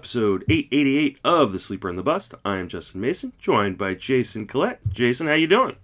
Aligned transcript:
Episode 0.00 0.44
888 0.48 1.18
of 1.24 1.52
The 1.52 1.58
Sleeper 1.58 1.90
and 1.90 1.98
the 1.98 2.02
Bust. 2.02 2.34
I 2.42 2.56
am 2.56 2.68
Justin 2.68 3.02
Mason, 3.02 3.34
joined 3.38 3.76
by 3.76 3.92
Jason 3.92 4.46
Collette. 4.46 4.80
Jason, 4.88 5.26
how 5.26 5.34
you 5.34 5.46
doing? 5.46 5.76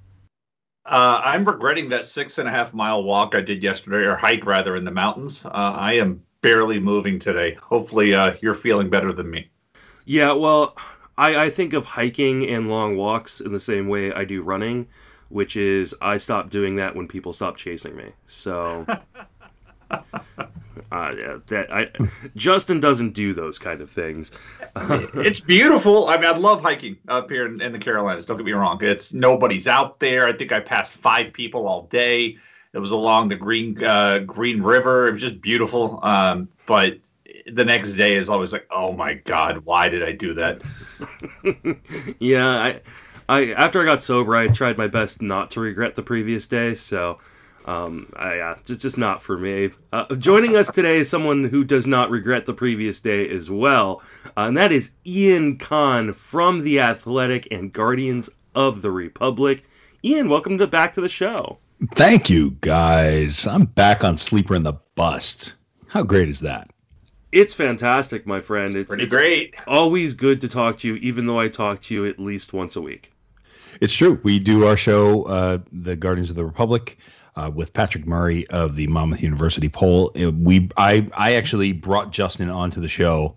Uh, 0.87 1.21
I'm 1.23 1.45
regretting 1.45 1.91
that 1.91 2.07
six 2.07 2.39
and 2.39 2.49
a 2.49 2.51
half 2.51 2.73
mile 2.73 3.03
walk 3.03 3.35
I 3.35 3.43
did 3.43 3.63
yesterday, 3.63 4.07
or 4.07 4.17
hike 4.17 4.47
rather, 4.47 4.75
in 4.75 4.87
the 4.87 4.91
mountains. 4.91 5.45
Uh, 5.45 5.51
I 5.51 5.93
am 5.97 6.23
barely 6.41 6.81
moving 6.81 7.19
today. 7.19 7.59
Hopefully, 7.61 8.15
uh, 8.15 8.37
you're 8.41 8.55
feeling 8.55 8.89
better 8.89 9.13
than 9.13 9.31
me. 9.31 9.51
Yeah, 10.07 10.33
well, 10.33 10.79
I, 11.19 11.37
I 11.37 11.51
think 11.51 11.75
of 11.75 11.85
hiking 11.85 12.49
and 12.49 12.71
long 12.71 12.97
walks 12.97 13.43
in 13.43 13.53
the 13.53 13.61
same 13.61 13.87
way 13.87 14.15
I 14.15 14.25
do 14.25 14.41
running, 14.41 14.87
which 15.29 15.59
is 15.59 15.95
I 16.01 16.17
stop 16.17 16.49
doing 16.49 16.77
that 16.77 16.97
when 16.97 17.07
people 17.07 17.35
stop 17.35 17.59
chasing 17.59 17.95
me. 17.95 18.13
So, 18.27 18.87
uh, 20.93 21.13
yeah, 21.17 21.39
that 21.47 21.73
I 21.73 21.91
Justin 22.37 22.81
doesn't 22.81 23.13
do 23.13 23.35
those 23.35 23.59
kind 23.59 23.81
of 23.81 23.91
things. 23.91 24.31
it's 24.77 25.41
beautiful. 25.41 26.09
I 26.09 26.17
mean, 26.17 26.27
I 26.27 26.37
love 26.37 26.63
hiking 26.63 26.97
up 27.09 27.31
here 27.31 27.47
in, 27.47 27.61
in, 27.61 27.73
the 27.73 27.79
Carolinas. 27.79 28.27
Don't 28.27 28.37
get 28.37 28.47
me 28.47 28.53
wrong. 28.53 28.79
It's 28.83 29.13
nobody's 29.13 29.67
out 29.67 29.99
there. 30.01 30.27
I 30.27 30.33
think 30.33 30.53
I 30.53 30.61
passed 30.61 30.93
five 30.93 31.33
people 31.33 31.67
all 31.67 31.83
day. 31.83 32.39
It 32.73 32.79
was 32.79 32.91
along 32.91 33.31
the 33.31 33.37
Green 33.37 33.83
uh, 33.83 34.19
Green 34.21 34.63
River. 34.63 35.09
It 35.09 35.13
was 35.13 35.23
just 35.23 35.41
beautiful. 35.41 35.99
Um, 36.03 36.49
but 36.67 36.99
the 37.47 37.65
next 37.65 37.95
day 37.95 38.15
is 38.15 38.29
always 38.29 38.53
like, 38.53 38.67
oh 38.71 38.93
my 38.93 39.15
god, 39.15 39.59
why 39.65 39.89
did 39.89 40.03
I 40.03 40.13
do 40.13 40.35
that? 40.35 40.63
yeah, 42.19 42.49
I, 42.49 42.81
I 43.29 43.53
after 43.53 43.81
I 43.81 43.85
got 43.85 44.03
sober, 44.03 44.37
I 44.37 44.49
tried 44.49 44.79
my 44.79 44.87
best 44.87 45.23
not 45.23 45.51
to 45.53 45.61
regret 45.61 45.95
the 45.95 46.03
previous 46.03 46.47
day. 46.47 46.75
So, 46.75 47.19
um, 47.67 48.13
I, 48.17 48.39
uh, 48.39 48.57
just 48.65 48.81
just 48.81 48.99
not 48.99 49.21
for 49.21 49.37
me. 49.37 49.71
Uh, 49.93 50.15
joining 50.15 50.57
us 50.57 50.71
today 50.71 50.99
is 50.99 51.11
someone 51.11 51.45
who 51.45 51.65
does 51.65 51.87
not 51.87 52.11
regret 52.11 52.47
the 52.47 52.55
previous 52.55 53.01
day 53.01 53.29
as 53.29 53.51
well, 53.51 54.03
uh, 54.37 54.43
and 54.43 54.57
that 54.57 54.73
is 54.73 54.93
Ian 55.05 55.59
Kahn 55.59 56.13
from 56.13 56.63
the 56.63 56.81
Athletic 56.81 57.49
and 57.51 57.73
Guardians 57.73 58.31
of 58.55 58.83
the 58.83 58.91
Republic. 58.91 59.65
Ian, 60.05 60.29
welcome 60.29 60.59
to 60.59 60.67
back 60.67 60.95
to 60.95 61.01
the 61.01 61.09
show. 61.09 61.59
Thank 61.95 62.31
you, 62.31 62.53
guys. 62.61 63.47
I'm 63.47 63.67
back 63.67 64.05
on 64.05 64.17
Sleeper 64.17 64.55
in 64.55 64.63
the 64.63 64.75
Bust. 64.95 65.55
How 65.89 66.03
great 66.03 66.29
is 66.29 66.41
that? 66.41 66.71
It's 67.33 67.53
fantastic, 67.53 68.27
my 68.27 68.41
friend. 68.41 68.75
It's, 68.75 68.89
pretty 68.89 69.05
it's 69.05 69.15
great. 69.15 69.57
Always 69.67 70.15
good 70.15 70.41
to 70.41 70.49
talk 70.49 70.79
to 70.79 70.89
you, 70.89 70.95
even 70.97 71.27
though 71.27 71.39
I 71.39 71.49
talk 71.49 71.83
to 71.83 71.95
you 71.95 72.07
at 72.07 72.19
least 72.19 72.53
once 72.53 72.77
a 72.77 72.81
week. 72.81 73.13
It's 73.81 73.93
true. 73.93 74.21
We 74.23 74.39
do 74.39 74.65
our 74.65 74.77
show, 74.77 75.25
uh, 75.25 75.59
The 75.71 75.97
Guardians 75.97 76.31
of 76.31 76.37
the 76.37 76.45
Republic, 76.47 76.99
uh, 77.37 77.51
with 77.55 77.73
Patrick 77.73 78.07
Murray 78.07 78.47
of 78.49 78.77
the 78.77 78.87
Monmouth 78.87 79.23
University 79.23 79.69
poll. 79.69 80.11
It, 80.15 80.35
we, 80.35 80.71
I, 80.77 81.09
I 81.15 81.35
actually 81.35 81.73
brought 81.73 82.11
Justin 82.11 82.51
onto 82.51 82.81
the 82.81 82.89
show. 82.89 83.37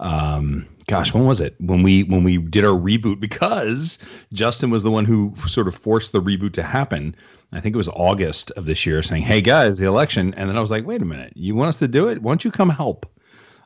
Um, 0.00 0.66
gosh, 0.88 1.14
when 1.14 1.26
was 1.26 1.40
it? 1.40 1.54
When 1.60 1.82
we 1.82 2.02
when 2.04 2.22
we 2.24 2.38
did 2.38 2.64
our 2.64 2.78
reboot 2.78 3.20
because 3.20 3.98
Justin 4.32 4.70
was 4.70 4.82
the 4.82 4.90
one 4.90 5.04
who 5.04 5.34
sort 5.46 5.68
of 5.68 5.74
forced 5.74 6.12
the 6.12 6.20
reboot 6.20 6.52
to 6.54 6.62
happen. 6.62 7.14
I 7.52 7.60
think 7.60 7.74
it 7.74 7.78
was 7.78 7.88
August 7.88 8.50
of 8.52 8.66
this 8.66 8.84
year, 8.84 9.02
saying, 9.02 9.22
"Hey 9.22 9.40
guys, 9.40 9.78
the 9.78 9.86
election," 9.86 10.34
and 10.34 10.50
then 10.50 10.58
I 10.58 10.60
was 10.60 10.70
like, 10.70 10.84
"Wait 10.84 11.00
a 11.00 11.06
minute, 11.06 11.32
you 11.36 11.54
want 11.54 11.68
us 11.68 11.78
to 11.78 11.88
do 11.88 12.08
it? 12.08 12.20
Why 12.20 12.32
don't 12.32 12.44
you 12.44 12.50
come 12.50 12.68
help?" 12.68 13.06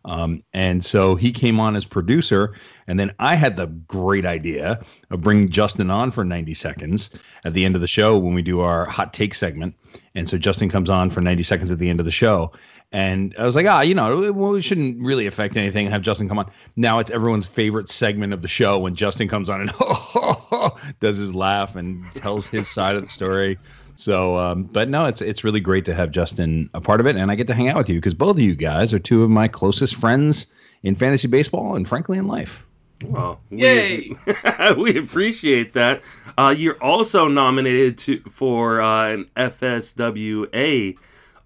Um, 0.05 0.43
and 0.53 0.84
so 0.84 1.15
he 1.15 1.33
came 1.33 1.61
on 1.61 1.77
as 1.77 1.84
producer, 1.84 2.55
and 2.87 2.98
then 2.98 3.12
I 3.19 3.34
had 3.34 3.56
the 3.56 3.67
great 3.67 4.25
idea 4.25 4.80
of 5.11 5.20
bringing 5.20 5.51
Justin 5.51 5.91
on 5.91 6.11
for 6.11 6.24
90 6.24 6.55
seconds 6.55 7.11
at 7.45 7.52
the 7.52 7.64
end 7.64 7.74
of 7.74 7.80
the 7.80 7.86
show 7.86 8.19
when 8.19 8.35
we 8.35 8.42
do 8.42 8.61
our 8.61 8.86
hot 8.86 9.13
take 9.13 9.35
segment. 9.35 9.74
And 10.14 10.29
so 10.29 10.39
Justin 10.39 10.69
comes 10.69 10.91
on 10.91 11.11
for 11.11 11.20
90 11.20 11.42
seconds 11.42 11.70
at 11.70 11.79
the 11.79 11.91
end 11.91 12.01
of 12.01 12.07
the 12.07 12.13
show. 12.13 12.52
And 12.92 13.35
I 13.39 13.45
was 13.45 13.55
like, 13.55 13.67
ah, 13.67 13.83
you 13.83 13.95
know, 13.95 14.55
it, 14.55 14.63
shouldn't 14.63 15.01
really 15.01 15.27
affect 15.27 15.57
anything. 15.57 15.89
Have 15.89 16.03
Justin 16.03 16.29
come 16.29 16.41
on. 16.41 16.51
Now 16.74 16.98
it's 16.98 17.11
everyone's 17.11 17.47
favorite 17.47 17.89
segment 17.89 18.33
of 18.33 18.42
the 18.42 18.48
show 18.48 18.80
when 18.80 18.97
Justin 18.97 19.29
comes 19.29 19.48
on 19.48 19.61
and 19.61 19.70
does 21.01 21.17
his 21.17 21.33
laugh 21.33 21.77
and 21.77 22.11
tells 22.14 22.47
his 22.47 22.67
side 22.67 22.97
of 22.97 23.03
the 23.03 23.08
story. 23.08 23.58
So, 24.00 24.38
um, 24.38 24.62
but 24.62 24.88
no, 24.88 25.05
it's 25.05 25.20
it's 25.20 25.44
really 25.44 25.61
great 25.61 25.84
to 25.84 25.94
have 25.94 26.11
Justin 26.11 26.70
a 26.72 26.80
part 26.80 27.00
of 27.00 27.06
it, 27.06 27.16
and 27.16 27.30
I 27.30 27.34
get 27.34 27.46
to 27.48 27.55
hang 27.55 27.68
out 27.68 27.77
with 27.77 27.90
you 27.90 27.96
because 27.96 28.14
both 28.14 28.36
of 28.36 28.40
you 28.40 28.56
guys 28.56 28.94
are 28.94 28.98
two 28.98 29.22
of 29.22 29.28
my 29.28 29.46
closest 29.46 29.94
friends 29.94 30.46
in 30.83 30.94
fantasy 30.94 31.28
baseball 31.28 31.77
and 31.77 31.86
frankly 31.86 32.16
in 32.16 32.27
life. 32.27 32.64
Well, 33.05 33.40
yay! 33.50 34.16
We, 34.27 34.72
we 34.77 34.98
appreciate 34.98 35.74
that. 35.74 36.00
Uh, 36.38 36.55
you're 36.56 36.83
also 36.83 37.28
nominated 37.28 37.98
to 37.98 38.20
for 38.20 38.80
uh, 38.80 39.11
an 39.11 39.30
FSWA. 39.36 40.96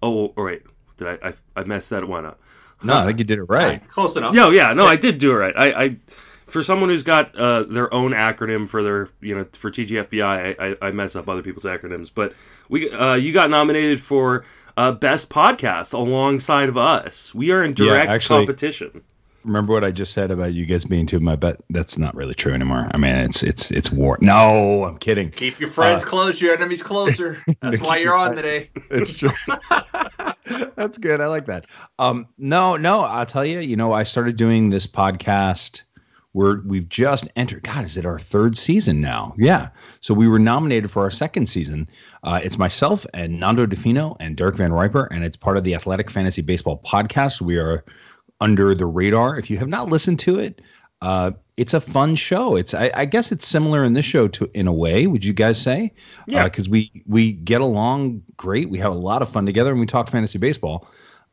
Oh, 0.01 0.33
wait, 0.37 0.63
did 0.95 1.07
I, 1.07 1.29
I 1.29 1.33
I 1.57 1.63
messed 1.65 1.89
that 1.89 2.07
one 2.07 2.25
up? 2.25 2.39
No, 2.83 2.95
I 2.95 3.05
think 3.05 3.19
you 3.19 3.25
did 3.25 3.39
it 3.39 3.43
right. 3.43 3.85
Close 3.89 4.15
enough. 4.15 4.33
No, 4.33 4.51
yeah, 4.51 4.71
no, 4.71 4.85
I 4.85 4.95
did 4.95 5.17
do 5.17 5.31
it 5.31 5.35
right. 5.35 5.53
I, 5.57 5.83
I 5.83 5.97
for 6.55 6.63
someone 6.63 6.87
who's 6.87 7.03
got 7.03 7.35
uh, 7.35 7.63
their 7.63 7.93
own 7.93 8.11
acronym 8.11 8.65
for 8.65 8.81
their 8.81 9.09
you 9.19 9.35
know 9.35 9.45
for 9.51 9.69
TGFBI, 9.69 10.57
I, 10.57 10.65
I, 10.65 10.87
I 10.87 10.91
mess 10.91 11.13
up 11.17 11.27
other 11.27 11.41
people's 11.41 11.65
acronyms. 11.65 12.09
But 12.15 12.31
we 12.69 12.89
uh, 12.91 13.15
you 13.15 13.33
got 13.33 13.49
nominated 13.49 13.99
for 13.99 14.45
uh, 14.77 14.93
best 14.93 15.29
podcast 15.29 15.93
alongside 15.93 16.69
of 16.69 16.77
us. 16.77 17.35
We 17.35 17.51
are 17.51 17.61
in 17.61 17.73
direct 17.73 18.07
yeah, 18.07 18.15
actually, 18.15 18.45
competition. 18.45 19.03
Remember 19.43 19.73
what 19.73 19.83
I 19.83 19.91
just 19.91 20.13
said 20.13 20.31
about 20.31 20.53
you 20.53 20.65
guys 20.65 20.85
being 20.85 21.05
two 21.05 21.17
of 21.17 21.23
my 21.23 21.35
bet? 21.35 21.59
That's 21.71 21.97
not 21.97 22.15
really 22.15 22.33
true 22.33 22.53
anymore. 22.53 22.87
I 22.93 22.97
mean, 22.97 23.15
it's 23.15 23.43
it's 23.43 23.69
it's 23.71 23.91
war. 23.91 24.17
No, 24.21 24.85
I'm 24.85 24.97
kidding. 24.97 25.31
Keep 25.31 25.59
your 25.59 25.69
friends 25.69 26.05
uh, 26.05 26.07
close, 26.07 26.39
your 26.39 26.53
enemies 26.55 26.81
closer. 26.81 27.43
That's 27.61 27.81
why 27.81 27.97
you're 27.97 28.15
on 28.15 28.33
today. 28.33 28.69
It's 28.91 29.11
true. 29.11 29.33
That's 30.77 30.97
good. 30.97 31.19
I 31.19 31.27
like 31.27 31.47
that. 31.47 31.65
Um, 31.99 32.27
no, 32.37 32.77
no, 32.77 33.01
I'll 33.01 33.25
tell 33.25 33.45
you. 33.45 33.59
You 33.59 33.75
know, 33.75 33.91
I 33.91 34.03
started 34.03 34.37
doing 34.37 34.69
this 34.69 34.87
podcast 34.87 35.81
we're 36.35 36.59
we've 36.63 36.89
just 36.89 37.29
entered. 37.37 37.63
God, 37.63 37.85
is 37.85 37.95
it 37.95 38.05
our 38.05 38.19
third 38.19 38.57
season 38.57 38.99
now? 38.99 39.33
Yeah. 39.37 39.69
So 40.01 40.13
we 40.13 40.27
were 40.27 40.37
nominated 40.37 40.91
for 40.91 41.01
our 41.01 41.09
second 41.09 41.47
season. 41.47 41.89
Uh, 42.23 42.41
it's 42.43 42.57
myself 42.57 43.05
and 43.13 43.39
Nando 43.39 43.65
Di 43.65 43.77
Fino 43.77 44.17
and 44.19 44.35
Derek 44.35 44.57
Van 44.57 44.73
Riper, 44.73 45.05
and 45.05 45.23
it's 45.23 45.37
part 45.37 45.55
of 45.55 45.63
the 45.63 45.73
Athletic 45.73 46.11
Fantasy 46.11 46.41
Baseball 46.41 46.81
podcast. 46.85 47.39
We 47.39 47.57
are 47.57 47.85
under 48.41 48.75
the 48.75 48.85
radar. 48.85 49.39
If 49.39 49.49
you 49.49 49.57
have 49.59 49.69
not 49.69 49.89
listened 49.89 50.19
to 50.19 50.37
it, 50.37 50.61
uh, 51.01 51.31
it's 51.55 51.73
a 51.73 51.79
fun 51.79 52.17
show. 52.17 52.57
It's 52.57 52.73
I, 52.73 52.91
I, 52.93 53.05
guess 53.05 53.31
it's 53.31 53.47
similar 53.47 53.85
in 53.85 53.93
this 53.93 54.05
show 54.05 54.27
to 54.27 54.51
in 54.53 54.67
a 54.67 54.73
way. 54.73 55.07
Would 55.07 55.23
you 55.23 55.31
guys 55.31 55.61
say? 55.61 55.93
Yeah. 56.27 56.43
Because 56.43 56.67
uh, 56.67 56.71
we 56.71 57.03
we 57.05 57.31
get 57.31 57.61
along 57.61 58.21
great. 58.35 58.69
We 58.69 58.77
have 58.79 58.91
a 58.91 58.97
lot 58.97 59.21
of 59.21 59.29
fun 59.29 59.45
together, 59.45 59.71
and 59.71 59.79
we 59.79 59.85
talk 59.85 60.09
fantasy 60.09 60.37
baseball. 60.37 60.85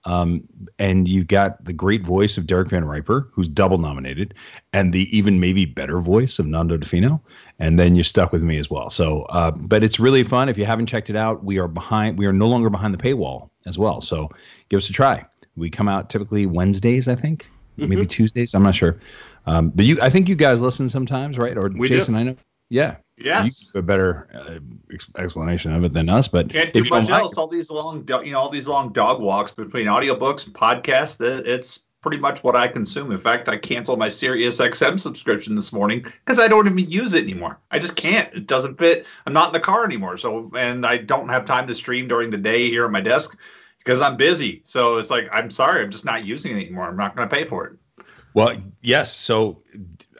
Um, 0.05 0.43
and 0.79 1.07
you've 1.07 1.29
got 1.29 1.65
the 1.65 1.73
great 1.73 2.05
voice 2.05 2.37
of 2.37 2.47
Derek 2.47 2.71
Van 2.71 2.85
Riper, 2.85 3.29
who's 3.33 3.49
double 3.49 3.79
nominated, 3.79 4.35
and 4.73 4.93
the 4.93 5.17
even 5.17 5.39
maybe 5.39 5.65
better 5.65 6.01
voice 6.01 6.39
of 6.39 6.47
Nando 6.47 6.77
Di 6.77 6.87
Fino. 6.87 7.23
And 7.59 7.79
then 7.79 7.95
you're 7.95 8.05
stuck 8.05 8.33
with 8.33 8.43
me 8.43 8.59
as 8.59 8.69
well. 8.69 8.91
So, 8.91 9.23
uh, 9.25 9.53
but 9.53 9.85
it's 9.85 10.01
really 10.01 10.25
fun. 10.25 10.49
If 10.49 10.59
you 10.59 10.65
haven't 10.65 10.87
checked 10.87 11.11
it 11.11 11.17
out, 11.17 11.45
we 11.45 11.59
are 11.59 11.69
behind. 11.69 12.19
We 12.19 12.27
are 12.27 12.33
no 12.33 12.49
longer 12.49 12.69
behind 12.69 12.93
the 12.93 12.99
paywall 12.99 13.51
as 13.67 13.79
well. 13.79 14.01
So 14.01 14.29
give 14.69 14.79
us 14.79 14.89
a 14.91 14.93
try. 14.93 15.25
We 15.57 15.71
come 15.71 15.89
out 15.89 16.11
typically 16.11 16.47
Wednesdays, 16.47 17.07
I 17.09 17.15
think, 17.15 17.47
mm-hmm. 17.79 17.89
maybe 17.89 18.07
Tuesdays. 18.07 18.55
I'm 18.55 18.63
not 18.63 18.75
sure. 18.75 18.99
Um, 19.47 19.71
but 19.71 19.85
you, 19.85 19.99
I 20.01 20.11
think 20.11 20.29
you 20.29 20.35
guys 20.35 20.61
listen 20.61 20.89
sometimes, 20.89 21.39
right? 21.39 21.57
Or 21.57 21.69
we 21.69 21.89
Jason, 21.89 22.15
do. 22.15 22.21
I 22.21 22.23
know. 22.25 22.37
Yeah. 22.73 22.97
Yes. 23.19 23.71
a 23.75 23.83
better 23.83 24.29
uh, 24.35 25.21
explanation 25.21 25.75
of 25.75 25.85
it 25.85 25.93
than 25.93 26.09
us, 26.09 26.27
but 26.27 26.49
can't 26.49 26.73
do 26.73 26.83
much 26.89 27.11
else. 27.11 27.37
all 27.37 27.47
these 27.47 27.71
long, 27.71 28.09
you 28.25 28.33
know, 28.33 28.41
all 28.41 28.49
these 28.49 28.67
long 28.67 28.93
dog 28.95 29.21
walks 29.21 29.53
between 29.53 29.87
audiobooks 29.87 30.47
and 30.47 30.55
podcasts. 30.55 31.21
It's 31.21 31.85
pretty 32.01 32.17
much 32.17 32.43
what 32.43 32.57
I 32.57 32.69
consume. 32.69 33.13
In 33.13 33.21
fact, 33.21 33.47
I 33.49 33.59
canceled 33.59 33.99
my 33.99 34.09
Sirius 34.09 34.59
XM 34.59 34.99
subscription 34.99 35.55
this 35.55 35.71
morning 35.71 36.01
because 36.01 36.39
I 36.39 36.49
don't 36.49 36.67
even 36.67 36.91
use 36.91 37.13
it 37.13 37.25
anymore. 37.25 37.59
I 37.71 37.79
just 37.79 37.95
can't. 37.95 38.33
It 38.35 38.47
doesn't 38.47 38.79
fit. 38.79 39.05
I'm 39.27 39.35
not 39.35 39.49
in 39.49 39.53
the 39.53 39.61
car 39.61 39.85
anymore. 39.85 40.17
So, 40.17 40.51
and 40.57 40.87
I 40.87 40.97
don't 40.97 41.29
have 41.29 41.45
time 41.45 41.67
to 41.67 41.75
stream 41.75 42.09
during 42.09 42.31
the 42.31 42.39
day 42.39 42.71
here 42.71 42.87
at 42.87 42.91
my 42.91 43.03
desk 43.03 43.37
because 43.79 44.01
I'm 44.01 44.17
busy. 44.17 44.63
So 44.65 44.97
it's 44.97 45.11
like, 45.11 45.29
I'm 45.31 45.51
sorry, 45.51 45.83
I'm 45.83 45.91
just 45.91 46.07
not 46.07 46.25
using 46.25 46.57
it 46.57 46.63
anymore. 46.63 46.87
I'm 46.87 46.97
not 46.97 47.15
going 47.15 47.29
to 47.29 47.35
pay 47.35 47.45
for 47.45 47.67
it. 47.67 48.05
Well, 48.33 48.57
yes. 48.81 49.15
So 49.15 49.63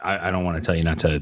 I, 0.03 0.27
I 0.27 0.31
don't 0.31 0.45
want 0.45 0.57
to 0.57 0.63
tell 0.63 0.75
you 0.75 0.83
not 0.83 0.99
to 0.99 1.21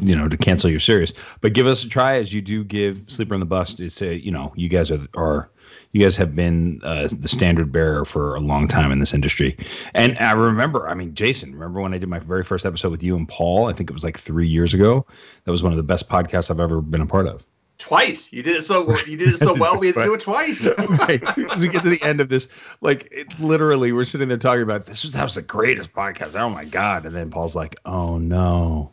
you 0.00 0.14
know 0.14 0.28
to 0.28 0.36
cancel 0.36 0.70
your 0.70 0.80
Sirius. 0.80 1.12
but 1.40 1.52
give 1.52 1.66
us 1.66 1.84
a 1.84 1.88
try 1.88 2.16
as 2.16 2.32
you 2.32 2.42
do 2.42 2.64
give 2.64 3.10
sleeper 3.10 3.34
on 3.34 3.40
the 3.40 3.46
bus 3.46 3.78
it's 3.78 4.02
a 4.02 4.16
you 4.16 4.30
know 4.30 4.52
you 4.56 4.68
guys 4.68 4.90
are 4.90 5.06
are 5.16 5.50
you 5.92 6.02
guys 6.02 6.16
have 6.16 6.34
been 6.34 6.80
uh, 6.84 7.08
the 7.10 7.28
standard 7.28 7.72
bearer 7.72 8.04
for 8.04 8.34
a 8.34 8.40
long 8.40 8.68
time 8.68 8.92
in 8.92 8.98
this 8.98 9.14
industry 9.14 9.56
and 9.94 10.18
i 10.18 10.32
remember 10.32 10.88
i 10.88 10.94
mean 10.94 11.14
jason 11.14 11.52
remember 11.52 11.80
when 11.80 11.94
i 11.94 11.98
did 11.98 12.08
my 12.08 12.18
very 12.18 12.44
first 12.44 12.66
episode 12.66 12.90
with 12.90 13.02
you 13.02 13.16
and 13.16 13.28
paul 13.28 13.68
i 13.68 13.72
think 13.72 13.90
it 13.90 13.92
was 13.92 14.04
like 14.04 14.18
three 14.18 14.48
years 14.48 14.74
ago 14.74 15.06
that 15.44 15.50
was 15.50 15.62
one 15.62 15.72
of 15.72 15.76
the 15.76 15.82
best 15.82 16.08
podcasts 16.08 16.50
i've 16.50 16.60
ever 16.60 16.80
been 16.80 17.00
a 17.00 17.06
part 17.06 17.26
of 17.26 17.44
twice. 17.78 18.32
You 18.32 18.42
did 18.42 18.56
it 18.56 18.62
so 18.62 18.98
you 19.00 19.16
did 19.16 19.28
it 19.34 19.38
so 19.38 19.54
well. 19.58 19.78
We 19.78 19.88
had 19.88 19.96
to 19.96 20.04
do 20.04 20.14
it 20.14 20.20
twice. 20.20 20.66
right. 20.78 21.22
As 21.50 21.62
we 21.62 21.68
get 21.68 21.82
to 21.82 21.90
the 21.90 22.02
end 22.02 22.20
of 22.20 22.28
this, 22.28 22.48
like 22.80 23.08
it 23.10 23.38
literally, 23.38 23.92
we're 23.92 24.04
sitting 24.04 24.28
there 24.28 24.38
talking 24.38 24.62
about 24.62 24.86
this. 24.86 25.02
Was 25.02 25.12
that 25.12 25.22
was 25.22 25.34
the 25.34 25.42
greatest 25.42 25.92
podcast. 25.92 26.38
Oh 26.38 26.48
my 26.48 26.64
god! 26.64 27.06
And 27.06 27.14
then 27.14 27.30
Paul's 27.30 27.54
like, 27.54 27.76
"Oh 27.84 28.18
no, 28.18 28.92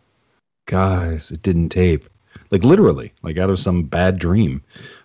guys, 0.65 1.31
it 1.31 1.41
didn't 1.41 1.69
tape. 1.69 2.09
Like 2.51 2.63
literally, 2.63 3.13
like 3.23 3.37
out 3.37 3.49
of 3.49 3.59
some 3.59 3.83
bad 3.83 4.19
dream. 4.19 4.61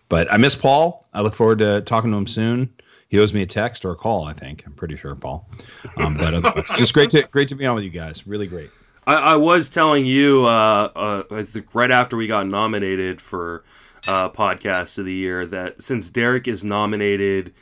But 0.09 0.33
I 0.33 0.37
miss 0.37 0.55
Paul. 0.55 1.07
I 1.15 1.21
look 1.23 1.35
forward 1.35 1.59
to 1.59 1.81
talking 1.83 2.11
to 2.11 2.17
him 2.17 2.27
soon. 2.27 2.69
he 3.09 3.19
owes 3.19 3.33
me 3.33 3.43
a 3.43 3.47
text 3.47 3.85
or 3.85 3.91
a 3.93 3.97
call. 3.97 4.25
I 4.25 4.33
think 4.33 4.65
I'm 4.67 4.73
pretty 4.73 4.97
sure, 4.97 5.15
Paul. 5.15 5.49
Um, 5.97 6.17
but 6.17 6.35
it's 6.35 6.75
just 6.77 6.95
great 6.95 7.11
to 7.11 7.23
great 7.23 7.49
to 7.49 7.55
be 7.55 7.65
on 7.67 7.75
with 7.75 7.85
you 7.85 7.91
guys. 7.91 8.27
Really 8.27 8.47
great. 8.47 8.71
I, 9.07 9.15
I 9.15 9.37
was 9.37 9.69
telling 9.71 10.05
you, 10.05 10.45
uh, 10.45 10.91
uh, 10.95 11.23
I 11.31 11.43
think 11.43 11.75
right 11.75 11.91
after 11.91 12.17
we 12.17 12.27
got 12.27 12.47
nominated 12.47 13.21
for 13.21 13.65
uh, 14.07 14.29
podcast 14.31 14.99
of 14.99 15.07
the 15.07 15.15
year, 15.15 15.47
that 15.47 15.83
since 15.83 16.11
Derek 16.11 16.47
is 16.47 16.63
nominated 16.65 17.55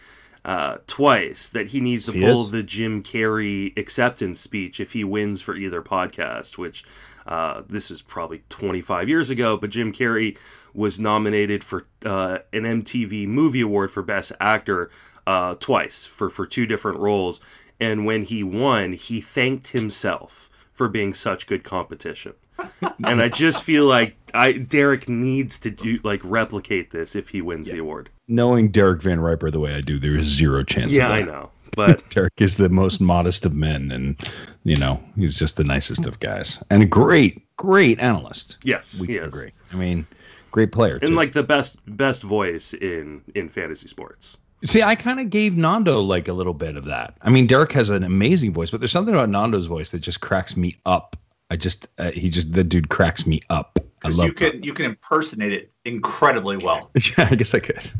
uh, 0.44 0.78
twice, 0.88 1.48
that 1.50 1.68
he 1.68 1.80
needs 1.80 2.06
to 2.06 2.12
He 2.12 2.20
pull 2.20 2.46
is. 2.46 2.50
the 2.50 2.62
Jim 2.64 3.02
Carrey 3.04 3.76
acceptance 3.78 4.40
speech 4.40 4.80
if 4.80 4.92
he 4.92 5.04
wins 5.04 5.40
for 5.42 5.54
either 5.54 5.82
podcast. 5.82 6.58
Which 6.58 6.84
uh, 7.26 7.62
this 7.68 7.90
is 7.90 8.02
probably 8.02 8.42
25 8.48 9.08
years 9.08 9.30
ago, 9.30 9.56
but 9.56 9.70
Jim 9.70 9.92
Carrey 9.92 10.36
was 10.72 11.00
nominated 11.00 11.64
for 11.64 11.86
uh, 12.04 12.38
an 12.52 12.62
MTV 12.62 13.26
Movie 13.26 13.62
Award 13.62 13.90
for 13.90 14.02
Best 14.02 14.32
Actor 14.40 14.90
uh, 15.26 15.54
twice 15.56 16.04
for 16.04 16.30
for 16.30 16.46
two 16.46 16.66
different 16.66 16.98
roles. 16.98 17.40
And 17.80 18.06
when 18.06 18.22
he 18.22 18.42
won, 18.42 18.92
he 18.92 19.20
thanked 19.20 19.68
himself 19.68 20.48
for 20.72 20.88
being 20.88 21.14
such 21.14 21.46
good 21.46 21.64
competition. 21.64 22.34
and 23.04 23.20
I 23.20 23.28
just 23.28 23.64
feel 23.64 23.84
like 23.84 24.16
I 24.32 24.52
Derek 24.52 25.08
needs 25.08 25.58
to 25.60 25.70
do 25.70 25.98
like 26.04 26.20
replicate 26.22 26.90
this 26.90 27.16
if 27.16 27.30
he 27.30 27.42
wins 27.42 27.68
the 27.68 27.78
award. 27.78 28.10
Knowing 28.28 28.70
Derek 28.70 29.02
Van 29.02 29.20
Riper 29.20 29.50
the 29.50 29.60
way 29.60 29.74
I 29.74 29.80
do, 29.80 29.98
there 29.98 30.16
is 30.16 30.26
zero 30.26 30.62
chance. 30.62 30.92
Yeah, 30.92 31.06
of 31.06 31.12
I 31.12 31.22
know. 31.22 31.50
But 31.74 32.08
Derek 32.10 32.32
is 32.38 32.56
the 32.56 32.68
most 32.68 33.00
modest 33.00 33.44
of 33.46 33.54
men, 33.54 33.90
and 33.90 34.16
you 34.64 34.76
know 34.76 35.02
he's 35.16 35.38
just 35.38 35.56
the 35.56 35.64
nicest 35.64 36.06
of 36.06 36.20
guys, 36.20 36.62
and 36.70 36.82
a 36.82 36.86
great, 36.86 37.42
great 37.56 37.98
analyst. 37.98 38.58
yes, 38.64 39.00
We 39.00 39.08
he 39.08 39.16
is. 39.16 39.34
agree. 39.34 39.52
I 39.72 39.76
mean, 39.76 40.06
great 40.50 40.72
player. 40.72 40.98
And 41.02 41.10
too. 41.10 41.14
like 41.14 41.32
the 41.32 41.42
best 41.42 41.78
best 41.96 42.22
voice 42.22 42.72
in 42.74 43.22
in 43.34 43.48
fantasy 43.48 43.88
sports. 43.88 44.38
See, 44.64 44.82
I 44.82 44.94
kind 44.94 45.20
of 45.20 45.28
gave 45.30 45.56
Nando 45.56 46.00
like 46.00 46.28
a 46.28 46.32
little 46.32 46.54
bit 46.54 46.76
of 46.76 46.86
that. 46.86 47.14
I 47.22 47.28
mean, 47.30 47.46
Derek 47.46 47.72
has 47.72 47.90
an 47.90 48.02
amazing 48.04 48.52
voice, 48.54 48.70
but 48.70 48.80
there's 48.80 48.90
something 48.90 49.14
about 49.14 49.28
Nando's 49.28 49.66
voice 49.66 49.90
that 49.90 49.98
just 49.98 50.22
cracks 50.22 50.56
me 50.56 50.76
up. 50.86 51.14
I 51.50 51.56
just, 51.56 51.86
uh, 51.98 52.10
he 52.10 52.30
just, 52.30 52.52
the 52.54 52.64
dude 52.64 52.88
cracks 52.88 53.26
me 53.26 53.42
up. 53.50 53.78
I 54.06 54.08
'Cause 54.10 54.18
love 54.18 54.26
you 54.28 54.32
can 54.32 54.62
you 54.62 54.72
can 54.72 54.86
impersonate 54.86 55.52
it 55.52 55.72
incredibly 55.84 56.56
well. 56.56 56.90
Yeah, 57.18 57.28
I 57.30 57.34
guess 57.34 57.54
I 57.54 57.60
could. 57.60 57.92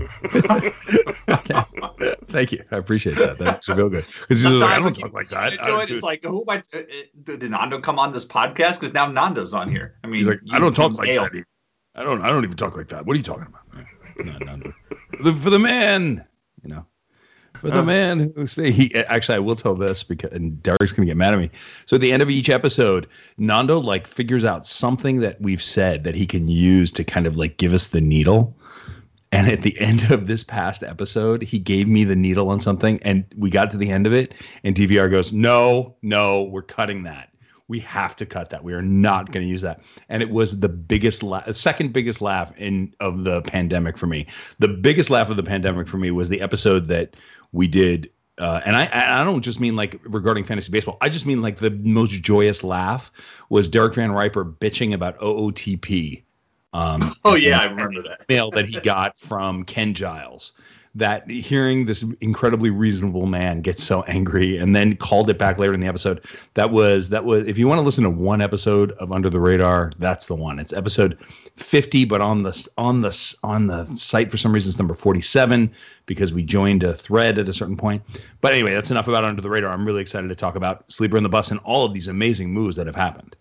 okay. 1.29 1.65
Thank 2.29 2.53
you. 2.53 2.63
I 2.71 2.77
appreciate 2.77 3.17
that. 3.17 3.39
That 3.39 3.45
makes 3.45 3.69
me 3.69 3.75
feel 3.75 3.89
good. 3.89 4.05
Because 4.21 4.45
like, 4.45 4.71
I 4.71 4.79
don't 4.81 4.95
talk 4.95 5.11
you 5.11 5.15
like 5.15 5.29
that. 5.31 5.53
it, 5.55 5.61
don't 5.65 5.87
do 5.89 5.95
it's 5.95 6.03
like, 6.03 6.25
who 6.25 6.43
am 6.49 6.51
I? 6.51 6.77
uh, 6.77 6.81
uh, 6.81 6.83
Did 7.25 7.51
Nando 7.51 7.81
come 7.81 7.99
on 7.99 8.13
this 8.13 8.27
podcast? 8.27 8.81
Because 8.81 8.93
now 8.93 9.07
Nando's 9.07 9.53
on 9.55 9.71
here. 9.71 9.97
I 10.05 10.07
mean, 10.07 10.19
He's 10.19 10.29
like, 10.29 10.41
I 10.51 10.59
don't 10.59 10.75
talk 10.75 10.93
like 10.93 11.09
nailed 11.09 11.33
that. 11.33 11.45
I 11.95 12.03
don't. 12.03 12.21
I 12.23 12.29
don't 12.29 12.45
even 12.45 12.57
talk 12.57 12.77
like 12.77 12.89
that. 12.89 13.07
What 13.07 13.15
are 13.15 13.19
you 13.19 13.23
talking 13.25 13.47
about? 13.47 13.63
No, 14.25 14.39
no, 14.39 14.57
no. 14.57 14.73
The, 15.23 15.33
for 15.35 15.51
the 15.51 15.59
man, 15.59 16.25
you 16.63 16.69
know, 16.71 16.87
for 17.61 17.71
the 17.71 17.83
man 17.83 18.33
who 18.35 18.47
say 18.47 18.71
he. 18.71 18.95
Actually, 18.95 19.37
I 19.37 19.41
will 19.41 19.57
tell 19.57 19.75
this 19.75 20.03
because 20.03 20.33
and 20.33 20.63
Derek's 20.63 20.93
gonna 20.93 21.07
get 21.07 21.17
mad 21.17 21.35
at 21.35 21.41
me. 21.41 21.51
So 21.85 21.97
at 21.97 22.01
the 22.01 22.13
end 22.13 22.23
of 22.23 22.31
each 22.31 22.51
episode, 22.51 23.07
Nando 23.39 23.81
like 23.81 24.07
figures 24.07 24.45
out 24.45 24.67
something 24.67 25.21
that 25.21 25.41
we've 25.41 25.63
said 25.63 26.05
that 26.05 26.15
he 26.15 26.27
can 26.27 26.49
use 26.49 26.93
to 26.93 27.05
kind 27.05 27.27
of 27.27 27.37
like 27.37 27.57
give 27.57 27.73
us 27.73 27.89
the 27.89 28.01
needle. 28.01 28.57
And 29.33 29.49
at 29.49 29.63
the 29.63 29.79
end 29.81 30.11
of 30.11 30.27
this 30.27 30.45
past 30.45 30.83
episode, 30.83 31.43
he 31.43 31.59
gave 31.59 31.89
me 31.89 32.05
the 32.05 32.17
needle 32.17 32.49
on 32.49 32.61
something, 32.61 33.01
and 33.03 33.25
we 33.37 33.51
got 33.51 33.71
to 33.73 33.77
the 33.77 33.91
end 33.91 34.07
of 34.07 34.15
it, 34.15 34.35
and 34.65 34.75
DVR 34.75 35.11
goes, 35.11 35.33
"No, 35.33 35.97
no, 36.03 36.45
we're 36.45 36.63
cutting 36.63 37.03
that. 37.03 37.31
We 37.69 37.81
have 37.81 38.15
to 38.17 38.27
cut 38.27 38.51
that. 38.51 38.63
We 38.63 38.73
are 38.73 38.83
not 38.83 39.33
going 39.33 39.45
to 39.45 39.51
use 39.51 39.63
that." 39.63 39.81
And 40.09 40.23
it 40.23 40.31
was 40.31 40.61
the 40.61 40.69
biggest, 40.69 41.25
la- 41.25 41.51
second 41.51 41.93
biggest 41.93 42.21
laugh 42.21 42.57
in 42.57 42.95
of 43.01 43.25
the 43.25 43.43
pandemic 43.43 43.99
for 43.99 44.07
me. 44.07 44.27
The 44.61 44.69
biggest 44.69 45.11
laugh 45.11 45.29
of 45.29 45.37
the 45.37 45.43
pandemic 45.43 45.89
for 45.89 45.99
me 45.99 46.13
was 46.13 46.29
the 46.29 46.41
episode 46.41 46.87
that 46.87 47.17
we 47.53 47.67
did. 47.69 48.11
Uh, 48.39 48.61
and 48.67 48.77
I, 48.77 49.21
I 49.21 49.25
don't 49.25 49.41
just 49.41 49.61
mean 49.61 49.77
like 49.77 49.99
regarding 50.05 50.45
fantasy 50.45 50.71
baseball. 50.71 50.99
I 51.01 51.09
just 51.09 51.25
mean 51.25 51.41
like 51.41 51.57
the 51.57 51.71
most 51.71 52.11
joyous 52.11 52.63
laugh 52.63 53.11
was 53.49 53.69
Derek 53.69 53.95
Van 53.95 54.13
Riper 54.13 54.45
bitching 54.45 54.93
about 54.93 55.19
OOTP. 55.21 56.23
Um, 56.75 57.13
Oh 57.25 57.35
yeah, 57.35 57.61
I 57.61 57.65
remember 57.65 58.03
that. 58.03 58.29
mail 58.29 58.51
that 58.51 58.67
he 58.67 58.79
got 58.81 59.17
from 59.19 59.65
Ken 59.65 59.95
Giles 59.95 60.53
that 60.97 61.31
hearing 61.31 61.85
this 61.85 62.03
incredibly 62.23 62.71
reasonable 62.71 63.27
man 63.27 63.61
get 63.61 63.79
so 63.79 64.03
angry 64.05 64.57
and 64.57 64.75
then 64.75 64.97
called 64.97 65.29
it 65.29 65.39
back 65.39 65.59
later 65.59 65.75
in 65.75 65.81
the 65.81 65.87
episode 65.87 66.25
that 66.55 66.71
was 66.71 67.11
that 67.11 67.25
was 67.25 67.47
if 67.47 67.59
you 67.59 67.69
want 67.69 67.79
to 67.79 67.83
listen 67.83 68.03
to 68.03 68.11
one 68.11 68.41
episode 68.41 68.93
of 68.93 69.13
under 69.13 69.29
the 69.29 69.39
radar 69.39 69.93
that's 69.99 70.27
the 70.27 70.35
one. 70.35 70.59
It's 70.59 70.73
episode 70.73 71.19
50 71.57 72.07
but 72.07 72.23
on 72.23 72.43
the 72.43 72.69
on 72.79 73.03
the 73.03 73.37
on 73.45 73.67
the 73.67 73.95
site 73.95 74.31
for 74.31 74.39
some 74.39 74.53
reason 74.53 74.71
it's 74.71 74.79
number 74.79 74.95
47 74.95 75.71
because 76.07 76.33
we 76.33 76.43
joined 76.43 76.83
a 76.83 76.95
thread 76.95 77.39
at 77.39 77.49
a 77.49 77.53
certain 77.53 77.77
point. 77.77 78.03
But 78.41 78.53
anyway 78.53 78.73
that's 78.73 78.91
enough 78.91 79.07
about 79.07 79.25
under 79.25 79.43
the 79.43 79.51
radar. 79.51 79.71
I'm 79.71 79.87
really 79.87 80.01
excited 80.01 80.29
to 80.29 80.35
talk 80.35 80.57
about 80.57 80.91
sleeper 80.91 81.19
in 81.19 81.23
the 81.23 81.29
bus 81.29 81.51
and 81.51 81.61
all 81.61 81.85
of 81.85 81.93
these 81.93 82.09
amazing 82.09 82.53
moves 82.53 82.77
that 82.77 82.87
have 82.87 82.97
happened. 82.97 83.37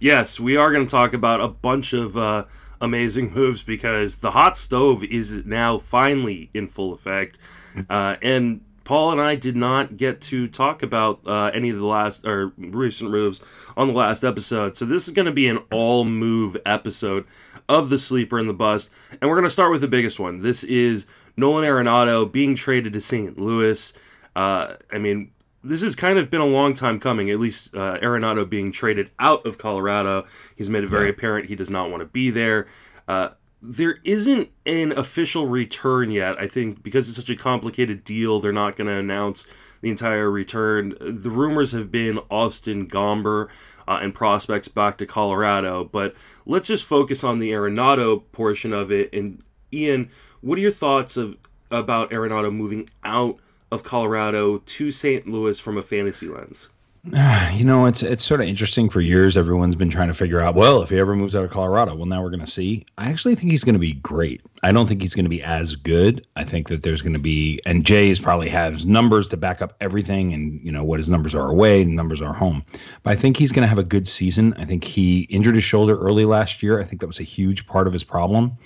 Yes, 0.00 0.38
we 0.38 0.56
are 0.56 0.70
going 0.70 0.84
to 0.84 0.90
talk 0.90 1.12
about 1.12 1.40
a 1.40 1.48
bunch 1.48 1.92
of 1.92 2.16
uh, 2.16 2.44
amazing 2.80 3.32
moves 3.32 3.62
because 3.62 4.16
the 4.16 4.32
hot 4.32 4.56
stove 4.56 5.04
is 5.04 5.44
now 5.44 5.78
finally 5.78 6.50
in 6.54 6.68
full 6.68 6.92
effect. 6.92 7.38
Uh, 7.88 8.16
and 8.22 8.62
Paul 8.82 9.12
and 9.12 9.20
I 9.20 9.36
did 9.36 9.54
not 9.54 9.98
get 9.98 10.20
to 10.22 10.48
talk 10.48 10.82
about 10.82 11.20
uh, 11.26 11.50
any 11.52 11.68
of 11.68 11.78
the 11.78 11.86
last 11.86 12.26
or 12.26 12.52
recent 12.56 13.10
moves 13.10 13.40
on 13.76 13.86
the 13.86 13.92
last 13.92 14.24
episode. 14.24 14.76
So 14.76 14.84
this 14.84 15.06
is 15.06 15.12
going 15.12 15.26
to 15.26 15.32
be 15.32 15.46
an 15.46 15.58
all 15.70 16.04
move 16.04 16.56
episode 16.64 17.24
of 17.68 17.90
the 17.90 17.98
sleeper 17.98 18.38
and 18.38 18.48
the 18.48 18.54
bust. 18.54 18.90
And 19.10 19.28
we're 19.28 19.36
going 19.36 19.44
to 19.44 19.50
start 19.50 19.70
with 19.70 19.82
the 19.82 19.88
biggest 19.88 20.18
one. 20.18 20.40
This 20.40 20.64
is 20.64 21.06
Nolan 21.36 21.64
Arenado 21.64 22.32
being 22.32 22.54
traded 22.54 22.94
to 22.94 23.00
St. 23.00 23.38
Louis. 23.38 23.92
Uh, 24.34 24.76
I 24.90 24.98
mean, 24.98 25.30
this 25.62 25.82
has 25.82 25.94
kind 25.94 26.18
of 26.18 26.30
been 26.30 26.40
a 26.40 26.46
long 26.46 26.74
time 26.74 27.00
coming. 27.00 27.30
At 27.30 27.40
least 27.40 27.74
uh, 27.74 27.98
Arenado 27.98 28.48
being 28.48 28.72
traded 28.72 29.10
out 29.18 29.44
of 29.44 29.58
Colorado, 29.58 30.26
he's 30.56 30.70
made 30.70 30.84
it 30.84 30.88
very 30.88 31.10
apparent 31.10 31.48
he 31.48 31.56
does 31.56 31.70
not 31.70 31.90
want 31.90 32.00
to 32.00 32.06
be 32.06 32.30
there. 32.30 32.66
Uh, 33.06 33.30
there 33.60 33.98
isn't 34.04 34.50
an 34.66 34.92
official 34.92 35.46
return 35.46 36.10
yet. 36.10 36.38
I 36.38 36.46
think 36.46 36.82
because 36.82 37.08
it's 37.08 37.16
such 37.16 37.30
a 37.30 37.36
complicated 37.36 38.04
deal, 38.04 38.40
they're 38.40 38.52
not 38.52 38.76
going 38.76 38.86
to 38.86 38.94
announce 38.94 39.46
the 39.80 39.90
entire 39.90 40.30
return. 40.30 40.94
The 41.00 41.30
rumors 41.30 41.72
have 41.72 41.90
been 41.90 42.20
Austin 42.30 42.88
Gomber 42.88 43.48
uh, 43.86 43.98
and 44.00 44.14
prospects 44.14 44.68
back 44.68 44.98
to 44.98 45.06
Colorado, 45.06 45.84
but 45.84 46.14
let's 46.46 46.68
just 46.68 46.84
focus 46.84 47.24
on 47.24 47.38
the 47.38 47.50
Arenado 47.50 48.22
portion 48.32 48.72
of 48.72 48.92
it. 48.92 49.12
And 49.12 49.42
Ian, 49.72 50.10
what 50.40 50.58
are 50.58 50.62
your 50.62 50.70
thoughts 50.70 51.16
of 51.16 51.36
about 51.70 52.10
Arenado 52.10 52.54
moving 52.54 52.88
out 53.04 53.38
of 53.70 53.82
Colorado 53.82 54.58
to 54.58 54.90
St. 54.90 55.26
Louis 55.28 55.60
from 55.60 55.76
a 55.76 55.82
fantasy 55.82 56.28
lens? 56.28 56.68
You 57.58 57.64
know, 57.64 57.86
it's 57.86 58.04
it's 58.04 58.22
sort 58.22 58.40
of 58.40 58.46
interesting. 58.46 58.88
For 58.88 59.00
years, 59.00 59.36
everyone's 59.36 59.74
been 59.74 59.90
trying 59.90 60.08
to 60.08 60.14
figure 60.14 60.40
out. 60.40 60.54
Well, 60.54 60.80
if 60.82 60.90
he 60.90 60.98
ever 60.98 61.16
moves 61.16 61.34
out 61.34 61.44
of 61.44 61.50
Colorado, 61.50 61.94
well, 61.96 62.06
now 62.06 62.22
we're 62.22 62.30
going 62.30 62.44
to 62.44 62.50
see. 62.50 62.86
I 62.98 63.08
actually 63.08 63.34
think 63.34 63.50
he's 63.50 63.64
going 63.64 63.74
to 63.74 63.80
be 63.80 63.94
great. 63.94 64.42
I 64.62 64.70
don't 64.70 64.86
think 64.86 65.02
he's 65.02 65.14
going 65.14 65.24
to 65.24 65.30
be 65.30 65.42
as 65.42 65.74
good. 65.74 66.24
I 66.36 66.44
think 66.44 66.68
that 66.68 66.82
there's 66.82 67.02
going 67.02 67.14
to 67.14 67.18
be, 67.18 67.60
and 67.66 67.84
Jay's 67.84 68.20
probably 68.20 68.48
has 68.50 68.86
numbers 68.86 69.28
to 69.30 69.36
back 69.36 69.60
up 69.60 69.74
everything, 69.80 70.32
and 70.32 70.60
you 70.62 70.70
know 70.70 70.84
what 70.84 71.00
his 71.00 71.10
numbers 71.10 71.34
are 71.34 71.48
away 71.48 71.82
and 71.82 71.96
numbers 71.96 72.20
are 72.20 72.32
home. 72.32 72.64
But 73.02 73.12
I 73.12 73.16
think 73.16 73.36
he's 73.36 73.50
going 73.50 73.64
to 73.64 73.68
have 73.68 73.78
a 73.78 73.84
good 73.84 74.06
season. 74.06 74.54
I 74.56 74.64
think 74.64 74.84
he 74.84 75.22
injured 75.22 75.56
his 75.56 75.64
shoulder 75.64 75.98
early 75.98 76.26
last 76.26 76.62
year. 76.62 76.80
I 76.80 76.84
think 76.84 77.00
that 77.00 77.08
was 77.08 77.18
a 77.18 77.24
huge 77.24 77.66
part 77.66 77.88
of 77.88 77.92
his 77.92 78.04
problem 78.04 78.56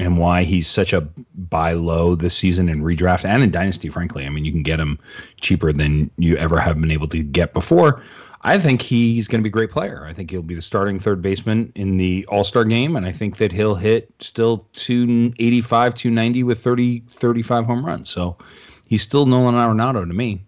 and 0.00 0.18
why 0.18 0.42
he's 0.42 0.66
such 0.66 0.92
a 0.92 1.02
buy 1.34 1.72
low 1.72 2.14
this 2.14 2.36
season 2.36 2.68
in 2.68 2.82
redraft 2.82 3.24
and 3.24 3.42
in 3.42 3.50
dynasty 3.50 3.88
frankly. 3.88 4.26
I 4.26 4.30
mean 4.30 4.44
you 4.44 4.52
can 4.52 4.62
get 4.62 4.80
him 4.80 4.98
cheaper 5.40 5.72
than 5.72 6.10
you 6.16 6.36
ever 6.36 6.58
have 6.58 6.80
been 6.80 6.90
able 6.90 7.08
to 7.08 7.22
get 7.22 7.52
before. 7.52 8.02
I 8.42 8.58
think 8.58 8.80
he's 8.80 9.28
going 9.28 9.40
to 9.40 9.42
be 9.42 9.50
a 9.50 9.52
great 9.52 9.70
player. 9.70 10.06
I 10.06 10.14
think 10.14 10.30
he'll 10.30 10.40
be 10.40 10.54
the 10.54 10.62
starting 10.62 10.98
third 10.98 11.20
baseman 11.20 11.70
in 11.74 11.98
the 11.98 12.24
all-star 12.30 12.64
game 12.64 12.96
and 12.96 13.04
i 13.04 13.12
think 13.12 13.36
that 13.36 13.52
he'll 13.52 13.74
hit 13.74 14.10
still 14.18 14.66
285 14.72 15.94
290 15.94 16.42
with 16.44 16.58
30 16.58 17.00
35 17.08 17.66
home 17.66 17.84
runs. 17.84 18.08
So 18.08 18.36
he's 18.86 19.02
still 19.02 19.26
nolan 19.26 19.54
arenado 19.54 20.06
to 20.06 20.14
me. 20.14 20.42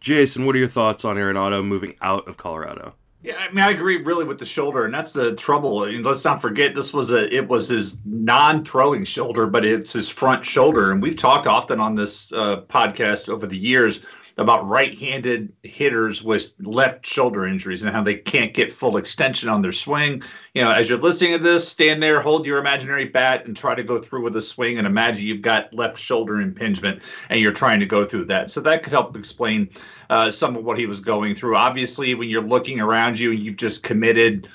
Jason, 0.00 0.46
what 0.46 0.54
are 0.54 0.58
your 0.60 0.68
thoughts 0.68 1.04
on 1.04 1.16
Arenado 1.16 1.66
moving 1.66 1.96
out 2.00 2.28
of 2.28 2.36
Colorado? 2.36 2.94
Yeah, 3.26 3.34
I 3.40 3.48
mean, 3.52 3.64
I 3.64 3.70
agree 3.70 3.96
really 3.96 4.24
with 4.24 4.38
the 4.38 4.46
shoulder, 4.46 4.84
and 4.84 4.94
that's 4.94 5.10
the 5.10 5.34
trouble. 5.34 5.82
I 5.82 5.90
mean, 5.90 6.04
let's 6.04 6.24
not 6.24 6.40
forget 6.40 6.76
this 6.76 6.92
was 6.92 7.10
a 7.10 7.34
it 7.34 7.48
was 7.48 7.66
his 7.66 7.98
non-throwing 8.04 9.04
shoulder, 9.04 9.48
but 9.48 9.64
it's 9.64 9.92
his 9.94 10.08
front 10.08 10.46
shoulder, 10.46 10.92
and 10.92 11.02
we've 11.02 11.16
talked 11.16 11.48
often 11.48 11.80
on 11.80 11.96
this 11.96 12.32
uh, 12.32 12.60
podcast 12.68 13.28
over 13.28 13.44
the 13.48 13.56
years 13.56 13.98
about 14.38 14.68
right-handed 14.68 15.50
hitters 15.62 16.22
with 16.22 16.52
left 16.60 17.06
shoulder 17.06 17.46
injuries 17.46 17.82
and 17.82 17.90
how 17.90 18.02
they 18.02 18.16
can't 18.16 18.52
get 18.52 18.70
full 18.70 18.98
extension 18.98 19.48
on 19.48 19.62
their 19.62 19.72
swing. 19.72 20.22
You 20.52 20.62
know, 20.62 20.70
as 20.70 20.90
you're 20.90 20.98
listening 20.98 21.32
to 21.32 21.38
this, 21.38 21.66
stand 21.66 22.02
there, 22.02 22.20
hold 22.20 22.44
your 22.44 22.58
imaginary 22.58 23.06
bat, 23.06 23.46
and 23.46 23.56
try 23.56 23.74
to 23.74 23.82
go 23.82 23.98
through 23.98 24.22
with 24.22 24.36
a 24.36 24.40
swing, 24.42 24.76
and 24.76 24.86
imagine 24.86 25.26
you've 25.26 25.40
got 25.40 25.72
left 25.72 25.98
shoulder 25.98 26.40
impingement, 26.40 27.00
and 27.30 27.40
you're 27.40 27.52
trying 27.52 27.80
to 27.80 27.86
go 27.86 28.04
through 28.04 28.26
that. 28.26 28.50
So 28.50 28.60
that 28.60 28.82
could 28.82 28.92
help 28.92 29.16
explain 29.16 29.70
uh, 30.10 30.30
some 30.30 30.54
of 30.54 30.64
what 30.64 30.78
he 30.78 30.84
was 30.84 31.00
going 31.00 31.34
through. 31.34 31.56
Obviously, 31.56 32.14
when 32.14 32.28
you're 32.28 32.42
looking 32.42 32.78
around 32.78 33.18
you, 33.18 33.30
you've 33.30 33.56
just 33.56 33.82
committed, 33.82 34.48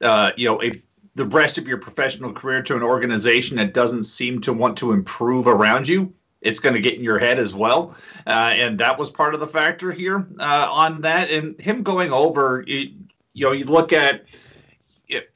uh, 0.00 0.30
you 0.36 0.48
know, 0.48 0.62
a, 0.62 0.80
the 1.16 1.26
rest 1.26 1.58
of 1.58 1.66
your 1.66 1.78
professional 1.78 2.32
career 2.32 2.62
to 2.62 2.76
an 2.76 2.82
organization 2.82 3.56
that 3.56 3.74
doesn't 3.74 4.04
seem 4.04 4.40
to 4.42 4.52
want 4.52 4.76
to 4.78 4.92
improve 4.92 5.48
around 5.48 5.88
you. 5.88 6.12
It's 6.44 6.60
going 6.60 6.74
to 6.74 6.80
get 6.80 6.94
in 6.94 7.02
your 7.02 7.18
head 7.18 7.38
as 7.38 7.54
well. 7.54 7.96
Uh, 8.26 8.52
and 8.54 8.78
that 8.78 8.96
was 8.96 9.10
part 9.10 9.34
of 9.34 9.40
the 9.40 9.48
factor 9.48 9.90
here 9.90 10.26
uh, 10.38 10.68
on 10.70 11.00
that. 11.00 11.30
And 11.30 11.58
him 11.60 11.82
going 11.82 12.12
over, 12.12 12.64
you 12.66 12.92
know, 13.34 13.52
you 13.52 13.64
look 13.64 13.92
at 13.92 14.24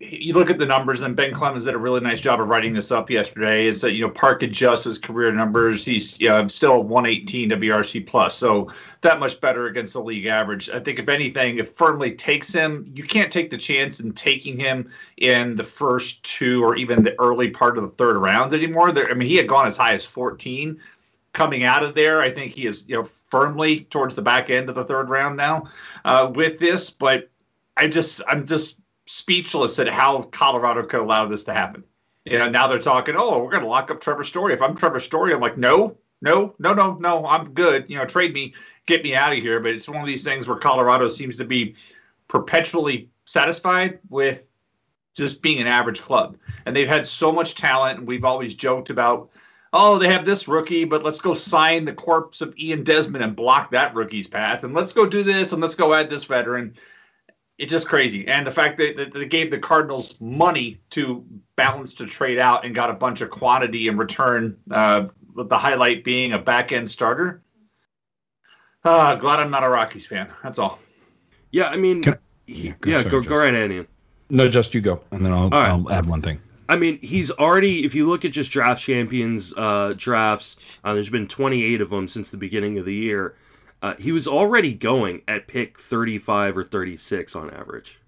you 0.01 0.33
look 0.33 0.49
at 0.49 0.59
the 0.59 0.65
numbers, 0.65 1.03
and 1.03 1.15
Ben 1.15 1.33
Clemens 1.33 1.67
did 1.67 1.75
a 1.75 1.79
really 1.79 2.01
nice 2.01 2.21
job 2.21 2.41
of 2.41 2.49
writing 2.49 2.73
this 2.73 2.91
up 2.91 3.11
yesterday. 3.11 3.67
Is 3.67 3.83
that 3.83 3.93
you 3.93 4.03
know 4.03 4.11
Park 4.11 4.43
adjusts 4.43 4.85
his 4.85 4.97
career 4.97 5.31
numbers. 5.31 5.85
He's 5.85 6.19
you 6.21 6.29
know, 6.29 6.49
still 6.49 6.83
118 6.83 7.51
WRC 7.51 8.07
plus, 8.07 8.35
so 8.35 8.73
that 9.03 9.21
much 9.21 9.41
better 9.41 9.67
against 9.67 9.93
the 9.93 10.03
league 10.03 10.27
average. 10.27 10.71
I 10.71 10.81
think 10.81 10.99
if 10.99 11.09
anything, 11.09 11.59
it 11.59 11.69
firmly 11.69 12.13
takes 12.13 12.53
him. 12.53 12.91
You 12.95 13.05
can't 13.05 13.31
take 13.31 13.51
the 13.51 13.59
chance 13.59 14.01
in 14.01 14.13
taking 14.13 14.59
him 14.59 14.91
in 15.19 15.55
the 15.57 15.65
first 15.65 16.23
two 16.23 16.65
or 16.65 16.75
even 16.77 17.03
the 17.03 17.15
early 17.21 17.51
part 17.51 17.77
of 17.77 17.85
the 17.85 17.91
third 17.91 18.17
round 18.17 18.55
anymore. 18.55 18.91
There, 18.91 19.11
I 19.11 19.15
mean, 19.15 19.29
he 19.29 19.37
had 19.37 19.49
gone 19.49 19.67
as 19.67 19.77
high 19.77 19.93
as 19.93 20.07
14 20.07 20.81
coming 21.33 21.65
out 21.65 21.83
of 21.83 21.95
there. 21.95 22.21
I 22.21 22.31
think 22.31 22.53
he 22.53 22.67
is 22.67 22.89
you 22.89 22.97
know 22.97 23.05
firmly 23.05 23.81
towards 23.91 24.17
the 24.17 24.23
back 24.23 24.51
end 24.51 24.69
of 24.69 24.75
the 24.75 24.85
third 24.85 25.09
round 25.09 25.37
now 25.37 25.69
uh, 26.05 26.31
with 26.35 26.59
this, 26.59 26.91
but 26.91 27.31
I 27.77 27.87
just 27.87 28.21
I'm 28.29 28.47
just 28.47 28.81
speechless 29.07 29.79
at 29.79 29.89
how 29.89 30.23
Colorado 30.23 30.83
could 30.85 31.01
allow 31.01 31.27
this 31.27 31.45
to 31.45 31.53
happen. 31.53 31.83
You 32.25 32.39
know, 32.39 32.51
now 32.51 32.69
they're 32.69 32.79
talking, 32.79 33.15
oh, 33.17 33.43
we're 33.43 33.51
going 33.51 33.63
to 33.63 33.69
lock 33.69 33.91
up 33.91 34.01
Trevor 34.01 34.25
Story. 34.25 34.53
If 34.53 34.61
I'm 34.61 34.75
Trevor 34.75 35.01
Story, 35.01 35.33
I'm 35.33 35.41
like, 35.41 35.57
no, 35.57 35.97
no, 36.21 36.55
no, 36.59 36.75
no, 36.75 36.95
no, 36.95 37.27
I'm 37.27 37.53
good. 37.53 37.87
You 37.89 37.97
know, 37.97 38.05
trade 38.05 38.35
me, 38.35 38.53
get 38.85 39.03
me 39.03 39.15
out 39.15 39.33
of 39.33 39.39
here. 39.39 39.61
But 39.61 39.73
it's 39.73 39.89
one 39.89 40.01
of 40.01 40.07
these 40.07 40.25
things 40.25 40.47
where 40.47 40.59
Colorado 40.59 41.09
seems 41.09 41.39
to 41.39 41.45
be 41.45 41.75
perpetually 42.29 43.09
satisfied 43.25 43.99
with 44.11 44.47
just 45.15 45.41
being 45.41 45.59
an 45.59 45.67
average 45.67 46.03
club. 46.03 46.37
And 46.67 46.77
they've 46.77 46.89
had 46.89 47.07
so 47.07 47.33
much 47.33 47.55
talent, 47.55 47.99
and 47.99 48.07
we've 48.07 48.25
always 48.25 48.55
joked 48.55 48.91
about, 48.91 49.31
oh, 49.73 49.99
they 49.99 50.09
have 50.09 50.25
this 50.25 50.49
rookie, 50.49 50.85
but 50.85 51.03
let's 51.03 51.21
go 51.21 51.35
sign 51.35 51.85
the 51.85 51.93
corpse 51.93 52.41
of 52.41 52.57
Ian 52.59 52.85
Desmond 52.85 53.25
and 53.25 53.37
block 53.37 53.71
that 53.73 53.95
rookie's 53.95 54.27
path. 54.27 54.65
And 54.65 54.75
let's 54.75 54.93
go 54.93 55.07
do 55.07 55.23
this, 55.23 55.53
and 55.53 55.61
let's 55.61 55.75
go 55.75 55.95
add 55.95 56.11
this 56.11 56.25
veteran 56.25 56.75
it's 57.59 57.73
just 57.73 57.89
crazy. 57.89 58.27
And 58.29 58.47
the 58.47 58.53
fact 58.53 58.79
that, 58.79 59.13
they 59.13 59.27
gave 59.27 59.51
the 59.51 59.59
Cardinals 59.59 60.15
money 60.21 60.81
to 60.91 61.25
balance 61.57 61.93
to 61.95 62.07
trade 62.07 62.39
out 62.39 62.65
and 62.65 62.75
got 62.75 62.89
a 62.89 62.95
bunch 62.95 63.21
of 63.21 63.31
quantity 63.31 63.89
in 63.89 63.97
return, 63.97 64.57
uh, 64.71 65.09
with 65.35 65.49
the 65.49 65.59
highlight 65.59 66.05
being 66.05 66.33
a 66.33 66.39
back 66.39 66.73
end 66.73 66.89
starter. 66.89 67.43
Uh, 68.85 69.17
glad 69.17 69.41
I'm 69.41 69.51
not 69.51 69.65
a 69.65 69.69
Rockies 69.69 70.07
fan. 70.07 70.29
That's 70.43 70.59
all. 70.59 70.79
Yeah, 71.51 71.65
I 71.65 71.77
mean, 71.77 72.09
I, 72.09 72.17
he, 72.47 72.75
yeah, 72.87 72.99
sorry, 73.01 73.11
go, 73.11 73.23
go 73.23 73.37
right 73.37 73.53
ahead, 73.53 73.73
Ian. 73.73 73.89
No, 74.31 74.49
just 74.49 74.75
you 74.75 74.81
go, 74.81 75.03
and 75.11 75.25
then 75.25 75.33
I'll, 75.33 75.51
right. 75.51 75.69
I'll 75.69 75.91
add 75.91 76.07
one 76.07 76.23
thing. 76.23 76.41
I 76.69 76.77
mean, 76.77 76.99
he's 77.01 77.31
already. 77.31 77.85
If 77.85 77.95
you 77.95 78.09
look 78.09 78.25
at 78.25 78.33
just 78.33 78.51
draft 78.51 78.83
champions 78.83 79.55
uh, 79.57 79.95
drafts, 79.97 80.57
uh, 80.85 80.95
there's 80.95 81.09
been 81.09 81.27
28 81.27 81.81
of 81.81 81.91
them 81.91 82.09
since 82.09 82.29
the 82.29 82.37
beginning 82.37 82.79
of 82.79 82.85
the 82.85 82.95
year. 82.95 83.35
Uh, 83.81 83.95
he 83.99 84.13
was 84.13 84.27
already 84.27 84.75
going 84.75 85.23
at 85.29 85.47
pick 85.47 85.79
35 85.79 86.59
or 86.59 86.65
36 86.65 87.37
on 87.37 87.51
average. 87.51 88.01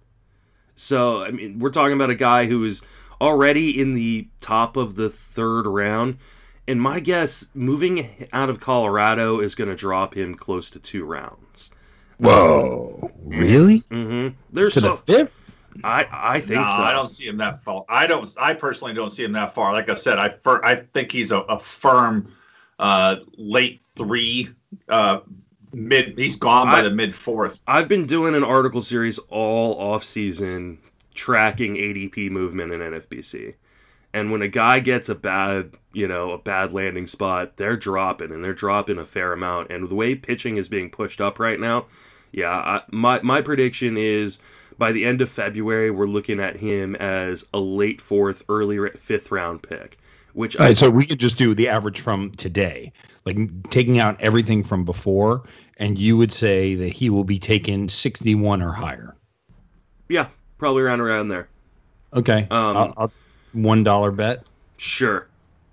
So, 0.74 1.22
I 1.22 1.30
mean, 1.30 1.58
we're 1.58 1.70
talking 1.70 1.92
about 1.92 2.10
a 2.10 2.14
guy 2.14 2.46
who 2.46 2.64
is 2.64 2.82
already 3.20 3.78
in 3.78 3.94
the 3.94 4.28
top 4.40 4.76
of 4.76 4.96
the 4.96 5.08
third 5.08 5.66
round. 5.66 6.18
And 6.66 6.80
my 6.80 7.00
guess, 7.00 7.48
moving 7.54 8.28
out 8.32 8.48
of 8.48 8.60
Colorado 8.60 9.40
is 9.40 9.54
going 9.54 9.70
to 9.70 9.76
drop 9.76 10.16
him 10.16 10.34
close 10.34 10.70
to 10.70 10.78
two 10.78 11.04
rounds. 11.04 11.70
Whoa! 12.18 12.98
Um, 13.02 13.28
really? 13.28 13.80
Mm-hmm. 13.90 14.36
There's 14.52 14.74
to 14.74 14.80
so, 14.80 14.88
the 14.90 14.96
fifth. 14.96 15.39
I 15.84 16.06
I 16.10 16.40
think 16.40 16.60
no, 16.60 16.66
so. 16.66 16.82
I 16.82 16.92
don't 16.92 17.08
see 17.08 17.26
him 17.26 17.36
that 17.38 17.62
far. 17.62 17.84
I 17.88 18.06
don't. 18.06 18.28
I 18.38 18.54
personally 18.54 18.94
don't 18.94 19.10
see 19.10 19.24
him 19.24 19.32
that 19.32 19.54
far. 19.54 19.72
Like 19.72 19.88
I 19.88 19.94
said, 19.94 20.18
I 20.18 20.30
fir- 20.30 20.64
I 20.64 20.76
think 20.76 21.12
he's 21.12 21.32
a, 21.32 21.40
a 21.40 21.58
firm 21.58 22.32
uh, 22.78 23.16
late 23.36 23.82
three 23.82 24.50
uh, 24.88 25.20
mid. 25.72 26.18
He's 26.18 26.36
gone 26.36 26.66
by 26.66 26.80
I, 26.80 26.82
the 26.82 26.90
mid 26.90 27.14
fourth. 27.14 27.60
I've 27.66 27.88
been 27.88 28.06
doing 28.06 28.34
an 28.34 28.44
article 28.44 28.82
series 28.82 29.18
all 29.28 29.74
off 29.74 30.04
season 30.04 30.78
tracking 31.14 31.74
ADP 31.74 32.30
movement 32.30 32.72
in 32.72 32.80
NFBC. 32.80 33.54
And 34.12 34.32
when 34.32 34.42
a 34.42 34.48
guy 34.48 34.80
gets 34.80 35.08
a 35.08 35.14
bad, 35.14 35.76
you 35.92 36.08
know, 36.08 36.32
a 36.32 36.38
bad 36.38 36.72
landing 36.72 37.06
spot, 37.06 37.56
they're 37.56 37.76
dropping 37.76 38.32
and 38.32 38.44
they're 38.44 38.54
dropping 38.54 38.98
a 38.98 39.06
fair 39.06 39.32
amount. 39.32 39.70
And 39.70 39.88
the 39.88 39.94
way 39.94 40.16
pitching 40.16 40.56
is 40.56 40.68
being 40.68 40.90
pushed 40.90 41.20
up 41.20 41.38
right 41.38 41.60
now, 41.60 41.86
yeah, 42.32 42.50
I, 42.50 42.82
my 42.90 43.20
my 43.22 43.40
prediction 43.40 43.96
is 43.96 44.38
by 44.80 44.90
the 44.90 45.04
end 45.04 45.20
of 45.20 45.28
February 45.28 45.92
we're 45.92 46.06
looking 46.06 46.40
at 46.40 46.56
him 46.56 46.96
as 46.96 47.44
a 47.54 47.60
late 47.60 48.00
fourth, 48.00 48.42
early 48.48 48.90
fifth 48.96 49.30
round 49.30 49.62
pick. 49.62 49.98
Which 50.32 50.56
All 50.56 50.64
right, 50.64 50.70
I, 50.70 50.74
so 50.74 50.90
we 50.90 51.04
could 51.06 51.20
just 51.20 51.36
do 51.36 51.54
the 51.54 51.68
average 51.68 52.00
from 52.00 52.32
today 52.32 52.92
like 53.24 53.70
taking 53.70 53.98
out 53.98 54.20
everything 54.20 54.62
from 54.62 54.84
before, 54.84 55.42
and 55.76 55.98
you 55.98 56.16
would 56.16 56.32
say 56.32 56.74
that 56.74 56.88
he 56.88 57.10
will 57.10 57.24
be 57.24 57.38
taken 57.38 57.88
61 57.88 58.62
or 58.62 58.72
higher. 58.72 59.14
Yeah, 60.08 60.28
probably 60.58 60.82
around 60.82 61.00
around 61.00 61.28
there. 61.28 61.48
Okay. 62.14 62.46
Um, 62.50 62.76
I'll, 62.76 62.94
I'll, 62.96 63.12
one 63.52 63.84
dollar 63.84 64.10
bet. 64.10 64.44
Sure. 64.76 65.26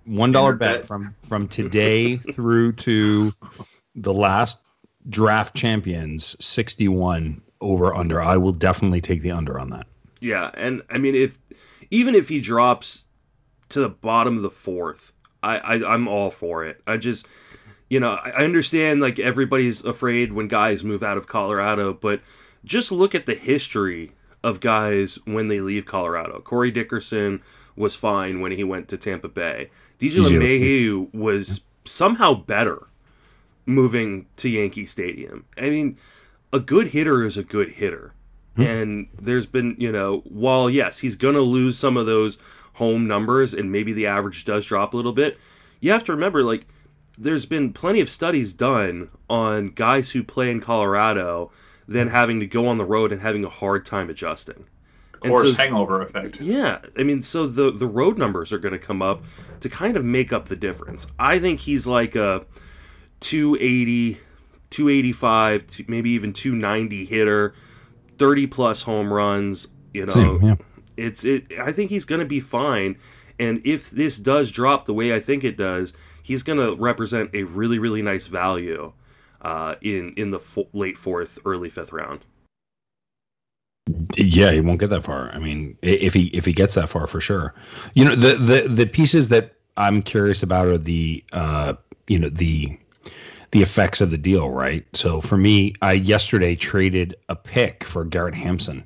One 0.05 0.31
dollar 0.31 0.53
bet, 0.53 0.81
bet 0.81 0.85
from 0.85 1.15
from 1.23 1.47
today 1.47 2.17
through 2.33 2.73
to 2.73 3.33
the 3.95 4.13
last 4.13 4.59
draft 5.09 5.55
champions 5.55 6.35
61 6.39 7.41
over 7.61 7.93
under. 7.93 8.21
I 8.21 8.37
will 8.37 8.53
definitely 8.53 9.01
take 9.01 9.21
the 9.21 9.31
under 9.31 9.59
on 9.59 9.69
that. 9.71 9.87
Yeah, 10.19 10.51
and 10.53 10.81
I 10.89 10.97
mean 10.97 11.15
if 11.15 11.37
even 11.91 12.15
if 12.15 12.29
he 12.29 12.39
drops 12.39 13.05
to 13.69 13.79
the 13.79 13.89
bottom 13.89 14.37
of 14.37 14.43
the 14.43 14.49
fourth, 14.49 15.13
I, 15.43 15.57
I 15.57 15.93
I'm 15.93 16.07
all 16.07 16.31
for 16.31 16.65
it. 16.65 16.81
I 16.87 16.97
just 16.97 17.27
you 17.89 17.99
know, 17.99 18.11
I 18.23 18.43
understand 18.43 19.01
like 19.01 19.19
everybody's 19.19 19.83
afraid 19.83 20.33
when 20.33 20.47
guys 20.47 20.83
move 20.83 21.03
out 21.03 21.17
of 21.17 21.27
Colorado, 21.27 21.93
but 21.93 22.21
just 22.65 22.91
look 22.91 23.15
at 23.15 23.25
the 23.25 23.35
history 23.35 24.11
of 24.43 24.59
guys 24.59 25.19
when 25.25 25.47
they 25.47 25.61
leave 25.61 25.85
Colorado. 25.85 26.41
Corey 26.41 26.71
Dickerson 26.71 27.41
was 27.75 27.95
fine 27.95 28.41
when 28.41 28.51
he 28.51 28.63
went 28.63 28.87
to 28.89 28.97
Tampa 28.97 29.29
Bay. 29.29 29.69
DJ 29.99 30.17
LeMahieu 30.17 31.13
was 31.13 31.61
somehow 31.85 32.33
better 32.33 32.87
moving 33.65 34.25
to 34.37 34.49
Yankee 34.49 34.85
Stadium. 34.85 35.45
I 35.57 35.69
mean, 35.69 35.97
a 36.53 36.59
good 36.59 36.87
hitter 36.87 37.25
is 37.25 37.37
a 37.37 37.43
good 37.43 37.71
hitter. 37.71 38.13
Hmm. 38.55 38.61
And 38.61 39.07
there's 39.19 39.45
been, 39.45 39.75
you 39.77 39.91
know, 39.91 40.21
while 40.25 40.69
yes, 40.69 40.99
he's 40.99 41.15
going 41.15 41.35
to 41.35 41.41
lose 41.41 41.77
some 41.77 41.97
of 41.97 42.05
those 42.05 42.37
home 42.73 43.07
numbers 43.07 43.53
and 43.53 43.71
maybe 43.71 43.93
the 43.93 44.07
average 44.07 44.45
does 44.45 44.65
drop 44.65 44.93
a 44.93 44.97
little 44.97 45.13
bit, 45.13 45.37
you 45.79 45.91
have 45.91 46.03
to 46.05 46.11
remember 46.11 46.43
like 46.43 46.67
there's 47.17 47.45
been 47.45 47.73
plenty 47.73 48.01
of 48.01 48.09
studies 48.09 48.53
done 48.53 49.09
on 49.29 49.69
guys 49.69 50.11
who 50.11 50.23
play 50.23 50.51
in 50.51 50.61
Colorado 50.61 51.51
then 51.87 52.09
having 52.09 52.39
to 52.39 52.47
go 52.47 52.67
on 52.67 52.77
the 52.77 52.85
road 52.85 53.11
and 53.11 53.21
having 53.21 53.45
a 53.45 53.49
hard 53.49 53.85
time 53.85 54.09
adjusting. 54.09 54.65
Of 55.13 55.21
course, 55.21 55.51
so, 55.51 55.55
hangover 55.55 56.01
effect. 56.01 56.41
Yeah, 56.41 56.79
I 56.97 57.03
mean, 57.03 57.23
so 57.23 57.47
the 57.47 57.71
the 57.71 57.87
road 57.87 58.17
numbers 58.17 58.53
are 58.53 58.59
going 58.59 58.73
to 58.73 58.79
come 58.79 59.01
up 59.01 59.23
to 59.61 59.69
kind 59.69 59.97
of 59.97 60.05
make 60.05 60.31
up 60.31 60.45
the 60.45 60.55
difference. 60.55 61.07
I 61.17 61.39
think 61.39 61.61
he's 61.61 61.87
like 61.87 62.15
a 62.15 62.45
280, 63.21 64.19
285, 64.69 65.81
maybe 65.87 66.09
even 66.11 66.33
290 66.33 67.05
hitter, 67.05 67.53
30 68.17 68.47
plus 68.47 68.83
home 68.83 69.11
runs. 69.11 69.67
You 69.93 70.05
know, 70.05 70.13
Same, 70.13 70.41
yeah 70.43 70.55
it's 70.97 71.23
it. 71.23 71.45
I 71.59 71.71
think 71.71 71.89
he's 71.89 72.05
going 72.05 72.19
to 72.19 72.25
be 72.25 72.39
fine. 72.39 72.97
And 73.39 73.61
if 73.63 73.91
this 73.91 74.17
does 74.17 74.51
drop 74.51 74.85
the 74.85 74.93
way 74.93 75.15
I 75.15 75.19
think 75.19 75.43
it 75.43 75.55
does, 75.55 75.93
he's 76.23 76.43
going 76.43 76.59
to 76.59 76.75
represent 76.75 77.29
a 77.33 77.43
really 77.43 77.79
really 77.79 78.01
nice 78.01 78.27
value 78.27 78.91
uh, 79.41 79.75
in 79.81 80.11
in 80.17 80.31
the 80.31 80.39
fo- 80.39 80.67
late 80.73 80.97
fourth, 80.97 81.39
early 81.45 81.69
fifth 81.69 81.93
round. 81.93 82.25
Yeah, 84.15 84.51
he 84.51 84.59
won't 84.59 84.79
get 84.79 84.89
that 84.89 85.03
far. 85.03 85.29
I 85.29 85.39
mean, 85.39 85.77
if 85.81 86.13
he 86.13 86.25
if 86.27 86.43
he 86.43 86.51
gets 86.51 86.73
that 86.75 86.89
far, 86.89 87.07
for 87.07 87.21
sure. 87.21 87.53
You 87.93 88.03
know, 88.03 88.15
the 88.15 88.35
the 88.35 88.67
the 88.67 88.85
pieces 88.87 89.29
that 89.29 89.53
I'm 89.77 90.01
curious 90.01 90.43
about 90.43 90.65
are 90.65 90.77
the 90.77 91.23
uh, 91.31 91.73
you 92.07 92.19
know 92.19 92.29
the 92.29 92.77
the 93.51 93.61
effects 93.61 94.01
of 94.01 94.11
the 94.11 94.17
deal, 94.17 94.49
right? 94.49 94.85
So 94.93 95.21
for 95.21 95.37
me, 95.37 95.73
I 95.81 95.93
yesterday 95.93 96.55
traded 96.55 97.15
a 97.29 97.35
pick 97.35 97.83
for 97.83 98.03
Garrett 98.03 98.35
Hampson 98.35 98.85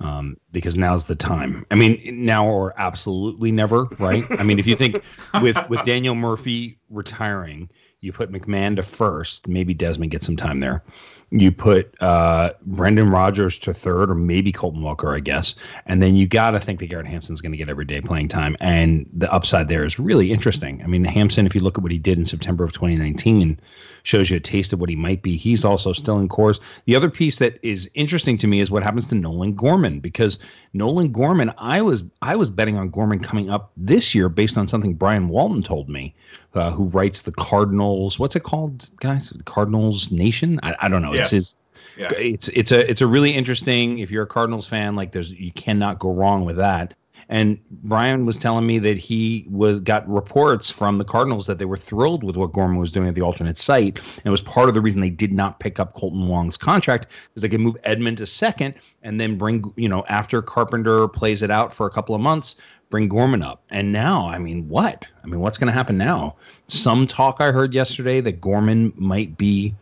um, 0.00 0.36
because 0.52 0.76
now's 0.76 1.06
the 1.06 1.16
time. 1.16 1.66
I 1.70 1.74
mean, 1.74 2.00
now 2.24 2.46
or 2.46 2.74
absolutely 2.78 3.50
never, 3.50 3.84
right? 3.98 4.24
I 4.30 4.42
mean, 4.42 4.58
if 4.58 4.66
you 4.66 4.76
think 4.76 5.02
with 5.42 5.58
with 5.68 5.84
Daniel 5.84 6.14
Murphy 6.14 6.78
retiring, 6.90 7.68
you 8.00 8.12
put 8.12 8.30
McMahon 8.30 8.76
to 8.76 8.82
first, 8.82 9.48
maybe 9.48 9.74
Desmond 9.74 10.10
gets 10.10 10.26
some 10.26 10.36
time 10.36 10.60
there. 10.60 10.84
You 11.30 11.52
put 11.52 11.94
uh, 12.00 12.52
Brendan 12.62 13.10
Rodgers 13.10 13.58
to 13.58 13.74
third, 13.74 14.10
or 14.10 14.14
maybe 14.14 14.50
Colton 14.50 14.80
Welker, 14.80 15.14
I 15.14 15.20
guess. 15.20 15.54
And 15.86 16.02
then 16.02 16.16
you 16.16 16.26
got 16.26 16.52
to 16.52 16.60
think 16.60 16.80
that 16.80 16.86
Garrett 16.86 17.06
Hampson's 17.06 17.40
going 17.42 17.52
to 17.52 17.58
get 17.58 17.68
everyday 17.68 18.00
playing 18.00 18.28
time. 18.28 18.56
And 18.60 19.08
the 19.12 19.30
upside 19.32 19.68
there 19.68 19.84
is 19.84 19.98
really 19.98 20.32
interesting. 20.32 20.82
I 20.82 20.86
mean, 20.86 21.04
Hampson, 21.04 21.46
if 21.46 21.54
you 21.54 21.60
look 21.60 21.76
at 21.76 21.82
what 21.82 21.92
he 21.92 21.98
did 21.98 22.18
in 22.18 22.24
September 22.24 22.64
of 22.64 22.72
2019, 22.72 23.60
shows 24.08 24.30
you 24.30 24.38
a 24.38 24.40
taste 24.40 24.72
of 24.72 24.80
what 24.80 24.88
he 24.88 24.96
might 24.96 25.20
be. 25.22 25.36
He's 25.36 25.66
also 25.66 25.92
still 25.92 26.18
in 26.18 26.28
course. 26.28 26.58
The 26.86 26.96
other 26.96 27.10
piece 27.10 27.38
that 27.38 27.58
is 27.62 27.90
interesting 27.92 28.38
to 28.38 28.46
me 28.46 28.60
is 28.60 28.70
what 28.70 28.82
happens 28.82 29.08
to 29.08 29.14
Nolan 29.14 29.54
Gorman 29.54 30.00
because 30.00 30.38
Nolan 30.72 31.12
Gorman, 31.12 31.52
I 31.58 31.82
was 31.82 32.04
I 32.22 32.34
was 32.34 32.48
betting 32.48 32.76
on 32.76 32.88
Gorman 32.88 33.20
coming 33.20 33.50
up 33.50 33.70
this 33.76 34.14
year 34.14 34.30
based 34.30 34.56
on 34.56 34.66
something 34.66 34.94
Brian 34.94 35.28
Walton 35.28 35.62
told 35.62 35.90
me, 35.90 36.14
uh, 36.54 36.70
who 36.70 36.84
writes 36.84 37.22
the 37.22 37.32
Cardinals. 37.32 38.18
What's 38.18 38.34
it 38.34 38.44
called, 38.44 38.88
guys? 39.00 39.28
The 39.28 39.44
Cardinals 39.44 40.10
Nation. 40.10 40.58
I, 40.62 40.74
I 40.80 40.88
don't 40.88 41.02
know. 41.02 41.12
Yes. 41.12 41.26
It's 41.26 41.30
his. 41.30 41.56
Yeah. 41.98 42.08
It's 42.16 42.48
it's 42.48 42.72
a 42.72 42.88
it's 42.90 43.02
a 43.02 43.06
really 43.06 43.32
interesting. 43.32 43.98
If 43.98 44.10
you're 44.10 44.22
a 44.22 44.26
Cardinals 44.26 44.66
fan, 44.66 44.96
like 44.96 45.12
there's 45.12 45.32
you 45.32 45.52
cannot 45.52 45.98
go 45.98 46.12
wrong 46.12 46.46
with 46.46 46.56
that. 46.56 46.94
And 47.28 47.58
Brian 47.70 48.24
was 48.24 48.38
telling 48.38 48.66
me 48.66 48.78
that 48.78 48.96
he 48.96 49.46
was 49.50 49.80
got 49.80 50.08
reports 50.08 50.70
from 50.70 50.98
the 50.98 51.04
Cardinals 51.04 51.46
that 51.46 51.58
they 51.58 51.66
were 51.66 51.76
thrilled 51.76 52.24
with 52.24 52.36
what 52.36 52.52
Gorman 52.52 52.78
was 52.78 52.90
doing 52.90 53.06
at 53.08 53.14
the 53.14 53.20
alternate 53.22 53.58
site, 53.58 53.98
and 53.98 54.26
it 54.26 54.30
was 54.30 54.40
part 54.40 54.68
of 54.68 54.74
the 54.74 54.80
reason 54.80 55.00
they 55.00 55.10
did 55.10 55.32
not 55.32 55.60
pick 55.60 55.78
up 55.78 55.94
Kolten 55.94 56.26
Wong's 56.26 56.56
contract 56.56 57.08
because 57.28 57.42
they 57.42 57.48
could 57.48 57.60
move 57.60 57.76
Edman 57.84 58.16
to 58.16 58.26
second 58.26 58.74
and 59.02 59.20
then 59.20 59.36
bring 59.36 59.72
you 59.76 59.88
know 59.88 60.04
after 60.08 60.40
Carpenter 60.40 61.06
plays 61.08 61.42
it 61.42 61.50
out 61.50 61.72
for 61.72 61.86
a 61.86 61.90
couple 61.90 62.14
of 62.14 62.20
months, 62.20 62.56
bring 62.90 63.08
Gorman 63.08 63.42
up. 63.42 63.62
And 63.70 63.92
now, 63.92 64.28
I 64.28 64.38
mean, 64.38 64.68
what? 64.68 65.06
I 65.22 65.26
mean, 65.26 65.40
what's 65.40 65.58
going 65.58 65.66
to 65.66 65.72
happen 65.72 65.98
now? 65.98 66.36
Some 66.66 67.06
talk 67.06 67.40
I 67.40 67.52
heard 67.52 67.74
yesterday 67.74 68.20
that 68.22 68.40
Gorman 68.40 68.92
might 68.96 69.36
be, 69.36 69.74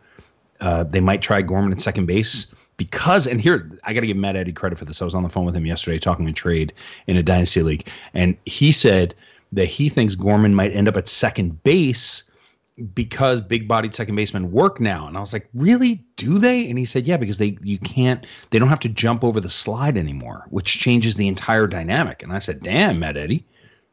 uh, 0.59 0.83
they 0.83 0.99
might 0.99 1.21
try 1.21 1.41
Gorman 1.41 1.71
at 1.71 1.79
second 1.79 2.07
base 2.07 2.51
because 2.77 3.27
and 3.27 3.41
here 3.41 3.69
I 3.83 3.93
got 3.93 4.01
to 4.01 4.07
give 4.07 4.17
Matt 4.17 4.35
Eddie 4.35 4.53
credit 4.53 4.77
for 4.79 4.85
this. 4.85 5.01
I 5.01 5.05
was 5.05 5.15
on 5.15 5.23
the 5.23 5.29
phone 5.29 5.45
with 5.45 5.55
him 5.55 5.65
yesterday 5.65 5.99
talking 5.99 6.27
a 6.27 6.33
trade 6.33 6.73
in 7.07 7.17
a 7.17 7.23
dynasty 7.23 7.63
league, 7.63 7.87
and 8.13 8.37
he 8.45 8.71
said 8.71 9.13
that 9.51 9.65
he 9.65 9.89
thinks 9.89 10.15
Gorman 10.15 10.53
might 10.55 10.73
end 10.73 10.87
up 10.87 10.97
at 10.97 11.07
second 11.07 11.63
base 11.63 12.23
because 12.93 13.41
big-bodied 13.41 13.95
second 13.95 14.15
basemen 14.15 14.51
work 14.51 14.79
now. 14.79 15.07
And 15.07 15.17
I 15.17 15.19
was 15.19 15.33
like, 15.33 15.49
really? 15.55 16.03
Do 16.15 16.37
they? 16.37 16.69
And 16.69 16.77
he 16.77 16.85
said, 16.85 17.07
yeah, 17.07 17.17
because 17.17 17.39
they 17.39 17.57
you 17.63 17.79
can't 17.79 18.25
they 18.51 18.59
don't 18.59 18.69
have 18.69 18.79
to 18.81 18.89
jump 18.89 19.23
over 19.23 19.39
the 19.39 19.49
slide 19.49 19.97
anymore, 19.97 20.45
which 20.49 20.77
changes 20.77 21.15
the 21.15 21.27
entire 21.27 21.65
dynamic. 21.65 22.21
And 22.21 22.31
I 22.31 22.39
said, 22.39 22.61
damn, 22.61 22.99
Matt 22.99 23.17
Eddie. 23.17 23.45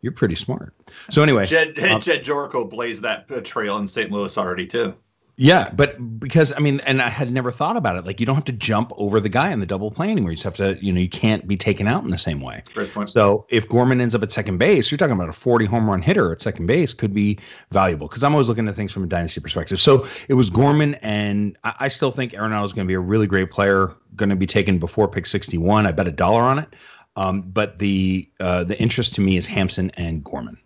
you're 0.04 0.12
pretty 0.12 0.34
smart. 0.34 0.74
So 1.08 1.22
anyway, 1.22 1.46
Jed 1.46 1.78
um, 1.78 1.98
Jedd 2.02 2.24
Gyorko 2.24 2.68
blazed 2.68 3.00
that 3.02 3.26
trail 3.44 3.78
in 3.78 3.86
St. 3.86 4.10
Louis 4.10 4.36
already 4.36 4.66
too. 4.66 4.94
Yeah, 5.36 5.70
but 5.70 6.20
because 6.20 6.52
I 6.52 6.60
mean, 6.60 6.78
and 6.80 7.02
I 7.02 7.08
had 7.08 7.32
never 7.32 7.50
thought 7.50 7.76
about 7.76 7.96
it. 7.96 8.06
Like, 8.06 8.20
you 8.20 8.26
don't 8.26 8.36
have 8.36 8.44
to 8.44 8.52
jump 8.52 8.92
over 8.96 9.18
the 9.18 9.28
guy 9.28 9.50
in 9.50 9.58
the 9.58 9.66
double 9.66 9.90
play 9.90 10.10
anymore. 10.10 10.30
You 10.30 10.36
just 10.36 10.44
have 10.44 10.54
to, 10.54 10.84
you 10.84 10.92
know, 10.92 11.00
you 11.00 11.08
can't 11.08 11.48
be 11.48 11.56
taken 11.56 11.88
out 11.88 12.04
in 12.04 12.10
the 12.10 12.18
same 12.18 12.40
way. 12.40 12.62
Great 12.72 12.92
point. 12.92 13.10
So 13.10 13.44
if 13.48 13.68
Gorman 13.68 14.00
ends 14.00 14.14
up 14.14 14.22
at 14.22 14.30
second 14.30 14.58
base, 14.58 14.92
you're 14.92 14.98
talking 14.98 15.14
about 15.14 15.28
a 15.28 15.32
40 15.32 15.64
home 15.64 15.90
run 15.90 16.02
hitter 16.02 16.30
at 16.30 16.40
second 16.40 16.66
base 16.66 16.94
could 16.94 17.12
be 17.12 17.38
valuable 17.72 18.06
because 18.06 18.22
I'm 18.22 18.32
always 18.32 18.48
looking 18.48 18.68
at 18.68 18.76
things 18.76 18.92
from 18.92 19.02
a 19.02 19.08
dynasty 19.08 19.40
perspective. 19.40 19.80
So 19.80 20.06
it 20.28 20.34
was 20.34 20.50
Gorman, 20.50 20.94
and 20.96 21.58
I, 21.64 21.74
I 21.80 21.88
still 21.88 22.12
think 22.12 22.32
Arenado 22.32 22.64
is 22.64 22.72
going 22.72 22.86
to 22.86 22.88
be 22.88 22.94
a 22.94 23.00
really 23.00 23.26
great 23.26 23.50
player, 23.50 23.92
going 24.14 24.30
to 24.30 24.36
be 24.36 24.46
taken 24.46 24.78
before 24.78 25.08
pick 25.08 25.26
61. 25.26 25.86
I 25.86 25.90
bet 25.90 26.06
a 26.06 26.12
dollar 26.12 26.42
on 26.42 26.60
it. 26.60 26.68
Um, 27.16 27.42
but 27.42 27.78
the 27.78 28.28
uh, 28.40 28.64
the 28.64 28.78
interest 28.80 29.14
to 29.16 29.20
me 29.20 29.36
is 29.36 29.46
Hampson 29.46 29.90
and 29.96 30.22
Gorman. 30.24 30.58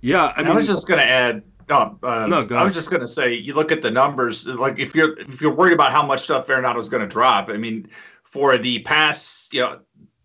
Yeah, 0.00 0.32
I 0.36 0.42
I, 0.42 0.52
was 0.52 0.66
just 0.66 0.88
going 0.88 0.98
to 0.98 1.06
add. 1.06 1.42
Uh, 1.68 1.90
uh, 2.02 2.26
No, 2.26 2.46
I 2.56 2.64
was 2.64 2.74
just 2.74 2.90
going 2.90 3.00
to 3.00 3.08
say, 3.08 3.34
you 3.34 3.54
look 3.54 3.72
at 3.72 3.82
the 3.82 3.90
numbers. 3.90 4.46
Like 4.46 4.78
if 4.78 4.94
you're 4.94 5.18
if 5.18 5.40
you're 5.40 5.54
worried 5.54 5.72
about 5.72 5.92
how 5.92 6.04
much 6.04 6.22
stuff 6.22 6.48
Arenado's 6.48 6.88
going 6.88 7.02
to 7.02 7.08
drop, 7.08 7.48
I 7.48 7.56
mean, 7.56 7.88
for 8.24 8.56
the 8.56 8.80
past, 8.80 9.52
you 9.52 9.60
know, 9.60 9.80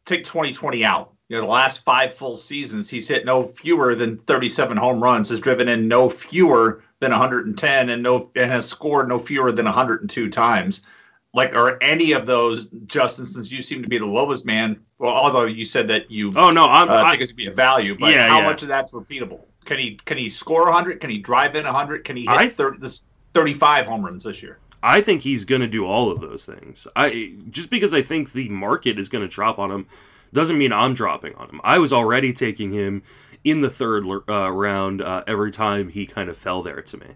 take 0.05 0.23
2020 0.23 0.83
out. 0.85 1.13
You 1.29 1.37
know, 1.37 1.43
the 1.43 1.51
last 1.51 1.85
five 1.85 2.13
full 2.13 2.35
seasons, 2.35 2.89
he's 2.89 3.07
hit 3.07 3.25
no 3.25 3.45
fewer 3.45 3.95
than 3.95 4.17
37 4.17 4.75
home 4.75 5.01
runs, 5.01 5.29
has 5.29 5.39
driven 5.39 5.69
in 5.69 5.87
no 5.87 6.09
fewer 6.09 6.83
than 6.99 7.11
110, 7.11 7.89
and 7.89 8.03
no 8.03 8.29
and 8.35 8.51
has 8.51 8.67
scored 8.67 9.07
no 9.07 9.17
fewer 9.17 9.51
than 9.53 9.65
102 9.65 10.29
times. 10.29 10.85
Like, 11.33 11.55
are 11.55 11.81
any 11.81 12.11
of 12.11 12.25
those, 12.25 12.65
Justin? 12.85 13.25
Since 13.25 13.49
you 13.49 13.61
seem 13.61 13.81
to 13.81 13.87
be 13.87 13.97
the 13.97 14.05
lowest 14.05 14.45
man, 14.45 14.81
well, 14.97 15.13
although 15.13 15.45
you 15.45 15.63
said 15.63 15.87
that 15.87 16.11
you 16.11 16.33
oh 16.35 16.51
no, 16.51 16.65
I'm, 16.65 16.89
uh, 16.89 16.95
I, 16.95 17.11
think 17.11 17.21
it's 17.21 17.31
gonna 17.31 17.37
be 17.37 17.47
a 17.47 17.53
value, 17.53 17.97
but 17.97 18.11
Yeah, 18.11 18.27
how 18.27 18.39
yeah. 18.39 18.45
much 18.45 18.61
of 18.63 18.67
that's 18.67 18.91
repeatable? 18.91 19.39
Can 19.71 19.79
he 19.79 19.97
can 20.03 20.17
he 20.17 20.27
score 20.27 20.65
100? 20.65 20.99
Can 20.99 21.09
he 21.09 21.17
drive 21.17 21.55
in 21.55 21.63
100? 21.63 22.03
Can 22.03 22.17
he 22.17 22.23
hit 22.23 22.29
I- 22.29 22.49
30, 22.49 22.79
this 22.79 23.05
35 23.33 23.85
home 23.85 24.03
runs 24.03 24.25
this 24.25 24.43
year? 24.43 24.59
I 24.83 24.99
think 24.99 25.21
he's 25.21 25.45
going 25.45 25.61
to 25.61 25.67
do 25.67 25.85
all 25.85 26.11
of 26.11 26.19
those 26.19 26.43
things. 26.43 26.87
I 26.93 27.35
just 27.49 27.69
because 27.69 27.93
I 27.93 28.01
think 28.01 28.33
the 28.33 28.49
market 28.49 28.99
is 28.99 29.07
going 29.07 29.21
to 29.21 29.33
drop 29.33 29.59
on 29.59 29.71
him 29.71 29.87
doesn't 30.33 30.57
mean 30.57 30.73
I'm 30.73 30.93
dropping 30.93 31.35
on 31.35 31.47
him. 31.49 31.61
I 31.63 31.77
was 31.77 31.93
already 31.93 32.33
taking 32.33 32.73
him 32.73 33.01
in 33.45 33.61
the 33.61 33.69
third 33.69 34.05
uh, 34.27 34.51
round 34.51 35.01
uh, 35.01 35.23
every 35.25 35.51
time 35.51 35.87
he 35.87 36.05
kind 36.05 36.29
of 36.29 36.35
fell 36.35 36.61
there 36.61 36.81
to 36.81 36.97
me, 36.97 37.07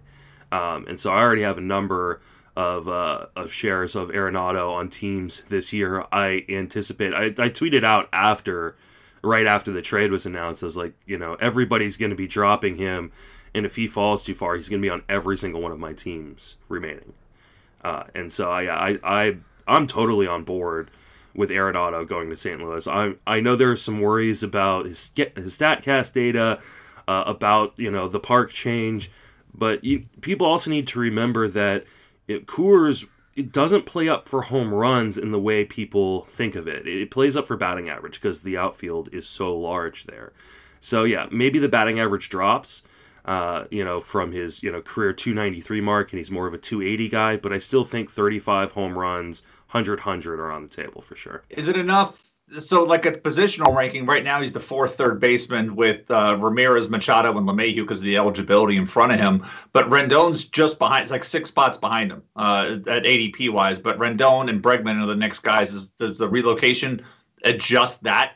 um, 0.54 0.86
and 0.88 0.98
so 0.98 1.12
I 1.12 1.20
already 1.20 1.42
have 1.42 1.58
a 1.58 1.62
number 1.62 2.22
of 2.56 2.88
uh, 2.88 3.26
of 3.36 3.52
shares 3.52 3.98
of 3.98 4.12
Arenado 4.12 4.72
on 4.72 4.88
teams 4.88 5.42
this 5.50 5.74
year. 5.74 6.06
I 6.10 6.46
anticipate. 6.48 7.14
I, 7.14 7.26
I 7.26 7.50
tweeted 7.50 7.84
out 7.84 8.08
after, 8.14 8.78
right 9.26 9.48
after 9.48 9.72
the 9.72 9.82
trade 9.82 10.12
was 10.12 10.26
announced. 10.26 10.64
as 10.64 10.78
like, 10.78 10.94
you 11.06 11.18
know, 11.18 11.36
everybody's 11.36 11.98
going 11.98 12.12
to 12.12 12.16
be 12.16 12.28
dropping 12.28 12.78
him, 12.78 13.12
and 13.54 13.66
if 13.66 13.76
he 13.76 13.88
falls 13.88 14.24
too 14.24 14.36
far, 14.36 14.56
he's 14.56 14.70
going 14.70 14.82
to 14.82 14.86
be 14.86 14.90
on 14.90 15.04
every 15.10 15.38
single 15.38 15.62
one 15.62 15.72
of 15.72 15.80
my 15.80 15.94
teams 15.94 16.56
remaining. 16.70 17.14
Uh, 17.84 18.04
and 18.14 18.32
so 18.32 18.52
I, 18.52 18.92
I, 18.92 19.00
I, 19.04 19.38
I'm 19.68 19.88
totally 19.88 20.28
on 20.28 20.44
board 20.44 20.92
with 21.34 21.50
Arenado 21.50 22.08
going 22.08 22.30
to 22.30 22.38
St. 22.38 22.62
Louis. 22.62 22.88
I, 22.88 23.16
I 23.28 23.42
know 23.42 23.56
there 23.56 23.72
are 23.72 23.78
some 23.78 24.00
worries 24.00 24.44
about 24.44 24.86
his 24.86 25.12
his 25.16 25.58
Statcast 25.58 26.14
data, 26.14 26.60
uh, 27.08 27.24
about 27.26 27.78
you 27.78 27.92
know 27.92 28.08
the 28.08 28.20
park 28.20 28.52
change, 28.52 29.12
but 29.54 29.84
you, 29.84 30.06
people 30.22 30.48
also 30.48 30.70
need 30.70 30.88
to 30.88 31.00
remember 31.00 31.48
that 31.48 31.86
it, 32.28 32.48
Coors 32.48 33.08
it 33.36 33.52
doesn't 33.52 33.86
play 33.86 34.08
up 34.08 34.30
for 34.30 34.44
home 34.44 34.74
runs 34.74 35.18
in 35.18 35.32
the 35.32 35.40
way 35.40 35.66
people 35.66 36.22
think 36.26 36.56
of 36.56 36.68
it. 36.68 36.88
It, 36.88 37.12
plays 37.12 37.36
up 37.36 37.46
for 37.46 37.58
batting 37.58 37.90
average 37.90 38.16
because 38.16 38.42
the 38.42 38.58
outfield 38.58 39.10
is 39.12 39.28
so 39.28 39.56
large 39.56 40.06
there. 40.06 40.32
So 40.80 41.04
yeah, 41.04 41.28
maybe 41.32 41.60
the 41.60 41.68
batting 41.68 42.00
average 42.00 42.30
drops, 42.30 42.84
uh, 43.26 43.66
you 43.70 43.84
know, 43.84 44.00
from 44.00 44.32
his 44.32 44.64
you 44.64 44.72
know 44.72 44.82
career 44.82 45.12
293 45.14 45.82
mark, 45.82 46.12
and 46.12 46.20
he's 46.20 46.32
more 46.32 46.48
of 46.48 46.54
a 46.54 46.58
280 46.58 47.10
guy. 47.10 47.38
But 47.38 47.52
I 47.52 47.60
still 47.60 47.84
think 47.84 48.10
35 48.10 48.72
home 48.72 48.98
runs, 48.98 49.44
100 49.72 50.00
100 50.00 50.40
are 50.40 50.52
on 50.52 50.62
the 50.62 50.70
table 50.70 51.02
for 51.02 51.16
sure. 51.16 51.44
Is 51.50 51.68
it 51.68 51.76
enough? 51.76 52.25
So, 52.60 52.84
like 52.84 53.08
a 53.08 53.12
positional 53.12 53.76
ranking, 53.76 54.06
right 54.06 54.24
now 54.24 54.40
he's 54.40 54.54
the 54.54 54.60
fourth 54.60 54.96
third 54.96 55.20
baseman 55.20 55.76
with 55.76 56.10
uh, 56.12 56.38
Ramirez, 56.40 56.90
Machado, 56.90 57.36
and 57.36 57.48
LeMahieu 57.48 57.78
because 57.78 58.00
of 58.00 58.04
the 58.04 58.18
eligibility 58.18 58.78
in 58.78 58.86
front 58.86 59.12
of 59.12 59.20
him. 59.20 59.44
But 59.74 59.90
Rendon's 59.90 60.46
just 60.46 60.78
behind; 60.78 61.04
it's 61.04 61.12
like 61.12 61.24
six 61.24 61.50
spots 61.50 61.78
behind 61.78 62.12
him 62.12 62.22
uh, 62.36 62.78
at 62.88 63.04
ADP 63.04 63.50
wise. 63.50 63.80
But 63.80 63.98
Rendon 63.98 64.48
and 64.50 64.62
Bregman 64.62 65.02
are 65.02 65.08
the 65.08 65.16
next 65.16 65.40
guys. 65.40 65.74
Is, 65.74 65.88
does 65.88 66.20
the 66.20 66.30
relocation 66.30 67.04
adjust 67.44 68.04
that? 68.04 68.34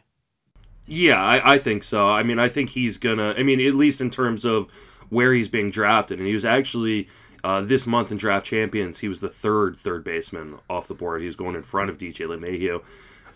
Yeah, 0.87 1.23
I, 1.23 1.53
I 1.53 1.59
think 1.59 1.83
so. 1.83 2.09
I 2.09 2.23
mean, 2.23 2.39
I 2.39 2.49
think 2.49 2.71
he's 2.71 2.97
gonna. 2.97 3.35
I 3.37 3.43
mean, 3.43 3.61
at 3.61 3.75
least 3.75 4.01
in 4.01 4.09
terms 4.09 4.43
of 4.43 4.67
where 5.09 5.35
he's 5.35 5.49
being 5.49 5.69
drafted, 5.69 6.17
and 6.17 6.27
he 6.27 6.33
was 6.33 6.45
actually 6.45 7.07
uh, 7.43 7.61
this 7.61 7.85
month 7.85 8.11
in 8.11 8.17
Draft 8.17 8.47
Champions, 8.47 8.99
he 8.99 9.07
was 9.07 9.19
the 9.19 9.29
third 9.29 9.77
third 9.77 10.03
baseman 10.03 10.55
off 10.67 10.87
the 10.87 10.95
board. 10.95 11.21
He 11.21 11.27
was 11.27 11.35
going 11.35 11.55
in 11.55 11.61
front 11.61 11.91
of 11.91 11.99
DJ 11.99 12.25
LeMahieu. 12.25 12.81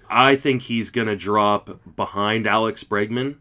I 0.10 0.36
think 0.36 0.64
he's 0.64 0.90
gonna 0.90 1.16
drop 1.16 1.80
behind 1.96 2.48
Alex 2.48 2.84
Bregman 2.84 3.36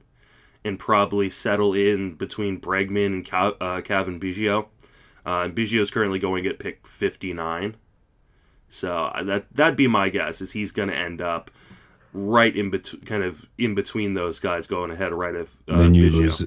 and 0.64 0.78
probably 0.78 1.28
settle 1.30 1.74
in 1.74 2.14
between 2.14 2.60
Bregman 2.60 3.06
and 3.06 3.26
Ca- 3.28 3.56
uh, 3.60 3.80
Cavan 3.80 4.20
Biggio. 4.20 4.66
Uh, 5.24 5.48
is 5.56 5.90
currently 5.90 6.18
going 6.18 6.46
at 6.46 6.58
pick 6.58 6.86
fifty 6.86 7.32
nine. 7.32 7.76
So 8.68 8.96
uh, 8.96 9.22
that 9.24 9.46
that'd 9.54 9.76
be 9.76 9.86
my 9.86 10.08
guess. 10.08 10.40
Is 10.40 10.52
he's 10.52 10.72
going 10.72 10.88
to 10.88 10.96
end 10.96 11.20
up 11.20 11.50
right 12.12 12.54
in 12.56 12.70
between, 12.70 13.02
kind 13.02 13.22
of 13.22 13.46
in 13.58 13.74
between 13.74 14.14
those 14.14 14.38
guys, 14.40 14.66
going 14.66 14.90
ahead 14.90 15.12
right 15.12 15.34
of 15.34 15.54
uh, 15.68 15.78
then 15.78 15.94
you 15.94 16.10
Biggio. 16.10 16.14
lose. 16.14 16.44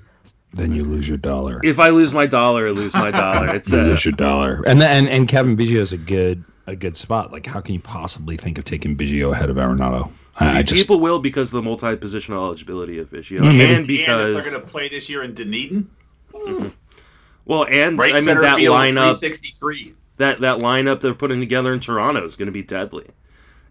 Then 0.53 0.73
you 0.73 0.85
lose 0.85 1.07
your 1.07 1.17
dollar. 1.17 1.59
If 1.63 1.79
I 1.79 1.89
lose 1.89 2.13
my 2.13 2.25
dollar, 2.25 2.67
I 2.67 2.71
lose 2.71 2.93
my 2.93 3.11
dollar. 3.11 3.49
It's 3.55 3.71
you 3.71 3.79
uh, 3.79 3.83
lose 3.83 4.05
your 4.05 4.13
dollar. 4.13 4.63
And 4.65 4.81
and, 4.81 5.07
and 5.07 5.27
Cavan 5.27 5.55
Biggio 5.55 5.77
is 5.77 5.91
a 5.93 5.97
good 5.97 6.43
a 6.67 6.75
good 6.75 6.97
spot. 6.97 7.31
Like, 7.31 7.45
how 7.45 7.61
can 7.61 7.73
you 7.75 7.79
possibly 7.81 8.37
think 8.37 8.57
of 8.57 8.65
taking 8.65 8.95
Biggio 8.97 9.31
ahead 9.31 9.49
of 9.49 9.57
Arenado? 9.57 10.11
I, 10.37 10.59
I 10.59 10.63
just 10.63 10.81
people 10.81 10.99
will 10.99 11.19
because 11.19 11.49
of 11.49 11.53
the 11.53 11.61
multi-positional 11.61 12.37
eligibility 12.45 12.99
of 12.99 13.09
Biggio, 13.09 13.39
Mm, 13.39 13.57
maybe- 13.57 13.63
and 13.63 13.71
and 13.73 13.81
if 13.83 13.87
because 13.87 14.33
they're 14.43 14.51
going 14.53 14.65
to 14.65 14.71
play 14.71 14.89
this 14.89 15.09
year 15.09 15.23
in 15.23 15.33
Dunedin, 15.33 15.89
well, 17.45 17.65
and 17.69 17.97
right 17.97 18.13
I 18.13 18.21
mean 18.21 18.25
that 18.41 18.57
lineup, 18.57 19.89
that 20.17 20.41
that 20.41 20.59
lineup 20.59 20.99
they're 20.99 21.13
putting 21.13 21.39
together 21.39 21.71
in 21.73 21.79
Toronto 21.79 22.25
is 22.25 22.35
going 22.35 22.47
to 22.47 22.51
be 22.51 22.63
deadly. 22.63 23.07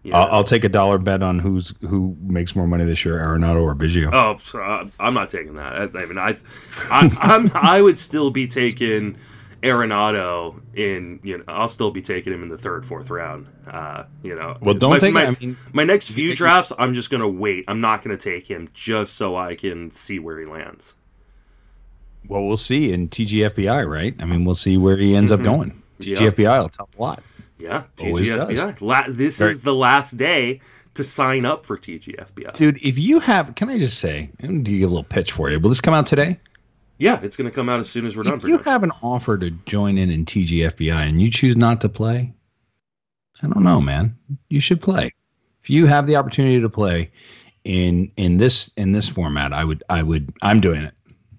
You 0.03 0.11
know? 0.11 0.17
I'll, 0.19 0.31
I'll 0.37 0.43
take 0.43 0.63
a 0.63 0.69
dollar 0.69 0.97
bet 0.97 1.23
on 1.23 1.39
who's 1.39 1.73
who 1.81 2.15
makes 2.21 2.55
more 2.55 2.67
money 2.67 2.85
this 2.85 3.03
year, 3.05 3.17
Arenado 3.17 3.61
or 3.61 3.75
Biggio. 3.75 4.09
Oh, 4.13 4.37
so, 4.41 4.59
uh, 4.61 4.87
I'm 4.99 5.13
not 5.13 5.29
taking 5.29 5.55
that. 5.55 5.73
I, 5.73 5.83
I 5.83 6.05
mean, 6.05 6.17
I, 6.17 6.35
I, 6.89 7.17
I'm, 7.19 7.51
I 7.55 7.81
would 7.81 7.97
still 7.99 8.29
be 8.31 8.47
taking 8.47 9.17
Arenado 9.65 10.61
in. 10.73 11.19
You 11.23 11.39
know, 11.39 11.43
I'll 11.47 11.67
still 11.67 11.91
be 11.91 12.01
taking 12.01 12.31
him 12.33 12.43
in 12.43 12.49
the 12.49 12.57
third, 12.57 12.85
fourth 12.85 13.09
round. 13.09 13.47
Uh, 13.67 14.03
you 14.23 14.35
know, 14.35 14.57
Well, 14.61 14.75
don't 14.75 14.91
my, 14.91 14.99
take. 14.99 15.13
my, 15.13 15.25
I 15.27 15.35
mean, 15.39 15.57
my 15.73 15.83
next 15.83 16.09
few 16.11 16.35
drafts. 16.35 16.71
I'm 16.77 16.93
just 16.93 17.09
gonna 17.09 17.27
wait. 17.27 17.65
I'm 17.67 17.81
not 17.81 18.01
gonna 18.03 18.17
take 18.17 18.47
him 18.49 18.69
just 18.73 19.15
so 19.15 19.35
I 19.35 19.55
can 19.55 19.91
see 19.91 20.19
where 20.19 20.39
he 20.39 20.45
lands. 20.45 20.95
well, 22.27 22.43
we'll 22.43 22.57
see 22.57 22.91
in 22.91 23.07
TGFBI, 23.07 23.87
right? 23.87 24.15
I 24.19 24.25
mean, 24.25 24.45
we'll 24.45 24.55
see 24.55 24.77
where 24.77 24.97
he 24.97 25.15
ends 25.15 25.31
Mhm. 25.31 25.35
up 25.35 25.43
going. 25.43 25.81
Yeah. 25.99 26.15
TGFBI 26.17 26.59
will 26.59 26.69
tell 26.69 26.89
a 26.97 27.01
lot. 27.01 27.23
Yeah, 27.59 27.83
TGFBI. 27.97 28.81
La- 28.81 29.05
this 29.07 29.37
Very- 29.39 29.51
is 29.51 29.59
the 29.59 29.73
last 29.75 30.17
day 30.17 30.59
to 30.95 31.03
sign 31.03 31.45
up 31.45 31.65
for 31.65 31.77
TGFBI. 31.77 32.51
Dude, 32.55 32.79
if 32.81 32.97
you 32.97 33.19
have, 33.19 33.53
can 33.55 33.69
I 33.69 33.77
just 33.77 33.99
say, 33.99 34.29
I'm 34.41 34.63
do 34.63 34.71
you 34.71 34.87
a 34.87 34.89
little 34.89 35.03
pitch 35.03 35.31
for 35.33 35.51
you. 35.51 35.59
Will 35.59 35.69
this 35.69 35.81
come 35.81 35.93
out 35.93 36.05
today? 36.07 36.39
Yeah, 36.97 37.19
it's 37.21 37.35
going 37.35 37.49
to 37.49 37.53
come 37.55 37.67
out 37.69 37.79
as 37.79 37.89
soon 37.89 38.05
as 38.05 38.15
we're 38.15 38.23
done. 38.23 38.35
If 38.35 38.45
you 38.45 38.57
have 38.59 38.83
an 38.83 38.91
offer 39.01 39.37
to 39.37 39.51
join 39.65 39.97
in 39.97 40.09
in 40.09 40.25
TGFBI 40.25 40.93
and 41.09 41.21
you 41.21 41.29
choose 41.29 41.57
not 41.57 41.81
to 41.81 41.89
play, 41.89 42.33
I 43.43 43.47
don't 43.47 43.63
know, 43.63 43.81
man. 43.81 44.15
You 44.49 44.59
should 44.59 44.81
play. 44.81 45.11
If 45.61 45.69
you 45.69 45.87
have 45.87 46.07
the 46.07 46.15
opportunity 46.15 46.61
to 46.61 46.69
play 46.69 47.11
in 47.63 48.11
in 48.15 48.37
this 48.37 48.71
in 48.77 48.91
this 48.93 49.09
format, 49.09 49.51
I 49.51 49.63
would 49.63 49.83
I 49.89 50.03
would 50.03 50.31
I'm 50.41 50.61
doing 50.61 50.83
it. 50.83 50.93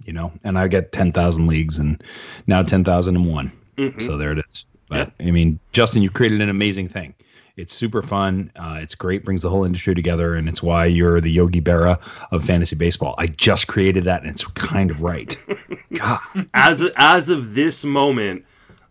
You 0.05 0.13
know, 0.13 0.33
and 0.45 0.59
I 0.59 0.69
get 0.69 0.93
ten 0.93 1.11
thousand 1.13 1.47
leagues 1.47 1.79
and 1.79 2.03
now 2.47 2.63
ten 2.63 2.85
thousand 2.85 3.17
and 3.17 3.27
one. 3.27 3.51
Mhm. 3.77 4.05
So 4.07 4.17
there 4.17 4.33
it 4.33 4.45
is. 4.51 4.65
But 4.89 5.13
I 5.19 5.31
mean, 5.31 5.59
Justin, 5.73 6.03
you 6.03 6.11
created 6.11 6.41
an 6.41 6.49
amazing 6.49 6.89
thing. 6.89 7.15
It's 7.57 7.75
super 7.75 8.03
fun. 8.03 8.53
Uh, 8.55 8.79
it's 8.83 8.95
great. 8.95 9.25
Brings 9.25 9.41
the 9.43 9.49
whole 9.49 9.65
industry 9.65 9.95
together, 9.95 10.35
and 10.35 10.47
it's 10.49 10.63
why 10.63 10.85
you're 10.85 11.21
the 11.23 11.31
Yogi 11.31 11.61
Berra 11.63 11.99
of 12.31 12.45
fantasy 12.45 12.77
baseball. 12.77 13.15
I 13.17 13.29
just 13.29 13.67
created 13.67 14.05
that, 14.05 14.21
and 14.23 14.31
it's 14.31 14.45
kind 14.45 14.91
of 14.91 15.01
right. 15.03 15.37
God, 15.95 16.21
as 16.53 16.83
as 16.97 17.31
of 17.31 17.55
this 17.55 17.83
moment, 17.83 18.45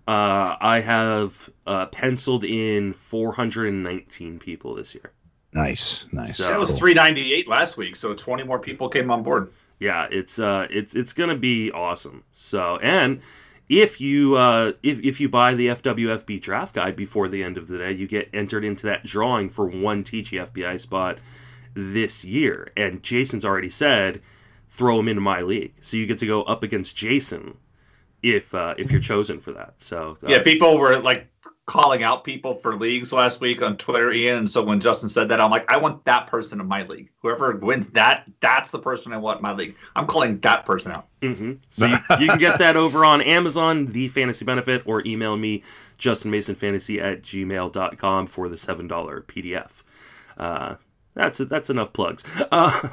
uh, 0.07 0.55
I 0.59 0.79
have 0.79 1.47
uh, 1.67 1.85
penciled 1.87 2.43
in 2.43 2.93
419 2.93 4.39
people 4.39 4.73
this 4.73 4.95
year. 4.95 5.11
nice, 5.53 6.05
nice. 6.11 6.37
So- 6.37 6.49
That 6.49 6.59
was 6.59 6.71
398 6.71 7.47
last 7.47 7.77
week, 7.77 7.95
so 7.95 8.13
20 8.15 8.43
more 8.43 8.57
people 8.59 8.89
came 8.89 9.11
on 9.11 9.21
board. 9.21 9.51
Yeah, 9.79 10.07
it's 10.09 10.39
uh, 10.39 10.65
it's 10.71 10.95
it's 10.95 11.13
gonna 11.13 11.35
be 11.35 11.69
awesome. 11.71 12.23
So, 12.31 12.77
and 12.77 13.21
if 13.69 13.99
you 13.99 14.35
uh, 14.35 14.73
if 14.83 14.99
if 14.99 15.19
you 15.19 15.29
buy 15.29 15.55
the 15.55 15.67
FWFB 15.67 16.41
draft 16.41 16.75
guide 16.75 16.95
before 16.95 17.27
the 17.27 17.43
end 17.43 17.57
of 17.57 17.67
the 17.67 17.77
day, 17.77 17.91
you 17.91 18.07
get 18.07 18.29
entered 18.33 18.63
into 18.63 18.85
that 18.87 19.03
drawing 19.03 19.49
for 19.49 19.67
one 19.67 20.03
TGFBI 20.03 20.79
spot 20.79 21.17
this 21.73 22.23
year. 22.23 22.71
And 22.77 23.01
Jason's 23.01 23.45
already 23.45 23.69
said, 23.69 24.21
throw 24.69 24.99
him 24.99 25.07
into 25.07 25.21
my 25.21 25.41
league, 25.41 25.73
so 25.81 25.97
you 25.97 26.05
get 26.05 26.19
to 26.19 26.27
go 26.27 26.43
up 26.43 26.63
against 26.63 26.95
Jason 26.95 27.57
if 28.21 28.53
uh, 28.53 28.75
if 28.77 28.91
you're 28.91 29.01
chosen 29.01 29.39
for 29.39 29.51
that. 29.53 29.75
So 29.77 30.17
uh, 30.23 30.27
Yeah, 30.27 30.43
people 30.43 30.77
were 30.77 30.99
like 30.99 31.27
calling 31.65 32.03
out 32.03 32.23
people 32.23 32.53
for 32.53 32.75
leagues 32.75 33.11
last 33.11 33.41
week 33.41 33.61
on 33.61 33.75
Twitter, 33.77 34.11
Ian. 34.11 34.37
And 34.37 34.49
so 34.49 34.63
when 34.63 34.79
Justin 34.79 35.09
said 35.09 35.29
that, 35.29 35.41
I'm 35.41 35.49
like, 35.49 35.69
I 35.69 35.77
want 35.77 36.05
that 36.05 36.27
person 36.27 36.59
in 36.59 36.67
my 36.67 36.83
league. 36.83 37.09
Whoever 37.21 37.55
wins 37.57 37.87
that, 37.89 38.29
that's 38.39 38.69
the 38.69 38.79
person 38.79 39.11
I 39.11 39.17
want 39.17 39.39
in 39.39 39.43
my 39.43 39.53
league. 39.53 39.75
I'm 39.95 40.05
calling 40.05 40.39
that 40.41 40.65
person 40.65 40.91
out. 40.91 41.07
hmm 41.21 41.53
So 41.71 41.87
you, 41.87 41.97
you 42.19 42.27
can 42.27 42.37
get 42.37 42.59
that 42.59 42.75
over 42.75 43.03
on 43.03 43.21
Amazon, 43.21 43.87
The 43.87 44.09
Fantasy 44.09 44.45
Benefit, 44.45 44.83
or 44.85 45.01
email 45.07 45.37
me, 45.37 45.63
justinmasonfantasy 45.97 47.01
at 47.01 47.23
gmail.com 47.23 48.27
for 48.27 48.47
the 48.47 48.55
$7 48.55 48.87
PDF. 49.23 49.83
Uh, 50.37 50.75
that's 51.15 51.37
that's 51.39 51.69
enough 51.69 51.93
plugs. 51.93 52.25
Uh, 52.51 52.89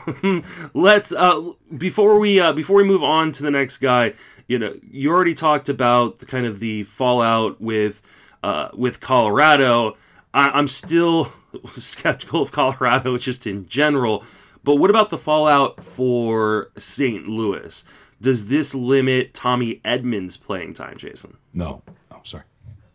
let's 0.74 1.12
uh, 1.12 1.50
before 1.76 2.20
we 2.20 2.38
uh, 2.38 2.52
before 2.52 2.76
we 2.76 2.84
move 2.84 3.02
on 3.02 3.32
to 3.32 3.42
the 3.42 3.50
next 3.50 3.78
guy. 3.78 4.14
You 4.46 4.58
know, 4.58 4.74
you 4.82 5.10
already 5.10 5.34
talked 5.34 5.68
about 5.68 6.18
the 6.18 6.26
kind 6.26 6.46
of 6.46 6.60
the 6.60 6.84
fallout 6.84 7.60
with 7.60 8.00
uh, 8.42 8.68
with 8.74 9.00
Colorado. 9.00 9.96
I, 10.34 10.50
I'm 10.50 10.68
still 10.68 11.32
skeptical 11.74 12.42
of 12.42 12.52
Colorado 12.52 13.16
just 13.18 13.46
in 13.46 13.66
general. 13.66 14.24
But 14.64 14.76
what 14.76 14.90
about 14.90 15.10
the 15.10 15.18
fallout 15.18 15.82
for 15.82 16.70
St. 16.78 17.26
Louis? 17.26 17.82
Does 18.20 18.46
this 18.46 18.74
limit 18.74 19.34
Tommy 19.34 19.80
Edman's 19.84 20.36
playing 20.36 20.74
time, 20.74 20.96
Jason? 20.96 21.36
no. 21.52 21.82
Oh, 22.12 22.20
sorry. 22.22 22.44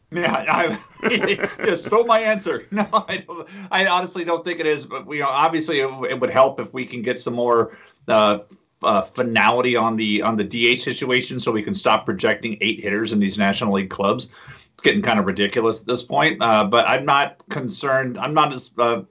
Yeah, 0.10 0.46
I 0.48 0.80
yeah, 1.66 1.76
stole 1.76 2.06
my 2.06 2.20
answer. 2.20 2.66
No, 2.72 2.88
I 2.94 3.18
don't. 3.18 3.48
I 3.72 3.88
honestly 3.88 4.24
don't 4.24 4.46
think 4.46 4.62
it 4.62 4.66
is. 4.66 4.86
But 4.86 5.06
we 5.06 5.22
obviously, 5.22 5.82
it, 5.82 5.90
it 6.10 6.20
would 6.22 6.30
help 6.30 6.62
if 6.62 6.74
we 6.74 6.86
can 6.86 7.02
get 7.02 7.20
some 7.20 7.34
more 7.34 7.78
uh, 8.08 8.40
uh, 8.84 9.02
finality 9.02 9.76
on 9.76 9.98
the 9.98 10.22
on 10.22 10.38
the 10.38 10.46
DH 10.46 10.82
situation, 10.82 11.42
so 11.42 11.52
we 11.52 11.62
can 11.62 11.74
stop 11.74 12.06
projecting 12.06 12.58
eight 12.62 12.80
hitters 12.80 13.12
in 13.12 13.20
these 13.20 13.38
National 13.38 13.74
League 13.74 13.90
clubs. 13.90 14.32
Getting 14.84 15.02
kind 15.02 15.20
of 15.20 15.26
ridiculous 15.26 15.82
at 15.82 15.88
this 15.88 16.04
point. 16.04 16.42
Uh, 16.42 16.64
but 16.64 16.88
I'm 16.88 17.06
not 17.06 17.44
concerned. 17.50 18.18
I'm 18.18 18.34
not 18.34 18.54
as 18.54 18.72
uh, 18.78 19.02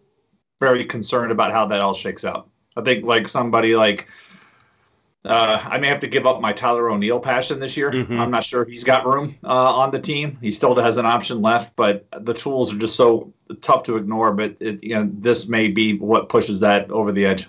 very 0.61 0.85
concerned 0.85 1.33
about 1.33 1.53
how 1.53 1.67
that 1.67 1.81
all 1.81 1.95
shakes 1.95 2.25
out. 2.25 2.49
I 2.77 2.83
think 2.83 3.05
like 3.05 3.27
somebody 3.29 3.75
like 3.75 4.07
uh, 5.27 5.61
I 5.69 5.79
may 5.79 5.89
have 5.89 5.99
to 6.01 6.07
give 6.07 6.25
up 6.27 6.41
my 6.41 6.53
Tyler 6.53 6.89
O'Neill 6.89 7.19
passion 7.19 7.59
this 7.59 7.77
year. 7.77 7.91
Mhm. 7.91 8.19
I'm 8.19 8.31
not 8.31 8.45
sure 8.45 8.65
he's 8.65 8.85
got 8.85 9.05
room 9.07 9.35
uh, 9.43 9.75
on 9.75 9.91
the 9.91 9.99
team. 9.99 10.39
He 10.41 10.53
still 10.53 10.79
has 10.79 10.99
an 10.99 11.07
option 11.07 11.43
left, 11.43 11.75
but 11.75 12.07
the 12.21 12.33
tools 12.33 12.73
are 12.73 12.79
just 12.79 12.95
so 12.95 13.33
tough 13.61 13.83
to 13.85 13.97
ignore. 13.97 14.33
But 14.33 14.57
it, 14.61 14.83
you 14.85 14.95
know, 14.95 15.11
this 15.13 15.49
may 15.49 15.67
be 15.69 15.99
what 15.99 16.29
pushes 16.29 16.61
that 16.61 16.91
over 16.93 17.11
the 17.11 17.27
edge. 17.27 17.49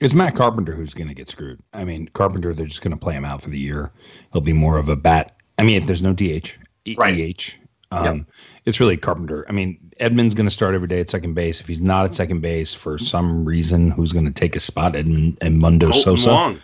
It's 0.00 0.14
Matt 0.14 0.36
Carpenter 0.36 0.74
who's 0.74 0.94
going 0.94 1.08
to 1.08 1.14
get 1.14 1.28
screwed. 1.28 1.60
I 1.72 1.84
mean, 1.84 2.08
Carpenter, 2.12 2.54
they're 2.54 2.66
just 2.66 2.82
going 2.82 2.92
to 2.92 2.96
play 2.96 3.14
him 3.14 3.24
out 3.24 3.42
for 3.42 3.50
the 3.50 3.58
year. 3.58 3.92
He'll 4.32 4.42
be 4.42 4.52
more 4.52 4.78
of 4.78 4.88
a 4.88 4.96
bat. 4.96 5.36
I 5.58 5.64
mean, 5.64 5.76
if 5.76 5.86
there's 5.86 6.02
no 6.02 6.12
DH, 6.12 6.56
E- 6.84 6.96
Right. 6.98 7.56
Um, 7.90 8.26
it's 8.66 8.80
really 8.80 8.98
Carpenter. 8.98 9.46
I 9.48 9.52
mean, 9.52 9.78
Edman's 9.98 10.34
going 10.34 10.46
to 10.46 10.50
start 10.50 10.74
every 10.74 10.88
day 10.88 11.00
at 11.00 11.08
second 11.08 11.32
base. 11.34 11.58
If 11.60 11.66
he's 11.66 11.80
not 11.80 12.04
at 12.04 12.12
second 12.12 12.40
base 12.42 12.74
for 12.74 12.98
some 12.98 13.44
reason, 13.46 13.90
who's 13.90 14.12
going 14.12 14.26
to 14.26 14.30
take 14.30 14.52
his 14.54 14.62
spot? 14.64 14.94
Edmund 14.94 15.38
and 15.40 15.58
Mundo 15.58 15.86
Colton 15.86 16.02
Sosa. 16.02 16.30
Wong. 16.30 16.60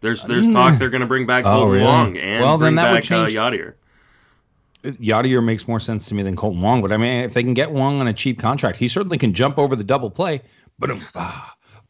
There's 0.00 0.22
there's 0.24 0.48
talk 0.50 0.78
they're 0.78 0.90
going 0.90 1.00
to 1.00 1.08
bring 1.08 1.26
back 1.26 1.44
Oh, 1.44 1.54
Colton 1.54 1.72
really? 1.72 1.84
Wong 1.84 2.16
and 2.16 2.44
Well, 2.44 2.56
then 2.56 2.74
bring 2.74 2.76
that 2.76 2.92
would 2.92 3.02
back 3.02 3.10
uh, 3.10 3.26
Yadier. 3.26 3.74
Yadier 4.84 5.42
makes 5.44 5.66
more 5.66 5.80
sense 5.80 6.06
to 6.06 6.14
me 6.14 6.22
than 6.22 6.36
Kolten 6.36 6.60
Wong. 6.60 6.80
But 6.82 6.92
I 6.92 6.96
mean, 6.98 7.24
if 7.24 7.34
they 7.34 7.42
can 7.42 7.52
get 7.54 7.72
Wong 7.72 8.00
on 8.00 8.06
a 8.06 8.12
cheap 8.12 8.38
contract, 8.38 8.78
he 8.78 8.86
certainly 8.86 9.18
can 9.18 9.34
jump 9.34 9.58
over 9.58 9.74
the 9.74 9.82
double 9.82 10.08
play. 10.10 10.40
But 10.78 10.90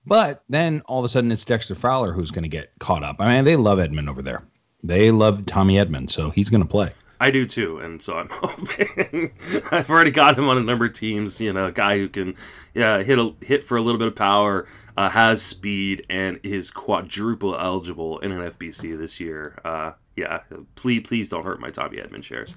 but 0.06 0.42
then 0.48 0.80
all 0.86 0.98
of 1.00 1.04
a 1.04 1.08
sudden 1.10 1.30
it's 1.30 1.44
Dexter 1.44 1.74
Fowler 1.74 2.12
who's 2.14 2.30
going 2.30 2.44
to 2.44 2.48
get 2.48 2.70
caught 2.78 3.02
up. 3.04 3.16
I 3.18 3.34
mean, 3.34 3.44
they 3.44 3.56
love 3.56 3.78
Edman 3.78 4.08
over 4.08 4.22
there. 4.22 4.42
They 4.82 5.10
love 5.10 5.44
Tommy 5.44 5.74
Edman, 5.74 6.08
so 6.08 6.30
he's 6.30 6.48
going 6.48 6.62
to 6.62 6.68
play. 6.68 6.90
I 7.20 7.30
do 7.30 7.46
too, 7.46 7.78
and 7.78 8.02
so 8.02 8.16
I'm 8.16 8.28
hoping. 8.32 9.32
I've 9.70 9.90
already 9.90 10.10
got 10.10 10.38
him 10.38 10.48
on 10.48 10.56
a 10.58 10.62
number 10.62 10.84
of 10.86 10.92
teams. 10.92 11.40
You 11.40 11.52
know, 11.52 11.66
a 11.66 11.72
guy 11.72 11.98
who 11.98 12.08
can, 12.08 12.36
yeah, 12.74 13.02
hit 13.02 13.18
a 13.18 13.34
hit 13.40 13.64
for 13.64 13.76
a 13.76 13.82
little 13.82 13.98
bit 13.98 14.08
of 14.08 14.14
power, 14.16 14.66
uh, 14.96 15.08
has 15.10 15.42
speed, 15.42 16.06
and 16.08 16.38
is 16.42 16.70
quadruple 16.70 17.56
eligible 17.58 18.18
in 18.20 18.30
an 18.32 18.50
FBC 18.50 18.96
this 18.98 19.18
year. 19.20 19.54
Uh, 19.64 19.92
yeah, 20.16 20.40
please, 20.76 21.00
please 21.06 21.28
don't 21.28 21.44
hurt 21.44 21.60
my 21.60 21.70
Tommy 21.70 21.96
Edman 21.98 22.22
shares. 22.22 22.54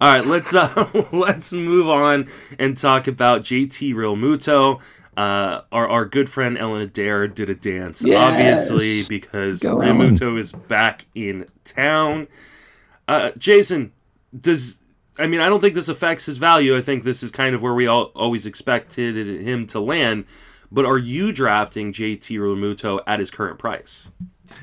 All 0.00 0.12
right, 0.12 0.26
let's 0.26 0.52
uh, 0.54 1.06
let's 1.12 1.52
move 1.52 1.88
on 1.88 2.28
and 2.58 2.76
talk 2.76 3.06
about 3.06 3.42
JT 3.42 3.94
Realmuto. 3.94 4.80
Uh, 5.16 5.60
our, 5.70 5.86
our 5.88 6.04
good 6.06 6.30
friend 6.30 6.56
Ellen 6.56 6.80
Adair 6.80 7.28
did 7.28 7.50
a 7.50 7.54
dance, 7.54 8.02
Yes. 8.02 8.70
obviously, 8.70 9.02
because 9.08 9.60
Go, 9.60 9.76
Muto 9.76 10.38
is 10.38 10.52
back 10.52 11.04
in 11.14 11.46
town. 11.64 12.28
Uh, 13.08 13.30
Jason, 13.38 13.92
does 14.38 14.78
I 15.18 15.26
mean 15.26 15.40
I 15.40 15.48
don't 15.48 15.60
think 15.60 15.74
this 15.74 15.88
affects 15.88 16.26
his 16.26 16.38
value. 16.38 16.76
I 16.76 16.80
think 16.80 17.04
this 17.04 17.22
is 17.22 17.30
kind 17.30 17.54
of 17.54 17.62
where 17.62 17.74
we 17.74 17.86
all 17.86 18.04
always 18.14 18.46
expected 18.46 19.16
him 19.16 19.66
to 19.68 19.80
land. 19.80 20.24
But 20.70 20.86
are 20.86 20.98
you 20.98 21.32
drafting 21.32 21.92
JT 21.92 22.38
Realmuto 22.38 23.00
at 23.06 23.20
his 23.20 23.30
current 23.30 23.58
price? 23.58 24.08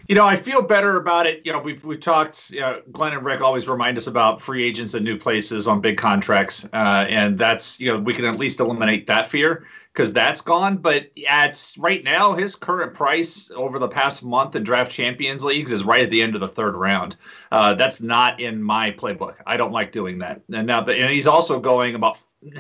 You 0.08 0.16
know, 0.16 0.26
I 0.26 0.36
feel 0.36 0.62
better 0.62 0.98
about 0.98 1.28
it. 1.28 1.42
You 1.46 1.52
know, 1.52 1.60
we've 1.60 1.84
we've 1.84 2.00
talked. 2.00 2.50
You 2.52 2.62
know, 2.62 2.82
Glenn 2.92 3.14
and 3.14 3.24
Rick 3.24 3.42
always 3.42 3.68
remind 3.68 3.98
us 3.98 4.08
about 4.08 4.42
free 4.42 4.64
agents 4.64 4.94
and 4.94 5.06
new 5.06 5.18
places 5.18 5.68
on 5.68 5.82
big 5.82 5.98
contracts, 5.98 6.66
uh, 6.74 7.06
and 7.08 7.38
that's 7.38 7.80
you 7.80 7.92
know 7.92 8.00
we 8.00 8.14
can 8.14 8.26
at 8.26 8.40
least 8.40 8.60
eliminate 8.60 9.08
that 9.08 9.28
fear 9.28 9.68
because 9.94 10.14
that's 10.14 10.42
gone. 10.42 10.78
But 10.78 11.08
at 11.28 11.74
right 11.78 12.04
now, 12.04 12.34
his 12.34 12.56
current 12.56 12.94
price 12.94 13.52
over 13.52 13.80
the 13.80 13.88
past 13.88 14.24
month 14.24 14.56
in 14.56 14.64
draft 14.64 14.92
champions 14.92 15.44
leagues 15.44 15.72
is 15.72 15.84
right 15.84 16.02
at 16.04 16.10
the 16.10 16.22
end 16.22 16.36
of 16.36 16.42
the 16.42 16.48
third 16.48 16.76
round. 16.76 17.16
Uh, 17.52 17.74
that's 17.74 18.02
not 18.02 18.40
in 18.40 18.62
my 18.62 18.92
playbook. 18.92 19.36
I 19.46 19.58
don't 19.58 19.72
like 19.72 19.92
doing 19.92 20.20
that. 20.20 20.42
And 20.54 20.68
now, 20.68 20.86
and 20.86 21.12
he's 21.12 21.28
also 21.28 21.60
going 21.60 21.96
about. 21.96 22.18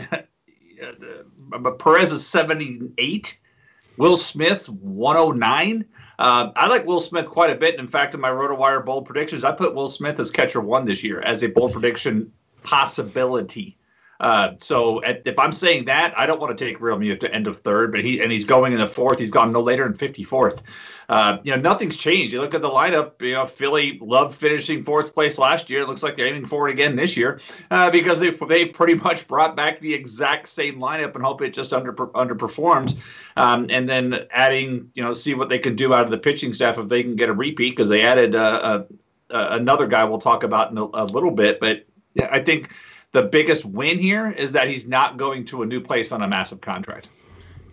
Perez 1.79 2.13
is 2.13 2.25
seventy 2.25 2.81
eight. 2.97 3.39
Will 3.99 4.15
Smith 4.15 4.69
109. 4.69 5.83
Uh, 6.19 6.51
I 6.55 6.67
like 6.67 6.85
Will 6.85 7.01
Smith 7.01 7.29
quite 7.29 7.49
a 7.49 7.55
bit. 7.55 7.77
In 7.77 7.87
fact, 7.87 8.13
in 8.13 8.21
my 8.21 8.29
RotoWire 8.29 8.85
bold 8.85 9.05
predictions, 9.05 9.43
I 9.43 9.51
put 9.51 9.75
Will 9.75 9.89
Smith 9.89 10.17
as 10.21 10.31
catcher 10.31 10.61
one 10.61 10.85
this 10.85 11.03
year 11.03 11.19
as 11.19 11.43
a 11.43 11.47
bold 11.47 11.73
prediction 11.73 12.31
possibility. 12.63 13.77
Uh, 14.19 14.51
so 14.57 15.01
at, 15.03 15.21
if 15.25 15.39
I'm 15.39 15.51
saying 15.51 15.85
that, 15.85 16.13
I 16.17 16.25
don't 16.25 16.41
want 16.41 16.57
to 16.57 16.65
take 16.65 16.79
Realmuto 16.79 17.33
end 17.33 17.47
of 17.47 17.59
third, 17.59 17.91
but 17.91 18.03
he 18.03 18.19
and 18.21 18.31
he's 18.31 18.45
going 18.45 18.73
in 18.73 18.79
the 18.79 18.87
fourth. 18.87 19.17
He's 19.17 19.31
gone 19.31 19.51
no 19.53 19.61
later 19.61 19.83
than 19.83 19.93
54th. 19.93 20.61
Uh, 21.07 21.39
you 21.43 21.55
know, 21.55 21.59
nothing's 21.59 21.97
changed. 21.97 22.33
You 22.33 22.41
look 22.41 22.53
at 22.53 22.61
the 22.61 22.69
lineup. 22.69 23.19
You 23.21 23.33
know, 23.33 23.45
Philly 23.45 23.97
loved 23.99 24.35
finishing 24.35 24.83
fourth 24.83 25.13
place 25.13 25.39
last 25.39 25.69
year. 25.69 25.81
It 25.81 25.87
looks 25.87 26.03
like 26.03 26.15
they're 26.15 26.27
aiming 26.27 26.45
for 26.45 26.69
it 26.69 26.71
again 26.71 26.95
this 26.95 27.17
year 27.17 27.39
uh, 27.71 27.89
because 27.89 28.19
they've 28.19 28.39
they've 28.47 28.71
pretty 28.71 28.95
much 28.95 29.27
brought 29.27 29.55
back 29.55 29.79
the 29.79 29.93
exact 29.93 30.49
same 30.49 30.77
lineup 30.77 31.15
and 31.15 31.23
hope 31.23 31.41
it 31.41 31.53
just 31.53 31.73
under 31.73 31.93
underperformed. 31.93 32.97
Um, 33.37 33.67
and 33.69 33.89
then 33.89 34.27
adding, 34.31 34.91
you 34.93 35.01
know, 35.01 35.13
see 35.13 35.33
what 35.33 35.49
they 35.49 35.59
can 35.59 35.75
do 35.75 35.93
out 35.93 36.03
of 36.03 36.11
the 36.11 36.17
pitching 36.17 36.53
staff 36.53 36.77
if 36.77 36.89
they 36.89 37.01
can 37.01 37.15
get 37.15 37.29
a 37.29 37.33
repeat 37.33 37.71
because 37.71 37.89
they 37.89 38.03
added 38.03 38.35
uh, 38.35 38.83
uh, 39.31 39.47
another 39.51 39.87
guy 39.87 40.03
we'll 40.03 40.19
talk 40.19 40.43
about 40.43 40.71
in 40.71 40.77
a, 40.77 40.83
a 40.93 41.05
little 41.05 41.31
bit. 41.31 41.59
But 41.59 41.85
yeah, 42.13 42.29
I 42.31 42.39
think 42.39 42.69
the 43.11 43.23
biggest 43.23 43.65
win 43.65 43.97
here 43.97 44.29
is 44.31 44.51
that 44.51 44.67
he's 44.67 44.87
not 44.87 45.17
going 45.17 45.45
to 45.45 45.63
a 45.63 45.65
new 45.65 45.81
place 45.81 46.11
on 46.11 46.21
a 46.21 46.27
massive 46.27 46.61
contract. 46.61 47.09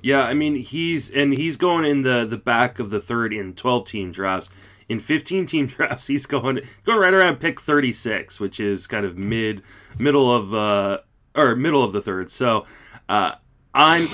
Yeah, 0.02 0.22
I 0.22 0.34
mean 0.34 0.54
he's 0.54 1.10
and 1.10 1.32
he's 1.32 1.56
going 1.56 1.84
in 1.84 2.02
the 2.02 2.24
the 2.24 2.36
back 2.36 2.78
of 2.78 2.90
the 2.90 3.00
third 3.00 3.32
in 3.32 3.54
12 3.54 3.86
team 3.86 4.12
drafts. 4.12 4.50
In 4.88 5.00
15 5.00 5.46
team 5.46 5.66
drafts, 5.66 6.06
he's 6.06 6.26
going 6.26 6.60
going 6.84 6.98
right 6.98 7.12
around 7.12 7.36
pick 7.40 7.60
36, 7.60 8.38
which 8.40 8.60
is 8.60 8.86
kind 8.86 9.04
of 9.04 9.18
mid 9.18 9.62
middle 9.98 10.34
of 10.34 10.54
uh 10.54 10.98
or 11.34 11.56
middle 11.56 11.82
of 11.82 11.92
the 11.92 12.00
third. 12.02 12.30
So, 12.30 12.66
uh 13.08 13.32
I'm 13.74 14.08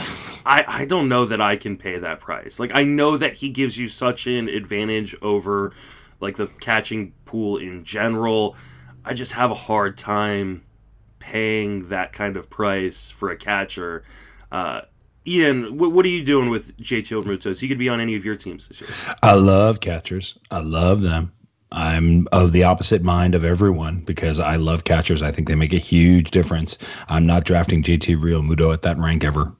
I 0.44 0.64
I 0.66 0.84
don't 0.86 1.08
know 1.08 1.24
that 1.26 1.40
I 1.40 1.56
can 1.56 1.76
pay 1.76 1.98
that 1.98 2.20
price. 2.20 2.58
Like 2.58 2.74
I 2.74 2.82
know 2.82 3.16
that 3.16 3.34
he 3.34 3.48
gives 3.48 3.78
you 3.78 3.86
such 3.86 4.26
an 4.26 4.48
advantage 4.48 5.14
over 5.22 5.72
like 6.20 6.36
the 6.36 6.46
catching 6.46 7.12
pool 7.26 7.58
in 7.58 7.84
general. 7.84 8.56
I 9.04 9.14
just 9.14 9.32
have 9.32 9.50
a 9.50 9.56
hard 9.56 9.98
time 9.98 10.62
paying 11.22 11.88
that 11.88 12.12
kind 12.12 12.36
of 12.36 12.50
price 12.50 13.08
for 13.08 13.30
a 13.30 13.36
catcher. 13.36 14.02
Uh, 14.50 14.80
Ian, 15.24 15.78
what, 15.78 15.92
what 15.92 16.04
are 16.04 16.08
you 16.08 16.24
doing 16.24 16.50
with 16.50 16.76
JT? 16.78 17.46
Is 17.46 17.60
he 17.60 17.68
could 17.68 17.78
be 17.78 17.88
on 17.88 18.00
any 18.00 18.16
of 18.16 18.24
your 18.24 18.34
teams 18.34 18.66
this 18.66 18.80
year? 18.80 18.90
I 19.22 19.34
love 19.34 19.78
catchers. 19.78 20.36
I 20.50 20.58
love 20.58 21.00
them. 21.00 21.32
I'm 21.70 22.26
of 22.32 22.52
the 22.52 22.64
opposite 22.64 23.02
mind 23.02 23.36
of 23.36 23.44
everyone 23.44 24.00
because 24.00 24.40
I 24.40 24.56
love 24.56 24.82
catchers. 24.82 25.22
I 25.22 25.30
think 25.30 25.46
they 25.46 25.54
make 25.54 25.72
a 25.72 25.78
huge 25.78 26.32
difference. 26.32 26.76
I'm 27.08 27.24
not 27.24 27.44
drafting 27.44 27.84
JT 27.84 28.16
Realmuto 28.18 28.74
at 28.74 28.82
that 28.82 28.98
rank 28.98 29.24
ever. 29.24 29.52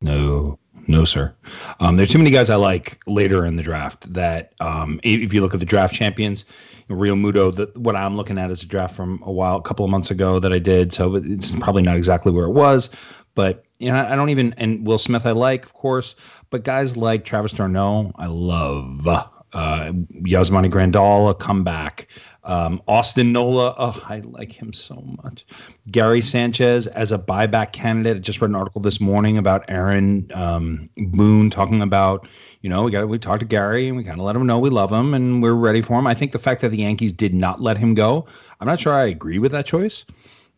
No, 0.00 0.58
no, 0.88 1.04
sir. 1.04 1.34
Um, 1.80 1.96
there's 1.96 2.10
too 2.10 2.18
many 2.18 2.30
guys 2.30 2.50
I 2.50 2.56
like 2.56 2.98
later 3.06 3.44
in 3.44 3.56
the 3.56 3.62
draft 3.62 4.12
that, 4.12 4.54
um, 4.60 4.98
if 5.04 5.32
you 5.32 5.42
look 5.42 5.54
at 5.54 5.60
the 5.60 5.66
draft 5.66 5.94
champions, 5.94 6.44
Realmuto, 6.88 7.54
the, 7.54 7.70
what 7.78 7.94
I'm 7.94 8.16
looking 8.16 8.38
at 8.38 8.50
is 8.50 8.62
a 8.62 8.66
draft 8.66 8.96
from 8.96 9.22
a 9.24 9.30
while, 9.30 9.56
a 9.56 9.62
couple 9.62 9.84
of 9.84 9.90
months 9.90 10.10
ago 10.10 10.40
that 10.40 10.52
I 10.52 10.58
did. 10.58 10.94
So 10.94 11.16
it's 11.16 11.52
probably 11.52 11.82
not 11.82 11.96
exactly 11.96 12.32
where 12.32 12.46
it 12.46 12.52
was, 12.52 12.88
but 13.34 13.64
you 13.78 13.92
know, 13.92 14.04
I 14.04 14.16
don't 14.16 14.30
even, 14.30 14.54
and 14.56 14.84
Will 14.86 14.98
Smith 14.98 15.26
I 15.26 15.32
like, 15.32 15.66
of 15.66 15.74
course, 15.74 16.16
but 16.50 16.64
guys 16.64 16.96
like 16.96 17.24
Travis 17.24 17.52
d'Arnaud, 17.52 18.12
I 18.16 18.26
love. 18.26 19.06
Uh, 19.06 19.92
Yasmani 20.22 20.70
Grandal, 20.70 21.30
a 21.30 21.34
comeback. 21.34 22.08
Um, 22.48 22.82
Austin 22.88 23.30
Nola, 23.30 23.74
oh, 23.76 24.02
I 24.08 24.20
like 24.20 24.50
him 24.50 24.72
so 24.72 24.94
much. 25.22 25.44
Gary 25.90 26.22
Sanchez 26.22 26.86
as 26.86 27.12
a 27.12 27.18
buyback 27.18 27.72
candidate. 27.72 28.16
I 28.16 28.20
just 28.20 28.40
read 28.40 28.48
an 28.48 28.56
article 28.56 28.80
this 28.80 29.00
morning 29.00 29.36
about 29.36 29.66
Aaron 29.68 30.30
um, 30.34 30.88
Boone 30.96 31.50
talking 31.50 31.82
about, 31.82 32.26
you 32.62 32.70
know, 32.70 32.84
we 32.84 32.90
got 32.90 33.06
we 33.06 33.18
talked 33.18 33.40
to 33.40 33.46
Gary 33.46 33.86
and 33.86 33.98
we 33.98 34.02
kind 34.02 34.18
of 34.18 34.24
let 34.24 34.34
him 34.34 34.46
know 34.46 34.58
we 34.58 34.70
love 34.70 34.90
him 34.90 35.12
and 35.12 35.42
we're 35.42 35.52
ready 35.52 35.82
for 35.82 35.98
him. 35.98 36.06
I 36.06 36.14
think 36.14 36.32
the 36.32 36.38
fact 36.38 36.62
that 36.62 36.70
the 36.70 36.78
Yankees 36.78 37.12
did 37.12 37.34
not 37.34 37.60
let 37.60 37.76
him 37.76 37.94
go, 37.94 38.26
I'm 38.60 38.66
not 38.66 38.80
sure 38.80 38.94
I 38.94 39.04
agree 39.04 39.38
with 39.38 39.52
that 39.52 39.66
choice. 39.66 40.06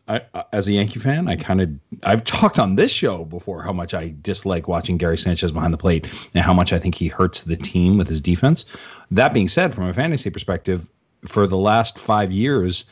I, 0.07 0.21
as 0.53 0.67
a 0.67 0.71
Yankee 0.71 0.99
fan, 0.99 1.27
I 1.27 1.35
kind 1.35 1.61
of 1.61 1.69
I've 2.03 2.23
talked 2.23 2.57
on 2.57 2.77
this 2.77 2.91
show 2.91 3.25
before 3.25 3.63
how 3.63 3.73
much 3.73 3.93
I 3.93 4.13
dislike 4.21 4.69
watching 4.69 4.97
Gary 4.97 5.17
Sanchez 5.17 5.51
behind 5.51 5.73
the 5.73 5.77
plate 5.77 6.07
and 6.33 6.43
how 6.43 6.53
much 6.53 6.71
I 6.71 6.79
think 6.79 6.95
he 6.95 7.09
hurts 7.09 7.43
the 7.43 7.57
team 7.57 7.97
with 7.97 8.07
his 8.07 8.21
defense. 8.21 8.63
That 9.11 9.33
being 9.33 9.49
said, 9.49 9.75
from 9.75 9.85
a 9.85 9.93
fantasy 9.93 10.29
perspective, 10.29 10.87
for 11.27 11.47
the 11.47 11.57
last 11.57 11.97
five 11.97 12.31
years, 12.31 12.85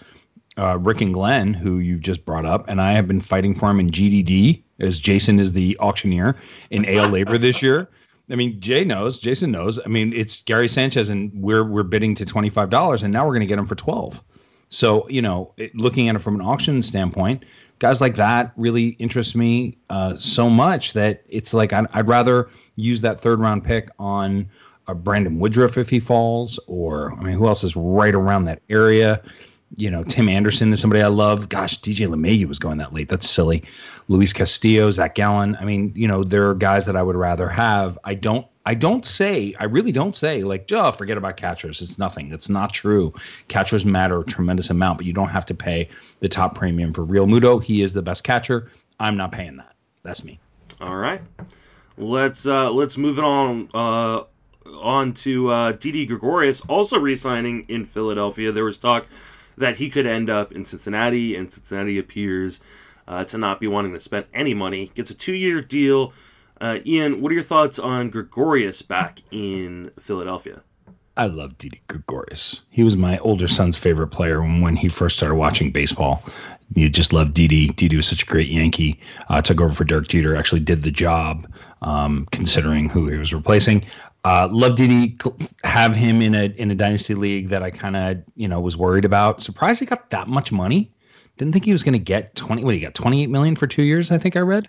uh, 0.57 0.77
Rick 0.77 1.01
and 1.01 1.13
Glenn, 1.13 1.53
who 1.53 1.79
you've 1.79 2.01
just 2.01 2.25
brought 2.25 2.45
up, 2.45 2.67
and 2.67 2.81
I 2.81 2.93
have 2.93 3.07
been 3.07 3.21
fighting 3.21 3.55
for 3.55 3.69
him 3.69 3.79
in 3.79 3.91
GDD 3.91 4.61
as 4.79 4.99
Jason 4.99 5.39
is 5.39 5.51
the 5.51 5.77
auctioneer 5.79 6.35
in 6.69 6.85
AL 6.85 7.09
LABR 7.09 7.39
this 7.39 7.61
year. 7.61 7.89
I 8.29 8.35
mean, 8.35 8.59
Jay 8.59 8.83
knows, 8.83 9.19
Jason 9.19 9.51
knows. 9.51 9.79
I 9.83 9.87
mean, 9.87 10.13
it's 10.13 10.41
Gary 10.41 10.67
Sanchez, 10.67 11.09
and 11.09 11.31
we're 11.33 11.63
we're 11.63 11.83
bidding 11.83 12.13
to 12.15 12.25
twenty 12.25 12.49
five 12.49 12.69
dollars, 12.69 13.03
and 13.03 13.11
now 13.11 13.25
we're 13.25 13.33
going 13.33 13.41
to 13.41 13.47
get 13.47 13.57
him 13.57 13.65
for 13.65 13.75
twelve. 13.75 14.23
So 14.69 15.07
you 15.09 15.21
know, 15.21 15.53
it, 15.57 15.75
looking 15.75 16.09
at 16.09 16.15
it 16.15 16.19
from 16.19 16.35
an 16.35 16.41
auction 16.41 16.81
standpoint, 16.81 17.43
guys 17.79 18.01
like 18.01 18.15
that 18.15 18.51
really 18.55 18.89
interest 18.99 19.35
me 19.35 19.77
uh, 19.89 20.15
so 20.17 20.49
much 20.49 20.93
that 20.93 21.23
it's 21.27 21.53
like 21.53 21.73
I'd, 21.73 21.87
I'd 21.93 22.07
rather 22.07 22.49
use 22.75 23.01
that 23.01 23.19
third 23.19 23.39
round 23.39 23.63
pick 23.63 23.89
on 23.97 24.47
a 24.89 24.95
Brandon 24.95 25.39
Woodruff 25.39 25.77
if 25.77 25.89
he 25.89 25.99
falls, 25.99 26.59
or 26.67 27.13
I 27.13 27.23
mean, 27.23 27.35
who 27.35 27.47
else 27.47 27.63
is 27.63 27.75
right 27.75 28.15
around 28.15 28.45
that 28.45 28.61
area? 28.69 29.21
You 29.77 29.91
know, 29.91 30.03
Tim 30.03 30.27
Anderson 30.27 30.73
is 30.73 30.81
somebody 30.81 31.03
I 31.03 31.07
love. 31.07 31.47
Gosh, 31.47 31.79
DJ 31.79 32.07
LeMahieu 32.07 32.47
was 32.47 32.57
going 32.57 32.79
that 32.79 32.91
late. 32.91 33.07
That's 33.07 33.29
silly. 33.29 33.63
Luis 34.07 34.33
Castillo, 34.33 34.89
Zach 34.89 35.13
Gallen. 35.13 35.55
I 35.57 35.65
mean, 35.65 35.93
you 35.95 36.07
know, 36.07 36.23
there 36.23 36.49
are 36.49 36.55
guys 36.55 36.87
that 36.87 36.95
I 36.95 37.03
would 37.03 37.15
rather 37.15 37.47
have. 37.47 37.99
I 38.03 38.15
don't. 38.15 38.47
I 38.65 38.73
don't 38.73 39.05
say. 39.05 39.55
I 39.59 39.65
really 39.65 39.91
don't 39.91 40.15
say 40.15 40.43
like, 40.43 40.69
oh, 40.71 40.91
forget 40.91 41.17
about 41.17 41.37
catchers. 41.37 41.81
It's 41.81 41.97
nothing. 41.99 42.29
That's 42.29 42.49
not 42.49 42.73
true. 42.73 43.13
Catchers 43.47 43.85
matter 43.85 44.19
a 44.19 44.25
tremendous 44.25 44.69
amount, 44.69 44.97
but 44.97 45.05
you 45.05 45.13
don't 45.13 45.29
have 45.29 45.45
to 45.47 45.53
pay 45.53 45.87
the 46.19 46.29
top 46.29 46.55
premium 46.55 46.93
for 46.93 47.05
Realmuto. 47.05 47.63
He 47.63 47.81
is 47.81 47.93
the 47.93 48.01
best 48.01 48.23
catcher. 48.23 48.69
I'm 48.99 49.17
not 49.17 49.31
paying 49.31 49.57
that. 49.57 49.75
That's 50.01 50.23
me. 50.23 50.39
All 50.81 50.97
right. 50.97 51.21
Let's 51.97 52.47
uh 52.47 52.71
let's 52.71 52.97
move 52.97 53.17
it 53.17 53.23
on 53.23 53.69
uh 53.73 54.23
on 54.81 55.13
to 55.13 55.51
uh, 55.51 55.71
Didi 55.73 56.05
Gregorius, 56.05 56.61
also 56.61 56.99
re-signing 56.99 57.65
in 57.67 57.85
Philadelphia. 57.85 58.51
There 58.51 58.65
was 58.65 58.77
talk 58.77 59.07
that 59.57 59.77
he 59.77 59.89
could 59.89 60.05
end 60.05 60.29
up 60.29 60.51
in 60.51 60.65
Cincinnati, 60.65 61.35
and 61.35 61.51
Cincinnati 61.51 61.99
appears 61.99 62.61
uh, 63.07 63.23
to 63.25 63.37
not 63.37 63.59
be 63.59 63.67
wanting 63.67 63.93
to 63.93 63.99
spend 63.99 64.25
any 64.33 64.53
money. 64.53 64.91
Gets 64.95 65.11
a 65.11 65.15
two-year 65.15 65.61
deal. 65.61 66.13
Uh, 66.61 66.79
Ian, 66.85 67.21
what 67.21 67.31
are 67.31 67.35
your 67.35 67.43
thoughts 67.43 67.79
on 67.79 68.09
Gregorius 68.09 68.81
back 68.81 69.21
in 69.31 69.91
Philadelphia? 69.99 70.61
I 71.17 71.25
love 71.25 71.57
Didi 71.57 71.81
Gregorius. 71.87 72.61
He 72.69 72.83
was 72.83 72.95
my 72.95 73.17
older 73.19 73.47
son's 73.47 73.77
favorite 73.77 74.07
player 74.07 74.41
when 74.41 74.77
he 74.77 74.87
first 74.87 75.17
started 75.17 75.35
watching 75.35 75.69
baseball. 75.69 76.23
You 76.75 76.89
just 76.89 77.11
love 77.11 77.33
Didi. 77.33 77.69
Didi 77.69 77.97
was 77.97 78.07
such 78.07 78.23
a 78.23 78.25
great 78.25 78.47
Yankee. 78.47 78.99
Uh, 79.27 79.41
took 79.41 79.59
over 79.59 79.73
for 79.73 79.83
Derek 79.83 80.07
Jeter. 80.07 80.35
Actually, 80.35 80.61
did 80.61 80.83
the 80.83 80.91
job, 80.91 81.51
um, 81.81 82.25
considering 82.31 82.87
who 82.87 83.07
he 83.07 83.17
was 83.17 83.33
replacing. 83.33 83.85
Uh, 84.25 84.49
love 84.51 84.75
Didi 84.75 85.17
have 85.63 85.95
him 85.95 86.21
in 86.21 86.35
a 86.35 86.45
in 86.57 86.71
a 86.71 86.75
dynasty 86.75 87.15
league 87.15 87.47
that 87.49 87.63
I 87.63 87.71
kind 87.71 87.95
of 87.95 88.17
you 88.35 88.47
know 88.47 88.59
was 88.59 88.75
worried 88.75 89.05
about. 89.05 89.41
Surprised 89.41 89.79
he 89.79 89.85
got 89.85 90.09
that 90.09 90.27
much 90.27 90.51
money. 90.51 90.91
Didn't 91.37 91.53
think 91.53 91.65
he 91.65 91.71
was 91.71 91.83
going 91.83 91.93
to 91.93 91.99
get 91.99 92.35
twenty. 92.35 92.63
What 92.63 92.75
he 92.75 92.81
got 92.81 92.93
twenty 92.93 93.23
eight 93.23 93.29
million 93.29 93.55
for 93.55 93.65
two 93.65 93.83
years. 93.83 94.11
I 94.11 94.17
think 94.17 94.35
I 94.35 94.41
read. 94.41 94.67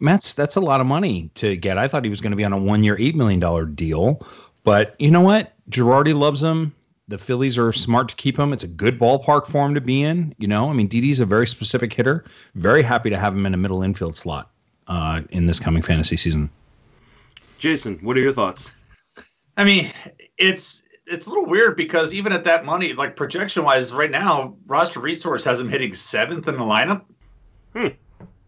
That's 0.00 0.32
that's 0.32 0.56
a 0.56 0.60
lot 0.60 0.80
of 0.80 0.86
money 0.86 1.30
to 1.34 1.56
get. 1.56 1.76
I 1.76 1.86
thought 1.86 2.04
he 2.04 2.10
was 2.10 2.20
going 2.20 2.32
to 2.32 2.36
be 2.36 2.44
on 2.44 2.52
a 2.52 2.58
one 2.58 2.82
year 2.82 2.96
eight 2.98 3.14
million 3.14 3.40
dollar 3.40 3.66
deal, 3.66 4.26
but 4.64 4.96
you 4.98 5.10
know 5.10 5.20
what? 5.20 5.52
Girardi 5.70 6.18
loves 6.18 6.42
him. 6.42 6.74
The 7.08 7.18
Phillies 7.18 7.58
are 7.58 7.72
smart 7.72 8.08
to 8.08 8.16
keep 8.16 8.38
him. 8.38 8.52
It's 8.54 8.64
a 8.64 8.68
good 8.68 8.98
ballpark 8.98 9.46
for 9.46 9.66
him 9.66 9.74
to 9.74 9.80
be 9.82 10.02
in. 10.02 10.34
You 10.38 10.48
know, 10.48 10.70
I 10.70 10.72
mean, 10.72 10.88
Didi's 10.88 11.20
a 11.20 11.26
very 11.26 11.46
specific 11.46 11.92
hitter. 11.92 12.24
Very 12.54 12.82
happy 12.82 13.10
to 13.10 13.18
have 13.18 13.34
him 13.34 13.44
in 13.44 13.52
a 13.52 13.58
middle 13.58 13.82
infield 13.82 14.16
slot 14.16 14.50
uh, 14.88 15.20
in 15.30 15.46
this 15.46 15.60
coming 15.60 15.82
fantasy 15.82 16.16
season. 16.16 16.48
Jason, 17.62 17.96
what 18.02 18.16
are 18.16 18.20
your 18.20 18.32
thoughts? 18.32 18.72
I 19.56 19.62
mean, 19.62 19.88
it's 20.36 20.82
it's 21.06 21.28
a 21.28 21.30
little 21.30 21.46
weird 21.46 21.76
because 21.76 22.12
even 22.12 22.32
at 22.32 22.42
that 22.42 22.64
money, 22.64 22.92
like 22.92 23.14
projection 23.14 23.62
wise, 23.62 23.92
right 23.92 24.10
now, 24.10 24.56
roster 24.66 24.98
resource 24.98 25.44
has 25.44 25.60
him 25.60 25.68
hitting 25.68 25.94
seventh 25.94 26.48
in 26.48 26.56
the 26.56 26.64
lineup. 26.64 27.04
Hmm. 27.72 27.88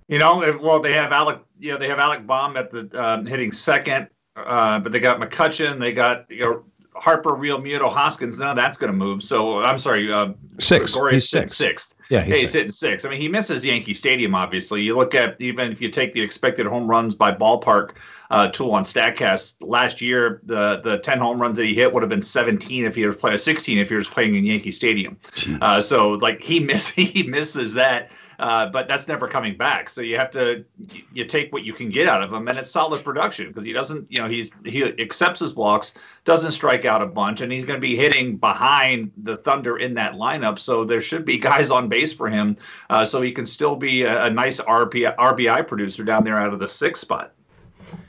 You 0.09 0.19
know, 0.19 0.59
well, 0.61 0.81
they 0.81 0.95
have 0.95 1.13
Alec, 1.13 1.39
you 1.61 1.71
know, 1.71 1.79
they 1.79 1.87
have 1.87 2.01
Alec 2.01 2.27
Bohm 2.27 2.57
at 2.57 2.73
the 2.73 2.91
um, 3.01 3.25
hitting 3.25 3.53
second, 3.53 4.09
uh, 4.35 4.81
but 4.81 4.91
they 4.91 4.99
got 4.99 5.21
McCutchen, 5.21 5.79
they 5.79 5.93
got 5.93 6.29
you 6.29 6.41
know 6.41 6.65
Harper, 6.97 7.31
Realmuto, 7.31 7.93
Hoskins. 7.93 8.41
None 8.41 8.49
of 8.49 8.57
that's 8.57 8.77
going 8.77 8.93
to 8.93 8.99
move. 8.99 9.23
So 9.23 9.63
I'm 9.63 9.79
sorry, 9.79 10.13
uh, 10.13 10.33
six. 10.59 10.93
He's 10.93 11.31
sixth. 11.31 11.55
sixth. 11.55 11.95
Yeah, 12.11 12.23
he's, 12.23 12.35
hey, 12.35 12.41
he's 12.41 12.53
hitting 12.53 12.73
six. 12.73 13.05
I 13.05 13.11
mean, 13.11 13.21
he 13.21 13.29
misses 13.29 13.65
Yankee 13.65 13.95
Stadium. 13.95 14.35
Obviously, 14.35 14.83
you 14.83 14.97
look 14.97 15.15
at 15.15 15.41
even 15.41 15.71
if 15.71 15.81
you 15.81 15.89
take 15.89 16.15
the 16.15 16.21
expected 16.21 16.67
home 16.67 16.89
runs 16.89 17.15
by 17.15 17.31
ballpark 17.31 17.91
uh, 18.35 18.49
tool 18.49 18.73
on 18.73 18.83
Statcast 18.83 19.55
last 19.61 20.01
year. 20.01 20.41
The 20.45 20.81
the 20.83 20.99
ten 20.99 21.19
home 21.19 21.41
runs 21.41 21.57
that 21.57 21.67
he 21.67 21.75
hit 21.75 21.93
would 21.93 22.03
have 22.03 22.11
been 22.11 22.21
17 22.21 22.85
if 22.85 22.97
he 22.97 23.07
was 23.07 23.15
playing 23.15 23.39
16 23.39 23.79
if 23.79 23.89
he 23.89 23.95
was 23.95 24.09
playing 24.09 24.35
in 24.35 24.45
Yankee 24.45 24.73
Stadium. 24.73 25.17
Uh, 25.61 25.81
so 25.81 26.11
like 26.15 26.43
he 26.43 26.59
miss 26.59 26.89
he 27.13 27.23
misses 27.23 27.75
that. 27.75 28.11
Uh, 28.41 28.67
but 28.67 28.89
that's 28.89 29.07
never 29.07 29.29
coming 29.29 29.57
back. 29.57 29.89
So 29.89 30.01
you 30.01 30.17
have 30.17 30.33
to 30.33 30.65
you 31.13 31.25
take 31.25 31.53
what 31.53 31.63
you 31.63 31.73
can 31.73 31.89
get 31.89 32.09
out 32.09 32.21
of 32.21 32.33
him, 32.33 32.49
and 32.49 32.59
it's 32.59 32.69
solid 32.69 33.05
production 33.05 33.47
because 33.47 33.63
he 33.63 33.73
doesn't, 33.73 34.11
you 34.11 34.21
know, 34.21 34.27
he's 34.27 34.51
he 34.65 34.83
accepts 34.83 35.39
his 35.39 35.55
walks, 35.55 35.95
doesn't 36.25 36.51
strike 36.51 36.85
out 36.85 37.01
a 37.01 37.07
bunch, 37.07 37.43
and 37.43 37.53
he's 37.53 37.65
going 37.65 37.77
to 37.77 37.81
be 37.81 37.95
hitting 37.95 38.37
behind 38.37 39.13
the 39.19 39.37
Thunder 39.37 39.77
in 39.77 39.95
that 39.95 40.15
lineup. 40.15 40.59
So 40.59 40.85
there 40.85 41.01
should 41.01 41.25
be 41.25 41.39
guys 41.39 41.71
on 41.71 41.89
base 41.89 42.13
for 42.13 42.29
him, 42.29 42.57
uh, 42.91 43.05
so 43.05 43.23
he 43.23 43.31
can 43.31 43.47
still 43.47 43.77
be 43.77 44.03
a, 44.03 44.25
a 44.25 44.31
nice 44.31 44.61
RBI, 44.61 45.15
RBI 45.15 45.69
producer 45.69 46.03
down 46.03 46.25
there 46.25 46.37
out 46.37 46.53
of 46.53 46.59
the 46.59 46.69
sixth 46.69 47.03
spot. 47.03 47.35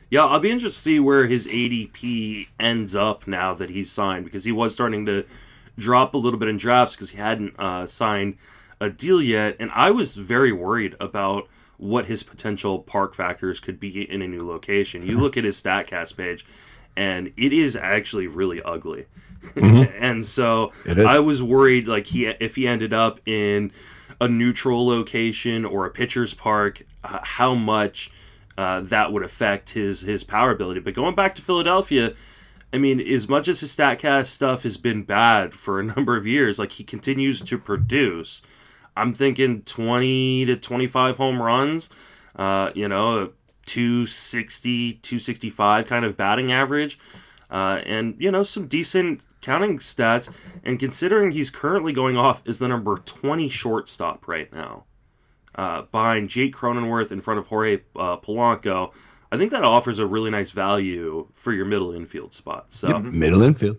Yeah, 0.10 0.26
I'll 0.26 0.40
be 0.40 0.52
interested 0.52 0.78
to 0.78 0.82
see 0.82 1.00
where 1.00 1.28
his 1.28 1.48
ADP 1.48 2.48
ends 2.60 2.96
up 2.96 3.28
now 3.28 3.54
that 3.56 3.70
he's 3.70 3.92
signed 3.92 4.26
because 4.26 4.46
he 4.46 4.52
was 4.52 4.74
starting 4.74 5.06
to 5.08 5.26
drop 5.78 6.14
a 6.14 6.18
little 6.18 6.40
bit 6.40 6.48
in 6.48 6.58
drafts 6.58 6.96
because 6.96 7.10
he 7.10 7.18
hadn't 7.18 7.60
uh, 7.60 7.86
signed 7.88 8.38
a 8.80 8.90
deal 8.90 9.22
yet, 9.22 9.56
and 9.60 9.72
I 9.72 9.92
was 9.92 10.16
very 10.16 10.52
worried 10.52 10.96
about 11.00 11.48
what 11.78 12.06
his 12.06 12.24
potential 12.24 12.80
park 12.80 13.14
factors 13.14 13.60
could 13.60 13.80
be 13.80 14.10
in 14.10 14.22
a 14.22 14.28
new 14.28 14.48
location. 14.48 15.06
You 15.06 15.20
look 15.20 15.38
at 15.38 15.44
his 15.44 15.62
Statcast 15.62 16.16
page, 16.16 16.46
and 16.96 17.34
it 17.38 17.52
is 17.52 17.76
actually 17.76 18.28
really 18.28 18.62
ugly. 18.62 19.06
Mm-hmm. 19.54 19.94
and 20.04 20.26
so 20.26 20.72
I 20.86 21.20
was 21.20 21.44
worried, 21.44 21.88
like 21.88 22.08
he 22.08 22.28
if 22.28 22.56
he 22.56 22.68
ended 22.68 22.94
up 22.94 23.20
in 23.26 23.72
a 24.22 24.28
neutral 24.28 24.88
location 24.88 25.66
or 25.66 25.86
a 25.86 25.90
pitcher's 25.90 26.34
park, 26.34 26.84
uh, 27.04 27.20
how 27.22 27.54
much 27.56 28.12
uh, 28.58 28.82
that 28.82 29.12
would 29.12 29.24
affect 29.24 29.72
his 29.72 30.02
his 30.02 30.24
power 30.24 30.52
ability. 30.52 30.80
But 30.80 30.94
going 30.94 31.16
back 31.16 31.36
to 31.36 31.42
Philadelphia, 31.42 32.14
I 32.74 32.78
mean, 32.78 33.00
as 33.00 33.30
much 33.30 33.48
as 33.48 33.62
his 33.62 33.76
Statcast 33.76 34.28
stuff 34.28 34.64
has 34.64 34.78
been 34.78 35.04
bad 35.04 35.54
for 35.54 35.80
a 35.80 35.84
number 35.96 36.18
of 36.18 36.28
years, 36.28 36.60
like 36.60 36.74
he 36.74 36.84
continues 36.84 37.42
to 37.42 37.58
produce. 37.58 38.42
I'm 38.98 39.14
thinking 39.14 39.62
20 39.64 40.46
to 40.46 40.56
25 40.56 41.18
home 41.18 41.42
runs, 41.42 41.90
uh, 42.36 42.72
you 42.74 42.88
know, 42.88 43.32
260, 43.66 44.94
265 44.94 45.88
kind 45.88 46.06
of 46.06 46.16
batting 46.16 46.52
average, 46.52 46.98
uh, 47.50 47.82
and, 47.86 48.16
you 48.20 48.32
know, 48.32 48.44
some 48.44 48.68
decent 48.68 49.22
counting 49.42 49.80
stats. 49.80 50.32
And 50.64 50.80
considering 50.80 51.32
he's 51.32 51.50
currently 51.50 51.92
going 51.92 52.18
off 52.18 52.42
as 52.48 52.60
the 52.60 52.68
number 52.68 52.98
20 52.98 53.50
shortstop 53.50 54.28
right 54.28 54.52
now, 54.54 54.86
uh, 55.56 55.84
behind 55.84 56.30
Jake 56.30 56.56
Cronenworth 56.56 57.12
in 57.12 57.22
front 57.22 57.40
of 57.40 57.48
Jorge 57.48 57.82
uh, 57.96 58.18
Polanco, 58.18 58.92
I 59.32 59.38
think 59.38 59.52
that 59.52 59.64
offers 59.64 60.00
a 60.00 60.06
really 60.06 60.30
nice 60.30 60.52
value 60.52 61.28
for 61.34 61.52
your 61.52 61.66
middle 61.66 61.94
infield 61.94 62.34
spot. 62.34 62.68
So 62.70 62.90
yep, 62.90 63.02
middle 63.04 63.42
infield. 63.42 63.78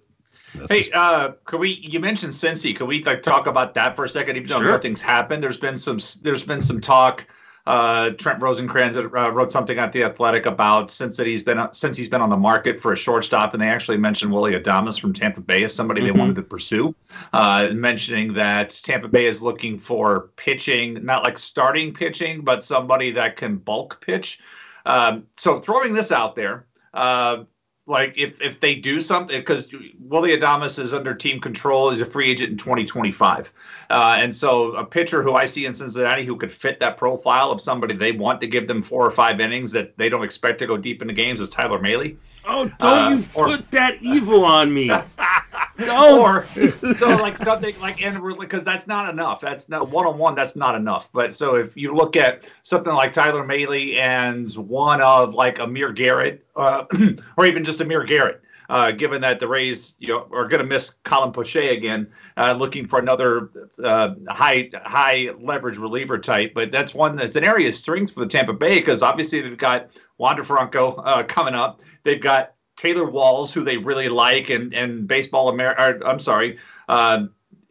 That's 0.55 0.73
hey, 0.73 0.91
uh, 0.93 1.33
could 1.45 1.61
we? 1.61 1.71
You 1.71 2.01
mentioned 2.01 2.33
Cincy. 2.33 2.75
Could 2.75 2.89
we 2.89 3.03
like 3.05 3.23
talk 3.23 3.47
about 3.47 3.75
that 3.75 3.97
for 3.97 4.05
a 4.05 4.09
second? 4.09 4.37
Even 4.37 4.49
though 4.49 4.59
sure. 4.59 4.71
nothing's 4.71 5.03
happened, 5.03 5.43
there's 5.43 5.59
been 5.59 5.77
some. 5.77 5.99
There's 6.23 6.45
been 6.45 6.63
some 6.63 6.81
talk. 6.81 7.27
Uh, 7.67 8.11
Trent 8.11 8.41
Rosecrans 8.41 8.97
uh, 8.97 9.09
wrote 9.09 9.51
something 9.51 9.77
at 9.79 9.93
the 9.93 10.05
Athletic 10.05 10.47
about 10.47 10.89
since 10.89 11.17
that 11.17 11.27
he's 11.27 11.43
been 11.43 11.69
since 11.73 11.97
he's 11.97 12.09
been 12.09 12.21
on 12.21 12.31
the 12.31 12.37
market 12.37 12.81
for 12.81 12.93
a 12.93 12.97
shortstop, 12.97 13.55
and 13.55 13.63
they 13.63 13.69
actually 13.69 13.97
mentioned 13.97 14.33
Willy 14.33 14.53
Adames 14.53 15.01
from 15.01 15.13
Tampa 15.13 15.41
Bay 15.41 15.65
as 15.65 15.75
somebody 15.75 16.01
mm-hmm. 16.01 16.13
they 16.13 16.19
wanted 16.19 16.37
to 16.37 16.43
pursue, 16.43 16.95
uh, 17.33 17.71
mentioning 17.73 18.33
that 18.35 18.81
Tampa 18.85 19.09
Bay 19.09 19.27
is 19.27 19.43
looking 19.43 19.79
for 19.79 20.31
pitching, 20.37 21.05
not 21.05 21.25
like 21.25 21.39
starting 21.39 21.93
pitching, 21.93 22.43
but 22.43 22.63
somebody 22.63 23.11
that 23.11 23.37
can 23.37 23.57
bulk 23.57 24.01
pitch. 24.01 24.39
Um, 24.85 25.25
so 25.37 25.61
throwing 25.61 25.93
this 25.93 26.13
out 26.13 26.37
there, 26.37 26.67
uh, 26.95 27.45
like 27.87 28.19
if 28.19 28.41
if 28.41 28.61
they 28.61 28.75
do 28.75 29.01
something 29.01 29.39
because 29.39 29.69
Willy 30.01 30.37
Adames 30.37 30.79
is 30.79 30.93
under 30.93 31.15
team 31.15 31.41
control, 31.41 31.91
he's 31.91 32.01
a 32.01 32.07
free 32.07 32.29
agent 32.29 32.51
in 32.51 32.57
2025, 32.57 33.49
uh, 33.91 34.17
and 34.19 34.35
so 34.35 34.73
a 34.73 34.85
pitcher 34.85 35.23
who 35.23 35.35
I 35.35 35.45
see 35.45 35.67
in 35.67 35.73
Cincinnati 35.73 36.25
who 36.25 36.37
could 36.37 36.53
fit 36.53 36.81
that 36.81 36.97
profile 36.97 37.51
of 37.53 37.61
somebody 37.61 37.95
they 37.95 38.13
want 38.13 38.41
to 38.41 38.47
give 38.49 38.67
them 38.67 38.83
four 38.83 39.07
or 39.07 39.11
five 39.13 39.41
innings 39.41 39.71
that 39.73 39.97
they 39.99 40.09
don't 40.09 40.25
expect 40.25 40.59
to 40.61 40.67
go 40.67 40.77
deep 40.77 41.01
into 41.01 41.15
games 41.15 41.41
is 41.41 41.49
Tyler 41.49 41.79
Mahle. 41.79 42.17
Oh, 42.45 42.67
don't 42.79 42.99
uh, 42.99 43.09
you 43.11 43.25
or, 43.35 43.47
put 43.47 43.71
that 43.71 44.03
evil 44.03 44.45
on 44.45 44.75
me! 44.75 44.91
don't. 45.79 46.21
Or 46.21 46.47
so 46.97 47.09
like 47.17 47.39
something 47.39 47.79
like 47.81 48.03
and 48.03 48.21
because 48.39 48.65
that's 48.65 48.87
not 48.87 49.11
enough. 49.11 49.41
That's 49.41 49.69
not 49.69 49.91
one 49.91 50.07
on 50.07 50.19
one. 50.19 50.35
That's 50.35 50.57
not 50.57 50.75
enough. 50.75 51.11
But 51.13 51.33
so 51.33 51.57
if 51.57 51.77
you 51.77 51.95
look 51.95 52.17
at 52.17 52.49
something 52.63 52.95
like 52.95 53.13
Tyler 53.13 53.45
Mahle 53.45 53.97
and 53.99 54.51
one 54.55 55.01
of 55.01 55.35
like 55.35 55.59
Amir 55.59 55.93
Garrett, 55.93 56.45
uh, 56.57 56.85
or 57.37 57.47
even 57.47 57.65
just 57.65 57.81
Amir 57.81 58.05
Garrett, 58.05 58.43
uh, 58.69 58.91
given 58.91 59.21
that 59.21 59.39
the 59.39 59.47
Rays 59.47 59.95
you 59.99 60.09
know, 60.09 60.27
are 60.33 60.49
going 60.49 60.61
to 60.61 60.67
miss 60.67 60.91
Colin 61.05 61.33
Poche 61.33 61.57
again, 61.57 62.09
uh, 62.37 62.55
looking 62.59 62.87
for 62.87 62.99
another 62.99 63.51
uh, 63.83 64.15
high 64.29 64.71
high 64.85 65.31
leverage 65.41 65.79
reliever 65.79 66.19
type. 66.19 66.53
But 66.55 66.73
that's 66.73 66.95
one 66.95 67.17
that's 67.17 67.37
an 67.37 67.45
area 67.45 67.69
of 67.69 67.75
strength 67.75 68.13
for 68.13 68.21
the 68.21 68.27
Tampa 68.27 68.53
Bay 68.53 68.81
because 68.81 69.03
obviously 69.03 69.41
they've 69.41 69.57
got 69.57 69.89
Wander 70.19 70.45
Franco 70.45 70.95
uh, 70.97 71.23
coming 71.23 71.55
up. 71.55 71.83
They've 72.03 72.21
got 72.21 72.55
Taylor 72.77 73.09
Walls, 73.09 73.53
who 73.53 73.65
they 73.65 73.77
really 73.77 74.09
like, 74.09 74.51
and 74.51 74.73
and 74.75 75.07
Baseball 75.07 75.49
America. 75.49 76.01
I'm 76.07 76.21
sorry, 76.21 76.59
uh, 76.89 77.27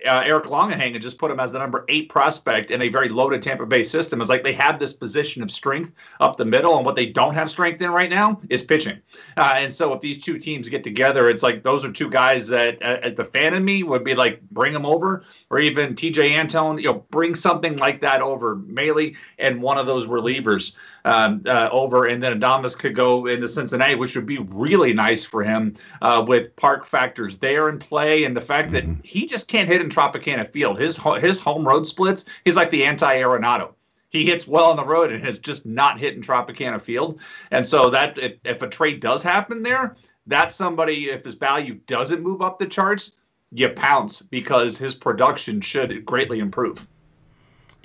uh, 0.06 0.22
Eric 0.26 0.46
Longenhagen 0.46 1.02
just 1.02 1.18
put 1.18 1.32
him 1.32 1.40
as 1.40 1.52
the 1.52 1.60
number 1.60 1.86
eight 1.88 2.10
prospect 2.10 2.70
in 2.70 2.82
a 2.82 2.90
very 2.90 3.10
loaded 3.10 3.42
Tampa 3.42 3.66
Bay 3.66 3.84
system. 3.84 4.22
It's 4.22 4.30
like 4.30 4.44
they 4.44 4.54
have 4.54 4.80
this 4.80 4.94
position 4.94 5.42
of 5.42 5.50
strength 5.50 5.92
up 6.20 6.38
the 6.38 6.46
middle, 6.46 6.76
and 6.76 6.86
what 6.86 6.96
they 6.96 7.06
don't 7.06 7.34
have 7.34 7.50
strength 7.50 7.82
in 7.82 7.90
right 7.90 8.10
now 8.10 8.40
is 8.50 8.64
pitching. 8.64 9.00
Uh, 9.38 9.54
and 9.58 9.74
so 9.74 9.94
if 9.94 10.02
these 10.02 10.24
two 10.24 10.38
teams 10.38 10.70
get 10.70 10.84
together, 10.84 11.30
it's 11.30 11.44
like 11.44 11.64
those 11.64 11.84
are 11.86 11.92
two 11.92 12.10
guys 12.10 12.48
that 12.50 12.82
uh, 12.82 13.10
the 13.16 13.26
fan 13.26 13.54
in 13.54 13.64
me 13.64 13.84
would 13.84 14.04
be 14.04 14.16
like 14.16 14.42
bring 14.50 14.74
them 14.74 14.86
over, 14.86 15.24
or 15.50 15.60
even 15.60 15.96
Tejay 15.96 16.32
Antone, 16.32 16.78
you 16.78 16.86
know, 16.86 17.06
bring 17.10 17.36
something 17.36 17.78
like 17.78 18.02
that 18.02 18.22
over 18.22 18.58
Mahle 18.58 19.16
and 19.40 19.62
one 19.62 19.78
of 19.78 19.86
those 19.86 20.06
relievers 20.06 20.74
um, 21.06 21.42
uh, 21.46 21.70
over, 21.72 22.06
and 22.06 22.22
then 22.22 22.40
Adames 22.40 22.78
could 22.78 22.96
go 22.96 23.28
into 23.28 23.48
Cincinnati, 23.48 23.96
which 23.96 24.16
would 24.16 24.26
be 24.26 24.40
really 24.40 24.94
nice 24.94 25.24
for 25.24 25.44
him 25.44 25.76
uh, 26.02 26.26
with 26.28 26.56
park 26.56 26.86
factors 26.86 27.38
there 27.38 27.70
in 27.70 27.80
play, 27.80 28.26
and 28.26 28.36
the 28.36 28.42
fact 28.42 28.72
that 28.74 28.84
mm-hmm. 28.84 29.00
he 29.04 29.26
just 29.26 29.48
can't 29.48 29.70
hit 29.70 29.82
in 29.82 29.90
Tropicana 29.90 30.48
Field. 30.48 30.80
His 30.80 31.00
his 31.22 31.40
home 31.40 31.66
road 31.66 31.88
splits, 31.88 32.26
he's 32.44 32.58
like 32.58 32.72
the 32.72 32.84
anti 32.84 33.16
Arenado 33.16 33.74
he 34.10 34.26
hits 34.26 34.48
well 34.48 34.66
on 34.66 34.78
the 34.78 34.86
road 34.86 35.12
and 35.12 35.24
has 35.24 35.40
just 35.40 35.66
not 35.66 36.00
hit 36.00 36.16
in 36.16 36.22
Tropicana 36.22 36.82
Field. 36.82 37.20
And 37.52 37.66
so 37.66 37.90
that 37.90 38.18
if, 38.18 38.34
if, 38.46 38.62
a 38.62 38.68
trade 38.68 39.02
does 39.02 39.22
happen 39.22 39.62
there, 39.62 39.98
that's 40.28 40.56
somebody 40.56 41.10
if 41.10 41.26
his 41.26 41.36
value 41.36 41.76
doesn't 41.86 42.24
move 42.24 42.42
up 42.42 42.58
the 42.58 42.66
charts, 42.66 43.12
you 43.52 43.70
pounce 43.70 44.22
because 44.22 44.78
his 44.78 44.96
production 44.96 45.62
should 45.62 46.06
greatly 46.06 46.40
improve. 46.40 46.88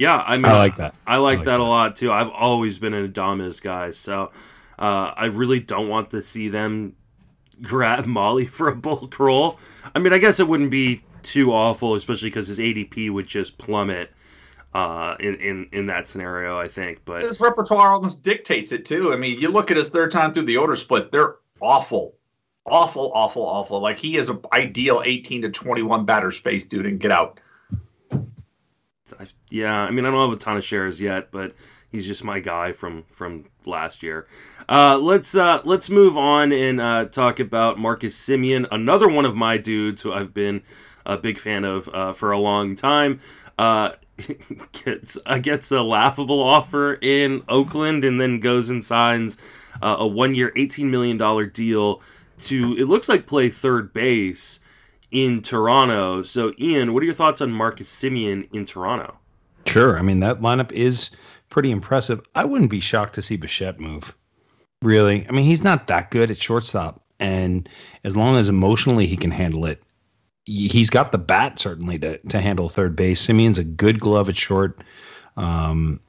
Yeah, 0.01 0.25
I 0.27 0.37
mean, 0.39 0.47
I 0.47 0.57
like 0.57 0.77
that. 0.77 0.95
I 1.07 1.17
like, 1.17 1.35
I 1.35 1.37
like 1.37 1.39
that, 1.41 1.45
that, 1.45 1.61
a 1.61 1.63
lot 1.63 1.95
too. 1.95 2.11
I've 2.11 2.31
always 2.31 2.79
been 2.79 2.95
an 2.95 3.13
Adames 3.13 3.61
guy, 3.61 3.91
so 3.91 4.33
uh, 4.79 5.13
I 5.15 5.27
really 5.27 5.61
don't 5.61 5.91
want 5.91 6.09
to 6.13 6.23
see 6.23 6.49
them 6.49 6.97
grab 7.61 8.05
Mahle 8.07 8.49
for 8.49 8.69
a 8.69 8.75
bulk 8.75 9.21
role. 9.21 9.61
I 9.95 9.99
mean, 9.99 10.15
I 10.15 10.19
guess 10.19 10.41
it 10.41 10.49
wouldn't 10.49 10.71
be 10.71 11.03
too 11.23 11.53
awful, 11.53 11.97
especially 11.97 12.31
because 12.31 12.49
his 12.49 12.59
ADP 12.59 13.13
would 13.13 13.27
just 13.27 13.59
plummet 13.59 14.11
uh, 14.73 15.17
in, 15.21 15.35
in 15.35 15.69
in 15.71 15.87
that 15.87 16.09
scenario. 16.09 16.59
I 16.59 16.67
think, 16.67 17.03
but 17.05 17.23
his 17.23 17.39
repertoire 17.39 17.93
almost 17.93 18.23
dictates 18.23 18.73
it 18.73 18.87
too. 18.87 19.13
I 19.13 19.17
mean, 19.17 19.39
you 19.39 19.49
look 19.49 19.71
at 19.71 19.77
his 19.77 19.91
third 19.91 20.11
time 20.11 20.33
through 20.33 20.45
the 20.45 20.57
order 20.57 20.77
splits; 20.77 21.09
they're 21.09 21.37
awful, 21.61 22.17
awful, 22.65 23.13
awful, 23.15 23.43
awful. 23.43 23.81
Like 23.81 23.99
he 23.99 24.17
is 24.17 24.31
an 24.31 24.41
ideal 24.55 25.03
18 25.05 25.43
to 25.43 25.51
21 25.51 26.07
batter 26.07 26.33
space 26.33 26.65
dude, 26.65 26.87
and 26.87 26.99
get 26.99 27.11
out. 27.11 27.39
I, 29.19 29.27
yeah, 29.51 29.75
I 29.75 29.91
mean, 29.91 30.05
I 30.05 30.11
don't 30.11 30.29
have 30.29 30.37
a 30.37 30.41
ton 30.41 30.57
of 30.57 30.65
shares 30.65 31.01
yet, 31.01 31.31
but 31.31 31.53
he's 31.91 32.07
just 32.07 32.25
my 32.25 32.41
guy 32.41 32.73
from 32.73 33.05
from 33.11 33.47
last 33.67 34.03
year. 34.03 34.27
Uh, 34.69 34.99
let's 34.99 35.35
uh, 35.35 35.61
let's 35.65 35.91
move 35.91 36.17
on 36.17 36.53
and 36.53 36.81
uh, 36.81 37.05
talk 37.07 37.41
about 37.41 37.79
Marcus 37.79 38.19
Semien, 38.19 38.67
another 38.71 39.09
one 39.09 39.25
of 39.25 39.35
my 39.35 39.57
dudes 39.57 40.03
who 40.03 40.13
I've 40.13 40.33
been 40.35 40.63
a 41.07 41.17
big 41.17 41.39
fan 41.39 41.65
of 41.65 41.89
uh, 41.89 42.13
for 42.13 42.31
a 42.33 42.39
long 42.39 42.77
time. 42.77 43.21
Uh, 43.59 43.93
gets 44.85 45.19
uh, 45.27 45.39
gets 45.39 45.71
a 45.71 45.83
laughable 45.83 46.43
offer 46.43 46.95
in 46.95 47.43
Oakland 47.49 48.05
and 48.05 48.21
then 48.21 48.41
goes 48.41 48.71
and 48.71 48.85
signs 48.85 49.37
a 49.83 50.07
one 50.07 50.35
year, 50.35 50.53
eighteen 50.57 50.91
million 50.91 51.17
dollar 51.17 51.47
deal 51.47 52.03
to 52.41 52.77
it 52.79 52.87
looks 52.87 53.09
like 53.09 53.27
play 53.27 53.49
third 53.49 53.93
base 53.93 54.60
in 55.11 55.43
Toronto. 55.43 56.23
So, 56.23 56.53
Ian, 56.59 56.95
what 56.95 57.03
are 57.03 57.07
your 57.07 57.15
thoughts 57.15 57.41
on 57.41 57.51
Marcus 57.51 57.89
Semien 57.89 58.49
in 58.53 58.65
Toronto? 58.65 59.17
Sure. 59.67 59.99
I 59.99 60.03
mean, 60.03 60.21
that 60.21 60.41
lineup 60.41 60.73
is 60.73 61.11
pretty 61.49 61.71
impressive. 61.71 62.21
I 62.35 62.45
wouldn't 62.45 62.71
be 62.71 62.81
shocked 62.81 63.15
to 63.17 63.23
see 63.23 63.37
Bichette 63.37 63.81
move. 63.81 64.17
Really. 64.83 65.27
I 65.29 65.33
mean, 65.33 65.45
he's 65.45 65.63
not 65.63 65.87
that 65.89 66.11
good 66.11 66.31
at 66.31 66.39
shortstop. 66.39 67.03
And 67.19 67.69
as 68.05 68.17
long 68.17 68.37
as 68.37 68.49
emotionally 68.49 69.07
he 69.07 69.17
can 69.17 69.31
handle 69.31 69.67
it, 69.67 69.83
he's 70.47 70.89
got 70.89 71.13
the 71.13 71.19
bat 71.19 71.59
certainly 71.59 71.99
to, 71.99 72.19
to 72.19 72.41
handle 72.41 72.69
third 72.69 72.97
base. 72.97 73.25
Semien's 73.25 73.59
a 73.59 73.65
good 73.65 74.01
glove 74.01 74.29
at 74.29 74.37
short. 74.37 74.83
Um, 75.37 76.01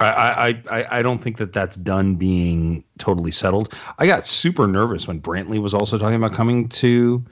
I, 0.00 0.62
I, 0.70 0.98
I 0.98 1.02
don't 1.02 1.18
think 1.18 1.36
that 1.36 1.52
that's 1.52 1.76
done 1.76 2.14
being 2.14 2.82
totally 2.98 3.30
settled. 3.30 3.74
I 3.98 4.06
got 4.06 4.26
super 4.26 4.66
nervous 4.66 5.06
when 5.06 5.20
Brantley 5.20 5.60
was 5.60 5.74
also 5.74 5.98
talking 5.98 6.16
about 6.16 6.32
coming 6.32 6.70
to 6.70 7.22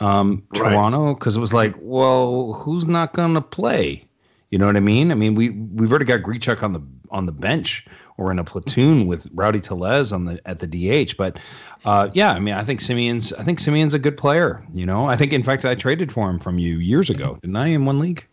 um, 0.00 0.42
Toronto 0.54 1.14
because 1.14 1.36
it 1.36 1.40
was 1.40 1.52
like, 1.52 1.74
well, 1.78 2.52
who's 2.54 2.86
not 2.86 3.12
going 3.12 3.34
to 3.34 3.40
play? 3.40 4.04
You 4.50 4.58
know 4.58 4.66
what 4.66 4.76
I 4.76 4.80
mean? 4.80 5.10
I 5.10 5.14
mean, 5.14 5.34
we 5.34 5.50
we've 5.50 5.90
already 5.90 6.06
got 6.06 6.22
Grichuk 6.22 6.62
on 6.62 6.72
the 6.72 6.82
on 7.10 7.26
the 7.26 7.32
bench 7.32 7.86
or 8.16 8.30
in 8.30 8.38
a 8.38 8.44
platoon 8.44 9.06
with 9.06 9.28
Rowdy 9.32 9.60
Tellez 9.60 10.12
on 10.12 10.24
the 10.24 10.40
at 10.46 10.60
the 10.60 10.66
DH. 10.66 11.16
But 11.16 11.38
uh, 11.84 12.08
yeah, 12.14 12.32
I 12.32 12.38
mean, 12.38 12.54
I 12.54 12.64
think 12.64 12.80
Semien's 12.80 13.32
I 13.34 13.42
think 13.42 13.58
Semien's 13.60 13.94
a 13.94 13.98
good 13.98 14.16
player. 14.16 14.64
You 14.72 14.86
know, 14.86 15.06
I 15.06 15.16
think 15.16 15.32
in 15.32 15.42
fact 15.42 15.64
I 15.64 15.74
traded 15.74 16.10
for 16.10 16.28
him 16.30 16.38
from 16.38 16.58
you 16.58 16.78
years 16.78 17.10
ago, 17.10 17.38
didn't 17.42 17.56
I? 17.56 17.68
In 17.68 17.84
one 17.84 17.98
league. 17.98 18.26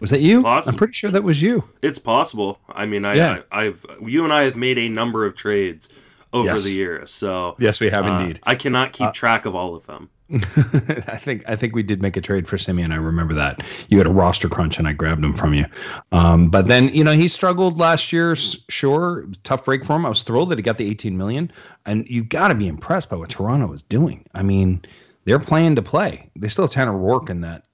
Was 0.00 0.10
that 0.10 0.20
you? 0.20 0.44
I'm 0.44 0.74
pretty 0.74 0.92
sure 0.92 1.10
that 1.10 1.22
was 1.22 1.40
you. 1.40 1.64
It's 1.80 1.98
possible. 1.98 2.58
I 2.68 2.84
mean, 2.84 3.06
I, 3.06 3.14
yeah. 3.14 3.40
I, 3.50 3.64
have 3.64 3.86
you 4.02 4.24
and 4.24 4.32
I 4.34 4.42
have 4.42 4.56
made 4.56 4.76
a 4.76 4.88
number 4.88 5.24
of 5.24 5.34
trades 5.34 5.88
over 6.34 6.48
yes. 6.48 6.64
the 6.64 6.72
years. 6.72 7.10
So 7.10 7.56
yes, 7.58 7.80
we 7.80 7.88
have 7.88 8.06
uh, 8.06 8.10
indeed. 8.10 8.40
I 8.42 8.54
cannot 8.54 8.92
keep 8.92 9.06
uh, 9.06 9.12
track 9.12 9.46
of 9.46 9.54
all 9.54 9.74
of 9.74 9.86
them. 9.86 10.10
I 11.06 11.16
think 11.16 11.44
I 11.48 11.56
think 11.56 11.74
we 11.74 11.82
did 11.82 12.02
make 12.02 12.16
a 12.16 12.20
trade 12.20 12.48
for 12.48 12.56
Semien. 12.56 12.92
I 12.92 12.96
remember 12.96 13.34
that 13.34 13.62
you 13.88 13.98
had 13.98 14.06
a 14.06 14.10
roster 14.10 14.48
crunch 14.48 14.78
and 14.78 14.88
I 14.88 14.92
grabbed 14.92 15.24
him 15.24 15.32
from 15.32 15.54
you. 15.54 15.64
Um, 16.12 16.50
but 16.50 16.66
then 16.66 16.88
you 16.88 17.04
know 17.04 17.12
he 17.12 17.28
struggled 17.28 17.78
last 17.78 18.12
year. 18.12 18.34
Sure, 18.36 19.26
tough 19.44 19.64
break 19.64 19.84
for 19.84 19.96
him. 19.96 20.06
I 20.06 20.08
was 20.08 20.22
thrilled 20.22 20.48
that 20.50 20.58
he 20.58 20.62
got 20.62 20.78
the 20.78 20.88
18 20.88 21.16
million, 21.16 21.52
and 21.86 22.06
you 22.08 22.24
got 22.24 22.48
to 22.48 22.54
be 22.54 22.68
impressed 22.68 23.10
by 23.10 23.16
what 23.16 23.30
Toronto 23.30 23.72
is 23.72 23.82
doing. 23.82 24.24
I 24.34 24.42
mean, 24.42 24.82
they're 25.24 25.38
playing 25.38 25.76
to 25.76 25.82
play. 25.82 26.30
They 26.36 26.48
still 26.48 26.64
have 26.64 26.72
Tanner 26.72 26.92
Roark 26.92 27.30
in 27.30 27.40
that 27.42 27.64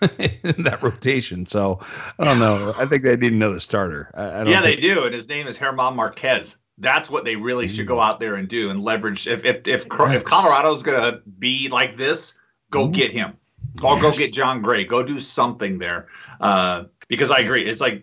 in 0.44 0.62
that 0.64 0.82
rotation. 0.82 1.46
So 1.46 1.80
I 2.18 2.24
don't 2.24 2.38
know. 2.38 2.74
I 2.78 2.86
think 2.86 3.02
they 3.02 3.16
need 3.16 3.32
another 3.32 3.60
starter. 3.60 4.10
I, 4.14 4.24
I 4.24 4.44
don't 4.44 4.48
yeah, 4.48 4.62
think- 4.62 4.80
they 4.80 4.86
do, 4.86 5.04
and 5.04 5.14
his 5.14 5.28
name 5.28 5.46
is 5.46 5.58
German 5.58 5.96
Marquez. 5.96 6.56
That's 6.78 7.08
what 7.08 7.24
they 7.24 7.36
really 7.36 7.68
should 7.68 7.86
go 7.86 8.00
out 8.00 8.18
there 8.18 8.34
and 8.34 8.48
do 8.48 8.70
and 8.70 8.82
leverage. 8.82 9.26
If 9.26 9.44
if 9.44 9.66
if, 9.66 9.86
if 9.88 10.24
Colorado's 10.24 10.82
gonna 10.82 11.20
be 11.38 11.68
like 11.68 11.96
this, 11.96 12.38
go 12.70 12.86
Ooh. 12.86 12.90
get 12.90 13.12
him. 13.12 13.36
Or 13.82 14.00
go 14.00 14.12
get 14.12 14.32
Jon 14.32 14.62
Gray. 14.62 14.84
Go 14.84 15.02
do 15.02 15.20
something 15.20 15.78
there. 15.78 16.08
Uh, 16.40 16.84
because 17.08 17.30
I 17.30 17.38
agree. 17.38 17.64
It's 17.64 17.80
like 17.80 18.02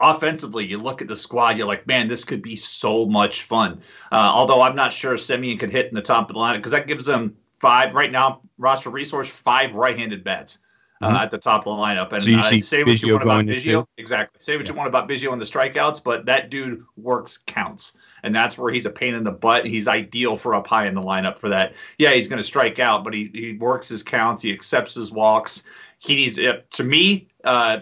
offensively, 0.00 0.66
you 0.66 0.78
look 0.78 1.02
at 1.02 1.08
the 1.08 1.16
squad, 1.16 1.56
you're 1.58 1.66
like, 1.66 1.86
man, 1.86 2.08
this 2.08 2.24
could 2.24 2.42
be 2.42 2.56
so 2.56 3.06
much 3.06 3.42
fun. 3.42 3.80
Uh, 4.12 4.30
although 4.32 4.62
I'm 4.62 4.76
not 4.76 4.92
sure 4.92 5.14
Semien 5.14 5.58
could 5.58 5.70
hit 5.70 5.86
in 5.86 5.94
the 5.94 6.02
top 6.02 6.30
of 6.30 6.34
the 6.34 6.40
lineup 6.40 6.56
because 6.56 6.72
that 6.72 6.86
gives 6.86 7.04
them 7.04 7.36
five 7.58 7.94
right 7.94 8.10
now, 8.10 8.40
roster 8.58 8.90
resource, 8.90 9.28
five 9.28 9.74
right 9.74 9.98
handed 9.98 10.24
bats. 10.24 10.58
Uh, 11.02 11.08
Mhm. 11.08 11.22
at 11.22 11.30
the 11.30 11.38
top 11.38 11.66
of 11.66 11.76
the 11.76 11.82
lineup, 11.82 12.12
and 12.12 12.22
So 12.22 12.28
you 12.28 12.38
uh, 12.38 12.42
say 12.42 12.82
what 12.82 12.88
Biggio 12.88 13.06
you 13.06 13.12
want 13.14 13.22
about 13.24 13.46
Biggio, 13.46 13.86
exactly. 13.96 14.36
Say 14.38 14.58
what 14.58 14.68
you 14.68 14.74
want 14.74 14.86
about 14.86 15.08
Biggio 15.08 15.32
and 15.32 15.40
the 15.40 15.46
strikeouts, 15.46 16.04
but 16.04 16.26
that 16.26 16.50
dude 16.50 16.84
works 16.98 17.38
counts, 17.38 17.96
and 18.22 18.34
that's 18.34 18.58
where 18.58 18.70
he's 18.70 18.84
a 18.84 18.90
pain 18.90 19.14
in 19.14 19.24
the 19.24 19.30
butt. 19.32 19.64
He's 19.64 19.88
ideal 19.88 20.36
for 20.36 20.54
up 20.54 20.66
high 20.66 20.86
in 20.86 20.94
the 20.94 21.00
lineup 21.00 21.38
for 21.38 21.48
that. 21.48 21.72
Yeah, 21.98 22.10
he's 22.10 22.28
going 22.28 22.36
to 22.36 22.42
strike 22.44 22.78
out, 22.78 23.02
but 23.02 23.14
he 23.14 23.30
he 23.32 23.52
works 23.54 23.88
his 23.88 24.02
counts. 24.02 24.42
He 24.42 24.52
accepts 24.52 24.94
his 24.94 25.10
walks. 25.10 25.62
He 26.00 26.16
needs 26.16 26.36
to 26.36 26.84
me. 26.84 27.28
Uh, 27.44 27.78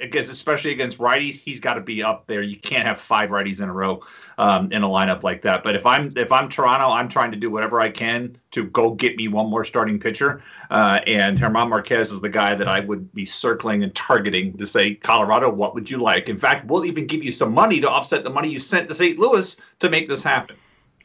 against 0.00 0.30
especially 0.30 0.70
against 0.72 0.98
righties, 0.98 1.36
he's 1.36 1.60
got 1.60 1.74
to 1.74 1.80
be 1.80 2.02
up 2.02 2.26
there. 2.26 2.42
You 2.42 2.56
can't 2.56 2.86
have 2.86 3.00
five 3.00 3.30
righties 3.30 3.62
in 3.62 3.68
a 3.68 3.72
row 3.72 4.02
um, 4.38 4.70
in 4.72 4.82
a 4.82 4.88
lineup 4.88 5.22
like 5.22 5.42
that. 5.42 5.62
But 5.62 5.76
if 5.76 5.84
I'm 5.84 6.10
if 6.16 6.32
I'm 6.32 6.48
Toronto, 6.48 6.88
I'm 6.88 7.08
trying 7.08 7.30
to 7.32 7.36
do 7.36 7.50
whatever 7.50 7.80
I 7.80 7.90
can 7.90 8.36
to 8.52 8.64
go 8.64 8.92
get 8.92 9.16
me 9.16 9.28
one 9.28 9.48
more 9.48 9.64
starting 9.64 9.98
pitcher. 9.98 10.42
Uh, 10.70 11.00
and 11.06 11.36
German 11.36 11.68
Marquez 11.68 12.10
is 12.10 12.20
the 12.20 12.28
guy 12.28 12.54
that 12.54 12.68
I 12.68 12.80
would 12.80 13.12
be 13.12 13.26
circling 13.26 13.82
and 13.82 13.94
targeting 13.94 14.56
to 14.58 14.66
say, 14.66 14.94
Colorado, 14.94 15.50
what 15.50 15.74
would 15.74 15.90
you 15.90 15.98
like? 15.98 16.28
In 16.28 16.38
fact, 16.38 16.66
we'll 16.66 16.84
even 16.84 17.06
give 17.06 17.22
you 17.22 17.32
some 17.32 17.52
money 17.52 17.80
to 17.80 17.88
offset 17.88 18.24
the 18.24 18.30
money 18.30 18.48
you 18.48 18.60
sent 18.60 18.88
to 18.88 18.94
St. 18.94 19.18
Louis 19.18 19.56
to 19.80 19.90
make 19.90 20.08
this 20.08 20.22
happen. 20.22 20.56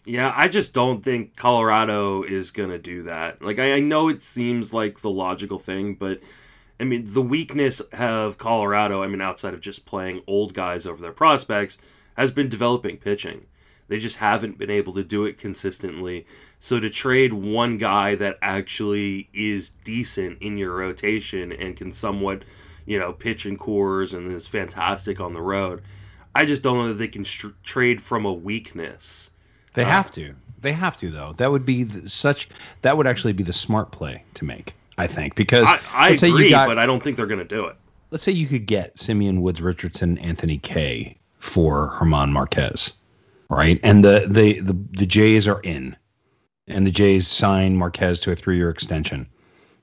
Yeah, 0.05 0.33
I 0.37 0.47
just 0.47 0.73
don't 0.73 1.03
think 1.03 1.35
Colorado 1.35 2.23
is 2.23 2.51
going 2.51 2.69
to 2.69 2.79
do 2.79 3.03
that. 3.03 3.41
Like, 3.41 3.59
I, 3.59 3.73
I 3.73 3.79
know 3.81 4.07
it 4.07 4.23
seems 4.23 4.73
like 4.73 5.01
the 5.01 5.09
logical 5.09 5.59
thing, 5.59 5.95
but 5.95 6.21
I 6.79 6.83
mean, 6.83 7.13
the 7.13 7.21
weakness 7.21 7.79
of 7.79 8.37
Colorado, 8.37 9.01
I 9.01 9.07
mean, 9.07 9.21
outside 9.21 9.53
of 9.53 9.61
just 9.61 9.85
playing 9.85 10.21
old 10.27 10.53
guys 10.53 10.85
over 10.85 11.01
their 11.01 11.11
prospects, 11.11 11.77
has 12.15 12.31
been 12.31 12.49
developing 12.49 12.97
pitching. 12.97 13.45
They 13.87 13.99
just 13.99 14.17
haven't 14.17 14.57
been 14.57 14.69
able 14.69 14.93
to 14.93 15.03
do 15.03 15.25
it 15.25 15.37
consistently. 15.37 16.25
So 16.59 16.79
to 16.79 16.89
trade 16.89 17.33
one 17.33 17.77
guy 17.77 18.15
that 18.15 18.37
actually 18.41 19.29
is 19.33 19.69
decent 19.69 20.41
in 20.41 20.57
your 20.57 20.75
rotation 20.75 21.51
and 21.51 21.77
can 21.77 21.93
somewhat, 21.93 22.43
you 22.85 22.99
know, 22.99 23.13
pitch 23.13 23.45
in 23.45 23.57
Coors 23.57 24.13
and 24.13 24.31
is 24.31 24.47
fantastic 24.47 25.19
on 25.21 25.33
the 25.33 25.41
road, 25.41 25.81
I 26.35 26.45
just 26.45 26.63
don't 26.63 26.77
know 26.77 26.87
that 26.89 26.95
they 26.95 27.07
can 27.07 27.25
str- 27.25 27.49
trade 27.63 28.01
from 28.01 28.25
a 28.25 28.33
weakness. 28.33 29.31
They 29.73 29.83
Uh, 29.83 29.89
have 29.89 30.11
to. 30.13 30.35
They 30.59 30.73
have 30.73 30.97
to 30.97 31.09
though. 31.09 31.33
That 31.37 31.51
would 31.51 31.65
be 31.65 31.83
the, 31.83 32.09
such. 32.09 32.49
That 32.81 32.97
would 32.97 33.07
actually 33.07 33.33
be 33.33 33.43
the 33.43 33.53
smart 33.53 33.91
play 33.91 34.23
to 34.33 34.45
make. 34.45 34.73
I 34.97 35.07
think 35.07 35.35
because 35.35 35.65
I, 35.67 35.79
I 35.93 36.09
let's 36.09 36.21
say 36.21 36.29
agree, 36.29 36.45
you 36.45 36.49
got, 36.51 36.67
but 36.67 36.77
I 36.79 36.85
don't 36.85 37.03
think 37.03 37.17
they're 37.17 37.27
going 37.27 37.39
to 37.39 37.45
do 37.45 37.65
it. 37.65 37.75
let's 38.11 38.23
say 38.23 38.31
you 38.31 38.47
could 38.47 38.65
get 38.65 38.97
Simeon 38.97 39.41
Woods 39.41 39.61
Richardson, 39.61 40.17
Anthony 40.19 40.57
Kay 40.57 41.17
for 41.39 41.95
German 41.99 42.31
Marquez, 42.33 42.93
right? 43.49 43.79
And 43.83 44.03
the 44.03 44.25
the 44.27 44.59
the, 44.61 44.73
the 44.91 45.05
Jays 45.05 45.47
are 45.47 45.59
in, 45.61 45.95
and 46.67 46.87
the 46.87 46.91
Jays 46.91 47.27
sign 47.27 47.75
Marquez 47.77 48.21
to 48.21 48.31
a 48.31 48.35
three 48.35 48.57
year 48.57 48.69
extension, 48.69 49.27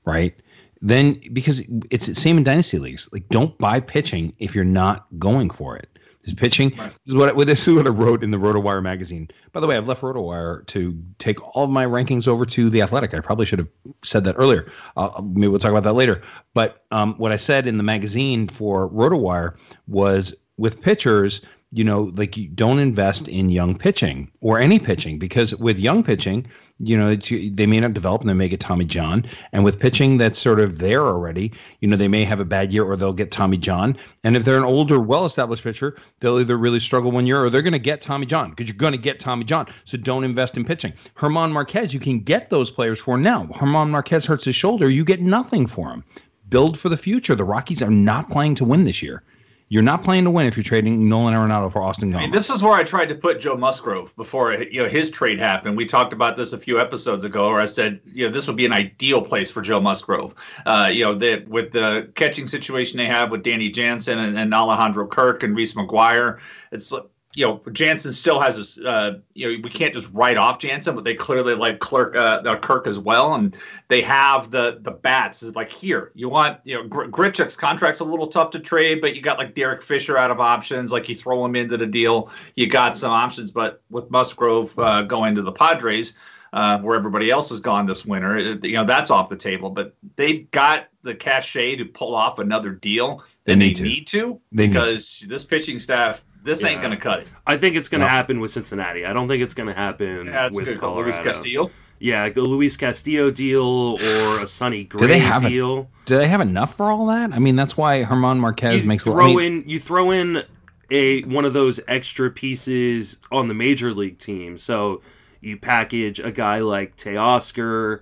right? 0.05 0.35
Then 0.81 1.21
because 1.33 1.63
it's 1.89 2.07
the 2.07 2.15
same 2.15 2.37
in 2.37 2.43
dynasty 2.43 2.77
leagues, 2.77 3.09
like 3.13 3.27
don't 3.29 3.57
buy 3.57 3.79
pitching 3.79 4.33
if 4.39 4.53
you're 4.53 4.65
not 4.65 5.07
going 5.17 5.49
for 5.49 5.77
it. 5.77 5.94
This 6.25 6.33
pitching. 6.33 6.69
Right. 6.77 6.91
This 7.05 7.13
is 7.13 7.15
what 7.15 7.29
I- 7.39 7.43
this 7.43 7.67
is 7.67 7.73
what 7.73 7.85
I 7.85 7.91
wrote 7.91 8.23
in 8.23 8.31
the 8.31 8.37
RotoWire 8.37 8.81
magazine. 8.81 9.29
By 9.53 9.59
the 9.59 9.67
way, 9.67 9.77
I've 9.77 9.87
left 9.87 10.01
RotoWire 10.01 10.65
to 10.67 10.97
take 11.19 11.39
all 11.55 11.63
of 11.63 11.69
my 11.69 11.85
rankings 11.85 12.27
over 12.27 12.45
to 12.47 12.69
the 12.69 12.81
Athletic. 12.81 13.13
I 13.13 13.19
probably 13.19 13.45
should 13.45 13.59
have 13.59 13.67
said 14.03 14.23
that 14.23 14.35
earlier. 14.37 14.67
Uh, 14.97 15.21
maybe 15.23 15.47
we'll 15.47 15.59
talk 15.59 15.71
about 15.71 15.83
that 15.83 15.93
later. 15.93 16.21
But 16.53 16.83
um, 16.91 17.13
what 17.17 17.31
I 17.31 17.35
said 17.37 17.67
in 17.67 17.77
the 17.77 17.83
magazine 17.83 18.47
for 18.47 18.89
RotoWire 18.89 19.55
was 19.87 20.35
with 20.57 20.81
pitchers, 20.81 21.41
you 21.71 21.83
know, 21.83 22.11
like 22.15 22.37
you 22.37 22.47
don't 22.47 22.79
invest 22.79 23.27
in 23.27 23.49
young 23.49 23.77
pitching 23.77 24.31
or 24.41 24.59
any 24.59 24.79
pitching 24.79 25.19
because 25.19 25.53
with 25.55 25.77
young 25.77 26.03
pitching, 26.03 26.47
you 26.79 26.97
know, 26.97 27.15
they 27.15 27.65
may 27.65 27.79
not 27.79 27.93
develop 27.93 28.21
and 28.21 28.29
they 28.29 28.33
may 28.33 28.49
get 28.49 28.59
Tommy 28.59 28.83
John. 28.83 29.25
And 29.53 29.63
with 29.63 29.79
pitching 29.79 30.17
that's 30.17 30.37
sort 30.37 30.59
of 30.59 30.79
there 30.79 31.03
already, 31.03 31.53
you 31.79 31.87
know, 31.87 31.95
they 31.95 32.09
may 32.09 32.25
have 32.25 32.41
a 32.41 32.45
bad 32.45 32.73
year 32.73 32.83
or 32.83 32.97
they'll 32.97 33.13
get 33.13 33.31
Tommy 33.31 33.55
John. 33.55 33.95
And 34.25 34.35
if 34.35 34.43
they're 34.43 34.57
an 34.57 34.65
older, 34.65 34.99
well 34.99 35.25
established 35.25 35.63
pitcher, 35.63 35.95
they'll 36.19 36.39
either 36.39 36.57
really 36.57 36.81
struggle 36.81 37.11
one 37.11 37.27
year 37.27 37.43
or 37.43 37.49
they're 37.49 37.61
going 37.61 37.73
to 37.73 37.79
get 37.79 38.01
Tommy 38.01 38.25
John 38.25 38.49
because 38.49 38.67
you're 38.67 38.77
going 38.77 38.91
to 38.91 38.99
get 38.99 39.21
Tommy 39.21 39.45
John. 39.45 39.67
So 39.85 39.97
don't 39.97 40.25
invest 40.25 40.57
in 40.57 40.65
pitching. 40.65 40.91
German 41.19 41.53
Marquez, 41.53 41.93
you 41.93 41.99
can 41.99 42.19
get 42.19 42.49
those 42.49 42.69
players 42.69 42.99
for 42.99 43.17
now. 43.17 43.45
German 43.57 43.91
Marquez 43.91 44.25
hurts 44.25 44.43
his 44.43 44.55
shoulder, 44.55 44.89
you 44.89 45.05
get 45.05 45.21
nothing 45.21 45.67
for 45.67 45.89
him. 45.89 46.03
Build 46.49 46.77
for 46.77 46.89
the 46.89 46.97
future. 46.97 47.35
The 47.35 47.43
Rockies 47.43 47.81
are 47.81 47.89
not 47.89 48.29
playing 48.29 48.55
to 48.55 48.65
win 48.65 48.83
this 48.83 49.01
year. 49.01 49.23
You're 49.67 49.81
not 49.81 50.03
playing 50.03 50.25
to 50.25 50.29
win 50.29 50.45
if 50.45 50.55
you're 50.55 50.63
trading 50.63 51.09
Nolan 51.09 51.33
Arenado 51.33 51.71
for 51.71 51.81
Austin 51.81 52.13
I 52.15 52.19
mean, 52.19 52.31
this 52.31 52.51
is 52.51 52.61
where 52.61 52.73
I 52.73 52.83
tried 52.83 53.07
to 53.07 53.15
put 53.15 53.39
Joe 53.39 53.57
Musgrove 53.57 54.15
before 54.15 54.53
you 54.53 54.83
know 54.83 54.87
his 54.87 55.09
trade 55.09 55.39
happened. 55.39 55.75
We 55.75 55.85
talked 55.85 56.13
about 56.13 56.37
this 56.37 56.53
a 56.53 56.59
few 56.59 56.79
episodes 56.79 57.23
ago, 57.23 57.49
where 57.49 57.59
I 57.59 57.65
said 57.65 57.99
you 58.05 58.27
know 58.27 58.33
this 58.33 58.45
would 58.45 58.57
be 58.57 58.65
an 58.67 58.73
ideal 58.73 59.23
place 59.23 59.49
for 59.49 59.61
Joe 59.61 59.79
Musgrove. 59.79 60.35
Uh, 60.67 60.89
you 60.93 61.03
know, 61.03 61.17
that 61.17 61.47
with 61.47 61.71
the 61.71 62.11
catching 62.13 62.45
situation 62.45 62.97
they 62.97 63.07
have 63.07 63.31
with 63.31 63.41
Danny 63.41 63.69
Jansen 63.71 64.19
and, 64.19 64.37
and 64.37 64.53
Alejandro 64.53 65.07
Kirk 65.07 65.41
and 65.41 65.55
Reese 65.55 65.73
McGuire, 65.73 66.37
it's 66.71 66.93
you 67.35 67.45
know 67.45 67.61
Jansen 67.71 68.11
still 68.13 68.39
has 68.39 68.57
this. 68.57 68.77
Uh, 68.77 69.19
you 69.33 69.45
know, 69.51 69.61
we 69.63 69.69
can't 69.69 69.93
just 69.93 70.09
write 70.13 70.37
off 70.37 70.57
Jansen, 70.59 70.95
but 70.95 71.03
they 71.03 71.13
clearly 71.13 71.53
like 71.53 71.79
Clerk, 71.79 72.15
uh, 72.15 72.41
uh, 72.45 72.55
Kirk 72.57 72.87
as 72.87 72.97
well, 72.97 73.35
and 73.35 73.55
they 73.89 74.01
have 74.01 74.51
the 74.51 74.79
the 74.81 74.91
bats. 74.91 75.43
It's 75.43 75.55
like 75.55 75.71
here, 75.71 76.11
you 76.15 76.29
want 76.29 76.59
you 76.63 76.75
know 76.75 76.87
Gr- 76.87 77.05
Grichuk's 77.05 77.55
contract's 77.55 77.99
a 77.99 78.05
little 78.05 78.27
tough 78.27 78.49
to 78.51 78.59
trade, 78.59 79.01
but 79.01 79.15
you 79.15 79.21
got 79.21 79.37
like 79.37 79.53
Derek 79.53 79.83
Fisher 79.83 80.17
out 80.17 80.31
of 80.31 80.39
options. 80.39 80.91
Like 80.91 81.09
you 81.09 81.15
throw 81.15 81.43
him 81.45 81.55
into 81.55 81.77
the 81.77 81.85
deal, 81.87 82.29
you 82.55 82.67
got 82.67 82.97
some 82.97 83.11
options. 83.11 83.51
But 83.51 83.81
with 83.89 84.09
Musgrove 84.09 84.77
uh, 84.79 85.01
going 85.03 85.35
to 85.35 85.41
the 85.41 85.51
Padres, 85.51 86.15
uh, 86.53 86.79
where 86.79 86.95
everybody 86.95 87.29
else 87.31 87.49
has 87.49 87.59
gone 87.59 87.85
this 87.85 88.05
winter, 88.05 88.37
it- 88.37 88.63
you 88.63 88.73
know 88.73 88.85
that's 88.85 89.11
off 89.11 89.29
the 89.29 89.35
table. 89.35 89.69
But 89.69 89.93
they've 90.15 90.49
got 90.51 90.87
the 91.03 91.13
cachet 91.13 91.75
to 91.75 91.85
pull 91.85 92.15
off 92.15 92.39
another 92.39 92.71
deal. 92.71 93.23
They 93.43 93.55
need 93.55 93.75
they 93.75 93.79
to. 93.79 93.83
need 93.83 94.07
to 94.07 94.39
They 94.53 94.67
need 94.67 94.73
to. 94.73 94.79
because 94.79 95.19
this 95.27 95.43
pitching 95.43 95.77
staff, 95.79 96.23
this 96.45 96.63
ain't 96.63 96.79
going 96.81 96.91
to 96.91 96.97
cut 96.97 97.19
it. 97.21 97.27
I 97.45 97.57
think 97.57 97.75
it's 97.75 97.89
going 97.89 97.99
to 97.99 98.05
No. 98.05 98.09
happen 98.11 98.39
with 98.39 98.51
Cincinnati. 98.51 99.05
I 99.05 99.11
don't 99.11 99.27
think 99.27 99.43
it's 99.43 99.53
going 99.53 99.67
to 99.67 99.75
happen 99.75 100.27
Yeah, 100.27 100.49
with 100.53 100.65
good. 100.65 100.79
Colorado. 100.79 101.03
Luis 101.03 101.19
Castillo. 101.19 101.71
Yeah, 101.99 102.29
the 102.29 102.41
Luis 102.41 102.77
Castillo 102.77 103.31
deal 103.31 103.63
or 103.63 104.43
a 104.43 104.47
Sonny 104.47 104.83
they 104.91 104.97
Gray 104.97 105.17
have 105.19 105.43
a- 105.45 105.49
deal. 105.49 105.89
Do 106.05 106.17
they 106.17 106.27
have 106.27 106.41
enough 106.41 106.75
for 106.75 106.89
all 106.91 107.05
that? 107.07 107.33
I 107.33 107.39
mean, 107.39 107.55
that's 107.55 107.75
why 107.75 108.03
German 108.03 108.39
Marquez 108.39 108.81
you 108.81 108.87
makes 108.87 109.03
a 109.07 109.11
throw 109.11 109.25
I 109.25 109.27
mean, 109.35 109.39
in 109.63 109.69
you 109.69 109.79
throw 109.79 110.11
in 110.11 110.43
a 110.91 111.23
one 111.23 111.45
of 111.45 111.53
those 111.53 111.79
extra 111.87 112.29
pieces 112.29 113.19
on 113.31 113.47
the 113.47 113.53
major 113.55 113.93
league 113.93 114.19
team. 114.19 114.57
So 114.57 115.01
you 115.41 115.57
package 115.57 116.19
a 116.19 116.31
guy 116.31 116.59
like 116.59 116.95
Teoscar 116.97 118.01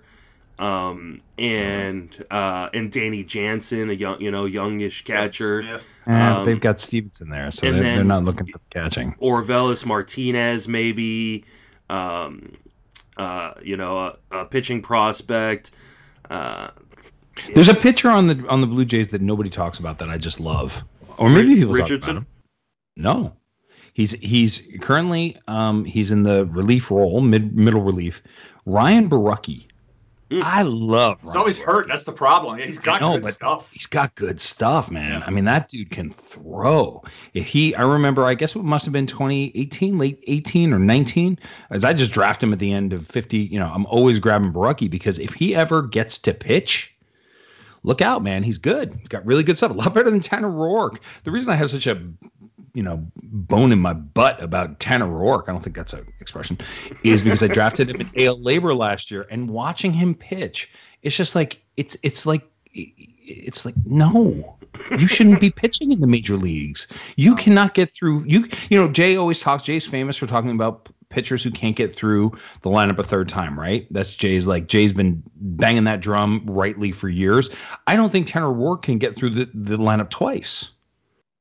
um, 0.58 1.20
and 1.38 2.24
uh, 2.30 2.68
and 2.72 2.90
Danny 2.92 3.24
Jansen, 3.24 3.90
a 3.90 3.92
young 3.92 4.20
you 4.20 4.30
know 4.30 4.44
youngish 4.44 5.04
catcher, 5.04 5.62
Smith. 5.62 5.84
eh, 6.06 6.28
um, 6.28 6.46
they've 6.46 6.60
got 6.60 6.80
Stevenson 6.80 7.28
there, 7.28 7.50
so 7.50 7.70
they're, 7.70 7.82
they're 7.82 8.04
not 8.04 8.24
looking 8.24 8.46
for 8.46 8.58
the 8.58 8.64
catching. 8.70 9.14
Orelvis 9.20 9.84
Martinez, 9.84 10.68
maybe, 10.68 11.44
um, 11.90 12.52
uh, 13.16 13.54
you 13.62 13.76
know, 13.76 13.98
a, 13.98 14.16
a 14.30 14.44
pitching 14.44 14.80
prospect. 14.82 15.72
Uh, 16.30 16.68
There's 17.54 17.68
a 17.68 17.74
pitcher 17.74 18.10
on 18.10 18.26
the 18.28 18.46
on 18.48 18.60
the 18.60 18.66
Blue 18.66 18.84
Jays 18.84 19.08
that 19.08 19.20
nobody 19.22 19.50
talks 19.50 19.78
about 19.78 19.98
that 19.98 20.08
I 20.08 20.18
just 20.18 20.38
love, 20.40 20.84
or 21.18 21.28
maybe 21.28 21.48
Ri- 21.48 21.54
people 21.56 21.74
Richardson? 21.74 22.00
talk 22.00 22.08
about 22.10 22.18
him. 22.18 22.26
No, 22.96 23.36
he's 23.92 24.12
he's 24.12 24.68
currently 24.80 25.36
um 25.48 25.84
he's 25.84 26.12
in 26.12 26.22
the 26.22 26.46
relief 26.46 26.90
role, 26.92 27.20
mid 27.20 27.56
middle 27.56 27.82
relief. 27.82 28.22
Ryan 28.66 29.08
Borucki. 29.10 29.66
Mm. 30.30 30.42
I 30.42 30.62
love. 30.62 31.20
He's 31.20 31.28
Ryan 31.28 31.38
always 31.38 31.58
hurt. 31.58 31.88
That's 31.88 32.04
the 32.04 32.12
problem. 32.12 32.58
He's 32.58 32.78
got 32.78 33.00
know, 33.00 33.18
good 33.18 33.32
stuff. 33.32 33.70
He's 33.72 33.86
got 33.86 34.14
good 34.14 34.40
stuff, 34.40 34.90
man. 34.90 35.20
Yeah. 35.20 35.26
I 35.26 35.30
mean, 35.30 35.44
that 35.44 35.68
dude 35.68 35.90
can 35.90 36.10
throw. 36.10 37.02
If 37.34 37.46
he, 37.46 37.74
I 37.74 37.82
remember, 37.82 38.24
I 38.24 38.34
guess 38.34 38.56
it 38.56 38.62
must 38.62 38.86
have 38.86 38.92
been 38.92 39.06
2018, 39.06 39.98
late 39.98 40.24
18 40.26 40.72
or 40.72 40.78
19, 40.78 41.38
as 41.70 41.84
I 41.84 41.92
just 41.92 42.10
draft 42.10 42.42
him 42.42 42.52
at 42.52 42.58
the 42.58 42.72
end 42.72 42.92
of 42.92 43.06
50. 43.06 43.36
You 43.36 43.58
know, 43.58 43.70
I'm 43.72 43.84
always 43.86 44.18
grabbing 44.18 44.52
Borucki 44.52 44.88
because 44.88 45.18
if 45.18 45.34
he 45.34 45.54
ever 45.54 45.82
gets 45.82 46.18
to 46.20 46.32
pitch, 46.32 46.96
look 47.82 48.00
out, 48.00 48.22
man. 48.22 48.42
He's 48.42 48.58
good. 48.58 48.94
He's 48.98 49.08
got 49.08 49.26
really 49.26 49.42
good 49.42 49.58
stuff. 49.58 49.70
A 49.70 49.74
lot 49.74 49.92
better 49.92 50.10
than 50.10 50.20
Tanner 50.20 50.50
Roark. 50.50 50.98
The 51.24 51.30
reason 51.30 51.50
I 51.50 51.56
have 51.56 51.70
such 51.70 51.86
a, 51.86 52.02
you 52.74 52.82
know, 52.82 53.06
bone 53.22 53.72
in 53.72 53.78
my 53.78 53.92
butt 53.92 54.42
about 54.42 54.80
Tanner 54.80 55.06
Roark, 55.06 55.44
I 55.48 55.52
don't 55.52 55.62
think 55.62 55.76
that's 55.76 55.92
an 55.92 56.06
expression, 56.20 56.58
is 57.02 57.22
because 57.22 57.42
I 57.42 57.46
drafted 57.46 57.90
him 57.90 58.00
in 58.00 58.06
AL 58.26 58.38
LABR 58.38 58.76
last 58.76 59.10
year 59.10 59.26
and 59.30 59.48
watching 59.48 59.92
him 59.92 60.14
pitch, 60.14 60.70
it's 61.02 61.16
just 61.16 61.34
like, 61.34 61.62
it's, 61.76 61.96
it's 62.02 62.26
like, 62.26 62.42
it's 63.26 63.64
like 63.64 63.74
no, 63.86 64.56
you 64.98 65.06
shouldn't 65.06 65.40
be 65.40 65.50
pitching 65.50 65.92
in 65.92 66.00
the 66.00 66.06
major 66.06 66.36
leagues. 66.36 66.88
You 67.16 67.34
cannot 67.34 67.74
get 67.74 67.92
through. 67.94 68.24
You 68.26 68.48
you 68.68 68.78
know 68.78 68.90
Jay 68.90 69.16
always 69.16 69.40
talks. 69.40 69.62
Jay's 69.62 69.86
famous 69.86 70.16
for 70.16 70.26
talking 70.26 70.50
about 70.50 70.88
pitchers 71.08 71.42
who 71.42 71.50
can't 71.50 71.76
get 71.76 71.94
through 71.94 72.32
the 72.62 72.70
lineup 72.70 72.98
a 72.98 73.04
third 73.04 73.28
time, 73.28 73.58
right? 73.58 73.86
That's 73.90 74.14
Jay's 74.14 74.46
like 74.46 74.66
Jay's 74.66 74.92
been 74.92 75.22
banging 75.36 75.84
that 75.84 76.00
drum 76.00 76.44
rightly 76.46 76.92
for 76.92 77.08
years. 77.08 77.50
I 77.86 77.96
don't 77.96 78.10
think 78.10 78.26
Tanner 78.26 78.46
Roark 78.46 78.82
can 78.82 78.98
get 78.98 79.14
through 79.14 79.30
the, 79.30 79.48
the 79.54 79.76
lineup 79.76 80.10
twice. 80.10 80.70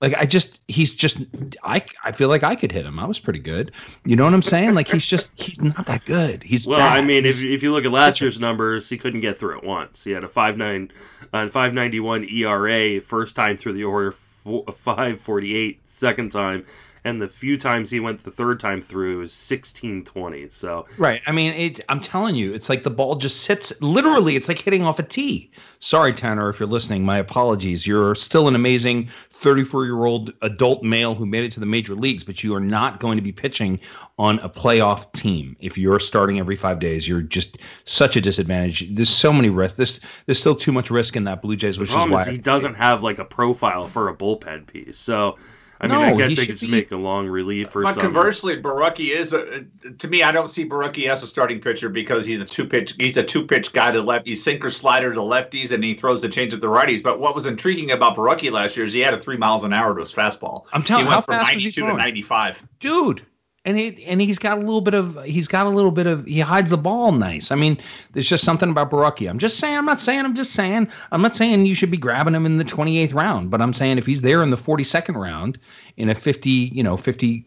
Like 0.03 0.15
I 0.15 0.25
just 0.25 0.61
he's 0.67 0.95
just 0.97 1.19
I 1.63 1.81
I 2.03 2.11
feel 2.11 2.27
like 2.27 2.43
I 2.43 2.55
could 2.55 2.73
hit 2.73 2.85
him. 2.85 2.99
I 2.99 3.05
was 3.05 3.19
pretty 3.19 3.39
good. 3.39 3.71
You 4.03 4.17
know 4.17 4.25
what 4.25 4.33
I'm 4.33 4.41
saying? 4.41 4.73
Like 4.75 4.89
he's 4.89 5.05
just 5.05 5.41
he's 5.41 5.61
not 5.61 5.85
that 5.85 6.03
good. 6.03 6.43
He's 6.43 6.67
well. 6.67 6.77
bad. 6.79 6.97
I 6.97 7.01
mean, 7.01 7.23
He's- 7.23 7.39
if, 7.39 7.45
if 7.45 7.63
you 7.63 7.71
look 7.71 7.85
at 7.85 7.91
last 7.91 8.19
year's 8.19 8.37
numbers, 8.37 8.89
he 8.89 8.97
couldn't 8.97 9.21
get 9.21 9.37
through 9.37 9.59
it 9.59 9.63
once. 9.63 10.03
He 10.03 10.11
had 10.11 10.25
a 10.25 10.27
five 10.27 10.57
nine, 10.57 10.91
uh, 11.31 11.47
five 11.47 11.73
ninety 11.73 12.01
one 12.01 12.25
ERA 12.29 12.99
first 12.99 13.37
time 13.37 13.55
through 13.55 13.73
the 13.73 13.85
order, 13.85 14.11
four, 14.11 14.65
five 14.75 15.21
forty 15.21 15.55
eight 15.55 15.79
second 15.87 16.33
time, 16.33 16.65
and 17.05 17.21
the 17.21 17.27
few 17.27 17.57
times 17.57 17.89
he 17.89 17.99
went 17.99 18.23
the 18.23 18.31
third 18.31 18.59
time 18.59 18.81
through 18.81 19.19
was 19.19 19.33
sixteen 19.33 20.03
twenty. 20.03 20.49
So 20.49 20.85
Right. 20.97 21.21
I 21.27 21.31
mean, 21.31 21.53
it, 21.53 21.81
I'm 21.89 21.99
telling 21.99 22.35
you, 22.35 22.53
it's 22.53 22.69
like 22.69 22.83
the 22.83 22.89
ball 22.89 23.15
just 23.15 23.41
sits. 23.43 23.81
Literally, 23.81 24.35
it's 24.35 24.47
like 24.47 24.59
hitting 24.59 24.83
off 24.83 24.99
a 24.99 25.03
tee. 25.03 25.51
Sorry, 25.79 26.13
Tanner, 26.13 26.49
if 26.49 26.59
you're 26.59 26.69
listening. 26.69 27.03
My 27.05 27.17
apologies. 27.17 27.85
You're 27.85 28.15
still 28.15 28.47
an 28.47 28.55
amazing 28.55 29.09
34 29.31 29.85
year 29.85 30.05
old 30.05 30.33
adult 30.41 30.83
male 30.83 31.15
who 31.15 31.25
made 31.25 31.43
it 31.43 31.51
to 31.53 31.59
the 31.59 31.65
major 31.65 31.95
leagues, 31.95 32.23
but 32.23 32.43
you 32.43 32.55
are 32.55 32.61
not 32.61 32.99
going 32.99 33.17
to 33.17 33.21
be 33.21 33.31
pitching 33.31 33.79
on 34.17 34.39
a 34.39 34.49
playoff 34.49 35.11
team. 35.13 35.55
If 35.59 35.77
you're 35.77 35.99
starting 35.99 36.39
every 36.39 36.55
five 36.55 36.79
days, 36.79 37.07
you're 37.07 37.21
just 37.21 37.57
such 37.83 38.15
a 38.15 38.21
disadvantage. 38.21 38.93
There's 38.95 39.09
so 39.09 39.33
many 39.33 39.49
risks. 39.49 39.77
There's, 39.77 39.99
there's 40.25 40.39
still 40.39 40.55
too 40.55 40.71
much 40.71 40.89
risk 40.89 41.15
in 41.15 41.23
that 41.25 41.41
Blue 41.41 41.55
Jays, 41.55 41.77
which 41.77 41.89
the 41.89 41.99
is 41.99 42.09
why 42.09 42.21
is 42.21 42.27
he 42.27 42.37
doesn't 42.37 42.75
have 42.75 43.03
like 43.03 43.19
a 43.19 43.25
profile 43.25 43.87
for 43.87 44.09
a 44.09 44.15
bullpen 44.15 44.67
piece. 44.67 44.97
So 44.97 45.37
I 45.83 45.87
mean, 45.87 45.97
I 45.97 46.15
guess 46.15 46.35
they 46.35 46.45
could 46.45 46.59
be- 46.59 46.67
make 46.67 46.91
a 46.91 46.95
long 46.95 47.27
relief 47.27 47.67
or 47.67 47.83
something. 47.83 47.83
But 47.83 47.93
something. 47.95 48.13
conversely, 48.13 48.61
Borucki 48.61 49.15
is 49.15 49.33
a, 49.33 49.65
to 49.97 50.07
me. 50.07 50.23
I 50.23 50.31
don't 50.31 50.49
see 50.49 50.67
Borucki 50.67 51.09
as 51.09 51.23
a 51.23 51.27
starting 51.27 51.59
pitcher 51.59 51.89
because 51.89 52.25
he's 52.25 52.39
a 52.39 52.45
two 52.45 52.65
pitch. 52.65 52.95
He's 52.97 53.17
a 53.17 53.23
two 53.23 53.45
pitch 53.45 53.73
guy 53.73 53.91
to 53.91 54.01
left. 54.01 54.25
He's 54.25 54.43
sinker 54.43 54.69
slider 54.69 55.13
to 55.13 55.19
lefties, 55.19 55.71
and 55.71 55.83
he 55.83 55.93
throws 55.93 56.21
the 56.21 56.29
change 56.29 56.53
up 56.53 56.61
to 56.61 56.67
righties. 56.67 57.03
But 57.03 57.19
what 57.19 57.35
was 57.35 57.45
intriguing 57.45 57.91
about 57.91 58.15
Borucki 58.15 58.51
last 58.51 58.77
year 58.77 58.85
is 58.85 58.93
he 58.93 59.01
had 59.01 59.13
a 59.13 59.19
three 59.19 59.37
miles 59.37 59.63
an 59.63 59.73
hour 59.73 59.93
to 59.93 59.99
his 59.99 60.13
fastball. 60.13 60.65
I'm 60.71 60.83
telling 60.83 61.05
you, 61.05 61.09
he 61.09 61.11
you, 61.11 61.15
went 61.15 61.15
how 61.15 61.21
from 61.21 61.45
fast 61.45 61.49
he 61.51 61.81
92 61.81 61.87
to 61.87 61.93
95. 61.93 62.63
dude 62.79 63.25
and 63.65 63.77
he 63.77 64.03
and 64.05 64.21
he's 64.21 64.39
got 64.39 64.57
a 64.57 64.61
little 64.61 64.81
bit 64.81 64.93
of 64.93 65.21
he's 65.23 65.47
got 65.47 65.65
a 65.65 65.69
little 65.69 65.91
bit 65.91 66.07
of 66.07 66.25
he 66.25 66.39
hides 66.39 66.69
the 66.69 66.77
ball 66.77 67.11
nice 67.11 67.51
i 67.51 67.55
mean 67.55 67.77
there's 68.11 68.27
just 68.27 68.43
something 68.43 68.69
about 68.69 68.91
Borucki. 68.91 69.29
i'm 69.29 69.39
just 69.39 69.57
saying 69.57 69.77
i'm 69.77 69.85
not 69.85 69.99
saying 69.99 70.25
i'm 70.25 70.35
just 70.35 70.53
saying 70.53 70.87
i'm 71.11 71.21
not 71.21 71.35
saying 71.35 71.65
you 71.65 71.75
should 71.75 71.91
be 71.91 71.97
grabbing 71.97 72.33
him 72.33 72.45
in 72.45 72.57
the 72.57 72.65
28th 72.65 73.13
round 73.13 73.49
but 73.49 73.61
i'm 73.61 73.73
saying 73.73 73.97
if 73.97 74.05
he's 74.05 74.21
there 74.21 74.43
in 74.43 74.49
the 74.49 74.57
42nd 74.57 75.15
round 75.15 75.57
in 75.97 76.09
a 76.09 76.15
50 76.15 76.49
you 76.49 76.83
know 76.83 76.97
50 76.97 77.45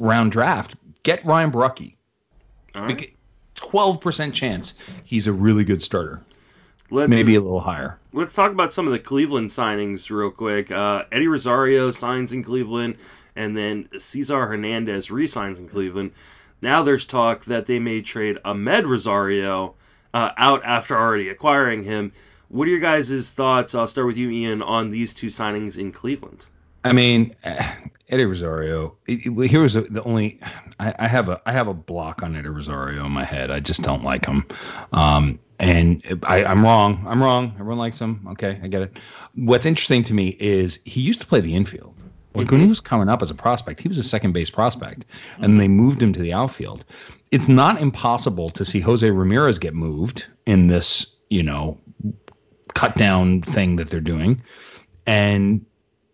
round 0.00 0.32
draft 0.32 0.74
get 1.02 1.24
ryan 1.24 1.50
right. 1.50 3.12
12% 3.54 4.32
chance 4.32 4.74
he's 5.04 5.26
a 5.26 5.32
really 5.32 5.64
good 5.64 5.82
starter 5.82 6.20
Let's, 6.90 7.08
maybe 7.08 7.36
a 7.36 7.40
little 7.40 7.60
higher 7.60 7.98
let's 8.12 8.34
talk 8.34 8.50
about 8.50 8.72
some 8.72 8.86
of 8.86 8.92
the 8.92 8.98
Cleveland 8.98 9.50
signings 9.50 10.10
real 10.10 10.30
quick. 10.30 10.70
Uh, 10.70 11.04
Eddie 11.10 11.28
Rosario 11.28 11.90
signs 11.90 12.32
in 12.32 12.42
Cleveland, 12.42 12.96
and 13.36 13.56
then 13.56 13.88
Cesar 13.98 14.46
Hernandez 14.46 15.10
re-signs 15.10 15.58
in 15.58 15.68
Cleveland. 15.68 16.12
Now 16.60 16.82
there's 16.82 17.04
talk 17.04 17.44
that 17.46 17.66
they 17.66 17.78
may 17.78 18.02
trade 18.02 18.38
Amed 18.44 18.86
Rosario 18.86 19.74
uh, 20.14 20.30
out 20.36 20.62
after 20.64 20.96
already 20.96 21.28
acquiring 21.28 21.82
him. 21.84 22.12
What 22.48 22.68
are 22.68 22.70
your 22.70 22.80
guys' 22.80 23.32
thoughts? 23.32 23.74
I'll 23.74 23.88
start 23.88 24.06
with 24.06 24.16
you, 24.16 24.30
Ian, 24.30 24.62
on 24.62 24.90
these 24.90 25.14
two 25.14 25.28
signings 25.28 25.78
in 25.78 25.90
Cleveland. 25.90 26.46
I 26.84 26.92
mean, 26.92 27.34
eh, 27.44 27.74
Eddie 28.08 28.26
Rosario. 28.26 28.96
Here 29.06 29.62
was 29.62 29.74
the 29.74 30.02
only. 30.04 30.38
I, 30.78 30.94
I 30.98 31.08
have 31.08 31.28
a 31.28 31.40
I 31.46 31.52
have 31.52 31.68
a 31.68 31.74
block 31.74 32.22
on 32.22 32.36
Eddie 32.36 32.48
Rosario 32.48 33.06
in 33.06 33.12
my 33.12 33.24
head. 33.24 33.50
I 33.50 33.60
just 33.60 33.82
don't 33.82 34.04
like 34.04 34.26
him. 34.26 34.44
Um, 34.92 35.38
and 35.58 36.02
I, 36.24 36.44
I'm 36.44 36.62
wrong. 36.62 37.04
I'm 37.08 37.22
wrong. 37.22 37.52
Everyone 37.54 37.78
likes 37.78 37.98
him. 37.98 38.26
Okay, 38.32 38.60
I 38.62 38.68
get 38.68 38.82
it. 38.82 38.98
What's 39.34 39.64
interesting 39.64 40.02
to 40.04 40.14
me 40.14 40.36
is 40.40 40.80
he 40.84 41.00
used 41.00 41.20
to 41.20 41.26
play 41.26 41.40
the 41.40 41.54
infield. 41.54 41.94
Like 42.34 42.50
when 42.50 42.60
he 42.60 42.66
was 42.66 42.80
coming 42.80 43.08
up 43.08 43.22
as 43.22 43.30
a 43.30 43.34
prospect, 43.34 43.80
he 43.80 43.88
was 43.88 43.98
a 43.98 44.02
second 44.02 44.32
base 44.32 44.50
prospect, 44.50 45.04
and 45.38 45.60
they 45.60 45.68
moved 45.68 46.02
him 46.02 46.12
to 46.12 46.20
the 46.20 46.32
outfield. 46.32 46.84
It's 47.30 47.48
not 47.48 47.80
impossible 47.80 48.50
to 48.50 48.64
see 48.64 48.80
Jose 48.80 49.08
Ramirez 49.08 49.58
get 49.58 49.74
moved 49.74 50.26
in 50.46 50.68
this, 50.68 51.14
you 51.30 51.42
know, 51.42 51.78
cut 52.74 52.96
down 52.96 53.42
thing 53.42 53.76
that 53.76 53.90
they're 53.90 54.00
doing, 54.00 54.42
and 55.06 55.64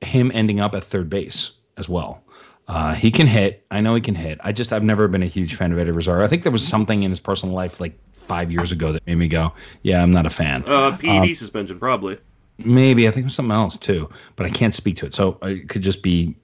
him 0.01 0.31
ending 0.35 0.61
up 0.61 0.75
at 0.75 0.85
third 0.85 1.09
base 1.09 1.53
as 1.77 1.89
well. 1.89 2.23
Uh, 2.67 2.95
he 2.95 3.11
can 3.11 3.27
hit. 3.27 3.65
I 3.71 3.81
know 3.81 3.95
he 3.95 4.01
can 4.01 4.15
hit. 4.15 4.39
I 4.45 4.53
just 4.53 4.73
I've 4.73 4.83
never 4.83 5.09
been 5.09 5.23
a 5.23 5.27
huge 5.27 5.55
fan 5.55 5.73
of 5.73 5.79
Eddie 5.79 5.91
Rosario. 5.91 6.25
I 6.25 6.29
think 6.29 6.43
there 6.43 6.53
was 6.53 6.67
something 6.67 7.03
in 7.03 7.11
his 7.11 7.21
personal 7.21 7.55
life 7.55 7.81
like 7.81 7.99
five 8.13 8.53
years 8.53 8.71
ago 8.71 8.93
that 8.93 9.07
made 9.07 9.15
me 9.15 9.27
go, 9.27 9.53
yeah, 9.83 10.03
I'm 10.03 10.13
not 10.13 10.27
a 10.27 10.31
fan. 10.31 10.63
Uh, 10.67 10.97
PED 10.97 11.35
suspension, 11.37 11.79
probably. 11.79 12.19
Maybe 12.59 13.07
I 13.07 13.11
think 13.11 13.23
it 13.23 13.27
was 13.27 13.35
something 13.35 13.53
else 13.53 13.77
too, 13.77 14.09
but 14.37 14.47
I 14.47 14.51
can't 14.51 14.75
speak 14.75 14.97
to 14.97 15.07
it. 15.07 15.15
So 15.15 15.39
it 15.43 15.69
could 15.69 15.83
just 15.83 16.03
be 16.03 16.37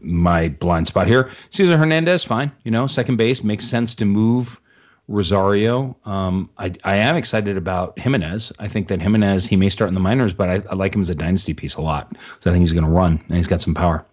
my 0.00 0.50
blind 0.50 0.86
spot 0.86 1.06
here. 1.06 1.30
Cesar 1.50 1.76
Hernandez, 1.76 2.22
fine. 2.22 2.52
You 2.64 2.70
know, 2.70 2.86
second 2.86 3.16
base 3.16 3.42
makes 3.42 3.64
sense 3.64 3.94
to 3.96 4.04
move 4.04 4.60
Rosario. 5.08 5.96
Um, 6.04 6.50
I, 6.58 6.72
I 6.84 6.96
am 6.96 7.16
excited 7.16 7.56
about 7.56 7.98
Gimenez. 7.98 8.52
I 8.58 8.68
think 8.68 8.88
that 8.88 9.00
Gimenez 9.00 9.46
he 9.46 9.56
may 9.56 9.68
start 9.68 9.88
in 9.88 9.94
the 9.94 10.00
minors, 10.00 10.32
but 10.32 10.48
I, 10.48 10.62
I 10.70 10.74
like 10.74 10.94
him 10.94 11.00
as 11.00 11.10
a 11.10 11.14
dynasty 11.14 11.54
piece 11.54 11.74
a 11.76 11.82
lot. 11.82 12.16
So 12.40 12.50
I 12.50 12.52
think 12.52 12.62
he's 12.62 12.72
going 12.72 12.84
to 12.84 12.90
run 12.90 13.22
and 13.28 13.36
he's 13.36 13.46
got 13.46 13.60
some 13.60 13.74
power. 13.74 14.04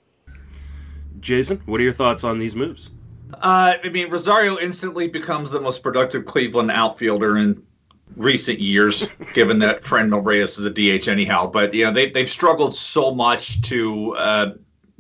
Jason, 1.20 1.62
what 1.66 1.80
are 1.80 1.84
your 1.84 1.94
thoughts 1.94 2.24
on 2.24 2.40
these 2.40 2.56
moves? 2.56 2.92
Uh, 3.36 3.76
I 3.84 3.90
mean, 3.90 4.10
Rosario 4.10 4.58
instantly 4.58 5.08
becomes 5.08 5.52
the 5.52 5.62
most 5.62 5.84
productive 5.84 6.26
Cleveland 6.26 6.72
outfielder 6.72 7.38
in 7.38 7.62
recent 8.16 8.60
years, 8.60 9.08
given 9.34 9.60
that 9.60 9.84
Fernando 9.84 10.20
Reyes 10.20 10.58
is 10.58 10.66
a 10.66 10.70
DH 10.70 11.08
anyhow. 11.08 11.48
But 11.48 11.74
you 11.74 11.86
know, 11.86 11.92
they 11.92 12.10
they've 12.10 12.30
struggled 12.30 12.76
so 12.76 13.14
much 13.14 13.62
to 13.64 14.16
uh, 14.16 14.54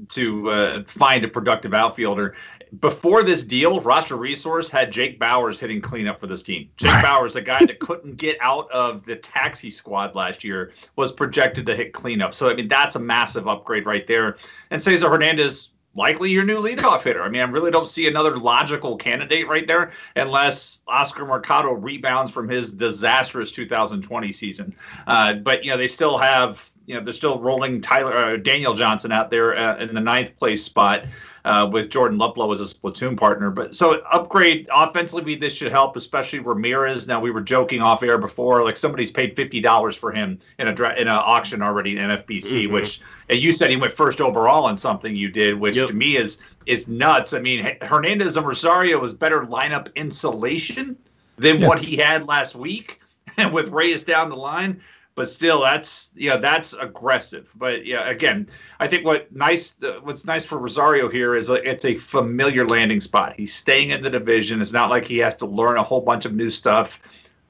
to 0.09 0.49
uh, 0.49 0.83
find 0.83 1.23
a 1.23 1.27
productive 1.27 1.73
outfielder. 1.73 2.35
Before 2.79 3.21
this 3.21 3.43
deal, 3.43 3.81
Roster 3.81 4.15
Resource 4.15 4.69
had 4.69 4.93
Jake 4.93 5.19
Bauers 5.19 5.59
hitting 5.59 5.81
cleanup 5.81 6.21
for 6.21 6.27
this 6.27 6.41
team. 6.41 6.69
Jake 6.77 7.03
Bauers, 7.03 7.33
the 7.33 7.41
guy 7.41 7.65
that 7.65 7.79
couldn't 7.79 8.15
get 8.15 8.37
out 8.39 8.71
of 8.71 9.05
the 9.05 9.17
taxi 9.17 9.69
squad 9.69 10.15
last 10.15 10.41
year, 10.41 10.71
was 10.95 11.11
projected 11.11 11.65
to 11.65 11.75
hit 11.75 11.91
cleanup. 11.91 12.33
So 12.33 12.49
I 12.49 12.53
mean, 12.53 12.69
that's 12.69 12.95
a 12.95 12.99
massive 12.99 13.47
upgrade 13.47 13.85
right 13.85 14.07
there. 14.07 14.37
And 14.69 14.81
Cesar 14.81 15.09
Hernandez 15.09 15.71
likely 15.95 16.31
your 16.31 16.45
new 16.45 16.61
leadoff 16.61 17.03
hitter. 17.03 17.23
I 17.23 17.29
mean, 17.29 17.41
I 17.41 17.45
really 17.45 17.71
don't 17.71 17.87
see 17.87 18.07
another 18.07 18.37
logical 18.37 18.95
candidate 18.95 19.47
right 19.47 19.67
there 19.67 19.91
unless 20.15 20.81
Oscar 20.87 21.25
Mercado 21.25 21.73
rebounds 21.73 22.31
from 22.31 22.47
his 22.47 22.71
disastrous 22.71 23.51
2020 23.51 24.31
season. 24.33 24.75
Uh, 25.07 25.33
but 25.33 25.63
you 25.63 25.71
know, 25.71 25.77
they 25.77 25.87
still 25.87 26.17
have 26.17 26.71
you 26.85 26.95
know 26.95 27.03
they're 27.03 27.13
still 27.13 27.39
rolling 27.39 27.81
Tyler 27.81 28.15
uh, 28.15 28.37
Daniel 28.37 28.73
Johnson 28.73 29.11
out 29.11 29.29
there 29.29 29.57
uh, 29.57 29.77
in 29.77 29.93
the 29.93 30.01
ninth 30.01 30.37
place 30.37 30.63
spot. 30.63 31.05
Uh, 31.43 31.67
with 31.71 31.89
Jordan 31.89 32.19
Luplow 32.19 32.53
as 32.53 32.61
a 32.71 32.75
platoon 32.75 33.15
partner, 33.15 33.49
but 33.49 33.73
so 33.73 33.93
upgrade 34.11 34.67
offensively, 34.71 35.33
this 35.33 35.55
should 35.55 35.71
help, 35.71 35.95
especially 35.95 36.37
Ramirez. 36.37 37.07
Now 37.07 37.19
we 37.19 37.31
were 37.31 37.41
joking 37.41 37.81
off 37.81 38.03
air 38.03 38.19
before, 38.19 38.63
like 38.63 38.77
somebody's 38.77 39.09
paid 39.09 39.35
fifty 39.35 39.59
dollars 39.59 39.95
for 39.95 40.11
him 40.11 40.37
in 40.59 40.67
a 40.67 40.71
dra- 40.71 40.93
in 40.93 41.07
an 41.07 41.15
auction 41.19 41.63
already 41.63 41.93
in 41.93 41.97
NFBC, 41.97 42.67
Mhm. 42.67 42.71
which 42.73 43.01
and 43.27 43.39
you 43.39 43.53
said 43.53 43.71
he 43.71 43.75
went 43.75 43.91
first 43.91 44.21
overall 44.21 44.69
in 44.69 44.77
something 44.77 45.15
you 45.15 45.29
did, 45.29 45.59
which 45.59 45.77
Yep. 45.77 45.87
to 45.87 45.93
me 45.93 46.15
is 46.15 46.37
is 46.67 46.87
nuts. 46.87 47.33
I 47.33 47.39
mean, 47.39 47.75
Hernandez 47.81 48.37
and 48.37 48.45
Rosario 48.45 48.99
was 48.99 49.15
better 49.15 49.41
lineup 49.41 49.87
insulation 49.95 50.95
than 51.39 51.59
Yeah. 51.59 51.67
what 51.67 51.79
he 51.79 51.95
had 51.95 52.27
last 52.27 52.53
week, 52.55 52.99
and 53.37 53.51
with 53.53 53.69
Reyes 53.69 54.03
down 54.03 54.29
the 54.29 54.35
line. 54.35 54.79
But 55.13 55.27
still, 55.27 55.61
that's 55.61 56.11
yeah, 56.15 56.37
that's 56.37 56.73
aggressive. 56.73 57.51
But 57.55 57.85
yeah, 57.85 58.09
again, 58.09 58.47
I 58.79 58.87
think 58.87 59.05
what 59.05 59.31
nice 59.35 59.75
what's 60.03 60.25
nice 60.25 60.45
for 60.45 60.57
Rosario 60.57 61.09
here 61.09 61.35
is 61.35 61.49
it's 61.49 61.85
a 61.85 61.95
familiar 61.97 62.65
landing 62.65 63.01
spot. 63.01 63.33
He's 63.35 63.53
staying 63.53 63.89
in 63.89 64.01
the 64.01 64.09
division. 64.09 64.61
It's 64.61 64.71
not 64.71 64.89
like 64.89 65.05
he 65.05 65.17
has 65.17 65.35
to 65.37 65.45
learn 65.45 65.77
a 65.77 65.83
whole 65.83 66.01
bunch 66.01 66.25
of 66.25 66.33
new 66.33 66.49
stuff. 66.49 67.01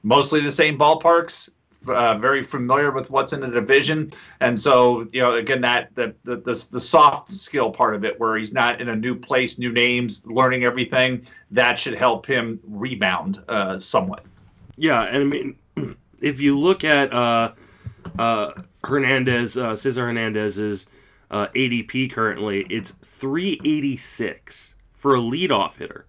Mostly 0.02 0.40
the 0.40 0.50
same 0.50 0.78
ballparks. 0.78 1.50
Uh, 1.88 2.16
very 2.16 2.44
familiar 2.44 2.92
with 2.92 3.10
what's 3.10 3.32
in 3.32 3.40
the 3.40 3.48
division, 3.48 4.12
and 4.38 4.56
so 4.56 5.04
you 5.12 5.20
know 5.20 5.34
again 5.34 5.60
that 5.60 5.92
the, 5.96 6.14
the 6.22 6.36
the 6.36 6.68
the 6.70 6.78
soft 6.78 7.32
skill 7.32 7.72
part 7.72 7.96
of 7.96 8.04
it, 8.04 8.20
where 8.20 8.36
he's 8.36 8.52
not 8.52 8.80
in 8.80 8.90
a 8.90 8.94
new 8.94 9.16
place, 9.16 9.58
new 9.58 9.72
names, 9.72 10.24
learning 10.24 10.62
everything, 10.62 11.26
that 11.50 11.80
should 11.80 11.94
help 11.94 12.24
him 12.24 12.60
rebound 12.62 13.42
uh, 13.48 13.80
somewhat. 13.80 14.24
Yeah, 14.76 15.02
and 15.02 15.16
I 15.16 15.24
mean, 15.24 15.56
if 16.22 16.40
you 16.40 16.58
look 16.58 16.84
at 16.84 17.12
uh, 17.12 17.52
uh, 18.18 18.52
Hernandez, 18.84 19.56
uh, 19.56 19.76
Cesar 19.76 20.06
Hernandez's 20.06 20.86
uh, 21.30 21.46
ADP 21.54 22.10
currently, 22.12 22.60
it's 22.70 22.92
386 22.92 24.74
for 24.94 25.14
a 25.14 25.18
leadoff 25.20 25.76
hitter. 25.78 26.06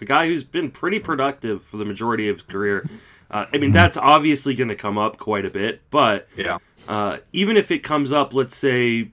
A 0.00 0.04
guy 0.04 0.26
who's 0.26 0.44
been 0.44 0.70
pretty 0.70 0.98
productive 0.98 1.62
for 1.62 1.76
the 1.76 1.84
majority 1.84 2.28
of 2.28 2.36
his 2.36 2.42
career. 2.42 2.88
Uh, 3.30 3.46
I 3.52 3.58
mean, 3.58 3.72
that's 3.72 3.96
obviously 3.96 4.54
going 4.54 4.68
to 4.68 4.74
come 4.74 4.98
up 4.98 5.16
quite 5.18 5.44
a 5.46 5.50
bit, 5.50 5.80
but 5.90 6.28
Yeah. 6.36 6.58
uh, 6.88 7.18
even 7.32 7.56
if 7.56 7.70
it 7.70 7.80
comes 7.80 8.12
up, 8.12 8.34
let's 8.34 8.56
say, 8.56 9.10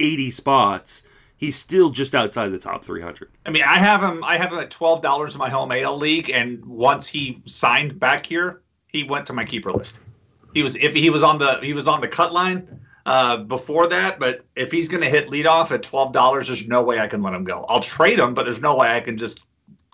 80 0.00 0.30
spots, 0.32 1.02
he's 1.36 1.56
still 1.56 1.90
just 1.90 2.14
outside 2.14 2.48
the 2.48 2.58
top 2.58 2.84
300. 2.84 3.30
I 3.46 3.50
mean, 3.50 3.62
I 3.62 3.78
have 3.78 4.02
him. 4.02 4.22
I 4.24 4.36
have 4.36 4.52
him 4.52 4.58
at 4.58 4.70
twelve 4.70 5.02
dollars 5.02 5.34
in 5.34 5.38
my 5.38 5.48
home 5.50 5.72
AL 5.72 5.96
league, 5.96 6.30
and 6.30 6.64
once 6.66 7.06
he 7.06 7.40
signed 7.46 7.98
back 7.98 8.26
here, 8.26 8.60
he 8.98 9.04
went 9.04 9.26
to 9.28 9.32
my 9.32 9.44
keeper 9.44 9.72
list. 9.72 10.00
He 10.54 10.62
was 10.62 10.76
if 10.76 10.94
he 10.94 11.10
was 11.10 11.22
on 11.22 11.38
the 11.38 11.60
he 11.62 11.72
was 11.72 11.86
on 11.86 12.00
the 12.00 12.08
cut 12.08 12.32
line 12.32 12.80
uh, 13.06 13.38
before 13.38 13.86
that, 13.86 14.18
but 14.18 14.44
if 14.56 14.72
he's 14.72 14.88
going 14.88 15.02
to 15.02 15.10
hit 15.10 15.28
leadoff 15.28 15.70
at 15.70 15.82
twelve 15.82 16.12
dollars, 16.12 16.48
there's 16.48 16.66
no 16.66 16.82
way 16.82 16.98
I 16.98 17.06
can 17.06 17.22
let 17.22 17.34
him 17.34 17.44
go. 17.44 17.64
I'll 17.68 17.80
trade 17.80 18.18
him, 18.18 18.34
but 18.34 18.44
there's 18.44 18.60
no 18.60 18.76
way 18.76 18.88
I 18.88 19.00
can 19.00 19.16
just 19.16 19.44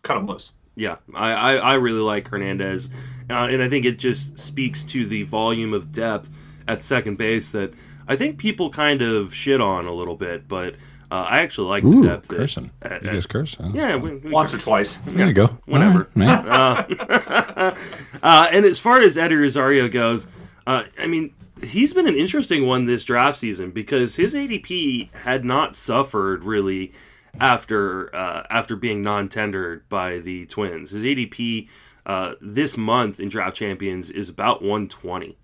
cut 0.02 0.16
him 0.16 0.26
loose. 0.26 0.52
Yeah, 0.76 0.96
I, 1.14 1.32
I, 1.32 1.54
I 1.56 1.74
really 1.74 2.00
like 2.00 2.26
Hernandez, 2.28 2.90
uh, 3.30 3.46
and 3.50 3.62
I 3.62 3.68
think 3.68 3.84
it 3.84 3.98
just 3.98 4.38
speaks 4.38 4.82
to 4.84 5.06
the 5.06 5.22
volume 5.22 5.72
of 5.72 5.92
depth 5.92 6.30
at 6.66 6.84
second 6.84 7.16
base 7.16 7.50
that 7.50 7.74
I 8.08 8.16
think 8.16 8.38
people 8.38 8.70
kind 8.70 9.02
of 9.02 9.34
shit 9.34 9.60
on 9.60 9.86
a 9.86 9.92
little 9.92 10.16
bit, 10.16 10.48
but 10.48 10.74
uh, 11.14 11.26
I 11.30 11.38
actually 11.38 11.68
like 11.68 11.84
Ooh, 11.84 12.02
the 12.02 12.08
depth. 12.08 12.30
at- 12.32 12.36
cursing. 12.38 12.70
at- 12.82 13.04
You 13.04 13.10
guys 13.12 13.26
curse? 13.26 13.54
huh? 13.60 13.70
yeah, 13.72 13.94
we, 13.94 14.16
we 14.16 14.30
Once 14.30 14.52
or 14.52 14.58
twice. 14.58 14.98
There 15.06 15.26
you 15.28 15.32
go. 15.32 15.46
Whenever. 15.66 15.98
All 15.98 16.04
right, 16.04 16.16
man. 16.16 16.48
uh, 16.48 17.76
uh, 18.22 18.48
and 18.50 18.64
as 18.64 18.80
far 18.80 18.98
as 19.00 19.16
Eddie 19.16 19.36
Rosario 19.36 19.88
goes, 19.88 20.26
uh, 20.66 20.82
I 20.98 21.06
mean, 21.06 21.32
he's 21.62 21.94
been 21.94 22.08
an 22.08 22.16
interesting 22.16 22.66
one 22.66 22.86
this 22.86 23.04
draft 23.04 23.38
season 23.38 23.70
because 23.70 24.16
his 24.16 24.34
ADP 24.34 25.12
had 25.12 25.44
not 25.44 25.76
suffered 25.76 26.42
really 26.42 26.92
after 27.40 28.14
uh, 28.14 28.44
after 28.50 28.74
being 28.74 29.02
non-tendered 29.02 29.88
by 29.88 30.18
the 30.18 30.46
Twins. 30.46 30.90
His 30.90 31.04
ADP 31.04 31.68
uh, 32.06 32.34
this 32.40 32.76
month 32.76 33.20
in 33.20 33.28
Draft 33.28 33.56
Champions 33.56 34.10
is 34.10 34.28
about 34.28 34.62
120. 34.62 35.38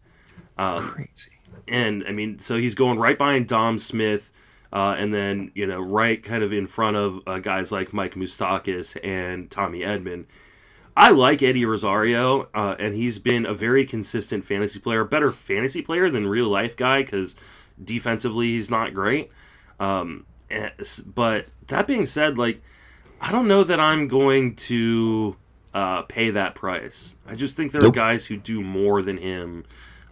Um, 0.59 0.89
Crazy. 0.91 1.31
and 1.68 2.05
I 2.09 2.12
mean, 2.12 2.39
so 2.41 2.57
he's 2.59 2.75
going 2.75 2.99
right 2.99 3.16
behind 3.16 3.47
Dom 3.49 3.79
Smith, 3.79 4.33
uh, 4.73 4.95
and 4.99 5.12
then 5.12 5.51
you 5.55 5.66
know, 5.66 5.81
right 5.81 6.23
kind 6.23 6.43
of 6.43 6.53
in 6.53 6.66
front 6.66 6.97
of 6.97 7.21
uh, 7.27 7.39
guys 7.39 7.73
like 7.73 7.93
Mike 7.93 8.14
Moustakas 8.14 8.97
and 9.03 9.51
Tommy 9.51 9.81
Edman. 9.81 10.27
I 10.97 11.11
like 11.11 11.43
Eddie 11.43 11.64
Rosario, 11.64 12.49
uh, 12.53 12.75
and 12.79 12.95
he's 12.95 13.18
been 13.18 13.47
a 13.47 13.55
very 13.55 13.87
consistent 13.87 14.45
fantasy 14.45 14.81
player, 14.81 15.05
better 15.05 15.31
fantasy 15.31 15.83
player 15.83 16.11
than 16.11 16.27
real 16.27 16.49
life 16.49 16.77
guy 16.77 17.03
because 17.03 17.37
defensively 17.83 18.49
he's 18.49 18.71
not 18.71 18.93
great. 18.93 19.31
Um, 19.79 20.27
but 21.07 21.47
that 21.68 21.87
being 21.87 22.07
said, 22.07 22.39
like 22.39 22.61
I 23.21 23.33
don't 23.33 23.49
know 23.49 23.64
that 23.64 23.79
I'm 23.79 24.09
going 24.09 24.57
to 24.57 25.37
uh, 25.75 26.03
pay 26.03 26.31
that 26.31 26.55
price. 26.55 27.16
I 27.27 27.35
just 27.35 27.57
think 27.57 27.73
there 27.73 27.81
Nope. 27.81 27.93
are 27.93 27.95
guys 27.95 28.27
who 28.27 28.37
do 28.37 28.61
more 28.61 29.03
than 29.03 29.16
him 29.16 29.64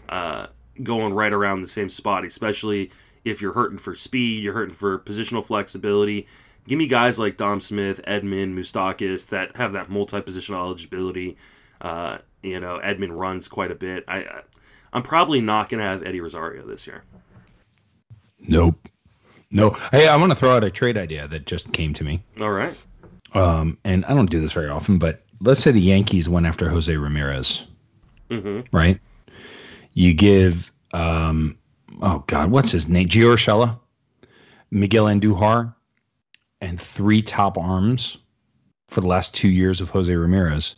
uh, 0.08 0.46
going 0.82 1.12
right 1.14 1.32
around 1.32 1.62
the 1.62 1.68
same 1.68 1.88
spot, 1.88 2.24
especially 2.24 2.90
if 3.30 3.40
you're 3.42 3.52
hurting 3.52 3.78
for 3.78 3.94
speed, 3.94 4.42
you're 4.42 4.54
hurting 4.54 4.74
for 4.74 4.98
positional 4.98 5.44
flexibility. 5.44 6.26
Give 6.66 6.78
me 6.78 6.86
guys 6.86 7.18
like 7.18 7.36
Dom 7.36 7.60
Smith, 7.60 8.00
Edman, 8.06 8.52
Moustakas 8.54 9.26
that 9.28 9.56
have 9.56 9.72
that 9.72 9.88
multi-positional 9.88 10.56
eligibility. 10.58 11.36
Uh, 11.80 12.18
you 12.42 12.60
know, 12.60 12.78
Edman 12.84 13.16
runs 13.16 13.48
quite 13.48 13.70
a 13.70 13.74
bit. 13.74 14.04
I, 14.06 14.18
I 14.18 14.40
I'm 14.92 15.02
probably 15.02 15.40
not 15.40 15.68
going 15.68 15.82
to 15.82 15.88
have 15.88 16.02
Eddie 16.02 16.20
Rosario 16.20 16.66
this 16.66 16.86
year. 16.86 17.04
Nope. 18.40 18.88
No. 19.50 19.70
Hey, 19.92 20.08
I 20.08 20.16
want 20.16 20.30
to 20.30 20.36
throw 20.36 20.54
out 20.56 20.64
a 20.64 20.70
trade 20.70 20.96
idea 20.96 21.26
that 21.28 21.46
just 21.46 21.72
came 21.72 21.94
to 21.94 22.04
me. 22.04 22.22
All 22.40 22.50
right. 22.50 22.76
Um, 23.34 23.76
and 23.84 24.04
I 24.06 24.14
don't 24.14 24.30
do 24.30 24.40
this 24.40 24.52
very 24.52 24.68
often, 24.68 24.98
but 24.98 25.22
let's 25.40 25.62
say 25.62 25.70
the 25.70 25.80
Yankees 25.80 26.28
went 26.28 26.46
after 26.46 26.68
Jose 26.68 26.94
Ramirez, 26.96 27.64
Mm-hmm. 28.30 28.74
right? 28.76 28.98
You 29.92 30.14
give, 30.14 30.70
um, 30.92 31.56
oh 32.02 32.24
God, 32.26 32.50
what's 32.50 32.70
his 32.70 32.88
name? 32.88 33.08
Gio 33.08 33.78
Miguel 34.70 35.06
Andujar, 35.06 35.74
and 36.60 36.80
three 36.80 37.22
top 37.22 37.56
arms 37.56 38.18
for 38.88 39.00
the 39.00 39.06
last 39.06 39.34
two 39.34 39.48
years 39.48 39.80
of 39.80 39.90
Jose 39.90 40.14
Ramirez. 40.14 40.76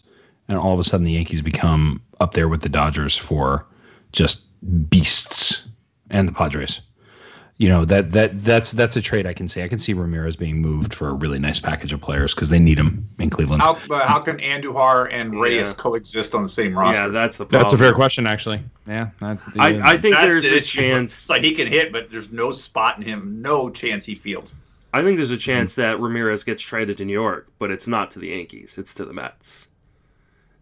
And 0.49 0.59
all 0.59 0.75
of 0.75 0.81
a 0.81 0.85
sudden, 0.85 1.05
the 1.05 1.13
Yankees 1.13 1.43
become 1.43 2.03
up 2.21 2.35
there 2.35 2.49
with 2.49 2.63
the 2.63 2.69
Dodgers 2.69 3.17
for 3.17 3.67
just 4.13 4.47
beasts 4.91 5.69
and 6.11 6.27
the 6.29 6.33
Padres. 6.33 6.81
You 7.61 7.69
know 7.69 7.85
that 7.85 8.13
that 8.13 8.43
that's 8.43 8.71
that's 8.73 8.97
a 8.97 9.03
trade 9.03 9.27
I 9.27 9.35
can 9.35 9.47
see. 9.47 9.63
I 9.63 9.69
can 9.69 9.79
see 9.79 9.93
Ramirez 9.93 10.35
being 10.35 10.63
moved 10.63 10.95
for 10.95 11.11
a 11.11 11.13
really 11.13 11.39
nice 11.39 11.61
package 11.61 11.93
of 11.93 12.01
players 12.01 12.35
because 12.35 12.49
they 12.49 12.59
need 12.59 12.79
him 12.79 13.07
in 13.19 13.29
Cleveland. 13.29 13.61
How 13.61 13.77
but 13.87 14.09
how 14.09 14.19
can 14.19 14.39
Andujar 14.39 15.13
and 15.13 15.39
Reyes 15.39 15.69
Yeah. 15.69 15.75
coexist 15.77 16.35
on 16.35 16.43
the 16.43 16.49
same 16.49 16.73
roster? 16.77 17.03
Yeah, 17.03 17.09
that's 17.09 17.37
the 17.37 17.45
problem. 17.45 17.65
That's 17.65 17.75
a 17.75 17.77
fair 17.77 17.93
question, 17.93 18.27
actually. 18.27 18.63
Yeah, 18.89 19.11
that, 19.19 19.39
I, 19.59 19.93
I 19.93 19.99
think 19.99 20.15
That's 20.15 20.33
there's 20.33 20.45
the 20.45 20.55
a 20.55 20.57
issue. 20.57 20.81
chance. 20.81 21.13
It's 21.13 21.29
like 21.29 21.43
he 21.43 21.53
can 21.53 21.67
hit, 21.67 21.93
but 21.93 22.11
there's 22.11 22.33
no 22.33 22.51
spot 22.53 22.97
in 22.97 23.03
him. 23.03 23.43
No 23.43 23.69
chance 23.69 24.07
he 24.07 24.15
fields. 24.15 24.55
I 24.95 25.03
think 25.03 25.19
there's 25.19 25.31
a 25.31 25.35
mm-hmm. 25.35 25.41
chance 25.41 25.75
that 25.75 26.01
Ramirez 26.01 26.45
gets 26.45 26.63
traded 26.63 26.97
to 26.97 27.05
New 27.05 27.13
York, 27.13 27.49
but 27.59 27.71
it's 27.71 27.87
not 27.87 28.11
to 28.13 28.19
the 28.21 28.29
Yankees. 28.29 28.79
It's 28.79 28.95
to 28.95 29.05
the 29.05 29.13
Mets. 29.13 29.69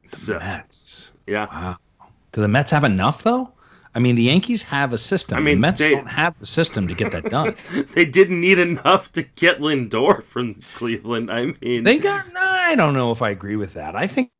So 0.08 0.40
Mets. 0.40 1.12
yeah, 1.28 1.46
Wow. 1.46 1.76
Do 2.32 2.40
the 2.40 2.48
Mets 2.48 2.72
have 2.72 2.82
enough 2.82 3.22
though? 3.22 3.52
I 3.98 4.00
mean, 4.00 4.14
the 4.14 4.22
Yankees 4.22 4.62
have 4.62 4.92
a 4.92 4.98
system. 4.98 5.38
I 5.38 5.40
mean, 5.40 5.56
the 5.56 5.60
Mets 5.60 5.80
they- 5.80 5.90
don't 5.90 6.06
have 6.06 6.38
the 6.38 6.46
system 6.46 6.86
to 6.86 6.94
get 6.94 7.10
that 7.10 7.24
done. 7.30 7.56
they 7.94 8.04
didn't 8.04 8.40
need 8.40 8.60
enough 8.60 9.10
to 9.14 9.24
get 9.24 9.58
Lindor 9.58 10.22
from 10.22 10.54
Cleveland. 10.76 11.32
I 11.32 11.52
mean, 11.60 11.82
they 11.82 11.98
got. 11.98 12.24
I 12.36 12.76
don't 12.76 12.94
know 12.94 13.10
if 13.10 13.22
I 13.22 13.30
agree 13.30 13.56
with 13.56 13.72
that. 13.74 13.96
I 13.96 14.06
think 14.06 14.30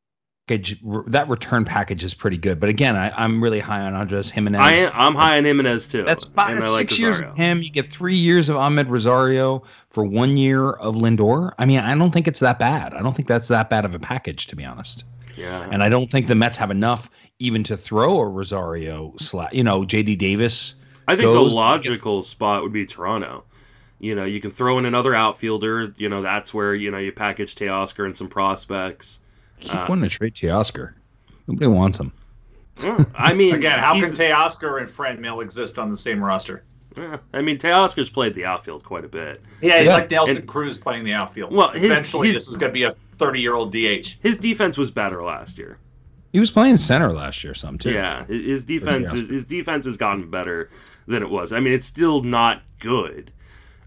that 0.47 1.27
return 1.29 1.65
package 1.65 2.05
is 2.05 2.15
pretty 2.15 2.37
good. 2.37 2.61
But 2.61 2.69
again, 2.69 2.95
I, 2.95 3.11
I'm 3.11 3.43
really 3.43 3.59
high 3.59 3.81
on 3.81 3.95
Andres 3.95 4.31
Gimenez. 4.31 4.61
I 4.61 4.73
am, 4.75 4.93
I'm 4.95 5.15
high 5.17 5.39
on 5.39 5.45
Gimenez 5.45 5.89
too. 5.89 6.05
That's 6.05 6.23
five, 6.25 6.57
that's 6.57 6.71
like 6.71 6.89
six 6.91 7.01
years 7.01 7.19
of 7.21 7.35
him. 7.37 7.61
You 7.61 7.71
get 7.71 7.91
three 7.91 8.15
years 8.15 8.49
of 8.49 8.55
Amed 8.57 8.89
Rosario 8.89 9.65
for 9.91 10.05
one 10.05 10.37
year 10.37 10.71
of 10.71 10.95
Lindor. 10.95 11.53
I 11.59 11.67
mean, 11.67 11.81
I 11.81 11.97
don't 11.97 12.13
think 12.13 12.29
it's 12.29 12.41
that 12.41 12.61
bad. 12.61 12.95
I 12.95 13.03
don't 13.03 13.17
think 13.17 13.27
that's 13.27 13.49
that 13.49 13.71
bad 13.71 13.85
of 13.85 13.93
a 13.97 13.99
package, 13.99 14.47
to 14.47 14.55
be 14.55 14.65
honest. 14.65 15.03
Yeah, 15.37 15.69
And 15.73 15.83
I 15.83 15.89
don't 15.89 16.11
think 16.13 16.29
the 16.29 16.35
Mets 16.37 16.57
have 16.59 16.71
enough 16.71 17.11
even 17.39 17.62
to 17.64 17.76
throw 17.76 18.18
a 18.20 18.26
Rosario 18.28 19.14
slot. 19.18 19.55
You 19.55 19.62
know, 19.64 19.84
J.D. 19.84 20.16
Davis. 20.16 20.74
I 21.07 21.12
think 21.16 21.26
goes- 21.26 21.51
the 21.51 21.57
logical 21.57 22.22
spot 22.22 22.62
would 22.62 22.72
be 22.72 22.84
Toronto. 22.84 23.45
You 24.01 24.14
know, 24.14 24.24
you 24.24 24.41
can 24.41 24.51
throw 24.51 24.78
in 24.78 24.84
another 24.84 25.14
outfielder. 25.14 25.93
You 25.97 26.09
know, 26.09 26.22
that's 26.22 26.53
where 26.55 26.74
you 26.74 26.91
know 26.91 26.99
you 26.99 27.11
package 27.12 27.55
Teoscar 27.55 28.07
and 28.07 28.16
some 28.16 28.28
prospects. 28.28 29.20
Keep 29.61 29.74
Uh, 29.74 29.86
wanting 29.89 30.09
to 30.09 30.14
trade 30.14 30.34
Teoscar. 30.34 30.95
Nobody 31.49 31.66
wants 31.66 31.99
him. 31.99 32.12
Well, 32.82 33.05
I 33.16 33.32
mean, 33.32 33.55
Again, 33.57 33.78
how 33.78 33.95
can 33.95 34.12
Teoscar 34.12 34.80
and 34.80 34.89
Franmil 34.89 35.43
exist 35.43 35.78
on 35.80 35.91
the 35.91 35.97
same 35.97 36.22
roster? 36.22 36.62
Yeah, 36.97 37.16
I 37.34 37.43
mean, 37.43 37.59
Teoscar's 37.59 38.09
played 38.11 38.34
the 38.34 38.45
outfield 38.45 38.84
quite 38.84 39.05
a 39.05 39.09
bit. 39.09 39.43
Yeah, 39.61 39.78
he's 39.78 39.86
Yeah. 39.86 39.95
like 39.95 40.11
Nelson 40.11 40.36
And- 40.39 40.47
Cruz 40.47 40.78
playing 40.78 41.05
the 41.05 41.12
outfield. 41.12 41.53
Well, 41.53 41.70
his- 41.70 41.84
eventually 41.84 42.28
his- 42.28 42.36
this 42.36 42.49
is 42.49 42.57
going 42.57 42.70
to 42.70 42.74
be 42.74 42.84
a 42.84 42.95
30 43.18 43.41
year 43.41 43.55
old 43.55 43.72
DH. 43.72 44.16
His 44.20 44.36
defense 44.39 44.78
was 44.78 44.91
better 44.93 45.22
last 45.24 45.59
year. 45.59 45.78
He 46.33 46.41
was 46.41 46.51
playing 46.51 46.76
center 46.76 47.12
last 47.12 47.43
year, 47.43 47.55
some 47.55 47.79
too. 47.79 47.93
Yeah, 47.93 48.24
his- 48.26 48.64
defense 48.64 49.12
is, 49.14 49.29
his 49.29 49.45
defense 49.45 49.87
has 49.87 49.97
gotten 49.97 50.31
better 50.31 50.70
than 51.07 51.22
it 51.22 51.31
was. 51.31 51.53
I 51.53 51.61
mean, 51.61 51.72
it's 51.72 51.87
still 51.87 52.22
not 52.22 52.62
good, 52.81 53.33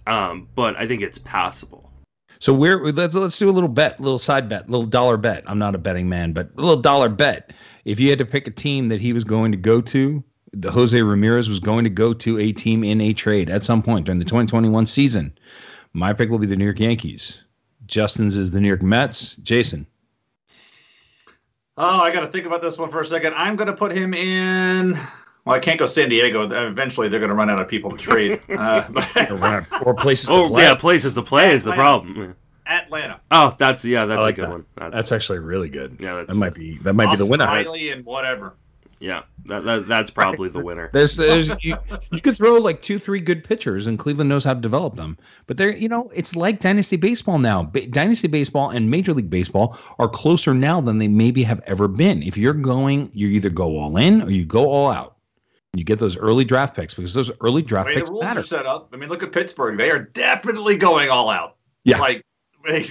um, 0.07 0.47
but 0.55 0.75
I 0.75 0.87
think 0.87 1.01
it's 1.01 1.17
passable. 1.19 1.91
So 2.39 2.53
we're 2.53 2.83
let's 2.91 3.13
let's 3.13 3.37
do 3.37 3.49
a 3.49 3.51
little 3.51 3.69
bet, 3.69 3.99
little 3.99 4.17
side 4.17 4.49
bet, 4.49 4.67
little 4.67 4.87
dollar 4.87 5.15
bet. 5.15 5.43
I'm 5.45 5.59
not 5.59 5.75
a 5.75 5.77
betting 5.77 6.09
man, 6.09 6.33
but 6.33 6.49
a 6.57 6.61
little 6.61 6.81
dollar 6.81 7.07
bet. 7.07 7.53
If 7.85 7.99
you 7.99 8.09
had 8.09 8.17
to 8.17 8.25
pick 8.25 8.47
a 8.47 8.51
team 8.51 8.89
that 8.89 8.99
he 8.99 9.13
was 9.13 9.23
going 9.23 9.51
to 9.51 9.57
go 9.57 9.79
to, 9.81 10.23
the 10.53 10.71
Jose 10.71 10.99
Ramirez 10.99 11.47
was 11.47 11.59
going 11.59 11.83
to 11.83 11.89
go 11.89 12.13
to 12.13 12.39
a 12.39 12.51
team 12.51 12.83
in 12.83 12.99
a 12.99 13.13
trade 13.13 13.49
at 13.49 13.63
some 13.63 13.83
point 13.83 14.05
during 14.05 14.17
the 14.17 14.25
2021 14.25 14.87
season. 14.87 15.31
My 15.93 16.13
pick 16.13 16.31
will 16.31 16.39
be 16.39 16.47
the 16.47 16.55
New 16.55 16.63
York 16.63 16.79
Yankees. 16.79 17.43
Justin's 17.85 18.37
is 18.37 18.51
the 18.51 18.59
New 18.59 18.67
York 18.67 18.81
Mets. 18.81 19.35
Jason. 19.37 19.85
Oh, 21.77 21.99
I 22.01 22.11
got 22.11 22.21
to 22.21 22.27
think 22.27 22.45
about 22.45 22.61
this 22.61 22.77
one 22.77 22.89
for 22.89 23.01
a 23.01 23.05
second. 23.05 23.33
I'm 23.35 23.55
going 23.55 23.67
to 23.67 23.73
put 23.75 23.91
him 23.91 24.13
in. 24.13 24.93
Well, 25.45 25.55
I 25.55 25.59
can't 25.59 25.79
go 25.79 25.85
San 25.85 26.09
Diego. 26.09 26.43
Eventually, 26.67 27.07
they're 27.07 27.19
going 27.19 27.29
to 27.29 27.35
run 27.35 27.49
out 27.49 27.59
of 27.59 27.67
people 27.67 27.91
to 27.91 27.97
trade. 27.97 28.39
Uh, 28.49 29.63
Or 29.83 29.93
places 29.95 30.27
to 30.27 30.33
Oh 30.33 30.47
play. 30.49 30.63
yeah, 30.63 30.75
places 30.75 31.13
to 31.15 31.21
play 31.21 31.51
is 31.53 31.63
the 31.63 31.71
problem. 31.71 32.35
Atlanta. 32.67 33.19
Oh, 33.31 33.55
that's 33.57 33.83
yeah, 33.83 34.05
that's 34.05 34.21
like 34.21 34.35
a 34.35 34.41
good 34.41 34.45
that. 34.45 34.49
one. 34.51 34.65
That- 34.75 34.91
That's 34.91 35.11
actually 35.11 35.39
really 35.39 35.69
good. 35.69 35.97
yeah, 35.99 36.15
that's 36.15 36.27
That 36.29 36.35
might 36.35 36.53
be 36.53 36.77
that 36.79 36.93
might 36.93 37.09
be 37.09 37.17
the 37.17 37.25
winner. 37.25 37.45
Riley 37.45 37.89
and 37.89 38.05
whatever. 38.05 38.53
Yeah, 39.01 39.23
that, 39.45 39.63
that, 39.65 39.87
that's 39.87 40.11
probably 40.11 40.47
the 40.47 40.63
winner. 40.63 40.91
There's, 40.93 41.15
there's 41.15 41.49
you, 41.61 41.75
you 42.11 42.21
could 42.21 42.37
throw 42.37 42.57
like 42.57 42.83
two, 42.83 42.99
three 42.99 43.19
good 43.19 43.43
pitchers, 43.43 43.87
and 43.87 43.97
Cleveland 43.97 44.29
knows 44.29 44.43
how 44.43 44.53
to 44.53 44.59
develop 44.61 44.95
them. 44.95 45.17
But 45.47 45.57
they're, 45.57 45.75
you 45.75 45.89
know, 45.89 46.11
it's 46.13 46.35
like 46.35 46.59
dynasty 46.59 46.97
baseball 46.97 47.39
now. 47.39 47.63
Ba- 47.63 47.87
dynasty 47.87 48.27
baseball 48.27 48.69
and 48.69 48.89
Major 48.91 49.13
League 49.13 49.29
Baseball 49.29 49.77
are 49.97 50.07
closer 50.07 50.53
now 50.53 50.79
than 50.79 50.99
they 50.99 51.07
maybe 51.07 51.41
have 51.43 51.61
ever 51.65 51.87
been. 51.87 52.21
If 52.21 52.37
you're 52.37 52.53
going, 52.53 53.09
you 53.13 53.27
either 53.29 53.49
go 53.49 53.79
all 53.79 53.97
in 53.97 54.21
or 54.21 54.29
you 54.29 54.45
go 54.45 54.69
all 54.69 54.91
out. 54.91 55.17
You 55.73 55.83
get 55.83 55.99
those 55.99 56.17
early 56.17 56.45
draft 56.45 56.75
picks 56.75 56.93
because 56.93 57.13
those 57.13 57.31
early 57.41 57.61
The 57.63 57.67
draft 57.69 57.87
way 57.87 57.95
picks 57.95 58.09
the 58.09 58.13
rules 58.13 58.25
matter. 58.25 58.41
are 58.41 58.43
set 58.43 58.65
up. 58.65 58.89
I 58.93 58.97
mean, 58.97 59.09
look 59.09 59.23
at 59.23 59.31
Pittsburgh. 59.31 59.77
They 59.77 59.89
are 59.89 59.99
definitely 59.99 60.77
going 60.77 61.09
all 61.09 61.29
out. 61.29 61.55
Yeah. 61.85 61.97
Like 61.97 62.23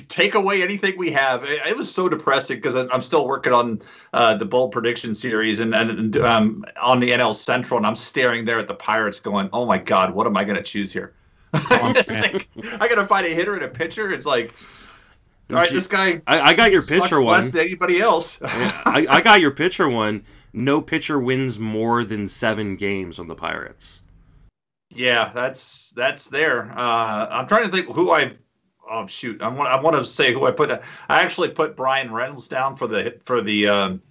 take 0.08 0.34
away 0.34 0.62
anything 0.62 0.96
we 0.96 1.10
have. 1.12 1.44
It, 1.44 1.60
it 1.66 1.76
was 1.76 1.92
so 1.92 2.08
depressing 2.08 2.56
because 2.56 2.76
I'm 2.76 3.02
still 3.02 3.26
working 3.26 3.52
on 3.52 3.80
uh, 4.12 4.36
the 4.36 4.44
bold 4.44 4.72
prediction 4.72 5.14
series 5.14 5.60
and, 5.60 5.74
and 5.74 6.16
um, 6.18 6.64
on 6.80 7.00
the 7.00 7.10
NL 7.10 7.34
Central, 7.34 7.78
and 7.78 7.86
I'm 7.86 7.96
staring 7.96 8.44
there 8.44 8.58
at 8.58 8.68
the 8.68 8.74
Pirates, 8.74 9.20
going, 9.20 9.48
"Oh 9.52 9.66
my 9.66 9.78
God, 9.78 10.14
what 10.14 10.26
am 10.26 10.36
I 10.36 10.44
going 10.44 10.56
to 10.56 10.62
choose 10.62 10.92
here?" 10.92 11.14
Think 11.54 12.48
I 12.80 12.88
got 12.88 12.96
to 12.96 13.06
find 13.06 13.26
a 13.26 13.30
hitter 13.30 13.54
and 13.54 13.64
a 13.64 13.68
pitcher. 13.68 14.10
It's 14.12 14.26
like. 14.26 14.52
All 15.50 15.56
right, 15.56 15.68
this 15.68 15.88
guy. 15.88 16.22
I, 16.28 16.40
I 16.40 16.54
got 16.54 16.70
your 16.70 16.80
pitcher 16.80 17.20
one. 17.20 17.34
Less 17.34 17.50
than 17.50 17.62
anybody 17.62 18.00
else. 18.00 18.38
I, 18.44 19.04
I 19.10 19.20
got 19.20 19.40
your 19.40 19.50
pitcher 19.50 19.88
one. 19.88 20.24
No 20.52 20.80
pitcher 20.80 21.18
wins 21.18 21.58
more 21.58 22.04
than 22.04 22.28
seven 22.28 22.76
games 22.76 23.18
on 23.18 23.26
the 23.26 23.34
Pirates. 23.34 24.02
Yeah, 24.90 25.30
that's 25.34 25.90
that's 25.90 26.28
there. 26.28 26.72
Uh, 26.76 27.26
I'm 27.30 27.46
trying 27.46 27.70
to 27.70 27.76
think 27.76 27.94
who 27.94 28.10
I. 28.10 28.32
Oh 28.91 29.07
shoot! 29.07 29.41
I 29.41 29.49
want 29.49 29.70
I 29.70 29.80
want 29.80 29.97
to 29.97 30.05
say 30.05 30.32
who 30.32 30.47
I 30.47 30.51
put. 30.51 30.70
I 30.70 30.80
actually 31.09 31.51
put 31.51 31.76
Bryan 31.76 32.12
Reynolds 32.12 32.49
down 32.49 32.74
for 32.74 32.88
the 32.88 33.16
for 33.22 33.41
the 33.41 33.68
um, 33.68 34.03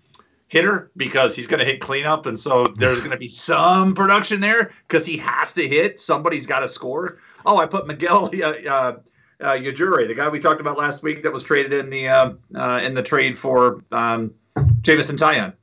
hitter 0.48 0.90
because 0.96 1.36
he's 1.36 1.48
going 1.48 1.60
to 1.60 1.66
hit 1.66 1.82
cleanup, 1.82 2.26
and 2.26 2.40
so 2.40 2.68
there's 2.68 3.00
going 3.00 3.12
to 3.12 3.18
be 3.18 3.28
some 3.30 3.94
production 3.94 4.40
there 4.40 4.72
because 4.88 5.06
he 5.06 5.18
has 5.18 5.52
to 5.54 5.68
hit. 5.68 6.00
Somebody's 6.00 6.48
got 6.48 6.60
to 6.60 6.68
score. 6.68 7.20
Oh, 7.46 7.58
I 7.58 7.66
put 7.66 7.88
Miguel 7.88 8.32
uh, 8.42 8.46
uh, 8.46 9.00
uh, 9.42 9.54
Yajure, 9.54 10.08
the 10.08 10.14
guy 10.14 10.30
we 10.30 10.40
talked 10.40 10.62
about 10.62 10.78
last 10.78 11.04
week 11.04 11.24
that 11.24 11.32
was 11.34 11.44
traded 11.44 11.74
in 11.74 11.90
the 11.90 12.08
uh, 12.08 12.32
uh, 12.56 12.80
in 12.82 12.94
the 12.94 13.04
trade 13.04 13.38
for 13.38 13.84
um, 13.92 14.34
Jameson 14.82 15.18
Taillon. 15.18 15.54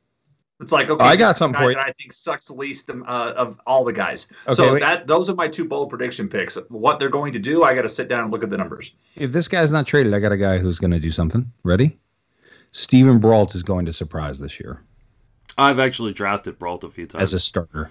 It's 0.61 0.73
like 0.73 0.89
okay, 0.89 1.05
I 1.05 1.17
got 1.17 1.37
something 1.37 1.61
for 1.61 1.71
you. 1.71 1.77
I 1.77 1.93
think 1.93 2.15
sucks 2.15 2.51
least 2.51 2.89
um, 2.89 3.05
uh, 3.07 3.33
of 3.37 3.61
all 3.67 3.85
the 3.85 3.93
guys. 3.93 4.29
Okay, 4.47 4.55
so 4.55 4.73
wait. 4.75 4.81
that 4.81 5.07
those 5.07 5.29
are 5.29 5.35
my 5.35 5.49
two 5.49 5.67
bold 5.67 5.91
prediction 5.91 6.29
picks. 6.29 6.57
What 6.71 6.99
they're 6.99 7.11
going 7.11 7.35
to 7.35 7.39
do, 7.39 7.63
I 7.63 7.75
got 7.75 7.83
to 7.83 7.89
sit 7.91 8.09
down 8.09 8.21
and 8.21 8.31
look 8.31 8.43
at 8.43 8.49
the 8.49 8.57
numbers. 8.57 8.93
If 9.17 9.33
this 9.33 9.49
guy's 9.49 9.71
not 9.71 9.87
traded, 9.87 10.15
I 10.15 10.19
got 10.19 10.33
a 10.33 10.37
guy 10.39 10.57
who's 10.57 10.79
going 10.79 10.93
to 10.93 10.99
do 11.01 11.11
something. 11.11 11.51
Ready? 11.63 11.99
Steven 12.71 13.19
Brault 13.19 13.55
is 13.55 13.63
going 13.63 13.85
to 13.87 13.93
surprise 13.93 14.39
this 14.39 14.59
year. 14.59 14.83
I've 15.59 15.79
actually 15.79 16.13
drafted 16.15 16.59
Brault 16.59 16.85
a 16.85 16.91
few 16.91 17.07
times 17.07 17.23
as 17.23 17.33
a 17.35 17.41
starter. 17.41 17.91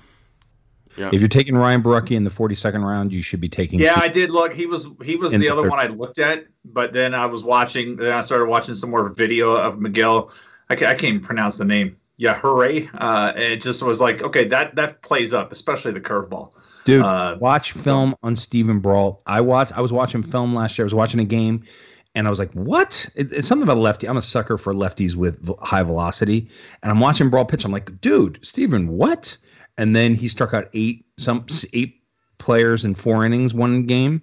Yeah. 0.98 1.10
If 1.12 1.22
you're 1.22 1.28
taking 1.28 1.56
Ryan 1.56 1.84
Borucki 1.84 2.16
in 2.16 2.24
the 2.24 2.30
42nd 2.30 2.84
round, 2.84 3.12
you 3.12 3.22
should 3.22 3.42
be 3.42 3.50
taking. 3.50 3.80
Yeah, 3.80 3.92
Steve 3.92 4.04
I 4.04 4.08
did 4.08 4.32
look. 4.32 4.54
He 4.54 4.66
was 4.66 4.88
he 5.04 5.18
was 5.18 5.34
the, 5.34 5.40
the, 5.40 5.50
other 5.50 5.64
third. 5.64 5.72
one 5.72 5.80
I 5.80 5.88
looked 5.88 6.20
at, 6.20 6.46
but 6.64 6.94
then 6.94 7.14
I 7.14 7.26
was 7.26 7.44
watching. 7.44 7.98
Then 7.98 8.14
I 8.14 8.22
started 8.22 8.46
watching 8.46 8.76
some 8.76 8.92
more 8.92 9.10
video 9.10 9.56
of 9.56 9.80
Miguel. 9.80 10.32
I 10.70 10.76
can't, 10.76 10.90
I 10.90 10.94
can't 10.94 11.16
even 11.16 11.22
pronounce 11.22 11.58
the 11.58 11.66
name. 11.66 11.98
Yeah, 12.18 12.34
hooray! 12.34 12.90
Uh, 12.98 13.34
it 13.36 13.62
just 13.62 13.84
was 13.84 14.00
like, 14.00 14.24
okay, 14.24 14.46
that 14.46 14.76
that 14.76 15.02
plays 15.02 15.34
up, 15.34 15.52
especially 15.52 15.92
the 15.92 16.02
curveball. 16.02 16.52
Dude, 16.86 17.04
uh, 17.04 17.38
watch 17.40 17.72
film 17.72 18.16
on 18.24 18.36
Steven 18.36 18.80
Brault. 18.80 19.22
I 19.26 19.42
watched. 19.42 19.78
I 19.78 19.82
was 19.82 19.92
watching 19.92 20.24
film 20.24 20.54
last 20.56 20.78
year. 20.78 20.86
I 20.86 20.88
was 20.88 20.94
watching 20.94 21.20
a 21.20 21.26
game, 21.26 21.66
and 22.14 22.28
I 22.28 22.30
was 22.30 22.40
like, 22.40 22.54
"What?" 22.54 23.08
It, 23.16 23.34
it's 23.34 23.48
something 23.48 23.64
about 23.64 23.78
a 23.78 23.82
lefty. 23.82 24.08
I'm 24.08 24.18
a 24.18 24.22
sucker 24.22 24.58
for 24.58 24.74
lefties 24.74 25.16
with 25.16 25.50
high 25.60 25.84
velocity, 25.84 26.50
and 26.84 26.92
I'm 26.92 27.00
watching 27.00 27.30
Brault 27.30 27.50
pitch. 27.50 27.66
I'm 27.66 27.72
like, 27.72 28.00
"Dude, 28.02 28.40
Steven, 28.46 28.88
what?" 28.90 29.38
and 29.78 29.96
then 29.96 30.16
he 30.16 30.28
struck 30.28 30.54
out 30.54 30.70
eight 30.74 31.06
some 31.18 31.46
eight 31.74 32.02
players 32.38 32.86
in 32.86 32.96
four 32.96 33.26
innings 33.26 33.54
one 33.54 33.86
game 33.86 34.22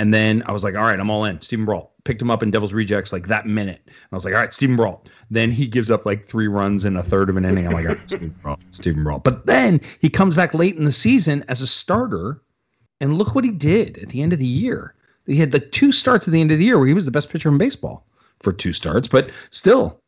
and 0.00 0.14
then 0.14 0.42
I 0.46 0.52
was 0.52 0.64
like, 0.64 0.76
all 0.76 0.84
right, 0.84 0.98
I'm 0.98 1.10
all 1.10 1.26
in. 1.26 1.42
Steven 1.42 1.66
Brault 1.66 1.89
picked 2.04 2.22
him 2.22 2.30
up 2.30 2.42
in 2.42 2.50
Devil's 2.50 2.72
Rejects 2.72 3.12
like 3.12 3.28
that 3.28 3.46
minute. 3.46 3.80
And 3.86 3.94
I 4.12 4.16
was 4.16 4.24
like, 4.24 4.34
all 4.34 4.40
right, 4.40 4.52
Steven 4.52 4.76
Brault. 4.76 5.08
Then 5.30 5.50
he 5.50 5.66
gives 5.66 5.90
up 5.90 6.06
like 6.06 6.26
three 6.26 6.48
runs 6.48 6.84
in 6.84 6.96
a 6.96 7.02
third 7.02 7.28
of 7.30 7.36
an 7.36 7.44
inning. 7.44 7.66
I'm 7.66 7.72
like, 7.72 7.86
all 7.88 7.94
right, 7.94 8.00
Steven 8.10 8.34
Brault, 8.42 8.64
Steven 8.70 9.04
Brault. 9.04 9.24
But 9.24 9.46
then 9.46 9.80
he 10.00 10.08
comes 10.08 10.34
back 10.34 10.54
late 10.54 10.76
in 10.76 10.84
the 10.84 10.92
season 10.92 11.44
as 11.48 11.60
a 11.62 11.66
starter, 11.66 12.40
and 13.00 13.16
look 13.16 13.34
what 13.34 13.44
he 13.44 13.50
did 13.50 13.98
at 13.98 14.10
the 14.10 14.22
end 14.22 14.32
of 14.32 14.38
the 14.38 14.46
year. 14.46 14.94
He 15.26 15.36
had 15.36 15.52
the 15.52 15.60
two 15.60 15.92
starts 15.92 16.26
at 16.26 16.32
the 16.32 16.40
end 16.40 16.50
of 16.50 16.58
the 16.58 16.64
year 16.64 16.78
where 16.78 16.88
he 16.88 16.94
was 16.94 17.04
the 17.04 17.10
best 17.10 17.30
pitcher 17.30 17.48
in 17.48 17.58
baseball 17.58 18.06
for 18.40 18.52
two 18.52 18.72
starts, 18.72 19.06
but 19.06 19.30
still, 19.50 20.00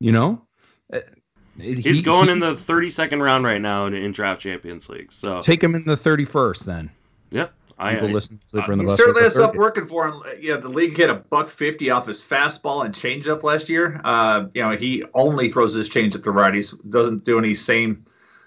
you 0.00 0.12
know, 0.12 0.42
uh, 0.92 1.00
He's 1.58 1.84
he, 1.84 2.02
going 2.02 2.28
in 2.28 2.38
the 2.38 2.52
32nd 2.52 3.22
round 3.22 3.44
right 3.44 3.60
now 3.60 3.86
in, 3.86 3.94
in, 3.94 4.12
draft 4.12 4.42
champions 4.42 4.90
league. 4.90 5.10
So 5.10 5.40
take 5.40 5.62
him 5.62 5.74
in 5.74 5.84
the 5.84 5.94
31st 5.94 6.64
then. 6.64 6.90
Yep. 7.30 7.52
I, 7.78 7.94
People 7.94 8.08
I, 8.08 8.12
listen 8.12 8.38
to 8.38 8.48
Sleeper 8.48 8.70
uh, 8.70 8.72
in 8.72 8.78
the 8.78 8.84
Bus. 8.84 8.96
Certainly 8.96 9.22
has 9.22 9.34
stuff 9.34 9.54
working 9.54 9.86
for 9.86 10.08
him. 10.08 10.22
Yeah, 10.40 10.56
the 10.56 10.68
league 10.68 10.96
hit 10.96 11.10
a 11.10 11.14
buck 11.14 11.50
fifty 11.50 11.90
off 11.90 12.06
his 12.06 12.22
fastball 12.22 12.84
and 12.84 12.94
changeup 12.94 13.42
last 13.42 13.68
year. 13.68 14.00
Uh, 14.04 14.46
you 14.54 14.62
know, 14.62 14.70
he 14.70 15.04
only 15.14 15.50
throws 15.50 15.74
his 15.74 15.90
changeup 15.90 16.24
to 16.24 16.32
righties. 16.32 16.74
Doesn't 16.90 17.24
do 17.24 17.38
any 17.38 17.54
same 17.54 18.04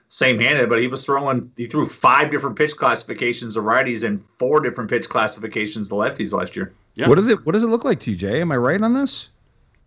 same 0.10 0.40
handed, 0.40 0.68
but 0.68 0.82
he 0.82 0.88
was 0.88 1.06
throwing. 1.06 1.52
He 1.58 1.68
threw 1.68 1.86
five 1.86 2.32
different 2.32 2.56
pitch 2.56 2.76
classifications 2.76 3.54
to 3.54 3.62
righties 3.62 4.04
and 4.04 4.24
four 4.40 4.60
different 4.60 4.90
pitch 4.90 5.08
classifications 5.08 5.90
to 5.90 5.96
lefties 5.96 6.34
last 6.34 6.56
year. 6.56 6.74
Yeah. 6.96 7.08
What 7.08 7.16
does 7.16 7.28
it 7.28 7.46
What 7.46 7.52
does 7.52 7.64
it 7.64 7.68
look 7.68 7.86
like 7.86 8.00
to 8.02 8.12
you, 8.12 8.18
Jay? 8.18 8.42
Am 8.42 8.52
I 8.52 8.58
right 8.58 8.82
on 8.82 8.94
this? 8.94 9.30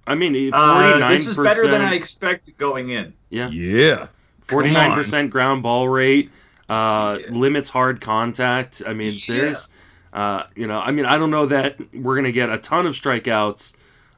I 0.07 0.15
mean, 0.15 0.33
forty 0.33 0.51
nine. 0.51 1.03
Uh, 1.03 1.09
this 1.09 1.27
is 1.27 1.37
better 1.37 1.67
than 1.67 1.83
I 1.83 1.95
expected 1.95 2.57
going 2.59 2.91
in. 2.91 3.13
Yeah. 3.31 3.49
Yeah. 3.49 4.07
Forty 4.41 4.71
nine 4.71 4.93
percent 4.93 5.31
ground 5.31 5.65
ball 5.65 5.89
rate. 5.89 6.31
Uh, 6.73 7.19
yeah. 7.19 7.31
limits 7.31 7.71
hard 7.71 8.01
contact. 8.01 8.83
I 8.87 8.95
mean, 8.95 9.21
yeah. 9.27 9.35
there's, 9.35 9.69
uh, 10.13 10.45
you 10.57 10.67
know, 10.67 10.79
I 10.79 10.91
mean, 10.91 11.05
I 11.05 11.19
don't 11.19 11.31
know 11.31 11.47
that 11.47 11.79
we're 11.95 12.17
gonna 12.17 12.33
get 12.33 12.49
a 12.49 12.59
ton 12.59 12.87
of 12.87 12.95
strikeouts 12.95 13.75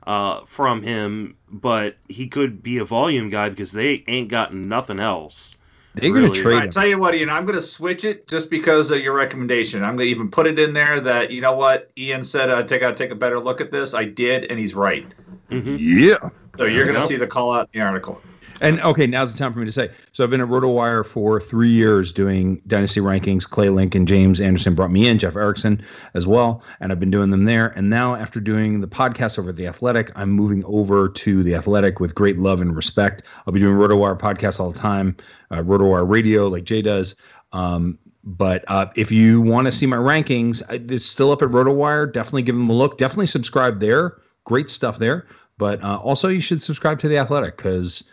uh, 0.06 0.44
from 0.44 0.82
him, 0.82 1.36
but 1.50 1.96
he 2.08 2.28
could 2.28 2.62
be 2.62 2.78
a 2.78 2.84
volume 2.84 3.30
guy 3.30 3.48
because 3.48 3.72
they 3.72 4.04
ain't 4.06 4.28
got 4.28 4.54
nothing 4.54 5.00
else. 5.00 5.56
They're 5.94 6.12
really. 6.12 6.26
going 6.26 6.34
to 6.34 6.42
trade. 6.42 6.62
I 6.62 6.66
tell 6.66 6.86
you 6.86 6.98
what, 6.98 7.14
Ian, 7.14 7.30
I'm 7.30 7.46
going 7.46 7.58
to 7.58 7.64
switch 7.64 8.04
it 8.04 8.26
just 8.26 8.50
because 8.50 8.90
of 8.90 9.00
your 9.00 9.14
recommendation. 9.14 9.82
I'm 9.84 9.96
going 9.96 10.06
to 10.06 10.10
even 10.10 10.28
put 10.28 10.46
it 10.46 10.58
in 10.58 10.72
there 10.72 11.00
that 11.00 11.30
you 11.30 11.40
know 11.40 11.52
what 11.52 11.90
Ian 11.96 12.24
said. 12.24 12.50
I 12.50 12.54
uh, 12.54 12.62
take 12.62 12.82
out 12.82 12.96
take 12.96 13.10
a 13.10 13.14
better 13.14 13.38
look 13.38 13.60
at 13.60 13.70
this. 13.70 13.94
I 13.94 14.04
did, 14.04 14.46
and 14.50 14.58
he's 14.58 14.74
right. 14.74 15.06
Mm-hmm. 15.50 15.76
Yeah. 15.78 16.30
So 16.56 16.64
you're 16.64 16.84
going 16.84 16.96
to 16.96 17.06
see 17.06 17.16
the 17.16 17.26
call 17.26 17.52
out 17.52 17.68
in 17.72 17.80
the 17.80 17.86
article. 17.86 18.20
And 18.60 18.80
okay, 18.80 19.06
now's 19.06 19.32
the 19.32 19.38
time 19.38 19.52
for 19.52 19.58
me 19.58 19.66
to 19.66 19.72
say. 19.72 19.90
So 20.12 20.22
I've 20.22 20.30
been 20.30 20.40
at 20.40 20.48
RotoWire 20.48 21.04
for 21.04 21.40
three 21.40 21.68
years 21.68 22.12
doing 22.12 22.62
dynasty 22.66 23.00
rankings. 23.00 23.48
Clay 23.48 23.68
Lincoln, 23.68 24.06
James 24.06 24.40
Anderson 24.40 24.74
brought 24.74 24.90
me 24.90 25.08
in, 25.08 25.18
Jeff 25.18 25.36
Erickson 25.36 25.82
as 26.14 26.26
well, 26.26 26.62
and 26.80 26.92
I've 26.92 27.00
been 27.00 27.10
doing 27.10 27.30
them 27.30 27.44
there. 27.44 27.68
And 27.76 27.90
now, 27.90 28.14
after 28.14 28.40
doing 28.40 28.80
the 28.80 28.86
podcast 28.86 29.38
over 29.38 29.50
at 29.50 29.56
the 29.56 29.66
Athletic, 29.66 30.10
I'm 30.14 30.30
moving 30.30 30.64
over 30.66 31.08
to 31.08 31.42
the 31.42 31.54
Athletic 31.54 32.00
with 32.00 32.14
great 32.14 32.38
love 32.38 32.60
and 32.60 32.74
respect. 32.76 33.22
I'll 33.46 33.52
be 33.52 33.60
doing 33.60 33.76
RotoWire 33.76 34.18
podcasts 34.18 34.60
all 34.60 34.70
the 34.70 34.78
time, 34.78 35.16
uh, 35.50 35.56
RotoWire 35.56 36.08
Radio 36.08 36.48
like 36.48 36.64
Jay 36.64 36.82
does. 36.82 37.16
Um, 37.52 37.98
but 38.22 38.64
uh, 38.68 38.86
if 38.96 39.12
you 39.12 39.42
want 39.42 39.66
to 39.66 39.72
see 39.72 39.86
my 39.86 39.96
rankings, 39.96 40.62
it's 40.90 41.04
still 41.04 41.30
up 41.30 41.42
at 41.42 41.50
RotoWire. 41.50 42.10
Definitely 42.12 42.42
give 42.42 42.54
them 42.54 42.70
a 42.70 42.72
look. 42.72 42.96
Definitely 42.98 43.26
subscribe 43.26 43.80
there. 43.80 44.18
Great 44.44 44.70
stuff 44.70 44.98
there. 44.98 45.26
But 45.58 45.82
uh, 45.84 45.98
also, 45.98 46.28
you 46.28 46.40
should 46.40 46.62
subscribe 46.62 46.98
to 47.00 47.08
the 47.08 47.18
Athletic 47.18 47.56
because 47.56 48.10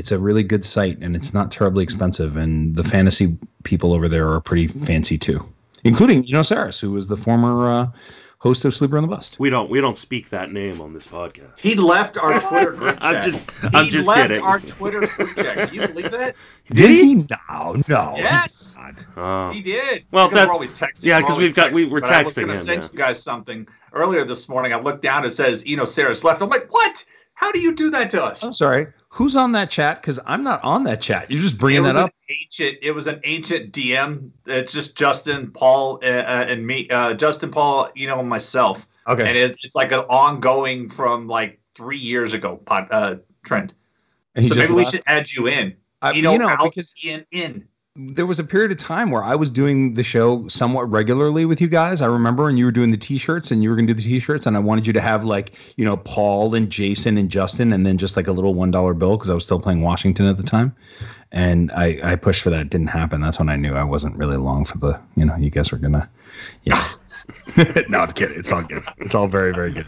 it's 0.00 0.10
a 0.10 0.18
really 0.18 0.42
good 0.42 0.64
site 0.64 0.96
and 1.02 1.14
it's 1.14 1.34
not 1.34 1.52
terribly 1.52 1.84
expensive. 1.84 2.38
And 2.38 2.74
the 2.74 2.82
fantasy 2.82 3.38
people 3.64 3.92
over 3.92 4.08
there 4.08 4.32
are 4.32 4.40
pretty 4.40 4.66
fancy 4.66 5.18
too, 5.18 5.46
including 5.84 6.24
you 6.24 6.32
know 6.32 6.40
Sarris, 6.40 6.80
who 6.80 6.90
was 6.90 7.06
the 7.06 7.18
former 7.18 7.68
uh, 7.68 7.86
host 8.38 8.64
of 8.64 8.74
Sleeper 8.74 8.96
on 8.96 9.02
the 9.02 9.08
Bust. 9.08 9.38
We 9.38 9.50
don't 9.50 9.68
we 9.68 9.78
don't 9.78 9.98
speak 9.98 10.30
that 10.30 10.52
name 10.52 10.80
on 10.80 10.94
this 10.94 11.06
podcast. 11.06 11.60
He 11.60 11.74
left 11.74 12.16
our 12.16 12.40
Twitter 12.48 12.72
group 12.72 12.98
chat. 12.98 13.04
I'm 13.04 13.30
just 13.30 13.64
I'm 13.74 13.84
he 13.84 13.90
just 13.90 14.08
left 14.08 14.28
kidding. 14.30 14.42
our 14.42 14.58
Twitter 14.58 15.00
group 15.00 15.36
chat. 15.36 15.68
Can 15.68 15.74
you 15.74 15.86
believe 15.86 16.10
that? 16.12 16.34
Did, 16.68 16.76
did 16.76 16.90
he? 16.90 17.14
No, 17.16 17.76
no. 17.86 18.14
Yes, 18.16 18.74
uh, 19.18 19.52
he 19.52 19.60
did. 19.60 20.06
Well, 20.12 20.28
because 20.28 20.44
that, 20.44 20.48
we're 20.48 20.54
always 20.54 20.72
texting. 20.72 21.04
Yeah, 21.04 21.20
because 21.20 21.36
we've 21.36 21.54
got 21.54 21.74
we 21.74 21.84
were 21.84 22.00
texting. 22.00 22.12
I 22.12 22.22
was 22.22 22.34
going 22.34 22.48
to 22.48 22.56
send 22.56 22.82
yeah. 22.84 22.88
you 22.90 22.98
guys 22.98 23.22
something 23.22 23.68
earlier 23.92 24.24
this 24.24 24.48
morning. 24.48 24.72
I 24.72 24.80
looked 24.80 25.02
down. 25.02 25.26
It 25.26 25.32
says, 25.32 25.66
you 25.66 25.76
know, 25.76 25.84
Sarah's 25.84 26.24
left. 26.24 26.40
I'm 26.40 26.48
like, 26.48 26.72
what? 26.72 27.04
How 27.34 27.52
do 27.52 27.60
you 27.60 27.74
do 27.74 27.90
that 27.90 28.08
to 28.10 28.24
us? 28.24 28.42
I'm 28.44 28.54
sorry. 28.54 28.86
Who's 29.12 29.34
on 29.34 29.52
that 29.52 29.70
chat? 29.70 30.00
Because 30.00 30.20
I'm 30.24 30.44
not 30.44 30.62
on 30.62 30.84
that 30.84 31.00
chat. 31.00 31.30
You're 31.30 31.42
just 31.42 31.58
bringing 31.58 31.82
that 31.82 31.96
up. 31.96 32.14
Ancient. 32.28 32.78
It 32.80 32.92
was 32.92 33.08
an 33.08 33.20
ancient 33.24 33.72
DM. 33.72 34.30
It's 34.46 34.72
just 34.72 34.96
Justin, 34.96 35.50
Paul, 35.50 35.98
uh, 36.02 36.06
uh, 36.06 36.46
and 36.48 36.64
me. 36.64 36.88
Uh, 36.88 37.14
Justin, 37.14 37.50
Paul, 37.50 37.90
you 37.96 38.06
know, 38.06 38.22
myself. 38.22 38.86
Okay. 39.08 39.26
And 39.26 39.36
it's, 39.36 39.64
it's 39.64 39.74
like 39.74 39.90
an 39.90 40.00
ongoing 40.00 40.88
from 40.88 41.26
like 41.26 41.60
three 41.74 41.98
years 41.98 42.34
ago 42.34 42.62
uh, 42.68 43.16
trend. 43.44 43.74
so 44.36 44.42
maybe 44.42 44.60
left? 44.60 44.70
we 44.70 44.84
should 44.84 45.02
add 45.06 45.30
you 45.32 45.48
in. 45.48 45.74
I, 46.02 46.12
you 46.12 46.22
know, 46.22 46.32
you 46.32 46.38
know 46.38 46.56
because 46.62 46.94
in 47.02 47.26
in 47.32 47.66
there 48.08 48.26
was 48.26 48.38
a 48.38 48.44
period 48.44 48.70
of 48.70 48.78
time 48.78 49.10
where 49.10 49.22
I 49.22 49.34
was 49.34 49.50
doing 49.50 49.94
the 49.94 50.02
show 50.02 50.46
somewhat 50.48 50.90
regularly 50.90 51.44
with 51.44 51.60
you 51.60 51.68
guys. 51.68 52.00
I 52.00 52.06
remember, 52.06 52.48
and 52.48 52.58
you 52.58 52.64
were 52.64 52.70
doing 52.70 52.90
the 52.90 52.96
t-shirts, 52.96 53.50
and 53.50 53.62
you 53.62 53.68
were 53.68 53.76
going 53.76 53.86
to 53.86 53.94
do 53.94 54.00
the 54.00 54.08
t-shirts, 54.08 54.46
and 54.46 54.56
I 54.56 54.60
wanted 54.60 54.86
you 54.86 54.92
to 54.92 55.00
have 55.00 55.24
like 55.24 55.52
you 55.76 55.84
know 55.84 55.96
Paul 55.96 56.54
and 56.54 56.70
Jason 56.70 57.18
and 57.18 57.30
Justin, 57.30 57.72
and 57.72 57.86
then 57.86 57.98
just 57.98 58.16
like 58.16 58.28
a 58.28 58.32
little 58.32 58.54
one 58.54 58.70
dollar 58.70 58.94
bill 58.94 59.16
because 59.16 59.30
I 59.30 59.34
was 59.34 59.44
still 59.44 59.60
playing 59.60 59.82
Washington 59.82 60.26
at 60.26 60.36
the 60.36 60.42
time, 60.42 60.74
and 61.32 61.72
I 61.72 62.12
I 62.12 62.16
pushed 62.16 62.42
for 62.42 62.50
that. 62.50 62.60
It 62.62 62.70
didn't 62.70 62.88
happen. 62.88 63.20
That's 63.20 63.38
when 63.38 63.48
I 63.48 63.56
knew 63.56 63.74
I 63.74 63.84
wasn't 63.84 64.16
really 64.16 64.36
long 64.36 64.64
for 64.64 64.78
the 64.78 64.98
you 65.16 65.24
know 65.24 65.36
you 65.36 65.50
guys 65.50 65.72
were 65.72 65.78
gonna 65.78 66.08
yeah. 66.64 66.88
no, 67.88 68.00
I'm 68.00 68.12
kidding. 68.12 68.38
It's 68.38 68.52
all 68.52 68.62
good. 68.62 68.84
It's 68.98 69.14
all 69.14 69.28
very 69.28 69.52
very 69.52 69.72
good. 69.72 69.86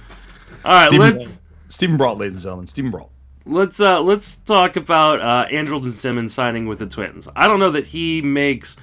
All 0.64 0.72
right, 0.72 0.88
Steven 0.88 1.18
let's 1.18 1.40
Steven 1.68 1.96
Brault, 1.96 2.18
ladies 2.18 2.34
and 2.34 2.42
gentlemen, 2.42 2.66
Steven 2.66 2.90
Brault 2.90 3.11
let's 3.44 3.80
uh 3.80 4.00
let's 4.00 4.36
talk 4.36 4.76
about 4.76 5.20
uh 5.20 5.48
Andrelton 5.50 5.92
Simmons 5.92 6.34
signing 6.34 6.66
with 6.66 6.78
the 6.78 6.86
Twins. 6.86 7.28
I 7.34 7.48
don't 7.48 7.60
know 7.60 7.70
that 7.70 7.86
he 7.86 8.22
makes 8.22 8.76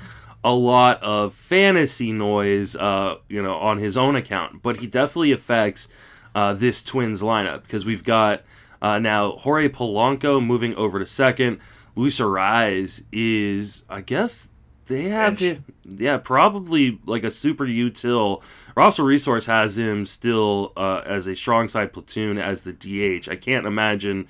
a 0.44 0.54
lot 0.54 1.02
of 1.04 1.34
fantasy 1.34 2.12
noise 2.12 2.76
uh 2.76 3.18
you 3.28 3.42
know 3.42 3.56
on 3.56 3.78
his 3.78 3.98
own 3.98 4.16
account, 4.16 4.62
but 4.62 4.78
he 4.78 4.88
definitely 4.88 5.32
affects 5.32 5.90
uh, 6.36 6.54
this 6.54 6.84
Twins 6.84 7.22
lineup 7.22 7.64
because 7.64 7.86
we've 7.86 8.04
got 8.04 8.44
uh, 8.82 9.00
now 9.00 9.32
Jorge 9.32 9.70
Polanco 9.70 10.44
moving 10.44 10.76
over 10.76 11.00
to 11.00 11.06
second. 11.06 11.60
Luis 11.96 12.20
Arraez 12.20 13.04
is, 13.12 13.84
I 13.90 14.02
guess, 14.02 14.48
they 14.90 15.04
have 15.04 15.38
him, 15.38 15.64
yeah, 15.86 16.18
probably 16.18 17.00
like 17.06 17.24
a 17.24 17.30
super 17.30 17.66
util. 17.66 18.42
Roster 18.76 19.04
Resource 19.04 19.46
has 19.46 19.78
him 19.78 20.06
still 20.06 20.74
uh, 20.76 21.04
as 21.06 21.28
a 21.28 21.36
strong 21.36 21.68
side 21.68 21.94
platoon 21.94 22.40
as 22.40 22.64
the 22.64 22.74
DH. 22.74 23.30
I 23.30 23.36
can't 23.36 23.68
imagine 23.68 24.28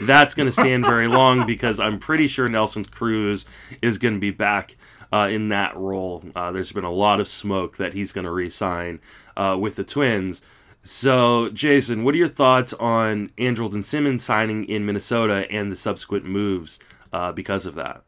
that's 0.00 0.34
going 0.34 0.46
to 0.46 0.52
stand 0.52 0.86
very 0.86 1.08
long 1.08 1.46
because 1.46 1.78
I'm 1.78 1.98
pretty 1.98 2.26
sure 2.26 2.48
Nelson 2.48 2.86
Cruz 2.86 3.44
is 3.82 3.98
going 3.98 4.14
to 4.14 4.20
be 4.20 4.30
back 4.30 4.76
uh, 5.12 5.28
in 5.30 5.50
that 5.50 5.76
role. 5.76 6.24
Uh, 6.34 6.52
there's 6.52 6.72
been 6.72 6.84
a 6.84 6.90
lot 6.90 7.20
of 7.20 7.28
smoke 7.28 7.76
that 7.76 7.92
he's 7.92 8.12
going 8.12 8.24
to 8.24 8.32
re-sign 8.32 9.00
uh, 9.36 9.58
with 9.60 9.76
the 9.76 9.84
Twins. 9.84 10.40
So, 10.82 11.50
Jason, 11.50 12.02
what 12.02 12.14
are 12.14 12.18
your 12.18 12.28
thoughts 12.28 12.72
on 12.74 13.28
Andrelton 13.36 13.84
Simmons 13.84 14.24
signing 14.24 14.64
in 14.64 14.86
Minnesota 14.86 15.46
and 15.50 15.70
the 15.70 15.76
subsequent 15.76 16.24
moves 16.24 16.78
uh, 17.12 17.32
because 17.32 17.66
of 17.66 17.74
that? 17.74 18.04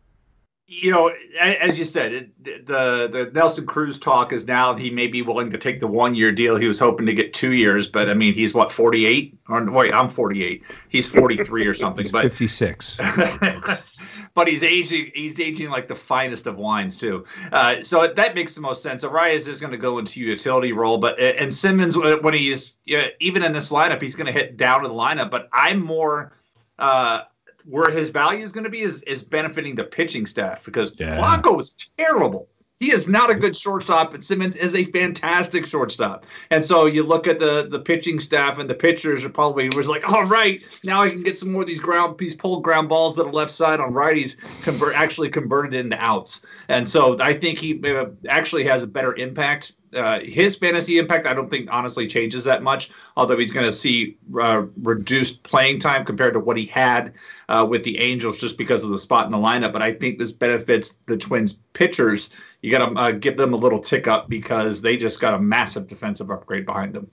You 0.73 0.93
know, 0.93 1.13
as 1.41 1.81
you 1.81 1.85
said, 1.85 2.13
it, 2.13 2.45
the 2.45 3.09
the 3.13 3.29
Nelson 3.35 3.67
Cruz 3.67 3.99
talk 3.99 4.33
is 4.33 4.47
now 4.47 4.77
he 4.77 4.89
may 4.89 5.09
be 5.09 5.21
willing 5.21 5.51
to 5.51 5.59
take 5.59 5.81
the 5.81 5.89
one 5.89 6.15
year 6.15 6.31
deal. 6.31 6.55
He 6.55 6.69
was 6.69 6.79
hoping 6.79 7.07
to 7.07 7.13
get 7.13 7.35
two 7.35 7.55
years, 7.55 7.89
but 7.89 8.09
I 8.09 8.15
mean, 8.15 8.35
he's 8.35 8.55
what 8.55 8.71
forty 8.71 9.05
eight? 9.05 9.37
Or 9.49 9.69
wait, 9.69 9.93
I'm 9.93 10.09
forty 10.09 10.45
eight. 10.45 10.63
He's 10.89 11.09
forty 11.09 11.37
three 11.39 11.67
or 11.67 11.75
something. 11.75 12.07
but 12.13 12.23
fifty 12.23 12.47
six. 12.47 12.97
but 14.35 14.47
he's 14.47 14.63
aging. 14.63 15.11
He's 15.13 15.41
aging 15.41 15.71
like 15.71 15.89
the 15.89 15.97
finest 15.97 16.47
of 16.47 16.57
wines 16.57 16.97
too. 16.99 17.25
Uh, 17.51 17.83
so 17.83 18.07
that 18.07 18.37
makes 18.37 18.55
the 18.55 18.61
most 18.61 18.81
sense. 18.81 19.03
Arraez 19.03 19.49
is 19.49 19.61
going 19.61 19.73
to 19.73 19.77
go 19.77 19.99
into 19.99 20.21
utility 20.21 20.71
role, 20.71 20.99
but 20.99 21.19
and 21.19 21.53
Simmons 21.53 21.99
when 21.99 22.33
he's 22.33 22.77
even 23.19 23.43
in 23.43 23.53
this 23.53 23.73
lineup, 23.73 24.01
he's 24.01 24.15
going 24.15 24.27
to 24.29 24.33
hit 24.33 24.57
down 24.57 24.85
in 24.85 24.93
the 24.93 24.97
lineup. 24.97 25.33
But 25.33 25.49
I'm 25.53 25.85
more. 25.85 26.37
Uh, 26.79 27.23
where 27.71 27.91
his 27.91 28.11
value 28.11 28.45
is 28.45 28.53
going 28.53 28.65
to 28.65 28.71
be 28.71 28.81
is, 28.81 29.03
is 29.05 29.23
benefiting 29.23 29.75
the 29.75 29.85
pitching 29.85 30.27
staff 30.27 30.65
because 30.65 30.95
yeah. 30.99 31.17
Polanco 31.17 31.59
is 31.59 31.71
terrible. 31.97 32.49
He 32.81 32.93
is 32.93 33.07
not 33.07 33.29
a 33.29 33.35
good 33.35 33.55
shortstop, 33.55 34.11
but 34.11 34.25
Simmons 34.25 34.57
is 34.57 34.75
a 34.75 34.85
fantastic 34.85 35.67
shortstop. 35.67 36.25
And 36.51 36.65
so 36.65 36.87
you 36.87 37.03
look 37.03 37.27
at 37.27 37.39
the 37.39 37.69
the 37.71 37.79
pitching 37.79 38.19
staff 38.19 38.59
and 38.59 38.71
the 38.71 38.75
pitchers 38.75 39.23
are 39.23 39.29
probably 39.29 39.69
was 39.69 39.87
like, 39.87 40.11
all 40.11 40.25
right, 40.25 40.67
now 40.83 41.03
I 41.03 41.11
can 41.11 41.23
get 41.23 41.37
some 41.37 41.53
more 41.53 41.61
of 41.61 41.69
these 41.69 41.79
ground 41.79 42.17
these 42.17 42.35
pulled 42.35 42.65
ground 42.65 42.89
balls 42.89 43.17
that 43.17 43.25
the 43.25 43.33
left 43.33 43.51
side 43.51 43.81
on 43.81 43.93
righties 43.93 44.41
convert 44.63 44.95
actually 44.95 45.29
converted 45.29 45.75
into 45.75 46.03
outs. 46.03 46.47
And 46.69 46.89
so 46.89 47.21
I 47.21 47.35
think 47.35 47.59
he 47.59 47.79
uh, 47.87 48.07
actually 48.31 48.65
has 48.65 48.83
a 48.83 48.87
better 48.87 49.15
impact 49.15 49.73
uh, 49.95 50.21
his 50.21 50.57
fantasy 50.57 50.99
impact, 50.99 51.27
I 51.27 51.35
don't 51.35 51.51
think 51.51 51.69
honestly 51.71 52.07
changes 52.07 52.45
that 52.45 52.63
much. 52.63 52.91
Although 53.17 53.37
he's 53.37 53.53
going 53.53 53.67
to 53.67 53.73
see 53.73 54.17
uh, 54.41 54.63
reduced 54.81 55.43
playing 55.43 55.81
time 55.81 56.05
compared 56.05 56.35
to 56.35 56.41
what 56.41 56.57
he 56.57 56.67
had 56.67 57.13
uh, 57.51 57.67
with 57.69 57.85
the 57.85 57.99
Angels, 58.01 58.39
just 58.39 58.57
because 58.57 58.85
of 58.85 58.91
the 58.91 58.99
spot 58.99 59.27
in 59.27 59.33
the 59.33 59.39
lineup. 59.39 59.73
But 59.73 59.83
I 59.83 59.93
think 59.93 60.19
this 60.19 60.33
benefits 60.33 60.97
the 61.07 61.17
Twins 61.17 61.59
pitchers. 61.73 62.31
You 62.63 62.71
got 62.71 62.87
to 62.87 62.95
uh, 62.99 63.11
give 63.13 63.37
them 63.37 63.53
a 63.53 63.57
little 63.57 63.81
tick 63.81 64.07
up 64.07 64.29
because 64.29 64.81
they 64.81 64.97
just 64.97 65.21
got 65.21 65.35
a 65.35 65.39
massive 65.39 65.89
defensive 65.89 66.31
upgrade 66.31 66.65
behind 66.65 66.95
them. 66.95 67.11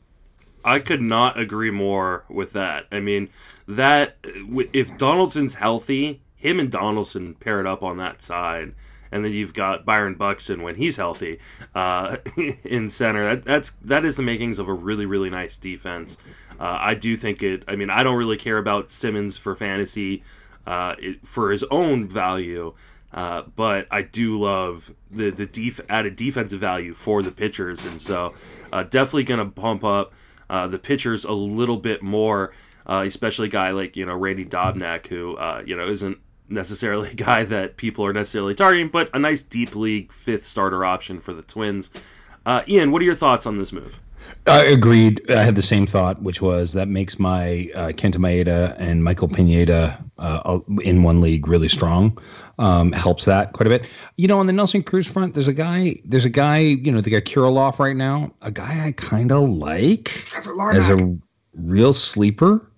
I 0.63 0.79
could 0.79 1.01
not 1.01 1.39
agree 1.39 1.71
more 1.71 2.25
with 2.29 2.53
that. 2.53 2.85
I 2.91 2.99
mean, 2.99 3.29
that 3.67 4.17
if 4.73 4.97
Donaldson's 4.97 5.55
healthy, 5.55 6.21
him 6.35 6.59
and 6.59 6.71
Donaldson 6.71 7.35
paired 7.35 7.65
up 7.65 7.83
on 7.83 7.97
that 7.97 8.21
side 8.21 8.73
and 9.11 9.23
then 9.23 9.31
you've 9.31 9.53
got 9.53 9.85
Byron 9.85 10.15
Buxton 10.15 10.61
when 10.61 10.75
he's 10.75 10.97
healthy 10.97 11.39
uh, 11.75 12.17
in 12.63 12.89
center. 12.89 13.35
That, 13.35 13.45
that's 13.45 13.71
that 13.83 14.05
is 14.05 14.15
the 14.15 14.23
makings 14.23 14.59
of 14.59 14.67
a 14.67 14.73
really 14.73 15.05
really 15.05 15.29
nice 15.29 15.55
defense. 15.55 16.17
Uh, 16.59 16.77
I 16.79 16.93
do 16.95 17.15
think 17.17 17.43
it. 17.43 17.63
I 17.67 17.75
mean, 17.75 17.89
I 17.89 18.03
don't 18.03 18.17
really 18.17 18.37
care 18.37 18.57
about 18.57 18.91
Simmons 18.91 19.37
for 19.37 19.55
fantasy 19.55 20.23
uh, 20.65 20.95
it, 20.99 21.25
for 21.27 21.51
his 21.51 21.63
own 21.65 22.07
value, 22.07 22.73
uh, 23.13 23.43
but 23.55 23.87
I 23.91 24.01
do 24.01 24.39
love 24.39 24.93
the 25.11 25.29
the 25.29 25.45
def- 25.45 25.81
added 25.89 26.15
defensive 26.15 26.59
value 26.59 26.93
for 26.93 27.21
the 27.21 27.31
pitchers, 27.31 27.85
and 27.85 28.01
so 28.01 28.33
uh, 28.73 28.83
definitely 28.83 29.23
going 29.23 29.39
to 29.39 29.51
pump 29.51 29.83
up 29.83 30.13
uh, 30.49 30.67
the 30.67 30.79
pitchers 30.79 31.25
a 31.25 31.33
little 31.33 31.77
bit 31.77 32.01
more. 32.01 32.53
especially 32.87 33.47
a 33.47 33.51
guy 33.51 33.71
like 33.71 33.95
you 33.95 34.05
know 34.05 34.15
Randy 34.15 34.45
Dobnak, 34.45 35.07
who 35.07 35.37
you 35.65 35.75
know 35.75 35.87
isn't 35.87 36.19
necessarily 36.49 37.11
a 37.11 37.13
guy 37.13 37.43
that 37.43 37.77
people 37.77 38.05
are 38.05 38.13
necessarily 38.13 38.55
targeting, 38.55 38.89
but 38.89 39.09
a 39.13 39.19
nice 39.19 39.41
deep 39.41 39.75
league 39.75 40.11
fifth 40.11 40.45
starter 40.45 40.83
option 40.85 41.19
for 41.19 41.33
the 41.33 41.43
Twins. 41.43 41.91
Uh, 42.45 42.63
Ian, 42.67 42.91
what 42.91 43.01
are 43.01 43.05
your 43.05 43.15
thoughts 43.15 43.45
on 43.45 43.57
this 43.57 43.73
move? 43.73 43.99
I 44.45 44.63
agreed. 44.63 45.21
I 45.29 45.43
had 45.43 45.55
the 45.55 45.61
same 45.61 45.85
thought, 45.85 46.21
which 46.21 46.41
was 46.41 46.73
that 46.73 46.87
makes 46.87 47.19
my 47.19 47.69
uh, 47.75 47.87
Kenta 47.89 48.15
Maeda 48.15 48.75
and 48.77 49.03
Michael 49.03 49.27
Pineda 49.27 50.03
uh, 50.17 50.59
in 50.81 51.03
one 51.03 51.21
league 51.21 51.47
really 51.47 51.67
strong. 51.67 52.17
Um, 52.59 52.91
helps 52.91 53.25
that 53.25 53.53
quite 53.53 53.67
a 53.67 53.69
bit. 53.69 53.87
You 54.15 54.27
know, 54.27 54.39
on 54.39 54.47
the 54.47 54.53
Nelson 54.53 54.83
Cruz 54.83 55.05
front, 55.05 55.33
there's 55.33 55.47
a 55.47 55.53
guy. 55.53 55.99
There's 56.05 56.25
a 56.25 56.29
guy. 56.29 56.59
You 56.59 56.91
know, 56.91 57.01
they 57.01 57.11
got 57.11 57.23
Kirilloff 57.23 57.79
right 57.79 57.95
now. 57.95 58.33
A 58.41 58.51
guy 58.51 58.85
I 58.85 58.91
kind 58.93 59.31
of 59.31 59.49
like 59.49 60.05
Trevor 60.25 60.71
as 60.71 60.89
a 60.89 61.17
real 61.53 61.93
sleeper. 61.93 62.71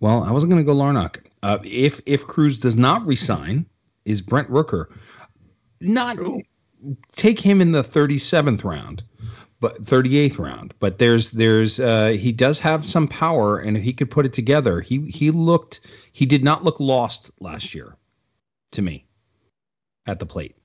Well, 0.00 0.24
I 0.24 0.32
wasn't 0.32 0.50
going 0.50 0.64
to 0.64 0.66
go 0.66 0.74
Larnach. 0.74 1.20
Uh, 1.42 1.58
if 1.64 2.00
if 2.06 2.26
Cruz 2.26 2.58
does 2.58 2.76
not 2.76 3.06
resign, 3.06 3.66
is 4.04 4.20
Brent 4.20 4.48
Rooker 4.50 4.86
not 5.82 6.18
take 7.12 7.40
him 7.40 7.60
in 7.60 7.72
the 7.72 7.82
37th 7.82 8.64
round, 8.64 9.02
but 9.62 9.80
38th 9.84 10.40
round. 10.40 10.74
But 10.80 10.98
there's 10.98 11.30
there's 11.30 11.78
uh, 11.78 12.08
he 12.08 12.32
does 12.32 12.58
have 12.58 12.84
some 12.84 13.06
power, 13.06 13.58
and 13.58 13.76
if 13.76 13.82
he 13.84 13.92
could 13.92 14.10
put 14.10 14.26
it 14.26 14.32
together, 14.34 14.80
he 14.80 15.08
he 15.08 15.30
looked 15.30 15.80
he 16.12 16.26
did 16.26 16.42
not 16.44 16.64
look 16.64 16.80
lost 16.80 17.30
last 17.40 17.72
year, 17.72 17.96
to 18.72 18.82
me, 18.82 19.06
at 20.06 20.18
the 20.18 20.26
plate, 20.26 20.56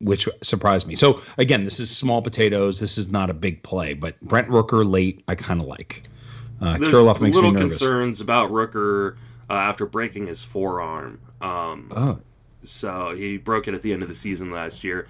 which 0.00 0.28
surprised 0.42 0.86
me. 0.86 0.94
So 0.94 1.22
again, 1.38 1.64
this 1.64 1.80
is 1.80 1.90
small 1.90 2.20
potatoes. 2.20 2.78
This 2.78 2.98
is 2.98 3.10
not 3.10 3.30
a 3.30 3.34
big 3.34 3.62
play, 3.62 3.94
but 3.94 4.20
Brent 4.20 4.48
Rooker 4.48 4.88
late, 4.88 5.24
I 5.26 5.34
kind 5.34 5.60
of 5.60 5.66
like. 5.66 6.02
Uh, 6.60 6.76
There's 6.76 6.92
makes 6.92 7.34
little 7.34 7.52
me 7.52 7.58
nervous. 7.58 7.78
concerns 7.78 8.20
about 8.20 8.50
Rooker 8.50 9.16
uh, 9.48 9.54
after 9.54 9.86
breaking 9.86 10.26
his 10.26 10.44
forearm. 10.44 11.18
Um, 11.40 11.90
oh. 11.96 12.18
So 12.64 13.14
he 13.16 13.38
broke 13.38 13.66
it 13.66 13.72
at 13.72 13.80
the 13.80 13.94
end 13.94 14.02
of 14.02 14.08
the 14.08 14.14
season 14.14 14.50
last 14.50 14.84
year. 14.84 15.08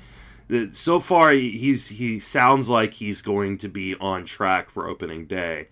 So 0.72 1.00
far, 1.00 1.32
he's 1.32 1.88
he 1.88 2.18
sounds 2.20 2.68
like 2.68 2.94
he's 2.94 3.22
going 3.22 3.58
to 3.58 3.68
be 3.68 3.94
on 3.96 4.24
track 4.24 4.70
for 4.70 4.88
opening 4.88 5.26
day, 5.26 5.68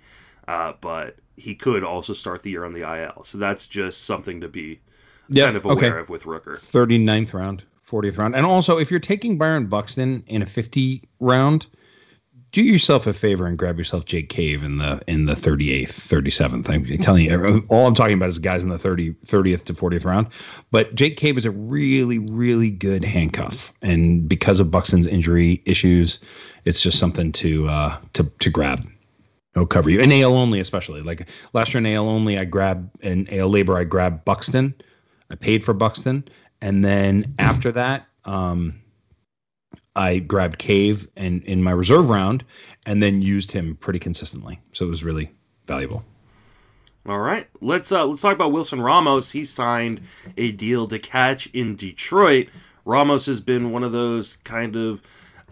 uh, 0.46 0.74
but 0.80 1.16
he 1.36 1.54
could 1.54 1.84
also 1.84 2.12
start 2.12 2.42
the 2.42 2.50
year 2.50 2.64
on 2.64 2.72
the 2.72 2.86
IL. 2.86 3.24
So 3.24 3.38
that's 3.38 3.66
just 3.66 4.04
something 4.04 4.40
to 4.40 4.48
be 4.48 4.80
yep. 5.28 5.46
kind 5.46 5.56
of 5.56 5.64
aware 5.64 5.76
okay. 5.76 6.00
of 6.00 6.08
with 6.08 6.24
Rooker. 6.24 6.58
39th 6.58 7.32
round, 7.32 7.64
40th 7.88 8.18
round. 8.18 8.36
And 8.36 8.44
also, 8.44 8.78
if 8.78 8.90
you're 8.90 9.00
taking 9.00 9.38
Byron 9.38 9.66
Buxton 9.66 10.22
in 10.26 10.42
a 10.42 10.46
50 10.46 11.02
round, 11.20 11.66
do 12.52 12.62
yourself 12.62 13.06
a 13.06 13.12
favor 13.12 13.46
and 13.46 13.58
grab 13.58 13.76
yourself 13.76 14.04
Jake 14.06 14.28
Cave 14.30 14.64
in 14.64 14.78
the 14.78 15.00
in 15.06 15.26
the 15.26 15.34
38th, 15.34 15.88
37th. 15.88 16.70
I'm 16.70 16.98
telling 16.98 17.24
you, 17.24 17.66
all 17.68 17.86
I'm 17.86 17.94
talking 17.94 18.14
about 18.14 18.30
is 18.30 18.38
guys 18.38 18.62
in 18.62 18.70
the 18.70 18.78
30, 18.78 19.12
30th 19.26 19.64
to 19.64 19.74
40th 19.74 20.04
round. 20.04 20.28
But 20.70 20.94
Jake 20.94 21.16
Cave 21.16 21.36
is 21.36 21.44
a 21.44 21.50
really, 21.50 22.18
really 22.18 22.70
good 22.70 23.04
handcuff, 23.04 23.72
and 23.82 24.28
because 24.28 24.60
of 24.60 24.70
Buxton's 24.70 25.06
injury 25.06 25.62
issues, 25.66 26.20
it's 26.64 26.80
just 26.80 26.98
something 26.98 27.32
to 27.32 27.68
uh, 27.68 27.96
to 28.14 28.24
to 28.24 28.50
grab. 28.50 28.80
It'll 29.54 29.66
cover 29.66 29.90
you, 29.90 30.00
and 30.00 30.12
AL 30.12 30.34
only, 30.34 30.60
especially. 30.60 31.02
Like 31.02 31.28
last 31.52 31.74
year 31.74 31.78
in 31.78 31.86
AL 31.86 32.08
only, 32.08 32.38
I 32.38 32.44
grabbed 32.44 32.90
in 33.02 33.28
AL 33.32 33.50
LABR. 33.50 33.76
I 33.76 33.84
grabbed 33.84 34.24
Buxton. 34.24 34.74
I 35.30 35.34
paid 35.34 35.64
for 35.64 35.74
Buxton, 35.74 36.24
and 36.62 36.84
then 36.84 37.34
after 37.38 37.72
that. 37.72 38.06
Um, 38.24 38.80
I 39.98 40.20
grabbed 40.20 40.58
Cave 40.58 41.08
and 41.16 41.42
in 41.42 41.60
my 41.62 41.72
reserve 41.72 42.08
round, 42.08 42.44
and 42.86 43.02
then 43.02 43.20
used 43.20 43.50
him 43.50 43.74
pretty 43.76 43.98
consistently. 43.98 44.60
So 44.72 44.86
it 44.86 44.88
was 44.88 45.02
really 45.02 45.32
valuable. 45.66 46.04
All 47.04 47.18
right, 47.18 47.48
let's 47.60 47.90
uh, 47.90 48.04
let's 48.06 48.22
talk 48.22 48.34
about 48.34 48.52
Wilson 48.52 48.80
Ramos. 48.80 49.32
He 49.32 49.44
signed 49.44 50.02
a 50.36 50.52
deal 50.52 50.86
to 50.86 51.00
catch 51.00 51.46
in 51.48 51.74
Detroit. 51.74 52.48
Ramos 52.84 53.26
has 53.26 53.40
been 53.40 53.72
one 53.72 53.82
of 53.82 53.90
those 53.90 54.36
kind 54.36 54.76
of 54.76 55.02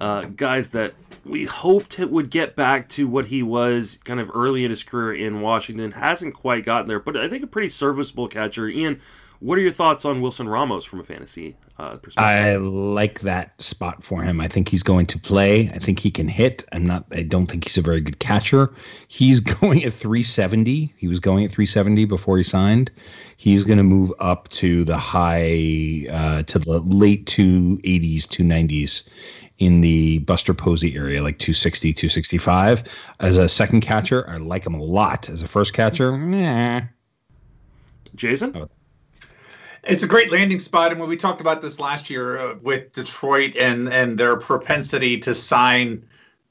uh, 0.01 0.23
guys 0.23 0.71
that 0.71 0.95
we 1.25 1.47
hoped 1.47 1.99
it 1.99 2.11
would 2.11 2.31
get 2.31 2.55
back 2.55 2.89
to 2.91 3.09
what 3.09 3.27
he 3.27 3.43
was 3.43 3.99
kind 4.05 4.21
of 4.21 4.31
early 4.33 4.65
in 4.65 4.71
his 4.71 4.85
career 4.85 5.27
in 5.27 5.41
Washington. 5.41 5.91
Hasn't 5.91 6.35
quite 6.35 6.65
gotten 6.65 6.87
there, 6.87 7.01
but 7.01 7.17
I 7.17 7.29
think 7.29 7.43
a 7.43 7.49
pretty 7.49 7.71
serviceable 7.71 8.29
catcher. 8.29 8.69
Ian, 8.69 9.01
what 9.41 9.59
are 9.59 9.61
your 9.61 9.73
thoughts 9.73 10.05
on 10.05 10.21
Wilson 10.21 10.49
Ramos 10.49 10.85
from 10.85 11.01
a 11.01 11.05
fantasy 11.05 11.57
uh, 11.79 11.97
perspective? 11.97 12.25
I 12.25 12.57
like 12.57 13.21
that 13.21 13.61
spot 13.63 14.03
for 14.05 14.23
him. 14.23 14.41
I 14.41 14.49
think 14.49 14.69
he's 14.69 14.83
going 14.83 15.07
to 15.07 15.19
play. 15.19 15.71
I 15.71 15.79
think 15.79 15.99
he 15.99 16.11
can 16.11 16.29
hit. 16.29 16.65
I'm 16.73 16.87
not. 16.87 17.05
I 17.13 17.23
don't 17.23 17.47
think 17.47 17.65
he's 17.65 17.77
a 17.77 17.83
very 17.83 18.01
good 18.01 18.19
catcher. 18.19 18.73
He's 19.09 19.41
going 19.61 19.85
at 19.85 19.93
370. 19.93 20.93
He 20.97 21.09
was 21.09 21.21
going 21.21 21.45
at 21.45 21.51
370 21.51 22.07
before 22.07 22.37
he 22.37 22.43
signed. 22.43 22.91
He's 23.37 23.65
going 23.65 23.79
to 23.79 23.85
move 23.85 24.13
up 24.21 24.49
to 24.51 24.85
the 24.85 24.99
high 24.99 26.07
uh, 26.11 26.43
to 26.45 26.59
the 26.59 26.81
late 26.81 27.27
280s, 27.27 28.23
290s 28.23 29.09
in 29.59 29.81
the 29.81 30.19
Buster 30.21 30.55
Posey 30.55 30.95
area, 30.97 31.23
like 31.23 31.39
260, 31.39 31.93
265. 31.93 32.85
As 33.21 33.37
a 33.37 33.49
second 33.49 33.81
catcher, 33.81 34.29
I 34.29 34.37
like 34.37 34.67
him 34.67 34.75
a 34.75 34.83
lot. 34.83 35.29
As 35.29 35.43
a 35.43 35.49
first 35.49 35.73
catcher, 35.73 36.17
nah. 36.17 36.83
Jason? 38.15 38.57
Oh. 38.57 38.69
It's 39.87 40.03
a 40.03 40.09
great 40.09 40.33
landing 40.33 40.59
spot, 40.59 40.91
and 40.91 41.01
when 41.01 41.09
we 41.09 41.17
talked 41.17 41.41
about 41.41 41.63
this 41.63 41.79
last 41.79 42.11
year 42.11 42.39
uh, 42.39 42.55
with 42.61 42.93
Detroit 42.93 43.57
and 43.57 43.89
and 43.89 44.19
their 44.19 44.37
propensity 44.37 45.19
to 45.21 45.35
sign 45.35 46.05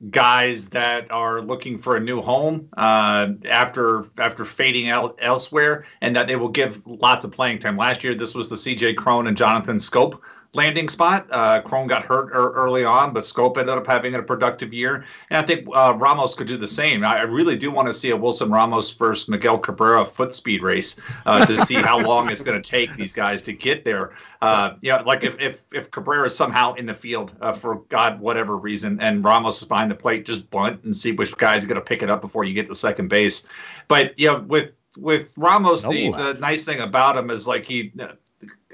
guys 0.09 0.69
that 0.69 1.11
are 1.11 1.41
looking 1.41 1.77
for 1.77 1.95
a 1.95 1.99
new 1.99 2.21
home 2.21 2.69
uh, 2.77 3.27
after 3.49 4.05
after 4.19 4.45
fading 4.45 4.87
out 4.89 5.17
elsewhere, 5.21 5.85
and 6.01 6.15
that 6.15 6.27
they 6.27 6.37
will 6.37 6.49
give 6.49 6.81
lots 6.85 7.25
of 7.25 7.31
playing 7.31 7.59
time. 7.59 7.75
Last 7.75 8.03
year, 8.03 8.15
this 8.15 8.35
was 8.35 8.49
the 8.49 8.57
C.J. 8.57 8.93
Cron 8.93 9.27
and 9.27 9.35
Jonathan 9.35 9.77
Schoop 9.77 10.19
landing 10.55 10.89
spot. 10.89 11.27
Uh, 11.29 11.61
Cron 11.61 11.87
got 11.87 12.05
hurt 12.05 12.29
er- 12.33 12.53
early 12.53 12.83
on, 12.83 13.13
but 13.13 13.23
Schoop 13.23 13.57
ended 13.57 13.77
up 13.77 13.85
having 13.85 14.15
a 14.15 14.23
productive 14.23 14.73
year. 14.73 15.05
And 15.29 15.37
I 15.37 15.45
think 15.45 15.67
uh, 15.73 15.93
Ramos 15.97 16.33
could 16.33 16.47
do 16.47 16.57
the 16.57 16.67
same. 16.67 17.03
I, 17.03 17.21
really 17.21 17.55
do 17.55 17.71
want 17.71 17.87
to 17.87 17.93
see 17.93 18.11
a 18.11 18.17
Wilson 18.17 18.49
Ramos 18.51 18.91
versus 18.91 19.27
Miguel 19.27 19.57
Cabrera 19.57 20.05
foot 20.05 20.33
speed 20.33 20.61
race 20.63 20.99
uh, 21.25 21.45
to 21.45 21.57
see 21.65 21.75
how 21.75 21.99
long 22.05 22.29
it's 22.29 22.41
going 22.41 22.61
to 22.61 22.69
take 22.69 22.95
these 22.95 23.13
guys 23.13 23.41
to 23.43 23.53
get 23.53 23.83
there. 23.83 24.13
Uh, 24.41 24.75
yeah, 24.81 25.01
like 25.01 25.23
if 25.23 25.39
if 25.39 25.65
if 25.73 25.89
Cabrera 25.91 26.27
is 26.27 26.35
somehow 26.35 26.73
in 26.73 26.85
the 26.85 26.93
field 26.93 27.31
uh, 27.41 27.51
for 27.53 27.77
God 27.89 28.19
whatever 28.19 28.57
reason, 28.57 28.99
and 29.01 29.23
Ramos 29.23 29.61
is 29.61 29.67
behind 29.67 29.89
the 29.89 29.95
plate, 29.95 30.25
just 30.25 30.49
bunt 30.51 30.83
and 30.83 30.95
see 30.95 31.11
which 31.11 31.35
guy's 31.37 31.65
going 31.65 31.75
to 31.75 31.81
pick 31.81 32.03
it 32.03 32.09
up 32.09 32.21
before 32.21 32.43
you 32.43 32.53
get 32.53 32.69
to 32.69 32.75
second 32.75 33.07
base. 33.07 33.47
But 33.87 34.17
yeah, 34.19 34.37
with 34.37 34.71
with 34.97 35.33
Ramos, 35.37 35.83
the, 35.83 36.09
No. 36.09 36.33
the 36.33 36.39
nice 36.39 36.63
thing 36.65 36.79
about 36.79 37.17
him 37.17 37.29
is 37.29 37.47
like 37.47 37.65
he 37.65 37.91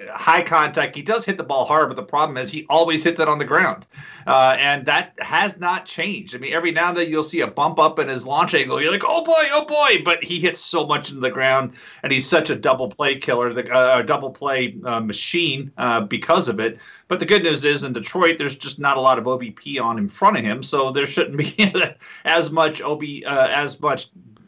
high 0.09 0.41
contact. 0.41 0.95
He 0.95 1.01
does 1.01 1.25
hit 1.25 1.37
the 1.37 1.43
ball 1.43 1.65
hard, 1.65 1.89
but 1.89 1.95
the 1.95 2.03
problem 2.03 2.37
is 2.37 2.49
he 2.49 2.65
always 2.69 3.03
hits 3.03 3.19
it 3.19 3.27
on 3.27 3.37
the 3.37 3.45
ground, 3.45 3.87
uh, 4.27 4.55
and 4.57 4.85
that 4.85 5.13
has 5.19 5.59
not 5.59 5.85
changed. 5.85 6.35
I 6.35 6.39
mean, 6.39 6.53
every 6.53 6.71
now 6.71 6.89
and 6.89 6.97
then 6.97 7.09
you'll 7.09 7.23
see 7.23 7.41
a 7.41 7.47
bump 7.47 7.79
up 7.79 7.99
in 7.99 8.07
his 8.07 8.25
launch 8.25 8.53
angle. 8.53 8.81
You're 8.81 8.91
like, 8.91 9.03
oh 9.05 9.23
boy, 9.23 9.43
oh 9.51 9.65
boy, 9.65 10.01
but 10.03 10.23
he 10.23 10.39
hits 10.39 10.59
so 10.59 10.85
much 10.85 11.09
into 11.09 11.21
the 11.21 11.29
ground, 11.29 11.73
and 12.03 12.11
he's 12.11 12.27
such 12.27 12.49
a 12.49 12.55
double 12.55 12.89
play 12.89 13.15
killer, 13.15 13.53
the 13.53 13.69
uh, 13.71 14.01
double 14.01 14.31
play 14.31 14.75
uh, 14.85 14.99
machine 14.99 15.71
uh, 15.77 16.01
because 16.01 16.49
of 16.49 16.59
it. 16.59 16.77
But 17.07 17.19
the 17.19 17.25
good 17.25 17.43
news 17.43 17.65
is 17.65 17.83
in 17.83 17.91
Detroit, 17.91 18.37
there's 18.37 18.55
just 18.55 18.79
not 18.79 18.95
a 18.95 19.01
lot 19.01 19.19
of 19.19 19.25
OBP 19.25 19.81
on 19.81 19.97
in 19.97 20.07
front 20.07 20.37
of 20.37 20.43
him, 20.43 20.63
so 20.63 20.91
there 20.91 21.07
shouldn't 21.07 21.37
be 21.37 21.73
as 22.25 22.51
much 22.51 22.81
OB 22.81 23.03
uh, 23.25 23.49
as 23.51 23.79
much 23.81 24.07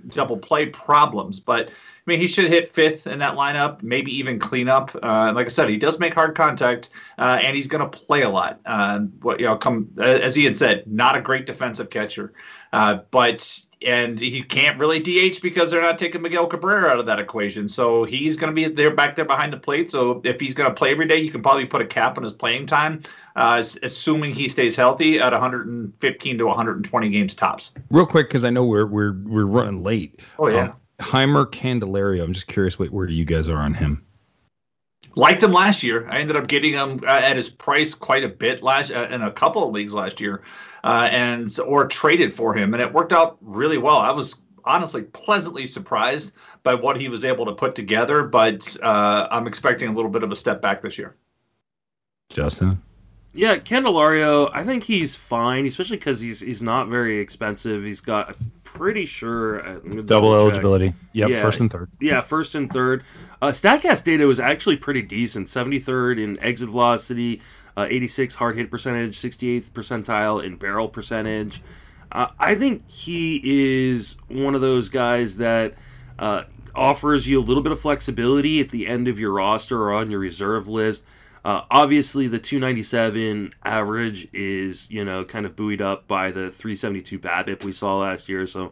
double 0.09 0.37
play 0.37 0.67
problems. 0.67 1.39
But 1.39 1.69
I 1.69 2.11
mean, 2.11 2.19
he 2.19 2.27
should 2.27 2.49
hit 2.51 2.67
fifth 2.67 3.07
in 3.07 3.19
that 3.19 3.35
lineup, 3.35 3.81
maybe 3.81 4.11
even 4.17 4.37
clean 4.37 4.67
up. 4.67 4.93
Uh, 5.01 5.31
like 5.33 5.45
I 5.45 5.49
said, 5.49 5.69
he 5.69 5.77
does 5.77 5.99
make 5.99 6.13
hard 6.13 6.35
contact, 6.35 6.89
uh, 7.17 7.39
and 7.41 7.55
he's 7.55 7.67
going 7.67 7.89
to 7.89 7.97
play 7.97 8.23
a 8.23 8.29
lot. 8.29 8.59
Uh, 8.65 8.99
what 9.21 9.39
you 9.39 9.45
know, 9.45 9.55
come 9.55 9.89
as 9.97 10.35
he 10.35 10.43
had 10.43 10.57
said, 10.57 10.83
not 10.85 11.15
a 11.15 11.21
great 11.21 11.45
defensive 11.45 11.89
catcher, 11.89 12.33
uh, 12.74 12.99
but 13.11 13.63
and 13.86 14.19
he 14.19 14.41
can't 14.41 14.80
really 14.80 14.99
DH 14.99 15.41
because 15.41 15.69
they're 15.69 15.82
not 15.82 15.97
taking 15.97 16.21
Miguel 16.21 16.47
Cabrera 16.47 16.89
out 16.89 16.99
of 16.99 17.05
that 17.05 17.19
equation. 17.19 17.67
So 17.67 18.03
he's 18.03 18.38
going 18.38 18.53
to 18.53 18.55
be 18.55 18.74
there 18.74 18.91
back 18.91 19.15
there 19.15 19.26
behind 19.26 19.51
the 19.51 19.57
plate. 19.57 19.91
So 19.91 20.21
if 20.24 20.39
he's 20.39 20.53
going 20.53 20.69
to 20.69 20.74
play 20.74 20.91
every 20.91 21.07
day, 21.07 21.17
you 21.17 21.32
can 21.32 21.41
probably 21.41 21.65
put 21.65 21.82
a 21.82 21.86
cap 21.86 22.17
on 22.17 22.24
his 22.24 22.34
playing 22.34 22.65
time, 22.65 23.03
uh, 23.36 23.63
assuming 23.84 24.34
he 24.34 24.47
stays 24.47 24.76
healthy 24.76 25.19
at 25.19 25.32
115 25.34 26.38
to 26.38 26.45
120 26.45 27.09
games 27.09 27.36
tops. 27.36 27.74
Real 27.89 28.05
quick, 28.05 28.30
because 28.30 28.43
I 28.43 28.49
know 28.49 28.65
we're 28.65 28.88
we're 28.88 29.13
we're 29.24 29.45
running 29.45 29.84
late. 29.84 30.21
Oh 30.39 30.49
yeah. 30.49 30.63
Um, 30.63 30.74
Jeimer 30.99 31.45
Candelario. 31.45 32.24
I'm 32.24 32.34
just 32.34 32.47
curious 32.47 32.80
what, 32.80 32.91
where 32.91 33.09
you 33.09 33.26
guys 33.26 33.49
are 33.49 33.57
on 33.57 33.74
him. 33.74 34.05
liked 35.15 35.43
him 35.43 35.51
last 35.51 35.84
year. 35.84 36.07
I 36.09 36.19
ended 36.19 36.38
up 36.38 36.47
getting 36.47 36.74
him 36.74 37.01
uh, 37.03 37.09
at 37.09 37.36
his 37.36 37.49
price 37.49 37.93
quite 37.93 38.24
a 38.24 38.30
bit 38.30 38.63
last 38.63 38.91
uh, 38.91 39.07
in 39.09 39.21
a 39.21 39.32
couple 39.32 39.67
of 39.67 39.74
leagues 39.74 39.93
last 39.93 40.21
year, 40.21 40.43
uh, 40.84 41.07
and 41.11 41.55
or 41.65 41.88
traded 41.88 42.34
for 42.34 42.53
him, 42.55 42.73
and 42.73 42.81
it 42.81 42.91
worked 42.91 43.13
out 43.13 43.38
really 43.41 43.77
well. 43.77 43.97
I 43.97 44.11
was 44.11 44.36
honestly 44.65 45.03
pleasantly 45.03 45.65
surprised 45.67 46.34
by 46.63 46.73
what 46.73 46.99
he 46.99 47.09
was 47.09 47.25
able 47.25 47.45
to 47.45 47.51
put 47.53 47.75
together, 47.75 48.23
but 48.23 48.75
uh, 48.81 49.27
I'm 49.31 49.47
expecting 49.47 49.89
a 49.89 49.93
little 49.93 50.11
bit 50.11 50.23
of 50.23 50.31
a 50.31 50.36
step 50.36 50.61
back 50.61 50.81
this 50.81 50.97
year. 50.97 51.15
Justin. 52.29 52.81
Yeah, 53.36 53.57
Candelario, 53.57 54.49
I 54.53 54.63
think 54.63 54.84
he's 54.84 55.15
fine, 55.15 55.65
especially 55.65 55.97
because 55.97 56.19
he's 56.19 56.39
he's 56.39 56.61
not 56.61 56.88
very 56.88 57.17
expensive. 57.19 57.84
He's 57.84 57.99
got, 57.99 58.29
I'm 58.29 58.51
pretty 58.63 59.05
sure, 59.07 59.67
uh, 59.67 59.73
Double 59.79 60.03
double-check. 60.03 60.39
eligibility. 60.41 60.93
Yep, 61.13 61.29
Yeah. 61.29 61.41
first 61.41 61.59
and 61.59 61.71
third. 61.71 61.89
Yeah, 61.99 62.21
first 62.21 62.53
and 62.55 62.71
third. 62.71 63.03
Uh, 63.41 63.47
Statcast 63.47 64.03
data 64.03 64.25
was 64.27 64.39
actually 64.39 64.77
pretty 64.77 65.01
decent. 65.01 65.47
73rd 65.47 66.19
in 66.23 66.39
exit 66.41 66.69
velocity, 66.69 67.41
uh, 67.76 67.88
86 67.89 68.36
hard 68.36 68.57
hit 68.57 68.69
percentage, 68.69 69.17
68th 69.17 69.71
percentile 69.71 70.43
in 70.43 70.57
barrel 70.57 70.88
percentage. 70.88 71.61
Uh, 72.11 72.28
I 72.39 72.55
think 72.55 72.88
he 72.89 73.41
is 73.91 74.17
one 74.28 74.55
of 74.55 74.61
those 74.61 74.89
guys 74.89 75.38
that 75.38 75.74
uh, 76.19 76.43
offers 76.76 77.28
you 77.28 77.39
a 77.39 77.41
little 77.41 77.63
bit 77.63 77.71
of 77.71 77.80
flexibility 77.80 78.59
at 78.61 78.69
the 78.69 78.88
end 78.88 79.07
of 79.07 79.19
your 79.19 79.32
roster 79.32 79.82
or 79.82 79.93
on 79.93 80.11
your 80.11 80.19
reserve 80.19 80.67
list. 80.67 81.05
Uh, 81.45 81.63
obviously, 81.69 82.28
the 82.28 82.39
297 82.39 83.53
average 83.65 84.30
is, 84.32 84.89
you 84.89 85.03
know, 85.03 85.26
kind 85.26 85.45
of 85.45 85.57
buoyed 85.57 85.82
up 85.82 86.07
by 86.07 86.28
the 86.32 86.51
372 86.51 87.19
BABIP 87.19 87.65
we 87.65 87.74
saw 87.74 87.97
last 87.97 88.30
year. 88.30 88.47
So 88.47 88.71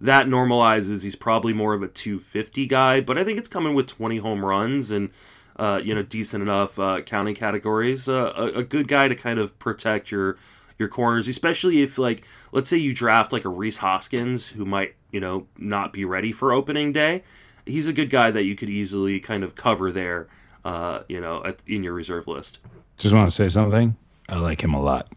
that 0.00 0.26
normalizes. 0.26 1.02
He's 1.02 1.16
probably 1.16 1.52
more 1.52 1.74
of 1.74 1.82
a 1.82 1.88
250 1.88 2.66
guy, 2.66 3.00
but 3.00 3.18
I 3.18 3.24
think 3.24 3.38
it's 3.38 3.48
coming 3.48 3.74
with 3.74 3.88
20 3.88 4.18
home 4.18 4.44
runs 4.44 4.92
and, 4.92 5.10
uh, 5.56 5.80
you 5.82 5.94
know, 5.94 6.02
decent 6.02 6.42
enough 6.42 6.78
uh, 6.78 7.02
counting 7.02 7.34
categories. 7.34 8.08
Uh, 8.08 8.32
a, 8.36 8.60
a 8.60 8.62
good 8.62 8.88
guy 8.88 9.08
to 9.08 9.14
kind 9.14 9.38
of 9.38 9.58
protect 9.58 10.10
your 10.10 10.36
your 10.78 10.88
corners, 10.88 11.28
especially 11.28 11.82
if, 11.82 11.98
like, 11.98 12.24
let's 12.50 12.68
say 12.68 12.76
you 12.76 12.92
draft 12.92 13.32
like 13.32 13.44
a 13.44 13.48
Rhys 13.48 13.76
Hoskins 13.76 14.48
who 14.48 14.64
might, 14.64 14.94
you 15.12 15.20
know, 15.20 15.46
not 15.58 15.92
be 15.92 16.04
ready 16.04 16.32
for 16.32 16.52
opening 16.52 16.92
day. 16.92 17.22
He's 17.66 17.86
a 17.86 17.92
good 17.92 18.10
guy 18.10 18.30
that 18.32 18.44
you 18.44 18.56
could 18.56 18.70
easily 18.70 19.20
kind 19.20 19.44
of 19.44 19.54
cover 19.54 19.92
there 19.92 20.28
uh, 20.64 21.00
you 21.08 21.20
know, 21.20 21.44
at, 21.44 21.60
in 21.66 21.82
your 21.82 21.92
reserve 21.92 22.28
list. 22.28 22.60
Just 22.96 23.14
want 23.14 23.28
to 23.28 23.34
say 23.34 23.48
something. 23.48 23.96
I 24.28 24.38
like 24.38 24.62
him 24.62 24.74
a 24.74 24.80
lot. 24.80 25.08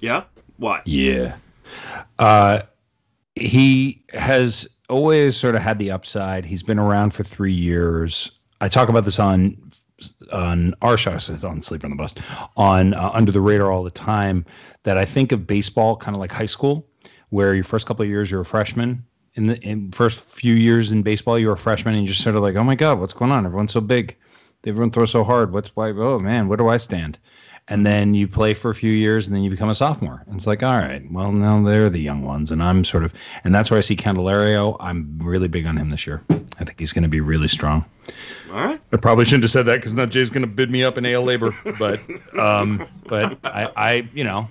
Yeah. 0.00 0.24
Why? 0.58 0.82
Yeah. 0.84 1.36
Uh, 2.18 2.62
he 3.34 4.02
has 4.14 4.68
always 4.88 5.36
sort 5.36 5.54
of 5.54 5.62
had 5.62 5.78
the 5.78 5.90
upside. 5.90 6.44
He's 6.44 6.62
been 6.62 6.78
around 6.78 7.12
for 7.12 7.24
three 7.24 7.52
years. 7.52 8.30
I 8.60 8.68
talk 8.68 8.88
about 8.88 9.04
this 9.04 9.18
on 9.18 9.56
on 10.32 10.74
our 10.82 10.96
show, 10.96 11.18
on 11.44 11.62
Sleep 11.62 11.84
on 11.84 11.90
the 11.90 11.96
Bus, 11.96 12.14
on 12.56 12.94
uh, 12.94 13.10
Under 13.12 13.32
the 13.32 13.40
Radar 13.40 13.70
all 13.70 13.82
the 13.82 13.90
time. 13.90 14.44
That 14.84 14.96
I 14.96 15.04
think 15.04 15.32
of 15.32 15.46
baseball 15.46 15.96
kind 15.96 16.14
of 16.14 16.20
like 16.20 16.32
high 16.32 16.46
school, 16.46 16.86
where 17.30 17.54
your 17.54 17.64
first 17.64 17.86
couple 17.86 18.02
of 18.02 18.08
years 18.08 18.30
you're 18.30 18.42
a 18.42 18.44
freshman. 18.44 19.04
In 19.34 19.46
the 19.46 19.60
in 19.60 19.92
first 19.92 20.20
few 20.20 20.54
years 20.54 20.90
in 20.90 21.02
baseball, 21.02 21.38
you're 21.38 21.52
a 21.52 21.58
freshman, 21.58 21.94
and 21.94 22.04
you're 22.04 22.12
just 22.12 22.22
sort 22.22 22.36
of 22.36 22.42
like, 22.42 22.56
oh 22.56 22.64
my 22.64 22.74
god, 22.74 22.98
what's 22.98 23.12
going 23.12 23.30
on? 23.32 23.44
Everyone's 23.44 23.72
so 23.72 23.80
big. 23.80 24.16
Everyone 24.66 24.90
throws 24.90 25.12
so 25.12 25.22
hard. 25.22 25.52
What's 25.52 25.74
why? 25.76 25.90
Oh 25.90 26.18
man, 26.18 26.48
where 26.48 26.56
do 26.56 26.68
I 26.68 26.76
stand? 26.76 27.18
And 27.68 27.84
then 27.84 28.14
you 28.14 28.28
play 28.28 28.54
for 28.54 28.70
a 28.70 28.74
few 28.74 28.92
years 28.92 29.26
and 29.26 29.34
then 29.34 29.42
you 29.42 29.50
become 29.50 29.68
a 29.68 29.74
sophomore. 29.74 30.22
And 30.26 30.36
it's 30.36 30.46
like 30.46 30.62
all 30.62 30.76
right 30.78 31.02
well 31.10 31.32
now 31.32 31.62
they're 31.62 31.90
the 31.90 32.00
young 32.00 32.22
ones 32.22 32.50
and 32.50 32.62
i'm 32.62 32.84
sort 32.84 33.04
of 33.04 33.12
and 33.44 33.54
that's 33.54 33.70
where 33.70 33.78
i 33.78 33.80
see 33.80 33.96
candelario. 33.96 34.76
I'm 34.80 35.18
really 35.22 35.48
big 35.48 35.66
on 35.66 35.76
him 35.76 35.90
this 35.90 36.06
year. 36.06 36.22
I 36.30 36.64
think 36.64 36.78
he's 36.78 36.92
going 36.92 37.02
to 37.02 37.08
be 37.08 37.20
really 37.20 37.48
strong. 37.48 37.84
All 38.50 38.64
right. 38.64 38.80
i 38.92 38.96
probably 38.96 39.24
shouldn't 39.24 39.44
have 39.44 39.50
said 39.50 39.66
that 39.66 39.76
because 39.76 39.94
now 39.94 40.06
jay's 40.06 40.30
going 40.30 40.42
to 40.42 40.46
bid 40.48 40.70
me 40.70 40.84
up 40.84 40.96
in 40.96 41.06
AL 41.06 41.24
LABR 41.24 41.78
but 41.78 42.38
um 42.38 42.86
but 43.06 43.38
i 43.44 43.70
i 43.76 44.08
you 44.14 44.24
know 44.24 44.48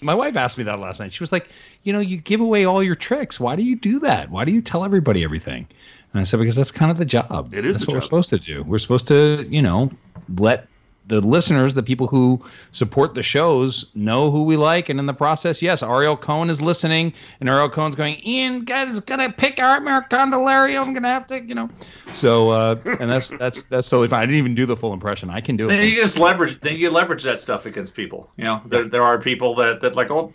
my 0.00 0.14
wife 0.14 0.36
asked 0.36 0.58
me 0.58 0.64
that 0.64 0.78
last 0.78 1.00
night. 1.00 1.12
She 1.12 1.22
was 1.22 1.32
like 1.32 1.48
you 1.82 1.92
know 1.92 2.00
you 2.00 2.16
give 2.16 2.40
away 2.40 2.64
all 2.64 2.82
your 2.82 2.94
tricks. 2.94 3.38
Why 3.40 3.56
do 3.56 3.62
you 3.62 3.76
do 3.76 3.98
that? 4.00 4.30
Why 4.30 4.44
do 4.44 4.52
you 4.52 4.60
tell 4.60 4.84
everybody 4.84 5.24
everything? 5.24 5.66
And 6.12 6.20
i 6.20 6.24
said 6.24 6.38
because 6.38 6.56
that's 6.56 6.70
kind 6.70 6.90
of 6.90 6.98
the 6.98 7.04
job. 7.04 7.52
It 7.52 7.64
is 7.64 7.76
that's 7.76 7.86
the 7.86 7.90
what 7.90 7.96
we're 7.96 8.00
supposed 8.02 8.30
to 8.30 8.38
do. 8.38 8.62
We're 8.62 8.78
supposed 8.78 9.08
to 9.08 9.46
you 9.48 9.62
know 9.62 9.90
let 10.36 10.68
the 11.08 11.20
listeners, 11.20 11.74
the 11.74 11.82
people 11.82 12.06
who 12.06 12.42
support 12.72 13.14
the 13.14 13.22
shows, 13.22 13.86
know 13.94 14.30
who 14.30 14.42
we 14.42 14.56
like, 14.56 14.88
and 14.88 14.98
in 14.98 15.06
the 15.06 15.14
process, 15.14 15.62
yes, 15.62 15.82
Ariel 15.82 16.16
Cohen 16.16 16.50
is 16.50 16.60
listening, 16.60 17.12
and 17.40 17.48
Ariel 17.48 17.68
Cohen's 17.68 17.94
going, 17.96 18.16
Ian, 18.26 18.64
guys, 18.64 18.98
gonna 19.00 19.32
pick 19.32 19.60
Art 19.60 19.84
Candelario. 20.10 20.82
I'm 20.82 20.92
gonna 20.92 21.08
have 21.08 21.26
to, 21.28 21.42
you 21.42 21.54
know. 21.54 21.68
So, 22.06 22.50
uh, 22.50 22.76
and 23.00 23.10
that's 23.10 23.28
that's 23.28 23.64
that's 23.64 23.88
totally 23.88 24.08
fine. 24.08 24.22
I 24.22 24.26
didn't 24.26 24.38
even 24.38 24.54
do 24.54 24.66
the 24.66 24.76
full 24.76 24.92
impression. 24.92 25.30
I 25.30 25.40
can 25.40 25.56
do 25.56 25.68
Then 25.68 25.80
it. 25.80 25.86
you 25.86 25.96
just 25.96 26.18
leverage. 26.18 26.60
Then 26.60 26.76
you 26.76 26.90
leverage 26.90 27.22
that 27.22 27.38
stuff 27.38 27.66
against 27.66 27.94
people. 27.94 28.30
You 28.36 28.44
know, 28.44 28.62
there, 28.66 28.88
there 28.88 29.02
are 29.02 29.18
people 29.18 29.54
that 29.56 29.80
that 29.80 29.94
like, 29.96 30.10
oh, 30.10 30.32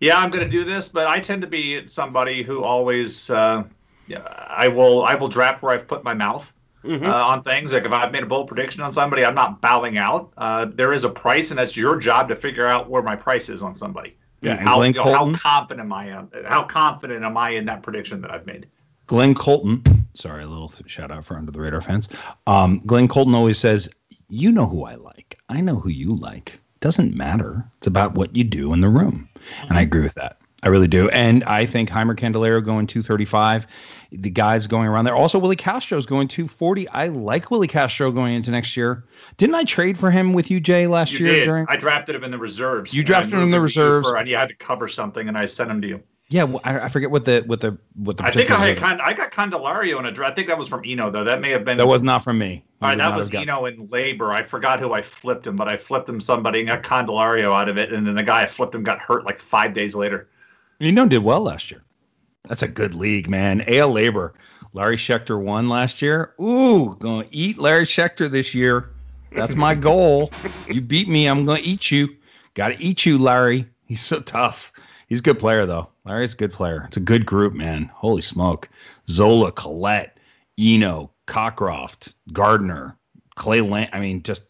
yeah, 0.00 0.18
I'm 0.18 0.30
to 0.30 0.48
do 0.48 0.64
this, 0.64 0.88
but 0.88 1.06
I 1.06 1.20
tend 1.20 1.42
to 1.42 1.48
be 1.48 1.86
somebody 1.86 2.42
who 2.42 2.62
always, 2.62 3.30
uh, 3.30 3.64
I 4.48 4.68
will 4.68 5.04
I 5.04 5.14
will 5.14 5.28
draft 5.28 5.62
where 5.62 5.72
I've 5.72 5.86
put 5.86 6.04
my 6.04 6.14
mouth. 6.14 6.52
Mhm. 6.84 7.06
Uh, 7.06 7.12
on 7.12 7.42
things 7.42 7.72
like 7.72 7.84
if 7.84 7.92
I've 7.92 8.12
made 8.12 8.22
a 8.22 8.26
bold 8.26 8.48
prediction 8.48 8.82
on 8.82 8.92
somebody, 8.92 9.24
I'm 9.24 9.34
not 9.34 9.60
bowing 9.60 9.98
out. 9.98 10.32
Uh, 10.38 10.66
there 10.72 10.92
is 10.92 11.04
a 11.04 11.08
price, 11.08 11.50
and 11.50 11.58
that's 11.58 11.76
your 11.76 11.96
job 11.96 12.28
to 12.28 12.36
figure 12.36 12.66
out 12.66 12.88
where 12.88 13.02
my 13.02 13.16
price 13.16 13.48
is 13.48 13.62
on 13.62 13.74
somebody. 13.74 14.16
Yeah, 14.40 14.56
how, 14.56 14.80
you 14.82 14.92
know, 14.92 15.02
how 15.02 15.34
confident 15.34 15.86
am 15.86 15.92
I? 15.92 16.16
In, 16.16 16.28
how 16.46 16.62
confident 16.62 17.24
am 17.24 17.36
I 17.36 17.50
in 17.50 17.64
that 17.66 17.82
prediction 17.82 18.20
that 18.20 18.30
I've 18.30 18.46
made? 18.46 18.68
Glenn 19.08 19.34
Colton, 19.34 19.82
sorry, 20.14 20.44
a 20.44 20.46
little 20.46 20.72
shout 20.86 21.10
out 21.10 21.24
for 21.24 21.36
Under 21.36 21.50
the 21.50 21.60
Radar 21.60 21.80
fans. 21.80 22.08
Um, 22.46 22.80
Glenn 22.86 23.08
Colton 23.08 23.34
always 23.34 23.58
says, 23.58 23.90
"You 24.28 24.52
know 24.52 24.66
who 24.66 24.84
I 24.84 24.94
like. 24.94 25.38
I 25.48 25.60
know 25.60 25.80
who 25.80 25.88
you 25.88 26.14
like." 26.14 26.60
doesn't 26.80 27.14
matter. 27.14 27.64
It's 27.78 27.86
about 27.86 28.14
what 28.14 28.36
you 28.36 28.44
do 28.44 28.72
in 28.72 28.80
the 28.80 28.88
room. 28.88 29.28
And 29.68 29.78
I 29.78 29.82
agree 29.82 30.02
with 30.02 30.14
that. 30.14 30.38
I 30.62 30.68
really 30.68 30.88
do. 30.88 31.08
And 31.10 31.44
I 31.44 31.66
think 31.66 31.88
Jeimer 31.90 32.16
Candelario 32.16 32.64
going 32.64 32.86
235. 32.88 33.66
The 34.10 34.30
guys 34.30 34.66
going 34.66 34.88
around 34.88 35.04
there. 35.04 35.14
Also, 35.14 35.38
Willi 35.38 35.54
Castro's 35.54 36.06
going 36.06 36.26
240. 36.28 36.88
I 36.88 37.08
like 37.08 37.50
Willi 37.50 37.68
Castro 37.68 38.10
going 38.10 38.34
into 38.34 38.50
next 38.50 38.76
year. 38.76 39.04
Didn't 39.36 39.54
I 39.54 39.64
trade 39.64 39.96
for 39.98 40.10
him 40.10 40.32
with 40.32 40.50
you, 40.50 40.58
Jay, 40.60 40.86
last 40.86 41.12
You 41.12 41.26
year? 41.26 41.34
did. 41.34 41.44
During 41.44 41.66
I 41.68 41.76
drafted 41.76 42.16
him 42.16 42.24
in 42.24 42.30
the 42.30 42.38
reserves. 42.38 42.92
You 42.92 43.04
drafted 43.04 43.34
him 43.34 43.40
in 43.40 43.50
the 43.50 43.60
moved 43.60 43.74
to 43.74 43.80
you 43.80 43.86
reserves. 43.86 44.08
for- 44.08 44.16
and 44.16 44.28
you 44.28 44.36
had 44.36 44.48
to 44.48 44.54
cover 44.56 44.88
something, 44.88 45.28
and 45.28 45.36
I 45.38 45.46
sent 45.46 45.70
him 45.70 45.80
to 45.82 45.88
you. 45.88 46.02
yeah, 46.30 46.42
well, 46.44 46.60
I, 46.64 46.80
I 46.80 46.88
forget 46.88 47.10
what 47.10 47.24
the 47.26 47.44
what 47.46 47.60
the 47.60 47.78
what 47.94 48.16
the. 48.16 48.24
I 48.24 48.30
think 48.32 48.50
I 48.50 48.68
had. 48.68 48.78
Con- 48.78 49.00
I 49.00 49.12
got 49.12 49.30
Candelario 49.30 49.98
in 49.98 50.06
a 50.06 50.10
draft. 50.10 50.32
I 50.32 50.34
think 50.34 50.48
that 50.48 50.58
was 50.58 50.68
from 50.68 50.82
Eno 50.86 51.10
though. 51.10 51.24
That 51.24 51.40
may 51.40 51.50
have 51.50 51.64
been 51.64 51.76
That 51.78 51.86
was 51.86 52.02
not 52.02 52.24
from 52.24 52.38
me. 52.38 52.64
All 52.82 52.88
right, 52.88 52.98
that 52.98 53.14
was 53.14 53.32
Eno 53.32 53.66
in 53.66 53.86
LABR. 53.88 54.30
I 54.34 54.42
forgot 54.42 54.80
who 54.80 54.92
I 54.92 55.02
flipped 55.02 55.46
him, 55.46 55.54
but 55.56 55.68
I 55.68 55.76
flipped 55.76 56.08
him 56.08 56.20
somebody 56.20 56.60
and 56.60 56.68
got 56.68 56.82
Candelario 56.82 57.54
out 57.54 57.68
of 57.68 57.76
it, 57.78 57.92
and 57.92 58.06
then 58.06 58.14
the 58.14 58.22
guy 58.22 58.42
I 58.42 58.46
flipped 58.46 58.74
him 58.74 58.82
got 58.82 58.98
hurt 59.00 59.24
like 59.24 59.38
five 59.38 59.72
days 59.74 59.94
later. 59.94 60.28
You 60.80 60.92
know, 60.92 61.06
did 61.06 61.24
well 61.24 61.40
last 61.40 61.72
year. 61.72 61.82
That's 62.48 62.62
a 62.62 62.68
good 62.68 62.94
league, 62.94 63.28
man. 63.28 63.62
AL 63.62 63.92
LABR. 63.92 64.32
Larry 64.72 64.96
Schechter 64.96 65.40
won 65.40 65.68
last 65.68 66.00
year. 66.00 66.34
Ooh, 66.40 66.96
gonna 67.00 67.26
eat 67.30 67.58
Larry 67.58 67.84
Schechter 67.84 68.30
this 68.30 68.54
year. 68.54 68.90
That's 69.32 69.56
my 69.56 69.74
goal. 69.88 70.30
you 70.68 70.80
beat 70.80 71.08
me, 71.08 71.26
I'm 71.26 71.44
gonna 71.44 71.60
eat 71.62 71.90
you. 71.90 72.14
Gotta 72.54 72.76
eat 72.78 73.04
you, 73.04 73.18
Larry. 73.18 73.66
He's 73.86 74.02
so 74.02 74.20
tough. 74.20 74.72
He's 75.08 75.18
a 75.20 75.22
good 75.22 75.38
player, 75.38 75.66
though. 75.66 75.88
Larry's 76.04 76.34
a 76.34 76.36
good 76.36 76.52
player. 76.52 76.84
It's 76.86 76.96
a 76.96 77.00
good 77.00 77.26
group, 77.26 77.54
man. 77.54 77.90
Holy 77.94 78.22
smoke. 78.22 78.68
Zola, 79.08 79.50
Collette, 79.50 80.18
Eno, 80.58 81.10
Cockcroft, 81.26 82.14
Gardner, 82.32 82.96
Clay 83.34 83.62
Land. 83.62 83.90
I 83.92 84.00
mean, 84.00 84.22
just 84.22 84.48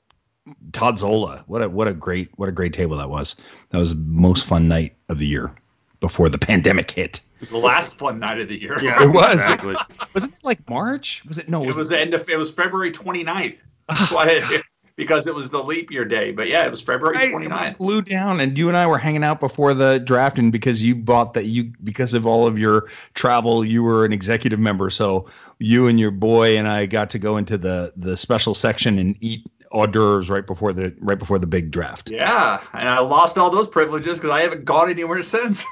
Todd 0.72 0.98
Zola. 0.98 1.44
What 1.46 1.62
a 1.62 1.68
what 1.70 1.88
a 1.88 1.94
great 1.94 2.28
what 2.36 2.50
a 2.50 2.52
great 2.52 2.74
table 2.74 2.98
that 2.98 3.08
was. 3.08 3.34
That 3.70 3.78
was 3.78 3.94
the 3.94 4.00
most 4.02 4.44
fun 4.44 4.68
night 4.68 4.94
of 5.08 5.18
the 5.18 5.26
year 5.26 5.54
before 6.00 6.28
the 6.28 6.38
pandemic 6.38 6.90
hit. 6.90 7.20
It 7.36 7.40
was 7.40 7.50
the 7.50 7.58
last 7.58 7.98
fun 7.98 8.18
night 8.18 8.40
of 8.40 8.48
the 8.48 8.60
year. 8.60 8.78
Yeah, 8.82 9.02
It 9.02 9.08
was. 9.08 9.34
exactly. 9.34 9.74
Was 10.14 10.24
it 10.24 10.38
like 10.42 10.68
March? 10.68 11.24
Was 11.26 11.38
it 11.38 11.48
no? 11.48 11.64
It 11.64 11.74
was 11.74 11.90
the 11.90 12.00
end 12.00 12.14
of 12.14 12.28
it 12.28 12.36
was 12.36 12.50
February 12.50 12.90
29th. 12.90 13.56
That's 13.88 14.00
ah. 14.00 14.08
why 14.12 14.26
it- 14.28 14.62
because 14.96 15.28
it 15.28 15.34
was 15.34 15.48
the 15.50 15.62
leap 15.62 15.92
year 15.92 16.04
day. 16.04 16.32
But 16.32 16.48
yeah, 16.48 16.64
it 16.64 16.72
was 16.72 16.82
February 16.82 17.16
Right. 17.16 17.32
29th. 17.32 17.76
flew 17.76 18.02
down 18.02 18.40
and 18.40 18.58
you 18.58 18.66
and 18.66 18.76
I 18.76 18.84
were 18.84 18.98
hanging 18.98 19.22
out 19.22 19.38
before 19.38 19.72
the 19.72 20.00
draft 20.00 20.40
and 20.40 20.50
because 20.50 20.82
you 20.82 20.96
bought 20.96 21.34
that 21.34 21.44
you 21.44 21.72
because 21.84 22.14
of 22.14 22.26
all 22.26 22.48
of 22.48 22.58
your 22.58 22.88
travel 23.14 23.64
you 23.64 23.84
were 23.84 24.04
an 24.04 24.12
executive 24.12 24.58
member 24.58 24.90
so 24.90 25.26
you 25.60 25.86
and 25.86 26.00
your 26.00 26.10
boy 26.10 26.58
and 26.58 26.66
I 26.66 26.86
got 26.86 27.10
to 27.10 27.18
go 27.20 27.36
into 27.36 27.56
the 27.56 27.92
the 27.96 28.16
special 28.16 28.54
section 28.54 28.98
and 28.98 29.14
eat 29.20 29.46
hors 29.70 29.86
d'oeuvres 29.86 30.30
right 30.30 30.46
before 30.46 30.72
the 30.72 30.94
right 31.00 31.18
before 31.18 31.38
the 31.38 31.46
big 31.46 31.70
draft. 31.70 32.10
Yeah, 32.10 32.60
and 32.72 32.88
I 32.88 32.98
lost 33.00 33.38
all 33.38 33.50
those 33.50 33.68
privileges 33.68 34.18
because 34.18 34.30
I 34.30 34.40
haven't 34.40 34.64
gone 34.64 34.90
anywhere 34.90 35.22
since. 35.34 35.64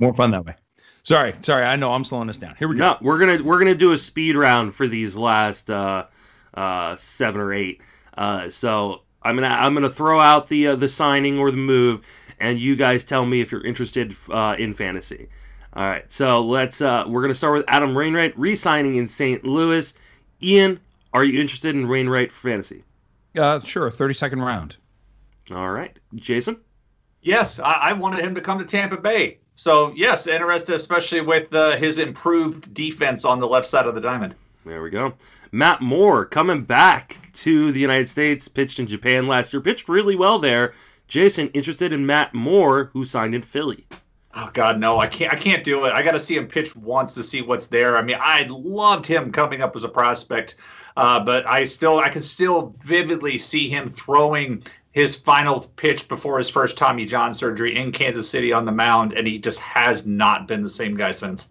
More 0.00 0.12
fun 0.12 0.30
that 0.32 0.44
way. 0.44 0.54
Sorry, 1.02 1.34
sorry, 1.42 1.64
I 1.64 1.76
know 1.76 1.92
I'm 1.92 2.04
slowing 2.04 2.30
us 2.30 2.38
down. 2.38 2.56
Here 2.58 2.66
we 2.66 2.76
go. 2.76 2.92
No, 2.92 2.98
we're 3.02 3.18
gonna 3.18 3.42
we're 3.42 3.58
gonna 3.58 3.74
do 3.74 3.92
a 3.92 3.98
speed 3.98 4.36
round 4.36 4.74
for 4.74 4.88
these 4.88 5.16
last 5.16 5.70
uh, 5.70 6.06
uh, 6.54 6.96
seven 6.96 7.40
or 7.40 7.52
eight. 7.52 7.82
Uh, 8.16 8.48
so 8.48 9.02
I'm 9.22 9.36
gonna 9.36 9.48
I'm 9.48 9.74
gonna 9.74 9.90
throw 9.90 10.18
out 10.18 10.48
the 10.48 10.68
uh, 10.68 10.76
the 10.76 10.88
signing 10.88 11.38
or 11.38 11.50
the 11.50 11.58
move, 11.58 12.00
and 12.40 12.58
you 12.58 12.74
guys 12.74 13.04
tell 13.04 13.26
me 13.26 13.40
if 13.40 13.52
you're 13.52 13.66
interested 13.66 14.16
uh, 14.30 14.56
in 14.58 14.72
fantasy. 14.72 15.28
All 15.74 15.82
right, 15.86 16.10
so 16.10 16.40
let's 16.42 16.80
uh, 16.80 17.04
we're 17.06 17.20
gonna 17.20 17.34
start 17.34 17.58
with 17.58 17.64
Adam 17.68 17.94
Wainwright 17.94 18.38
re-signing 18.38 18.96
in 18.96 19.08
St. 19.08 19.44
Louis. 19.44 19.92
Ian, 20.42 20.80
are 21.14 21.24
you 21.24 21.40
interested 21.40 21.74
in 21.74 21.88
Wainwright 21.88 22.30
fantasy? 22.30 22.84
Uh, 23.38 23.60
sure, 23.60 23.90
30 23.90 24.14
second 24.14 24.40
round. 24.42 24.76
All 25.52 25.70
right, 25.70 25.98
Jason. 26.16 26.58
yes, 27.22 27.58
I, 27.60 27.72
I 27.72 27.92
wanted 27.92 28.24
him 28.24 28.34
to 28.34 28.40
come 28.40 28.58
to 28.58 28.64
Tampa 28.64 28.96
Bay. 28.96 29.38
So 29.56 29.92
yes, 29.96 30.26
interested, 30.26 30.74
especially 30.74 31.20
with 31.20 31.54
uh, 31.54 31.76
his 31.76 31.98
improved 31.98 32.74
defense 32.74 33.24
on 33.24 33.40
the 33.40 33.46
left 33.46 33.66
side 33.66 33.86
of 33.86 33.94
the 33.94 34.00
diamond. 34.00 34.34
There 34.66 34.82
we 34.82 34.90
go. 34.90 35.14
Matt 35.52 35.80
Moore 35.80 36.24
coming 36.24 36.62
back 36.62 37.20
to 37.34 37.70
the 37.70 37.78
United 37.80 38.08
States, 38.08 38.48
pitched 38.48 38.80
in 38.80 38.86
Japan 38.88 39.28
last 39.28 39.52
year, 39.52 39.60
pitched 39.62 39.88
really 39.88 40.16
well 40.16 40.38
there. 40.40 40.74
Jason, 41.06 41.48
interested 41.48 41.92
in 41.92 42.06
Matt 42.06 42.34
Moore, 42.34 42.90
who 42.92 43.04
signed 43.04 43.34
in 43.34 43.42
Philly. 43.42 43.86
Oh 44.34 44.50
God, 44.52 44.80
no! 44.80 44.98
I 44.98 45.06
can't. 45.06 45.32
I 45.32 45.36
can't 45.36 45.62
do 45.62 45.84
it. 45.84 45.92
I 45.92 46.02
got 46.02 46.12
to 46.12 46.20
see 46.20 46.36
him 46.36 46.48
pitch 46.48 46.74
once 46.74 47.14
to 47.14 47.22
see 47.22 47.40
what's 47.40 47.66
there. 47.66 47.96
I 47.96 48.02
mean, 48.02 48.16
I 48.18 48.46
loved 48.48 49.06
him 49.06 49.30
coming 49.30 49.62
up 49.62 49.76
as 49.76 49.84
a 49.84 49.88
prospect, 49.88 50.56
uh, 50.96 51.20
but 51.20 51.46
I 51.46 51.64
still, 51.64 51.98
I 51.98 52.08
can 52.08 52.22
still 52.22 52.74
vividly 52.82 53.38
see 53.38 53.68
him 53.68 53.88
throwing 53.88 54.62
his 54.92 55.16
final 55.16 55.60
pitch 55.76 56.06
before 56.08 56.38
his 56.38 56.48
first 56.48 56.78
Tommy 56.78 57.04
John 57.04 57.32
surgery 57.32 57.76
in 57.76 57.90
Kansas 57.90 58.30
City 58.30 58.52
on 58.52 58.64
the 58.64 58.72
mound, 58.72 59.12
and 59.12 59.26
he 59.26 59.38
just 59.38 59.58
has 59.58 60.06
not 60.06 60.46
been 60.46 60.62
the 60.62 60.70
same 60.70 60.96
guy 60.96 61.10
since. 61.10 61.50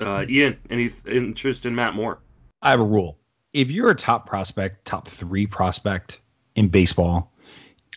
Uh, 0.00 0.24
Ian, 0.28 0.56
any 0.70 0.88
th- 0.88 1.06
interest 1.06 1.66
in 1.66 1.74
Matt 1.74 1.94
Moore? 1.94 2.20
I 2.62 2.70
have 2.70 2.80
a 2.80 2.84
rule. 2.84 3.18
If 3.52 3.70
you're 3.70 3.90
a 3.90 3.96
top 3.96 4.26
prospect, 4.26 4.84
top 4.84 5.08
three 5.08 5.46
prospect 5.46 6.20
in 6.54 6.68
baseball, 6.68 7.32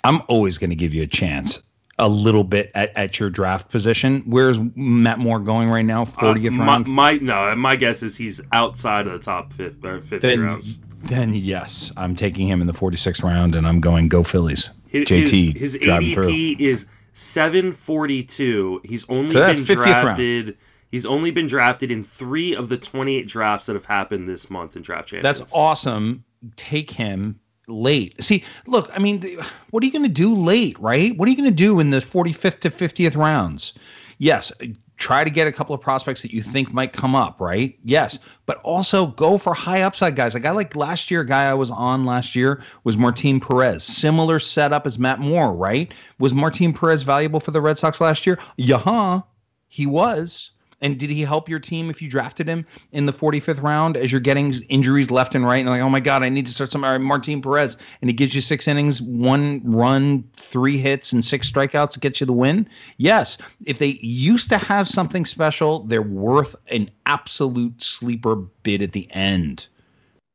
I'm 0.03 0.21
always 0.27 0.57
going 0.57 0.69
to 0.71 0.75
give 0.75 0.93
you 0.93 1.03
a 1.03 1.07
chance 1.07 1.61
a 1.99 2.07
little 2.07 2.43
bit 2.43 2.71
at, 2.75 2.95
at 2.97 3.19
your 3.19 3.29
draft 3.29 3.69
position. 3.69 4.23
Where's 4.25 4.57
Matt 4.75 5.19
Moore 5.19 5.39
going 5.39 5.69
right 5.69 5.85
now? 5.85 6.05
40th 6.05 6.47
Uh, 6.47 6.51
my, 6.51 6.65
round? 6.65 6.87
my 6.87 7.13
no, 7.21 7.55
my 7.55 7.75
guess 7.75 8.01
is 8.03 8.17
he's 8.17 8.41
outside 8.51 9.05
of 9.07 9.13
the 9.13 9.19
top 9.19 9.53
fifth 9.53 9.83
or 9.83 10.01
fifty 10.01 10.27
then, 10.29 10.39
rounds. 10.41 10.79
then 11.03 11.33
yes, 11.33 11.91
I'm 11.97 12.15
taking 12.15 12.47
him 12.47 12.61
in 12.61 12.67
the 12.67 12.73
46th 12.73 13.23
round 13.23 13.55
and 13.55 13.67
I'm 13.67 13.79
going 13.79 14.07
go 14.07 14.23
Phillies. 14.23 14.69
His, 14.87 15.03
JT 15.07 15.57
his, 15.57 15.73
his 15.73 15.81
driving 15.81 16.13
through. 16.15 16.29
ADP 16.31 16.59
is 16.59 16.87
seven 17.13 17.73
forty 17.73 18.23
two. 18.23 18.81
He's 18.83 19.07
only 19.09 19.31
So 19.33 19.45
been 19.45 19.57
50th 19.63 19.75
round. 19.77 20.01
drafted. 20.05 20.57
He's 20.91 21.05
only 21.05 21.29
been 21.29 21.45
drafted 21.45 21.91
in 21.91 22.03
three 22.03 22.55
of 22.55 22.69
the 22.69 22.77
twenty 22.77 23.15
eight 23.17 23.27
drafts 23.27 23.67
that 23.67 23.75
have 23.75 23.85
happened 23.85 24.27
this 24.27 24.49
month 24.49 24.75
in 24.75 24.81
draft 24.81 25.09
champions. 25.09 25.39
That's 25.39 25.53
awesome. 25.53 26.23
Take 26.55 26.89
him 26.89 27.39
late. 27.69 28.21
See, 28.23 28.43
look, 28.65 28.89
I 28.93 28.99
mean, 28.99 29.39
what 29.69 29.83
are 29.83 29.85
you 29.85 29.91
going 29.91 30.03
to 30.03 30.09
do 30.09 30.35
late, 30.35 30.79
right? 30.79 31.17
What 31.17 31.27
are 31.27 31.31
you 31.31 31.37
going 31.37 31.49
to 31.49 31.55
do 31.55 31.79
in 31.79 31.89
the 31.89 31.99
45th 31.99 32.59
to 32.61 32.69
50th 32.69 33.15
rounds? 33.15 33.73
Yes, 34.17 34.51
try 34.97 35.23
to 35.23 35.29
get 35.29 35.47
a 35.47 35.51
couple 35.51 35.73
of 35.73 35.79
prospects 35.79 36.21
that 36.21 36.33
you 36.33 36.43
think 36.43 36.73
might 36.73 36.91
come 36.91 37.15
up, 37.15 37.39
right? 37.39 37.77
Yes, 37.85 38.19
but 38.45 38.57
also 38.57 39.07
go 39.07 39.37
for 39.37 39.53
high 39.53 39.81
upside 39.81 40.15
guys. 40.15 40.35
A 40.35 40.39
guy 40.39 40.51
like 40.51 40.75
last 40.75 41.09
year, 41.09 41.23
guy 41.23 41.49
I 41.49 41.53
was 41.53 41.71
on 41.71 42.05
last 42.05 42.35
year 42.35 42.61
was 42.83 42.97
Martin 42.97 43.39
Perez. 43.39 43.83
Similar 43.83 44.39
setup 44.39 44.85
as 44.85 44.99
Matt 44.99 45.19
Moore, 45.19 45.53
right? 45.53 45.93
Was 46.19 46.33
Martin 46.33 46.73
Perez 46.73 47.03
valuable 47.03 47.39
for 47.39 47.51
the 47.51 47.61
Red 47.61 47.77
Sox 47.77 48.01
last 48.01 48.27
year? 48.27 48.37
Yeah, 48.57 49.21
he 49.69 49.85
was. 49.85 50.51
And 50.81 50.97
did 50.97 51.09
he 51.09 51.21
help 51.21 51.49
your 51.49 51.59
team 51.59 51.89
if 51.89 52.01
you 52.01 52.09
drafted 52.09 52.47
him 52.47 52.65
in 52.91 53.05
the 53.05 53.13
45th 53.13 53.61
round 53.61 53.97
as 53.97 54.11
you're 54.11 54.21
getting 54.21 54.53
injuries 54.69 55.11
left 55.11 55.35
and 55.35 55.45
right? 55.45 55.57
And 55.57 55.69
like, 55.69 55.81
oh 55.81 55.89
my 55.89 55.99
God, 55.99 56.23
I 56.23 56.29
need 56.29 56.45
to 56.45 56.53
start 56.53 56.71
some 56.71 56.83
right, 56.83 56.97
Martin 56.97 57.41
Perez. 57.41 57.77
And 58.01 58.09
he 58.09 58.13
gives 58.13 58.33
you 58.33 58.41
six 58.41 58.67
innings, 58.67 59.01
one 59.01 59.61
run, 59.63 60.23
three 60.37 60.77
hits, 60.77 61.11
and 61.11 61.23
six 61.23 61.51
strikeouts 61.51 61.91
to 61.91 61.99
get 61.99 62.19
you 62.19 62.25
the 62.25 62.33
win? 62.33 62.67
Yes. 62.97 63.37
If 63.65 63.79
they 63.79 63.99
used 64.01 64.49
to 64.49 64.57
have 64.57 64.87
something 64.87 65.25
special, 65.25 65.83
they're 65.83 66.01
worth 66.01 66.55
an 66.67 66.89
absolute 67.05 67.81
sleeper 67.81 68.35
bid 68.35 68.81
at 68.81 68.93
the 68.93 69.09
end. 69.11 69.67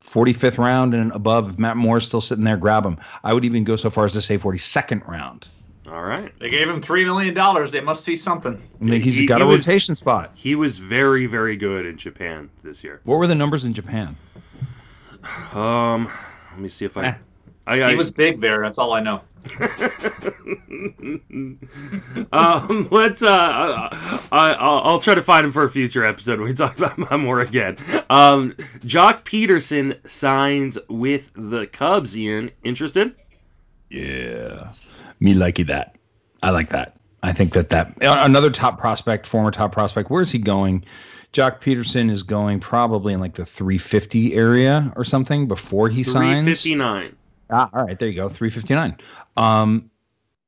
45th 0.05 0.59
round 0.59 0.95
and 0.95 1.11
above, 1.13 1.51
if 1.51 1.59
Matt 1.59 1.79
Moore's 1.79 2.07
still 2.07 2.21
sitting 2.21 2.45
there, 2.45 2.59
grab 2.59 2.85
him. 2.85 2.99
I 3.25 3.33
would 3.33 3.45
even 3.45 3.65
go 3.65 3.77
so 3.77 3.89
far 3.91 4.05
as 4.05 4.13
to 4.13 4.23
say 4.23 4.37
42nd 4.37 5.07
round. 5.09 5.49
All 5.87 6.03
right. 6.03 6.33
They 6.39 6.49
gave 6.49 6.69
him 6.69 6.81
three 6.81 7.05
million 7.05 7.35
dollars. 7.35 7.71
They 7.71 7.81
must 7.83 8.05
see 8.05 8.17
something. 8.17 8.61
I 8.81 8.85
mean, 8.85 9.03
he's 9.03 9.17
He- 9.17 9.27
got 9.27 9.39
he 9.39 9.43
a 9.45 9.47
was- 9.47 9.67
rotation 9.67 9.95
spot. 9.95 10.31
He 10.35 10.55
was 10.55 10.79
very 10.79 11.27
very 11.27 11.57
good 11.57 11.85
in 11.87 11.97
Japan 11.99 12.49
this 12.63 12.83
year. 12.83 13.01
What 13.05 13.19
were 13.19 13.27
the 13.27 13.35
numbers 13.35 13.65
in 13.65 13.75
Japan? 13.75 14.17
Um, 15.53 16.11
let 16.53 16.61
me 16.61 16.69
see 16.69 16.85
if 16.85 16.97
I. 16.97 17.05
Eh. 17.07 17.15
I, 17.67 17.83
I 17.83 17.91
He 17.91 17.97
was 17.97 18.11
big 18.11 18.41
there. 18.43 18.61
That's 18.61 18.77
all 18.79 18.93
I 18.93 19.01
know. 19.01 19.23
um, 22.33 22.89
let's. 22.91 23.23
Uh, 23.23 23.89
I, 24.33 24.55
I'll, 24.59 24.81
I'll 24.85 25.01
try 25.01 25.15
to 25.15 25.23
find 25.23 25.47
him 25.47 25.53
for 25.53 25.65
a 25.65 25.71
future 25.71 26.05
episode 26.05 26.39
when 26.41 26.49
we 26.49 26.55
talk 26.55 26.77
about 26.79 26.99
Matt 26.99 27.21
Moore 27.21 27.41
again. 27.41 27.77
Um, 28.11 28.53
Joc 28.81 29.25
Pederson 29.25 29.99
signs 30.09 30.79
with 30.89 31.31
the 31.35 31.67
Cubs. 31.67 32.17
Ian, 32.17 32.51
interested? 32.63 33.15
Yeah, 33.91 34.73
me 35.21 35.35
likey 35.35 35.67
that. 35.67 35.97
I 36.43 36.51
like 36.51 36.71
that. 36.71 36.97
I 37.23 37.33
think 37.33 37.55
that 37.55 37.71
that 37.71 37.95
another 38.03 38.51
top 38.51 38.79
prospect, 38.79 39.27
former 39.27 39.51
top 39.51 39.73
prospect. 39.73 40.11
Where 40.11 40.21
is 40.21 40.31
he 40.31 40.39
going? 40.39 40.85
Joc 41.33 41.61
Pederson 41.61 42.11
is 42.11 42.23
going 42.23 42.61
probably 42.61 43.13
in 43.13 43.21
like 43.21 43.35
the 43.35 43.45
350 43.45 44.35
area 44.35 44.93
or 44.95 45.05
something 45.05 45.49
before 45.49 45.89
he 45.89 46.05
Three 46.05 46.13
signs. 46.13 46.63
359. 46.63 47.17
Ah, 47.51 47.71
all 47.73 47.85
right, 47.85 47.99
there 47.99 48.09
you 48.09 48.15
go, 48.15 48.29
359. 48.29 48.97
Um, 49.37 49.91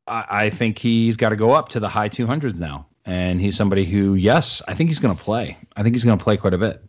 I, 0.06 0.24
I 0.28 0.50
think 0.50 0.78
he's 0.78 1.16
got 1.16 1.30
to 1.30 1.36
go 1.36 1.50
up 1.50 1.70
to 1.70 1.80
the 1.80 1.88
high 1.88 2.08
200s 2.08 2.60
now, 2.60 2.86
and 3.04 3.40
he's 3.40 3.56
somebody 3.56 3.84
who, 3.84 4.14
yes, 4.14 4.62
I 4.68 4.74
think 4.74 4.90
he's 4.90 5.00
going 5.00 5.16
to 5.16 5.22
play. 5.22 5.58
I 5.76 5.82
think 5.82 5.94
he's 5.94 6.04
going 6.04 6.18
to 6.18 6.22
play 6.22 6.36
quite 6.36 6.54
a 6.54 6.58
bit. 6.58 6.82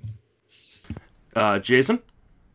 Uh, 1.36 1.60
Jason. 1.60 2.00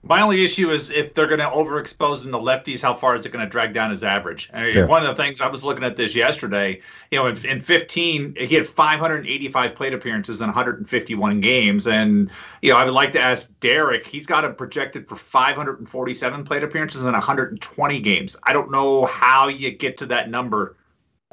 My 0.05 0.21
only 0.21 0.45
issue 0.45 0.71
is 0.71 0.91
if 0.91 1.15
they're 1.15 1.29
going 1.29 1.39
to 1.39 1.47
overexpose 1.47 2.25
him 2.25 2.33
to 2.33 2.39
lefties, 2.39 2.83
how 2.83 2.93
far 2.93 3.15
is 3.15 3.25
it 3.25 3.31
going 3.31 3.45
to 3.45 3.49
drag 3.49 3.73
down 3.73 3.91
his 3.91 4.03
average? 4.03 4.51
I 4.53 4.65
mean, 4.65 4.73
Sure. 4.73 4.87
One 4.87 5.03
of 5.03 5.09
the 5.09 5.23
things 5.23 5.41
I 5.41 5.47
was 5.47 5.65
looking 5.65 5.85
at 5.85 5.97
this 5.97 6.17
yesterday, 6.17 6.81
you 7.13 7.19
know, 7.19 7.27
in, 7.27 7.47
in 7.47 7.61
15, 7.61 8.35
he 8.37 8.55
had 8.57 8.67
585 8.67 9.75
plate 9.77 9.95
appearances 9.95 10.41
in 10.41 10.49
151 10.49 11.41
games. 11.41 11.87
And, 11.87 12.31
you 12.63 12.73
know, 12.73 12.79
I 12.79 12.85
would 12.85 12.95
like 12.95 13.13
to 13.13 13.21
ask 13.21 13.49
Derek, 13.61 14.07
he's 14.07 14.27
got 14.27 14.45
him 14.45 14.57
projected 14.57 15.07
for 15.07 15.15
547 15.15 16.45
plate 16.45 16.65
appearances 16.65 17.05
in 17.05 17.13
120 17.13 18.01
games. 18.01 18.37
I 18.43 18.53
don't 18.53 18.73
know 18.73 19.05
how 19.07 19.47
you 19.47 19.71
get 19.71 19.97
to 19.99 20.07
that 20.07 20.31
number 20.31 20.77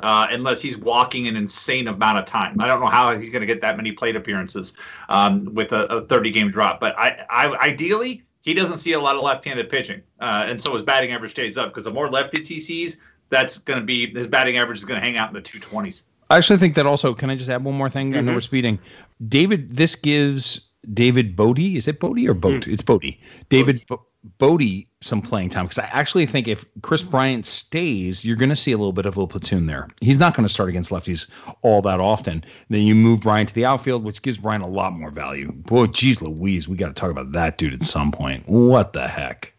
uh, 0.04 0.28
unless 0.30 0.62
he's 0.62 0.78
walking 0.78 1.28
an 1.28 1.36
insane 1.36 1.88
amount 1.88 2.20
of 2.20 2.26
time. 2.26 2.56
I 2.62 2.68
don't 2.68 2.80
know 2.80 2.88
how 2.88 3.18
he's 3.18 3.30
going 3.30 3.42
to 3.42 3.48
get 3.48 3.62
that 3.62 3.78
many 3.78 3.92
plate 3.92 4.16
appearances 4.16 4.74
um, 5.10 5.54
with 5.56 5.72
a, 5.72 5.86
a 5.88 6.06
30 6.06 6.30
game 6.30 6.52
drop. 6.52 6.80
But 6.80 6.98
I, 6.98 7.26
I 7.30 7.48
ideally, 7.58 8.24
he 8.42 8.54
doesn't 8.54 8.78
see 8.78 8.94
a 8.94 9.00
lot 9.00 9.16
of 9.16 9.22
left-handed 9.22 9.70
pitching, 9.70 10.02
uh, 10.20 10.46
and 10.48 10.60
so 10.60 10.74
his 10.74 10.84
batting 10.84 11.12
average 11.12 11.32
stays 11.32 11.58
up 11.58 11.70
because 11.70 11.84
the 11.86 11.92
more 11.92 12.08
lefties 12.10 12.48
he 12.48 12.60
sees, 12.60 13.02
that's 13.30 13.58
going 13.60 13.80
to 13.80 13.86
be 13.86 14.14
his 14.14 14.28
batting 14.28 14.58
average 14.58 14.78
is 14.80 14.86
going 14.86 15.00
to 15.00 15.06
hang 15.06 15.18
out 15.18 15.30
in 15.30 15.36
the 15.36 15.42
220s. 15.42 16.04
I 16.30 16.38
actually 16.38 16.58
think 16.58 16.76
that 16.76 16.86
also. 16.86 17.14
Can 17.14 17.30
I 17.30 17.36
just 17.36 17.50
add 17.50 17.64
one 17.64 17.76
more 17.76 17.90
thing? 17.90 18.16
I 18.16 18.22
know 18.22 18.32
Mhm. 18.32 18.36
we're 18.36 18.42
speeding. 18.42 18.80
David, 19.28 19.76
this 19.76 19.96
gives 19.96 20.62
David 20.94 21.36
Bote. 21.36 21.60
Is 21.60 21.88
it 21.88 22.00
Bodie 22.00 22.28
or 22.30 22.34
Boat? 22.36 22.68
It's 22.68 22.84
Bodie. 22.84 23.20
David 23.50 23.84
Bo- 23.88 24.06
Bote 24.38 24.86
some 25.02 25.22
playing 25.22 25.50
time 25.50 25.66
because 25.66 25.80
I 25.80 25.86
actually 25.94 26.26
think 26.26 26.48
if 26.48 26.66
Kris 26.82 27.02
Bryant 27.02 27.46
stays, 27.46 28.26
you're 28.26 28.36
going 28.36 28.50
to 28.50 28.56
see 28.56 28.74
a 28.74 28.78
little 28.78 28.92
bit 28.92 29.06
of 29.06 29.18
a 29.18 29.26
platoon 29.26 29.66
there. 29.66 29.88
He's 30.02 30.20
not 30.20 30.36
going 30.36 30.46
to 30.46 30.54
start 30.54 30.68
against 30.68 30.92
lefties 30.92 31.30
all 31.62 31.82
that 31.84 32.02
often. 32.02 32.44
Then 32.70 32.82
you 32.82 32.96
move 32.96 33.22
Bryant 33.22 33.50
to 33.50 33.56
the 33.56 33.66
outfield, 33.66 34.04
which 34.04 34.22
gives 34.22 34.38
Bryant 34.38 34.66
a 34.66 34.68
lot 34.68 34.92
more 34.92 35.10
value. 35.10 35.52
Boy, 35.54 35.86
geez, 35.88 36.22
Louise, 36.22 36.68
we 36.68 36.76
got 36.76 36.88
to 36.88 36.94
talk 36.94 37.12
about 37.12 37.32
that 37.32 37.58
dude 37.58 37.74
at 37.74 37.84
some 37.84 38.12
point. 38.12 38.48
What 38.48 38.92
the 38.92 39.08
heck? 39.08 39.54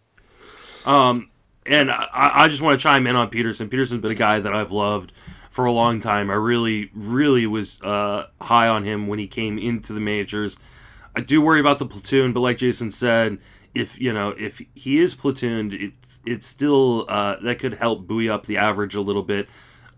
Um, 0.84 1.30
and 1.64 1.90
I, 1.90 2.08
I 2.12 2.48
just 2.48 2.60
want 2.60 2.78
to 2.78 2.82
chime 2.82 3.06
in 3.06 3.16
on 3.16 3.30
Pederson. 3.30 3.70
Pederson's 3.70 4.02
been 4.02 4.10
a 4.10 4.14
guy 4.14 4.40
that 4.40 4.54
I've 4.54 4.72
loved 4.72 5.12
for 5.48 5.64
a 5.64 5.72
long 5.72 6.00
time. 6.00 6.30
I 6.30 6.34
really, 6.34 6.90
really 6.94 7.46
was 7.46 7.80
uh, 7.82 8.26
high 8.40 8.68
on 8.68 8.84
him 8.84 9.08
when 9.08 9.18
he 9.18 9.26
came 9.26 9.58
into 9.58 9.92
the 9.92 10.00
majors. 10.00 10.56
I 11.16 11.20
do 11.20 11.40
worry 11.40 11.60
about 11.60 11.78
the 11.78 11.86
platoon, 11.86 12.32
but 12.32 12.40
like 12.40 12.58
Jason 12.58 12.90
said, 12.90 13.38
if 13.74 14.00
you 14.00 14.12
know 14.12 14.30
if 14.30 14.62
he 14.74 15.00
is 15.00 15.14
platooned, 15.14 15.72
it's 15.72 16.20
it's 16.26 16.46
still 16.46 17.06
uh, 17.08 17.36
that 17.42 17.58
could 17.58 17.74
help 17.74 18.06
buoy 18.06 18.28
up 18.28 18.46
the 18.46 18.56
average 18.56 18.94
a 18.94 19.00
little 19.00 19.22
bit. 19.22 19.48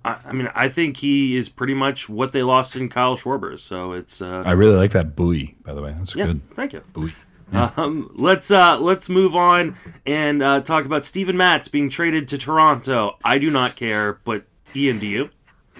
I, 0.05 0.16
I 0.24 0.32
mean, 0.32 0.51
I 0.55 0.69
think 0.69 0.97
he 0.97 1.36
is 1.36 1.49
pretty 1.49 1.74
much 1.74 2.09
what 2.09 2.32
they 2.32 2.43
lost 2.43 2.77
in 2.77 2.89
Kyle 2.89 3.16
Schwarber. 3.16 3.59
So 3.59 3.93
it's 3.93 4.20
uh, 4.20 4.43
I 4.44 4.53
really 4.53 4.77
like 4.77 4.93
that 4.93 5.16
buoy, 5.16 5.57
by 5.65 5.74
the 5.74 5.82
way. 5.82 5.94
That's 5.97 6.15
yeah. 6.15 6.27
good. 6.27 6.51
Thank 6.55 6.73
you. 6.73 6.82
Buoy. 6.93 7.12
Um, 7.53 8.11
let's 8.15 8.51
uh, 8.51 8.78
let's 8.81 9.09
move 9.09 9.36
on 9.36 9.77
and 10.07 10.43
uh, 10.43 10.61
talk 10.62 10.86
about 10.86 11.05
Steven 11.05 11.36
Matz 11.36 11.69
being 11.69 11.90
traded 11.90 12.28
to 12.28 12.39
Toronto. 12.39 13.19
I 13.24 13.39
do 13.39 13.51
not 13.51 13.77
care, 13.77 14.20
but 14.24 14.44
Ian, 14.74 14.99
do 14.99 15.07
you? 15.07 15.31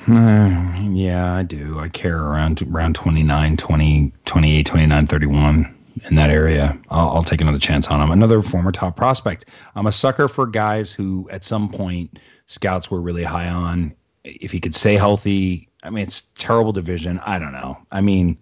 Uh, 0.07 0.77
yeah, 0.91 1.33
I 1.33 1.43
do. 1.43 1.79
I 1.79 1.89
care 1.89 2.19
around 2.19 2.61
around 2.63 2.95
29, 2.95 3.57
20, 3.57 4.13
28, 4.25 4.67
29, 4.67 5.07
31 5.07 5.75
in 6.09 6.17
that 6.17 6.31
area. 6.31 6.79
I'll, 6.91 7.11
I'll 7.11 7.25
take 7.25 7.41
another 7.41 7.59
chance 7.59 7.89
on 7.89 8.01
him. 8.01 8.11
Another 8.11 8.43
former 8.43 8.73
top 8.73 8.97
prospect. 8.97 9.47
I'm 9.75 9.87
a 9.87 9.93
sucker 9.93 10.29
for 10.29 10.47
guys 10.47 10.93
who 10.93 11.29
at 11.31 11.45
some 11.45 11.69
point 11.69 12.19
scouts 12.47 12.91
were 12.91 13.01
really 13.01 13.25
high 13.25 13.49
on. 13.49 13.95
If 14.25 14.53
he 14.53 14.61
could 14.61 14.75
stay 14.75 14.95
healthy, 14.95 15.69
I 15.83 15.91
mean, 15.91 16.03
it's 16.03 16.23
terrible 16.37 16.73
division. 16.73 17.21
I 17.25 17.39
don't 17.39 17.53
know. 17.53 17.77
I 17.91 18.01
mean, 18.01 18.39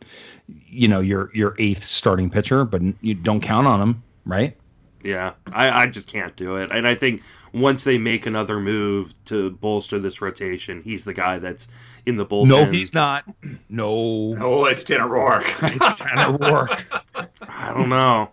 you 0.46 0.88
know, 0.88 1.00
your 1.00 1.30
your 1.34 1.54
eighth 1.58 1.84
starting 1.84 2.28
pitcher, 2.28 2.64
but 2.64 2.82
you 3.00 3.14
don't 3.14 3.40
count 3.40 3.66
on 3.66 3.80
him, 3.80 4.02
right? 4.26 4.56
Yeah, 5.02 5.32
I, 5.52 5.82
I 5.82 5.86
just 5.86 6.06
can't 6.06 6.34
do 6.36 6.56
it. 6.56 6.70
And 6.70 6.86
I 6.86 6.94
think 6.94 7.22
once 7.52 7.84
they 7.84 7.98
make 7.98 8.26
another 8.26 8.60
move 8.60 9.14
to 9.26 9.50
bolster 9.50 9.98
this 9.98 10.20
rotation, 10.20 10.82
he's 10.82 11.04
the 11.04 11.14
guy 11.14 11.38
that's 11.38 11.68
in 12.06 12.16
the 12.16 12.26
bullpen. 12.26 12.48
No, 12.48 12.64
he's 12.66 12.94
not. 12.94 13.24
No, 13.68 14.36
Oh, 14.40 14.64
it's 14.66 14.82
Tanner 14.84 15.06
Roark. 15.08 15.44
it's 15.62 15.98
Tanner 15.98 16.36
Roark. 16.38 17.28
I 17.48 17.72
don't 17.72 17.88
know. 17.88 18.30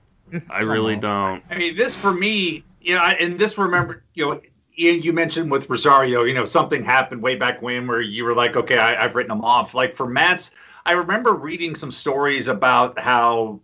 I 0.49 0.61
really 0.61 0.95
don't. 0.95 1.43
I 1.49 1.57
mean, 1.57 1.75
this 1.77 1.95
for 1.95 2.11
me, 2.13 2.63
you 2.81 2.95
know, 2.95 3.03
and 3.03 3.37
this 3.39 3.57
remember, 3.57 4.03
you 4.15 4.25
know, 4.25 4.41
Ian, 4.79 5.01
you 5.01 5.13
mentioned 5.13 5.49
with 5.51 5.69
Rosario, 5.69 6.23
you 6.23 6.33
know, 6.33 6.43
something 6.43 6.83
happened 6.83 7.21
way 7.21 7.35
back 7.35 7.61
when 7.61 7.87
where 7.87 8.01
you 8.01 8.25
were 8.25 8.33
like, 8.35 8.55
okay, 8.57 8.77
I, 8.77 9.03
I've 9.05 9.15
written 9.15 9.31
him 9.31 9.43
off. 9.45 9.73
Like 9.73 9.93
for 9.95 10.07
Matz, 10.07 10.51
I 10.85 10.91
remember 10.93 11.33
reading 11.33 11.75
some 11.75 11.91
stories 11.91 12.47
about 12.47 12.99
how 12.99 13.59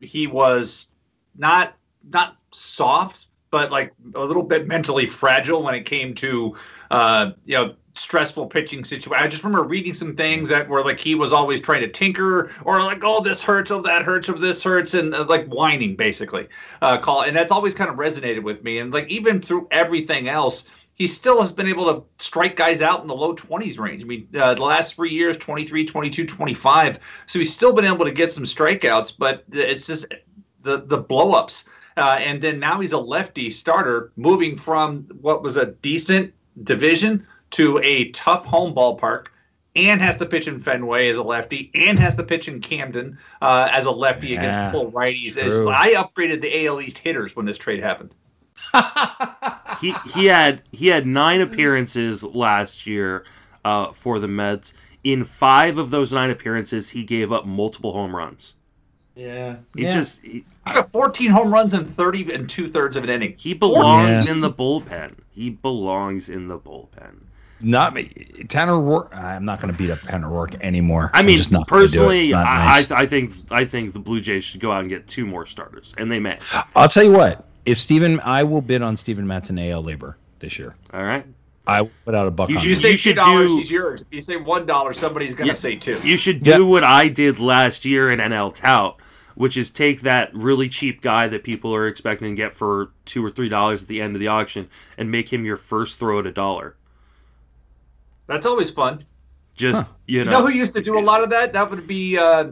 he 0.00 0.26
was 0.26 0.92
not 1.36 1.74
not 2.10 2.37
soft, 2.50 3.26
but 3.50 3.70
like 3.70 3.92
a 4.14 4.24
little 4.24 4.42
bit 4.42 4.66
mentally 4.66 5.06
fragile 5.06 5.62
when 5.62 5.74
it 5.74 5.84
came 5.84 6.14
to, 6.16 6.56
uh, 6.90 7.32
you 7.44 7.56
know, 7.56 7.74
stressful 7.94 8.46
pitching 8.46 8.84
situation. 8.84 9.24
I 9.24 9.28
just 9.28 9.42
remember 9.42 9.66
reading 9.66 9.94
some 9.94 10.14
things 10.14 10.48
that 10.48 10.68
were 10.68 10.84
like 10.84 11.00
he 11.00 11.14
was 11.14 11.32
always 11.32 11.60
trying 11.60 11.80
to 11.80 11.88
tinker 11.88 12.52
or 12.64 12.80
like, 12.80 13.02
oh, 13.04 13.22
this 13.22 13.42
hurts, 13.42 13.70
oh, 13.70 13.82
that 13.82 14.02
hurts, 14.02 14.28
or 14.28 14.38
this 14.38 14.62
hurts, 14.62 14.94
and 14.94 15.14
uh, 15.14 15.24
like 15.28 15.46
whining 15.46 15.96
basically. 15.96 16.48
Uh, 16.80 16.98
call, 16.98 17.22
and 17.22 17.36
that's 17.36 17.52
always 17.52 17.74
kind 17.74 17.90
of 17.90 17.96
resonated 17.96 18.42
with 18.42 18.62
me. 18.62 18.78
And 18.78 18.92
like 18.92 19.08
even 19.08 19.40
through 19.40 19.66
everything 19.70 20.28
else, 20.28 20.68
he 20.94 21.06
still 21.06 21.40
has 21.40 21.52
been 21.52 21.68
able 21.68 21.92
to 21.92 22.02
strike 22.18 22.56
guys 22.56 22.82
out 22.82 23.02
in 23.02 23.06
the 23.06 23.14
low 23.14 23.34
20s 23.34 23.78
range. 23.78 24.02
I 24.02 24.06
mean, 24.06 24.28
uh, 24.36 24.54
the 24.54 24.64
last 24.64 24.96
three 24.96 25.10
years, 25.10 25.36
23, 25.38 25.84
22, 25.84 26.26
25. 26.26 26.98
So 27.26 27.38
he's 27.38 27.54
still 27.54 27.72
been 27.72 27.84
able 27.84 28.04
to 28.04 28.10
get 28.10 28.32
some 28.32 28.44
strikeouts, 28.44 29.14
but 29.16 29.44
it's 29.52 29.86
just 29.86 30.06
the 30.62 30.78
the 30.78 31.02
blowups. 31.02 31.64
Uh, 31.98 32.16
and 32.20 32.40
then 32.40 32.58
now 32.60 32.80
he's 32.80 32.92
a 32.92 32.98
lefty 32.98 33.50
starter, 33.50 34.12
moving 34.16 34.56
from 34.56 35.02
what 35.20 35.42
was 35.42 35.56
a 35.56 35.66
decent 35.66 36.32
division 36.62 37.26
to 37.50 37.78
a 37.82 38.10
tough 38.10 38.44
home 38.44 38.74
ballpark, 38.74 39.26
and 39.74 40.00
has 40.00 40.16
to 40.16 40.26
pitch 40.26 40.48
in 40.48 40.60
Fenway 40.60 41.08
as 41.08 41.16
a 41.16 41.22
lefty, 41.22 41.70
and 41.74 41.98
has 41.98 42.16
to 42.16 42.22
pitch 42.22 42.48
in 42.48 42.60
Camden 42.60 43.18
uh, 43.42 43.68
as 43.72 43.86
a 43.86 43.90
lefty 43.90 44.28
Yeah, 44.28 44.40
against 44.40 44.72
full 44.72 44.92
righties. 44.92 45.36
I 45.70 45.94
upgraded 45.94 46.40
the 46.40 46.66
AL 46.66 46.80
East 46.80 46.98
hitters 46.98 47.34
when 47.36 47.46
this 47.46 47.58
trade 47.58 47.82
happened. 47.82 48.14
He 49.80 49.94
he 50.12 50.26
had 50.26 50.62
he 50.72 50.88
had 50.88 51.06
nine 51.06 51.40
appearances 51.40 52.24
last 52.24 52.86
year 52.86 53.24
uh, 53.64 53.92
for 53.92 54.18
the 54.18 54.28
Mets. 54.28 54.74
In 55.04 55.24
five 55.24 55.78
of 55.78 55.90
those 55.90 56.12
nine 56.12 56.30
appearances, 56.30 56.90
he 56.90 57.04
gave 57.04 57.32
up 57.32 57.46
multiple 57.46 57.92
home 57.92 58.14
runs. 58.14 58.54
Yeah. 59.18 59.56
He 59.76 59.82
yeah. 59.82 59.92
just 59.92 60.22
he, 60.22 60.44
He 60.66 60.72
got 60.72 60.88
14 60.88 61.30
home 61.30 61.52
runs 61.52 61.74
in 61.74 61.84
30 61.84 62.32
and 62.32 62.48
two 62.48 62.68
thirds 62.68 62.96
of 62.96 63.04
an 63.04 63.10
inning. 63.10 63.34
he 63.36 63.52
belongs 63.52 64.26
Yeah. 64.26 64.32
in 64.32 64.40
the 64.40 64.50
bullpen. 64.50 65.12
He 65.30 65.50
belongs 65.50 66.30
in 66.30 66.46
the 66.48 66.58
bullpen. 66.58 67.22
Not 67.60 67.92
me. 67.94 68.04
Tanner 68.48 68.74
Roark. 68.74 69.12
I'm 69.12 69.44
not 69.44 69.60
going 69.60 69.72
to 69.72 69.76
beat 69.76 69.90
up 69.90 70.00
Tanner 70.02 70.28
Roark 70.28 70.60
anymore. 70.62 71.10
I 71.12 71.22
mean, 71.22 71.36
just 71.38 71.50
not 71.50 71.62
it. 71.62 71.66
Personally, 71.68 72.30
not 72.30 72.46
I, 72.46 72.64
nice. 72.66 72.90
I 72.92 73.00
I 73.00 73.06
think 73.06 73.32
I 73.50 73.64
think 73.64 73.92
the 73.92 73.98
Blue 73.98 74.20
Jays 74.20 74.44
should 74.44 74.60
go 74.60 74.70
out 74.70 74.80
and 74.82 74.88
get 74.88 75.08
two 75.08 75.26
more 75.26 75.44
starters, 75.44 75.92
and 75.98 76.08
they 76.08 76.20
may. 76.20 76.38
I'll 76.76 76.88
tell 76.88 77.02
you 77.02 77.10
what. 77.10 77.44
If 77.66 77.76
Steven, 77.78 78.20
I 78.20 78.44
will 78.44 78.60
bid 78.62 78.80
on 78.80 78.96
Steven 78.96 79.26
Matz 79.26 79.50
and 79.50 79.58
AL 79.58 79.82
LABR 79.82 80.14
this 80.38 80.56
year. 80.56 80.76
All 80.94 81.02
right, 81.02 81.26
I 81.66 81.90
put 82.04 82.14
out 82.14 82.28
a 82.28 82.30
buck 82.30 82.48
You 82.48 82.54
on 82.58 82.62
If 82.62 82.66
you 82.68 82.76
say 82.76 82.94
should 82.94 83.16
two 83.16 83.22
dollars, 83.22 83.50
do- 83.50 83.56
he's 83.58 83.70
yours. 83.72 84.02
If 84.02 84.06
you 84.12 84.22
say 84.22 84.36
one 84.36 84.64
dollar, 84.64 84.92
somebody's 84.92 85.34
gonna 85.34 85.48
Yeah. 85.48 85.54
say 85.54 85.74
two. 85.74 85.98
you 86.04 86.16
should 86.16 86.44
do 86.44 86.50
Yeah. 86.52 86.58
what 86.58 86.84
I 86.84 87.08
did 87.08 87.40
last 87.40 87.84
year 87.84 88.12
in 88.12 88.20
NL 88.20 88.52
Tout, 88.54 88.96
which 89.38 89.56
is 89.56 89.70
take 89.70 90.00
that 90.00 90.34
really 90.34 90.68
cheap 90.68 91.00
guy 91.00 91.28
that 91.28 91.44
people 91.44 91.72
are 91.72 91.86
expecting 91.86 92.32
to 92.32 92.34
get 92.34 92.52
for 92.52 92.90
two 93.04 93.24
or 93.24 93.30
three 93.30 93.48
dollars 93.48 93.82
at 93.82 93.88
the 93.88 94.00
end 94.00 94.16
of 94.16 94.20
the 94.20 94.26
auction 94.26 94.68
and 94.98 95.12
make 95.12 95.32
him 95.32 95.44
your 95.44 95.56
first 95.56 95.96
throw 95.96 96.18
at 96.18 96.26
a 96.26 96.32
dollar. 96.32 96.74
That's 98.26 98.46
always 98.46 98.68
fun. 98.68 99.04
Just 99.54 99.82
Huh. 99.82 99.88
you 100.06 100.18
You 100.18 100.24
know, 100.24 100.32
know 100.32 100.46
who 100.46 100.52
used 100.52 100.74
to 100.74 100.82
do 100.82 100.98
a 100.98 101.00
lot 101.00 101.22
of 101.22 101.30
that? 101.30 101.52
That 101.52 101.70
would 101.70 101.86
be 101.86 102.18
uh, 102.18 102.50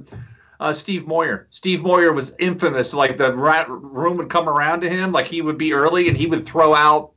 uh, 0.60 0.72
Steve 0.72 1.08
Moyer. 1.08 1.48
Steve 1.50 1.82
Moyer 1.82 2.12
was 2.12 2.36
infamous. 2.38 2.94
Like 2.94 3.18
the 3.18 3.34
ra- 3.34 3.66
room 3.68 4.16
would 4.18 4.30
come 4.30 4.48
around 4.48 4.80
to 4.82 4.88
him, 4.88 5.10
like 5.10 5.26
he 5.26 5.42
would 5.42 5.58
be 5.58 5.72
early, 5.72 6.06
and 6.08 6.16
he 6.16 6.28
would 6.28 6.46
throw 6.46 6.72
out. 6.72 7.10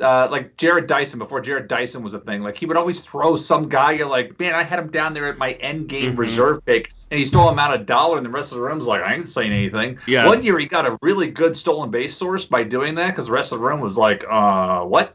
Uh, 0.00 0.28
like 0.30 0.56
Jarrod 0.56 0.86
Dyson 0.86 1.18
before 1.18 1.42
Jarrod 1.42 1.66
Dyson 1.66 2.02
was 2.04 2.14
a 2.14 2.20
thing. 2.20 2.42
Like 2.42 2.56
he 2.56 2.66
would 2.66 2.76
always 2.76 3.00
throw 3.00 3.34
some 3.34 3.68
guy. 3.68 3.92
You're 3.92 4.06
like, 4.08 4.38
man, 4.38 4.54
I 4.54 4.62
had 4.62 4.78
him 4.78 4.90
down 4.90 5.12
there 5.12 5.26
at 5.26 5.38
my 5.38 5.52
end 5.54 5.88
game 5.88 6.14
Mhm. 6.14 6.18
reserve 6.18 6.64
pick, 6.64 6.92
and 7.10 7.18
he 7.18 7.26
stole 7.26 7.48
him 7.48 7.58
out 7.58 7.74
a 7.74 7.82
dollar, 7.82 8.16
and 8.16 8.24
the 8.24 8.30
rest 8.30 8.52
of 8.52 8.58
the 8.58 8.64
room's 8.64 8.86
like, 8.86 9.02
I 9.02 9.14
ain't 9.14 9.28
saying 9.28 9.52
anything. 9.52 9.98
Yeah. 10.06 10.26
One 10.26 10.40
year 10.42 10.56
he 10.58 10.66
got 10.66 10.86
a 10.86 10.96
really 11.02 11.26
good 11.28 11.56
stolen 11.56 11.90
base 11.90 12.16
source 12.16 12.44
by 12.44 12.62
doing 12.62 12.94
that 12.94 13.08
because 13.08 13.26
the 13.26 13.32
rest 13.32 13.52
of 13.52 13.58
the 13.58 13.64
room 13.64 13.80
was 13.80 13.96
like, 13.98 14.24
uh, 14.30 14.82
what? 14.82 15.14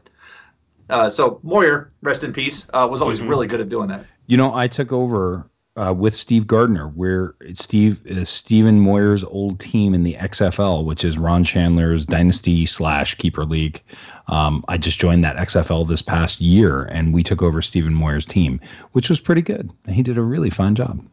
Uh, 0.90 1.08
so 1.08 1.40
Moyer, 1.42 1.90
rest 2.02 2.22
in 2.22 2.32
peace, 2.34 2.68
uh, 2.74 2.86
was 2.90 3.00
always 3.00 3.20
Mhm. 3.20 3.28
really 3.30 3.46
good 3.46 3.60
at 3.62 3.70
doing 3.70 3.88
that. 3.88 4.04
You 4.26 4.36
know, 4.36 4.54
I 4.54 4.68
took 4.68 4.92
over 4.92 5.46
uh, 5.76 5.92
with 5.96 6.14
Steve 6.14 6.46
Gardner, 6.46 6.88
where 6.88 7.34
it's 7.40 7.62
Steve 7.62 8.00
uh, 8.06 8.24
Stephen 8.24 8.80
Moyer's 8.80 9.24
old 9.24 9.58
team 9.58 9.94
in 9.94 10.04
the 10.04 10.14
XFL, 10.14 10.84
which 10.84 11.04
is 11.04 11.18
Ron 11.18 11.44
Shandler's 11.44 12.06
dynasty 12.06 12.64
slash 12.66 13.16
keeper 13.16 13.44
league. 13.44 13.82
Um, 14.28 14.64
I 14.68 14.78
just 14.78 14.98
joined 14.98 15.24
that 15.24 15.36
XFL 15.36 15.86
this 15.88 16.02
past 16.02 16.40
year, 16.40 16.84
and 16.84 17.12
we 17.12 17.22
took 17.22 17.42
over 17.42 17.60
Stephen 17.60 17.94
Moyer's 17.94 18.24
team, 18.24 18.60
which 18.92 19.08
was 19.08 19.18
pretty 19.20 19.42
good. 19.42 19.70
He 19.88 20.02
did 20.02 20.16
a 20.16 20.22
really 20.22 20.50
fine 20.50 20.74
job. 20.74 21.04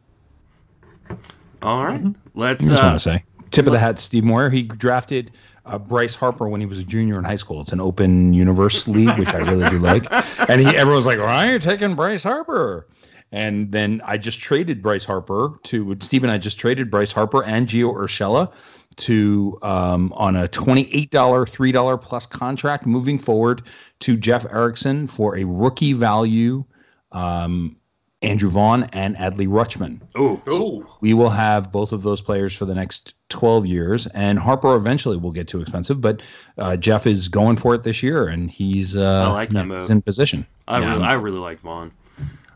all 1.62 1.84
right. 1.84 2.02
Let's 2.34 2.66
just 2.68 2.82
uh, 2.82 2.86
want 2.86 2.96
to 2.96 3.00
say. 3.00 3.24
Tip 3.50 3.66
of 3.66 3.72
the 3.72 3.78
hat, 3.78 3.98
to 3.98 4.02
Steve 4.02 4.24
Moyer. 4.24 4.48
He 4.48 4.62
drafted 4.62 5.32
uh, 5.66 5.76
Bryce 5.76 6.14
Harper 6.14 6.48
when 6.48 6.60
he 6.60 6.66
was 6.66 6.78
a 6.78 6.84
junior 6.84 7.18
in 7.18 7.24
high 7.24 7.36
school. 7.36 7.60
It's 7.60 7.72
an 7.72 7.80
open 7.80 8.32
universe 8.32 8.88
league, 8.88 9.18
which 9.18 9.28
I 9.34 9.38
really 9.38 9.68
do 9.68 9.78
like. 9.78 10.06
And 10.48 10.60
he 10.60 10.66
everyone's 10.68 11.06
like, 11.06 11.18
"Why 11.18 11.48
are 11.48 11.52
you 11.52 11.58
taking 11.58 11.94
Bryce 11.94 12.22
Harper?" 12.22 12.86
And 13.32 13.72
then 13.72 14.02
I 14.04 14.18
just 14.18 14.40
traded 14.40 14.82
Bryce 14.82 15.04
Harper 15.04 15.58
to 15.64 15.96
Steve 16.00 16.22
and 16.22 16.30
I 16.30 16.38
just 16.38 16.58
traded 16.58 16.90
Bryce 16.90 17.12
Harper 17.12 17.42
and 17.42 17.66
Gio 17.66 17.94
Urshela 17.94 18.52
to 18.96 19.58
um, 19.62 20.12
on 20.14 20.36
a 20.36 20.46
$28 20.48 21.08
$3 21.08 22.02
plus 22.02 22.26
contract 22.26 22.86
moving 22.86 23.18
forward 23.18 23.62
to 24.00 24.16
Jeff 24.16 24.44
Erickson 24.44 25.06
for 25.06 25.36
a 25.36 25.44
rookie 25.44 25.94
value 25.94 26.64
um, 27.12 27.76
Andrew 28.22 28.50
Vaughn 28.50 28.84
and 28.92 29.16
Adley 29.16 29.48
Rutschman. 29.48 30.00
Oh, 30.14 30.40
Ooh. 30.48 30.86
We 31.00 31.12
will 31.12 31.30
have 31.30 31.72
both 31.72 31.92
of 31.92 32.02
those 32.02 32.20
players 32.20 32.54
for 32.54 32.66
the 32.66 32.74
next 32.74 33.14
12 33.30 33.66
years, 33.66 34.06
and 34.08 34.38
Harper 34.38 34.76
eventually 34.76 35.16
will 35.16 35.32
get 35.32 35.48
too 35.48 35.60
expensive, 35.60 36.00
but 36.00 36.22
uh, 36.56 36.76
Jeff 36.76 37.06
is 37.06 37.26
going 37.26 37.56
for 37.56 37.74
it 37.74 37.82
this 37.82 38.02
year, 38.02 38.28
and 38.28 38.48
he's 38.50 38.96
uh, 38.96 39.24
I 39.26 39.32
like 39.32 39.50
that 39.50 39.64
he's 39.64 39.68
move. 39.68 39.90
in 39.90 40.02
position. 40.02 40.46
I 40.68 40.78
Yeah. 40.80 40.92
really, 40.92 41.04
I 41.04 41.12
really 41.14 41.38
like 41.38 41.58
Vaughn. 41.58 41.90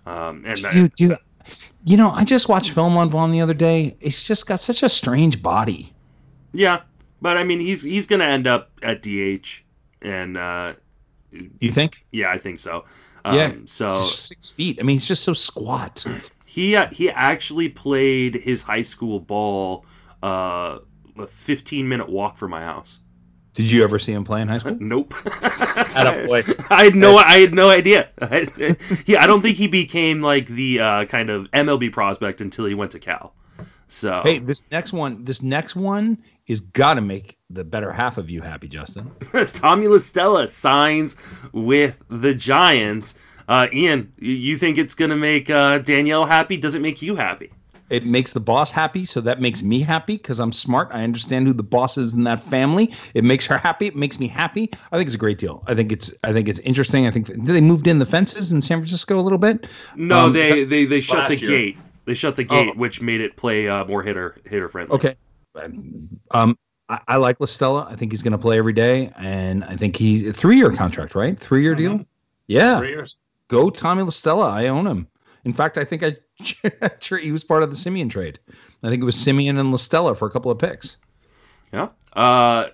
Um, 0.06 0.44
and 0.46 0.56
Do 0.60 0.66
I- 0.68 0.72
you, 0.72 0.88
do 0.88 1.04
you, 1.04 1.16
you 1.84 1.96
know, 1.96 2.10
I 2.10 2.24
just 2.24 2.48
watched 2.48 2.70
film 2.70 2.96
on 2.96 3.10
Vaughn 3.10 3.30
the 3.30 3.40
other 3.40 3.54
day. 3.54 3.96
He's 4.00 4.22
just 4.22 4.46
got 4.46 4.60
such 4.60 4.82
a 4.82 4.88
strange 4.88 5.42
body. 5.42 5.92
yeah, 6.52 6.80
but 7.22 7.36
I 7.36 7.44
mean, 7.44 7.60
he's 7.60 7.82
he's 7.82 8.06
gonna 8.06 8.24
end 8.24 8.46
up 8.46 8.70
at 8.82 9.02
DH, 9.02 9.62
and 10.02 10.36
uh, 10.36 10.74
Do 11.32 11.48
you 11.60 11.70
think? 11.70 12.04
yeah, 12.12 12.30
I 12.30 12.38
think 12.38 12.58
so. 12.60 12.84
Um, 13.24 13.36
yeah. 13.36 13.52
So 13.66 14.02
six 14.02 14.50
feet. 14.50 14.78
I 14.80 14.84
mean, 14.84 14.96
he's 14.96 15.06
just 15.08 15.22
so 15.24 15.32
squat. 15.32 16.04
he 16.46 16.76
uh, 16.76 16.88
he 16.88 17.10
actually 17.10 17.68
played 17.68 18.36
his 18.36 18.62
high 18.62 18.82
school 18.82 19.18
ball 19.20 19.84
uh, 20.22 20.78
a 21.18 21.26
15 21.26 21.88
minute 21.88 22.08
walk 22.08 22.36
from 22.36 22.50
my 22.50 22.62
house. 22.62 23.00
Did 23.56 23.70
you 23.70 23.82
ever 23.82 23.98
see 23.98 24.12
him 24.12 24.22
play 24.22 24.42
in 24.42 24.48
high 24.48 24.58
school? 24.58 24.76
Nope. 24.80 25.14
I 26.70 26.84
had 26.84 26.94
no 26.94 27.16
I 27.16 27.38
had 27.38 27.54
no 27.54 27.70
idea. 27.70 28.10
I, 28.20 28.76
yeah, 29.06 29.22
I 29.22 29.26
don't 29.26 29.40
think 29.40 29.56
he 29.56 29.66
became 29.66 30.20
like 30.20 30.46
the 30.46 30.80
uh, 30.80 31.04
kind 31.06 31.30
of 31.30 31.50
MLB 31.52 31.90
prospect 31.90 32.40
until 32.40 32.66
he 32.66 32.74
went 32.74 32.92
to 32.92 32.98
Cal. 32.98 33.34
So 33.88 34.20
Hey, 34.22 34.38
this 34.38 34.62
next 34.70 34.92
one, 34.92 35.24
this 35.24 35.42
next 35.42 35.74
one 35.74 36.18
is 36.46 36.60
got 36.60 36.94
to 36.94 37.00
make 37.00 37.38
the 37.48 37.64
better 37.64 37.90
half 37.92 38.18
of 38.18 38.28
you 38.28 38.42
happy, 38.42 38.68
Justin. 38.68 39.10
Tommy 39.52 39.86
La 39.88 39.98
Stella 39.98 40.48
signs 40.48 41.16
with 41.52 42.02
the 42.08 42.34
Giants. 42.34 43.14
Uh, 43.48 43.68
Ian, 43.72 44.12
you 44.18 44.58
think 44.58 44.76
it's 44.76 44.94
gonna 44.94 45.16
make 45.16 45.48
uh, 45.48 45.78
Danielle 45.78 46.26
happy? 46.26 46.56
Does 46.58 46.74
it 46.74 46.82
make 46.82 47.00
you 47.00 47.16
happy? 47.16 47.52
It 47.88 48.04
makes 48.04 48.32
the 48.32 48.40
boss 48.40 48.70
happy, 48.72 49.04
so 49.04 49.20
that 49.20 49.40
makes 49.40 49.62
me 49.62 49.80
happy 49.80 50.16
because 50.16 50.40
I'm 50.40 50.50
smart. 50.50 50.88
I 50.92 51.04
understand 51.04 51.46
who 51.46 51.52
the 51.52 51.62
boss 51.62 51.96
is 51.96 52.14
in 52.14 52.24
that 52.24 52.42
family. 52.42 52.92
It 53.14 53.22
makes 53.22 53.46
her 53.46 53.58
happy. 53.58 53.86
It 53.86 53.94
makes 53.94 54.18
me 54.18 54.26
happy. 54.26 54.70
I 54.90 54.96
think 54.96 55.06
it's 55.06 55.14
a 55.14 55.18
great 55.18 55.38
deal. 55.38 55.62
I 55.68 55.74
think 55.74 55.92
it's 55.92 56.12
I 56.24 56.32
think 56.32 56.48
it's 56.48 56.58
interesting. 56.60 57.06
I 57.06 57.12
think 57.12 57.28
they 57.28 57.60
moved 57.60 57.86
in 57.86 58.00
the 58.00 58.06
fences 58.06 58.50
in 58.50 58.60
San 58.60 58.78
Francisco 58.78 59.18
a 59.18 59.22
little 59.22 59.38
bit. 59.38 59.68
No, 59.94 60.26
Um, 60.26 60.32
they, 60.32 60.64
they 60.64 60.84
they 60.84 61.00
shut 61.00 61.28
the 61.28 61.36
year. 61.36 61.48
gate. 61.50 61.78
They 62.06 62.14
shut 62.14 62.34
the 62.36 62.44
gate, 62.44 62.70
Oh. 62.74 62.78
which 62.78 63.00
made 63.00 63.20
it 63.20 63.36
play 63.36 63.68
uh, 63.68 63.84
more 63.84 64.02
hitter 64.02 64.36
hitter 64.44 64.68
friendly. 64.68 64.94
Okay. 64.94 65.16
Um, 66.32 66.58
I, 66.88 66.98
I 67.08 67.16
like 67.16 67.40
La 67.40 67.46
Stella. 67.46 67.86
I 67.90 67.96
think 67.96 68.12
he's 68.12 68.22
going 68.22 68.32
to 68.32 68.38
play 68.38 68.58
every 68.58 68.72
day, 68.72 69.12
and 69.16 69.64
I 69.64 69.76
think 69.76 69.96
he's 69.96 70.26
a 70.26 70.32
three-year 70.32 70.72
contract, 70.72 71.14
right? 71.14 71.38
Three-year 71.38 71.74
deal. 71.74 71.92
Mhm. 71.98 72.06
Yeah, 72.48 72.78
Three 72.78 72.90
years. 72.90 73.16
go 73.48 73.70
Tommy 73.70 74.02
La 74.02 74.10
Stella. 74.10 74.50
I 74.50 74.68
own 74.68 74.86
him. 74.86 75.06
In 75.44 75.52
fact, 75.52 75.78
I 75.78 75.84
think 75.84 76.02
I 76.02 76.10
sure 76.10 76.20
he 77.20 77.32
was 77.32 77.44
part 77.44 77.62
of 77.62 77.70
the 77.70 77.76
Semien 77.76 78.10
trade. 78.10 78.38
I 78.82 78.88
think 78.88 79.02
it 79.02 79.04
was 79.06 79.16
Semien 79.16 79.58
and 79.58 79.70
La 79.70 79.76
Stella 79.76 80.14
for 80.14 80.26
a 80.26 80.30
couple 80.30 80.50
of 80.50 80.58
picks. 80.58 80.96
Yeah. 81.72 81.88
Uh, 82.14 82.68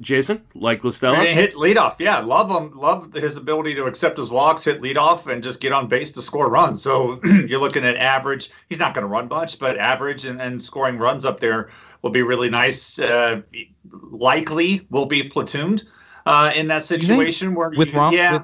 Jason, 0.00 0.42
like 0.56 0.78
And 0.78 0.84
La 0.86 0.90
Stella. 0.90 1.24
hit 1.24 1.54
leadoff. 1.54 1.96
Yeah, 2.00 2.18
love 2.18 2.50
him. 2.50 2.76
Love 2.76 3.12
his 3.14 3.36
ability 3.36 3.74
to 3.76 3.84
accept 3.84 4.18
his 4.18 4.30
walks, 4.30 4.64
hit 4.64 4.82
leadoff, 4.82 5.28
and 5.32 5.42
just 5.44 5.60
get 5.60 5.70
on 5.72 5.86
base 5.86 6.10
to 6.12 6.22
score 6.22 6.48
runs. 6.50 6.82
So 6.82 7.20
you're 7.46 7.60
looking 7.60 7.84
at 7.84 7.96
average. 7.96 8.50
He's 8.68 8.80
not 8.80 8.94
going 8.94 9.02
to 9.02 9.08
run 9.08 9.28
much, 9.28 9.58
but 9.60 9.76
average 9.78 10.24
and, 10.24 10.40
and 10.42 10.60
scoring 10.60 10.98
runs 10.98 11.24
up 11.24 11.38
there 11.38 11.70
will 12.02 12.10
be 12.10 12.22
really 12.22 12.50
nice. 12.50 12.98
Uh, 12.98 13.42
likely 14.10 14.86
will 14.90 15.06
be 15.06 15.28
platooned 15.28 15.84
uh, 16.26 16.52
in 16.54 16.68
that 16.68 16.82
situation 16.82 17.54
where 17.54 17.70
With 17.70 17.92
you- 17.92 17.98
Rom- 17.98 18.12
yeah. 18.14 18.32
with- 18.34 18.42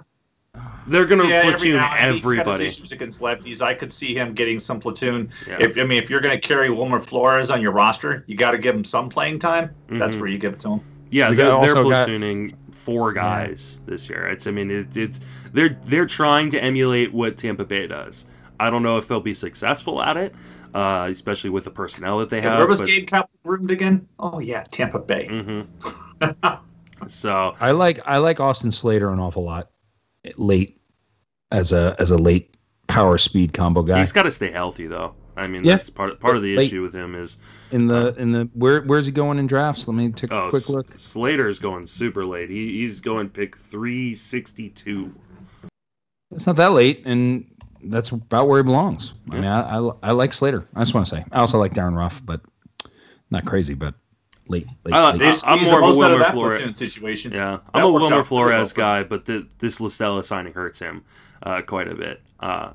They're 0.89 1.07
gonna 1.07 1.25
yeah, 1.29 1.37
every 1.37 1.53
platoon 1.53 1.77
now 1.77 1.93
and 1.95 1.99
then 2.09 2.15
he's 2.15 2.23
got 2.23 2.31
everybody. 2.31 2.67
issues 2.67 2.93
against 2.93 3.21
lefties. 3.21 3.61
I 3.63 3.75
could 3.75 3.93
see 3.93 4.15
him 4.15 4.35
getting 4.35 4.59
some 4.59 4.81
platoon. 4.81 5.31
Yeah. 5.47 5.59
If 5.61 5.77
I 5.79 5.85
mean, 5.85 6.03
if 6.03 6.09
you're 6.11 6.21
going 6.21 6.39
to 6.39 6.41
carry 6.47 6.71
Wilmer 6.71 7.01
Flores 7.01 7.51
on 7.51 7.61
your 7.61 7.73
roster, 7.73 8.25
you 8.27 8.37
got 8.37 8.53
to 8.53 8.59
give 8.59 8.75
him 8.75 8.85
some 8.85 9.09
playing 9.09 9.39
time. 9.39 9.71
That's 9.89 10.17
Mhm. 10.17 10.21
where 10.21 10.29
you 10.31 10.39
give 10.39 10.55
it 10.55 10.61
to 10.61 10.73
him. 10.75 10.81
Yeah, 11.11 11.27
they're, 11.29 11.37
they're 11.47 11.53
also 11.53 11.89
got- 11.89 12.09
platooning 12.09 12.55
four 12.73 13.13
guys 13.13 13.81
this 13.87 14.09
year. 14.09 14.29
It's 14.29 14.47
I 14.47 14.51
mean 14.51 14.71
it, 14.71 14.97
it's 14.97 15.21
they're 15.53 15.79
they're 15.85 16.07
trying 16.07 16.51
to 16.51 16.63
emulate 16.63 17.13
what 17.13 17.37
Tampa 17.37 17.65
Bay 17.65 17.87
does. 17.87 18.25
I 18.61 18.71
don't 18.71 18.83
know 18.83 18.97
if 18.99 19.07
they'll 19.09 19.21
be 19.21 19.35
successful 19.35 20.03
at 20.03 20.17
it, 20.17 20.35
uh, 20.75 21.07
especially 21.11 21.51
with 21.51 21.65
the 21.65 21.71
personnel 21.71 22.19
that 22.19 22.29
they 22.31 22.39
And 22.39 22.47
have. 22.47 22.59
where 22.59 22.67
was 22.67 22.81
but- 22.81 22.89
Gabe 22.89 23.07
Kapler 23.07 23.27
groomed 23.45 23.71
again? 23.71 24.09
Oh 24.19 24.39
yeah, 24.39 24.65
Tampa 24.71 24.99
Bay. 25.01 25.29
Mhm. 25.31 25.67
so 27.07 27.55
I 27.61 27.71
like 27.73 28.01
I 28.07 28.19
like 28.19 28.41
Austin 28.41 28.71
Slater 28.71 29.11
an 29.13 29.21
awful 29.21 29.45
lot 29.45 29.71
late 30.37 30.78
as 31.53 31.73
a 31.73 31.97
as 31.99 32.11
a 32.11 32.17
late 32.17 32.55
power 32.87 33.19
speed 33.19 33.53
combo 33.53 33.83
guy. 33.83 33.99
he's 33.99 34.13
got 34.13 34.23
to 34.25 34.31
stay 34.31 34.51
healthy 34.51 34.87
though. 34.87 35.15
I 35.37 35.47
mean 35.47 35.63
Yeah. 35.65 35.77
that's 35.77 35.89
part 35.91 36.19
part 36.21 36.37
of 36.37 36.43
the 36.43 36.57
Late. 36.57 36.67
issue 36.67 36.83
with 36.83 36.93
him 36.95 37.15
is 37.15 37.39
in 37.71 37.87
the 37.87 38.13
uh, 38.13 38.21
in 38.21 38.33
the 38.33 38.49
where 38.55 38.83
where's 38.83 39.07
he 39.07 39.13
going 39.13 39.39
in 39.39 39.47
drafts? 39.47 39.87
Let 39.87 39.95
me 39.95 40.11
take 40.11 40.31
a 40.33 40.37
oh 40.37 40.51
quick 40.51 40.63
S- 40.65 40.69
look. 40.71 40.99
Slater's 40.99 41.59
going 41.59 41.87
super 41.87 42.25
late. 42.25 42.51
He, 42.51 42.81
he's 42.81 43.01
going 43.01 43.29
pick 43.29 43.57
three 43.57 44.15
sixty 44.15 44.69
two. 44.69 45.15
It's 46.35 46.47
not 46.47 46.57
that 46.57 46.73
late, 46.73 47.03
and 47.07 47.47
that's 47.85 48.11
about 48.11 48.49
where 48.49 48.59
he 48.59 48.65
belongs. 48.65 49.15
I 49.31 49.35
mean, 49.35 49.45
I, 49.45 49.79
I, 49.79 49.91
I 50.03 50.11
like 50.13 50.33
Slater. 50.33 50.67
I 50.75 50.81
just 50.81 50.93
want 50.95 51.07
to 51.07 51.17
say, 51.17 51.25
I 51.33 51.39
also 51.41 51.59
like 51.59 51.73
Darin 51.73 51.95
Ruf, 51.95 52.21
but 52.25 52.41
not 53.31 53.47
crazy, 53.47 53.73
but 53.75 53.95
late. 54.49 54.67
late, 54.85 54.95
I 54.95 55.03
like- 55.11 55.21
late. 55.21 55.27
He's, 55.27 55.45
I'm 55.47 55.59
he's 55.59 55.71
more 55.71 55.79
of 55.79 55.85
a 55.85 55.87
most 55.87 56.01
out 56.03 56.11
Wilmer 56.11 56.31
Flores. 56.33 56.77
situation. 56.79 57.33
Yeah, 57.33 57.53
That 57.53 57.71
I'm 57.75 57.85
a 57.85 57.91
Wilmer 57.91 58.07
out 58.07 58.09
pretty 58.09 58.15
well 58.17 58.25
Flores 58.25 58.73
guy, 58.75 59.05
but 59.05 59.25
th- 59.25 59.47
this 59.59 59.81
La 59.81 59.89
Stella 59.89 60.23
signing 60.25 60.53
hurts 60.53 60.81
him 60.81 61.05
uh, 61.43 61.63
quite 61.63 61.89
a 61.89 61.95
bit. 61.95 62.21
Uh, 62.41 62.73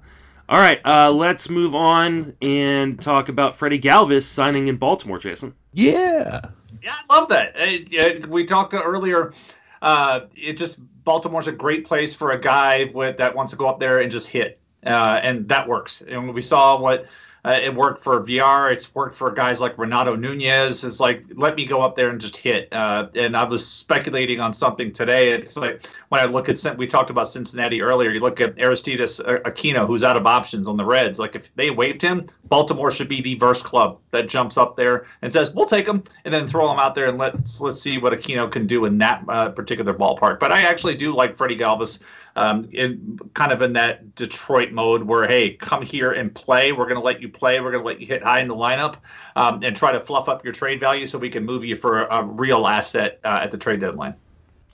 all 0.49 0.59
right, 0.59 0.81
uh, 0.85 1.11
let's 1.11 1.49
move 1.49 1.73
on 1.73 2.35
and 2.41 3.01
talk 3.01 3.29
about 3.29 3.55
Freddie 3.55 3.79
Galvis 3.79 4.23
signing 4.23 4.67
in 4.67 4.77
Baltimore. 4.77 5.17
Jason, 5.17 5.53
Yeah. 5.73 6.41
Yeah, 6.81 6.95
I 7.09 7.17
love 7.17 7.29
that. 7.29 7.55
Uh, 7.57 7.85
yeah, 7.89 8.25
we 8.25 8.45
talked 8.45 8.73
earlier. 8.73 9.33
Uh, 9.81 10.21
it 10.35 10.53
just 10.53 10.81
Baltimore's 11.03 11.47
a 11.47 11.51
great 11.51 11.85
place 11.85 12.13
for 12.13 12.31
a 12.31 12.39
guy 12.39 12.91
with, 12.93 13.17
that 13.17 13.35
wants 13.35 13.51
to 13.51 13.57
go 13.57 13.67
up 13.67 13.79
there 13.79 13.99
and 13.99 14.11
just 14.11 14.27
hit, 14.27 14.59
uh, 14.85 15.19
and 15.23 15.47
that 15.47 15.67
works. 15.67 16.01
And 16.07 16.33
we 16.33 16.41
saw 16.41 16.79
what 16.79 17.07
uh, 17.45 17.59
it 17.61 17.75
worked 17.75 18.01
for 18.01 18.21
VR. 18.21 18.71
It's 18.71 18.95
worked 18.95 19.15
for 19.15 19.29
guys 19.29 19.59
like 19.59 19.77
Renato 19.77 20.15
Nunez. 20.15 20.83
It's 20.85 21.01
like 21.01 21.25
let 21.35 21.55
me 21.55 21.65
go 21.65 21.81
up 21.81 21.97
there 21.97 22.09
and 22.09 22.19
just 22.19 22.37
hit. 22.37 22.71
Uh, 22.71 23.07
and 23.15 23.35
I 23.35 23.43
was 23.43 23.65
speculating 23.67 24.39
on 24.39 24.53
something 24.53 24.93
today. 24.93 25.33
It's 25.33 25.57
like 25.57 25.85
when 26.07 26.21
I 26.21 26.25
look 26.25 26.47
at 26.47 26.77
we 26.77 26.87
talked 26.87 27.09
about 27.09 27.27
Cincinnati 27.27 27.81
earlier. 27.81 28.11
You 28.11 28.21
look 28.21 28.39
at 28.39 28.57
Aristides 28.57 29.19
Aquino, 29.19 29.85
who's 29.85 30.05
out 30.05 30.15
of 30.15 30.25
options 30.25 30.69
on 30.69 30.77
the 30.77 30.85
Reds. 30.85 31.19
Like 31.19 31.35
if 31.35 31.53
they 31.55 31.69
waived 31.69 32.01
him, 32.01 32.27
Baltimore 32.45 32.91
should 32.91 33.09
be 33.09 33.21
the 33.21 33.37
first 33.39 33.65
club 33.65 33.99
that 34.11 34.29
jumps 34.29 34.57
up 34.57 34.77
there 34.77 35.05
and 35.21 35.33
says 35.33 35.53
we'll 35.53 35.65
take 35.65 35.87
him, 35.87 36.03
and 36.23 36.33
then 36.33 36.47
throw 36.47 36.71
him 36.71 36.79
out 36.79 36.95
there 36.95 37.07
and 37.07 37.17
let's 37.17 37.59
let's 37.59 37.81
see 37.81 37.97
what 37.97 38.13
Aquino 38.13 38.49
can 38.49 38.65
do 38.67 38.85
in 38.85 38.97
that 38.99 39.21
uh, 39.27 39.49
particular 39.49 39.93
ballpark. 39.93 40.39
But 40.39 40.53
I 40.53 40.61
actually 40.61 40.95
do 40.95 41.13
like 41.13 41.35
Freddie 41.35 41.57
Galvis. 41.57 42.01
Um, 42.35 42.67
in 42.71 43.19
kind 43.35 43.51
of 43.51 43.61
in 43.61 43.73
that 43.73 44.15
Detroit 44.15 44.71
mode 44.71 45.03
where, 45.03 45.27
hey, 45.27 45.51
come 45.51 45.83
here 45.83 46.11
and 46.11 46.33
play. 46.33 46.71
We're 46.71 46.85
going 46.85 46.95
to 46.95 47.01
let 47.01 47.21
you 47.21 47.29
play. 47.29 47.59
We're 47.59 47.71
going 47.71 47.83
to 47.83 47.87
let 47.87 48.01
you 48.01 48.07
hit 48.07 48.23
high 48.23 48.39
in 48.39 48.47
the 48.47 48.55
lineup 48.55 48.95
um, 49.35 49.61
and 49.63 49.75
try 49.75 49.91
to 49.91 49.99
fluff 49.99 50.27
up 50.27 50.43
your 50.43 50.51
trade 50.53 50.79
value 50.79 51.05
so 51.05 51.19
we 51.19 51.29
can 51.29 51.45
move 51.45 51.63
you 51.63 51.75
for 51.75 52.03
a, 52.05 52.21
a 52.21 52.23
real 52.23 52.65
asset 52.65 53.19
uh, 53.23 53.41
at 53.43 53.51
the 53.51 53.57
trade 53.57 53.81
deadline. 53.81 54.15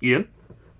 Ian. 0.01 0.27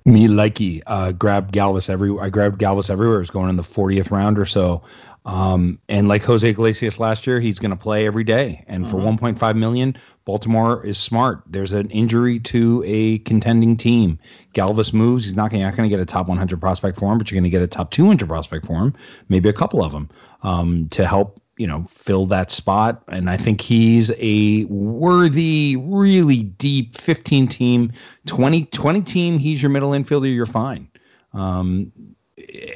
Me 0.06 0.28
likey 0.28 0.82
uh, 0.88 1.12
grabbed 1.12 1.54
Galvis 1.54 1.90
every. 1.90 2.18
I 2.18 2.30
grabbed 2.30 2.60
Galvis 2.60 2.90
everywhere. 2.90 3.18
It 3.18 3.20
was 3.20 3.30
going 3.30 3.50
in 3.50 3.58
the 3.58 3.64
40th 3.64 4.10
round 4.12 4.40
or 4.40 4.46
so. 4.46 4.82
Um, 5.30 5.80
and 5.90 6.08
like 6.08 6.24
Jose 6.24 6.48
Iglesias 6.48 7.00
last 7.00 7.28
year, 7.28 7.40
he's 7.40 7.60
going 7.60 7.70
to 7.72 7.78
play 7.78 8.08
every 8.08 8.24
day. 8.24 8.64
And 8.68 8.90
for 8.90 8.98
Mhm. 8.98 9.20
1.5 9.20 9.56
million, 9.56 9.96
Baltimore 10.26 10.84
is 10.84 10.98
smart. 10.98 11.44
There's 11.48 11.72
an 11.72 11.90
injury 11.92 12.40
to 12.40 12.84
a 12.86 13.20
contending 13.20 13.78
team. 13.78 14.18
Galvis 14.56 14.92
moves. 14.92 15.26
He's 15.26 15.36
not 15.36 15.52
going 15.52 15.72
to 15.72 15.90
get 15.90 16.00
a 16.00 16.06
top 16.06 16.28
100 16.28 16.60
prospect 16.60 16.98
for 17.00 17.12
him, 17.12 17.20
but 17.20 17.30
you're 17.30 17.36
going 17.36 17.44
to 17.44 17.50
get 17.52 17.62
a 17.62 17.68
top 17.68 17.92
200 17.92 18.28
prospect 18.28 18.66
for 18.66 18.74
him, 18.74 18.94
maybe 19.30 19.50
a 19.50 19.54
couple 19.54 19.84
of 19.84 19.92
them, 19.92 20.10
um, 20.42 20.88
to 20.90 21.06
help 21.06 21.40
you 21.58 21.68
know 21.68 21.84
fill 21.88 22.26
that 22.28 22.50
spot. 22.50 23.04
And 23.10 23.30
I 23.30 23.38
think 23.38 23.62
he's 23.62 24.12
a 24.18 24.64
worthy, 24.66 25.76
really 25.78 26.44
deep 26.44 26.98
15 26.98 27.48
team, 27.48 27.92
20 28.26 28.66
20 28.66 29.02
team. 29.02 29.38
He's 29.38 29.62
your 29.62 29.70
middle 29.70 29.92
infielder. 29.92 30.34
You're 30.34 30.46
fine. 30.48 30.88
Um, 31.34 31.92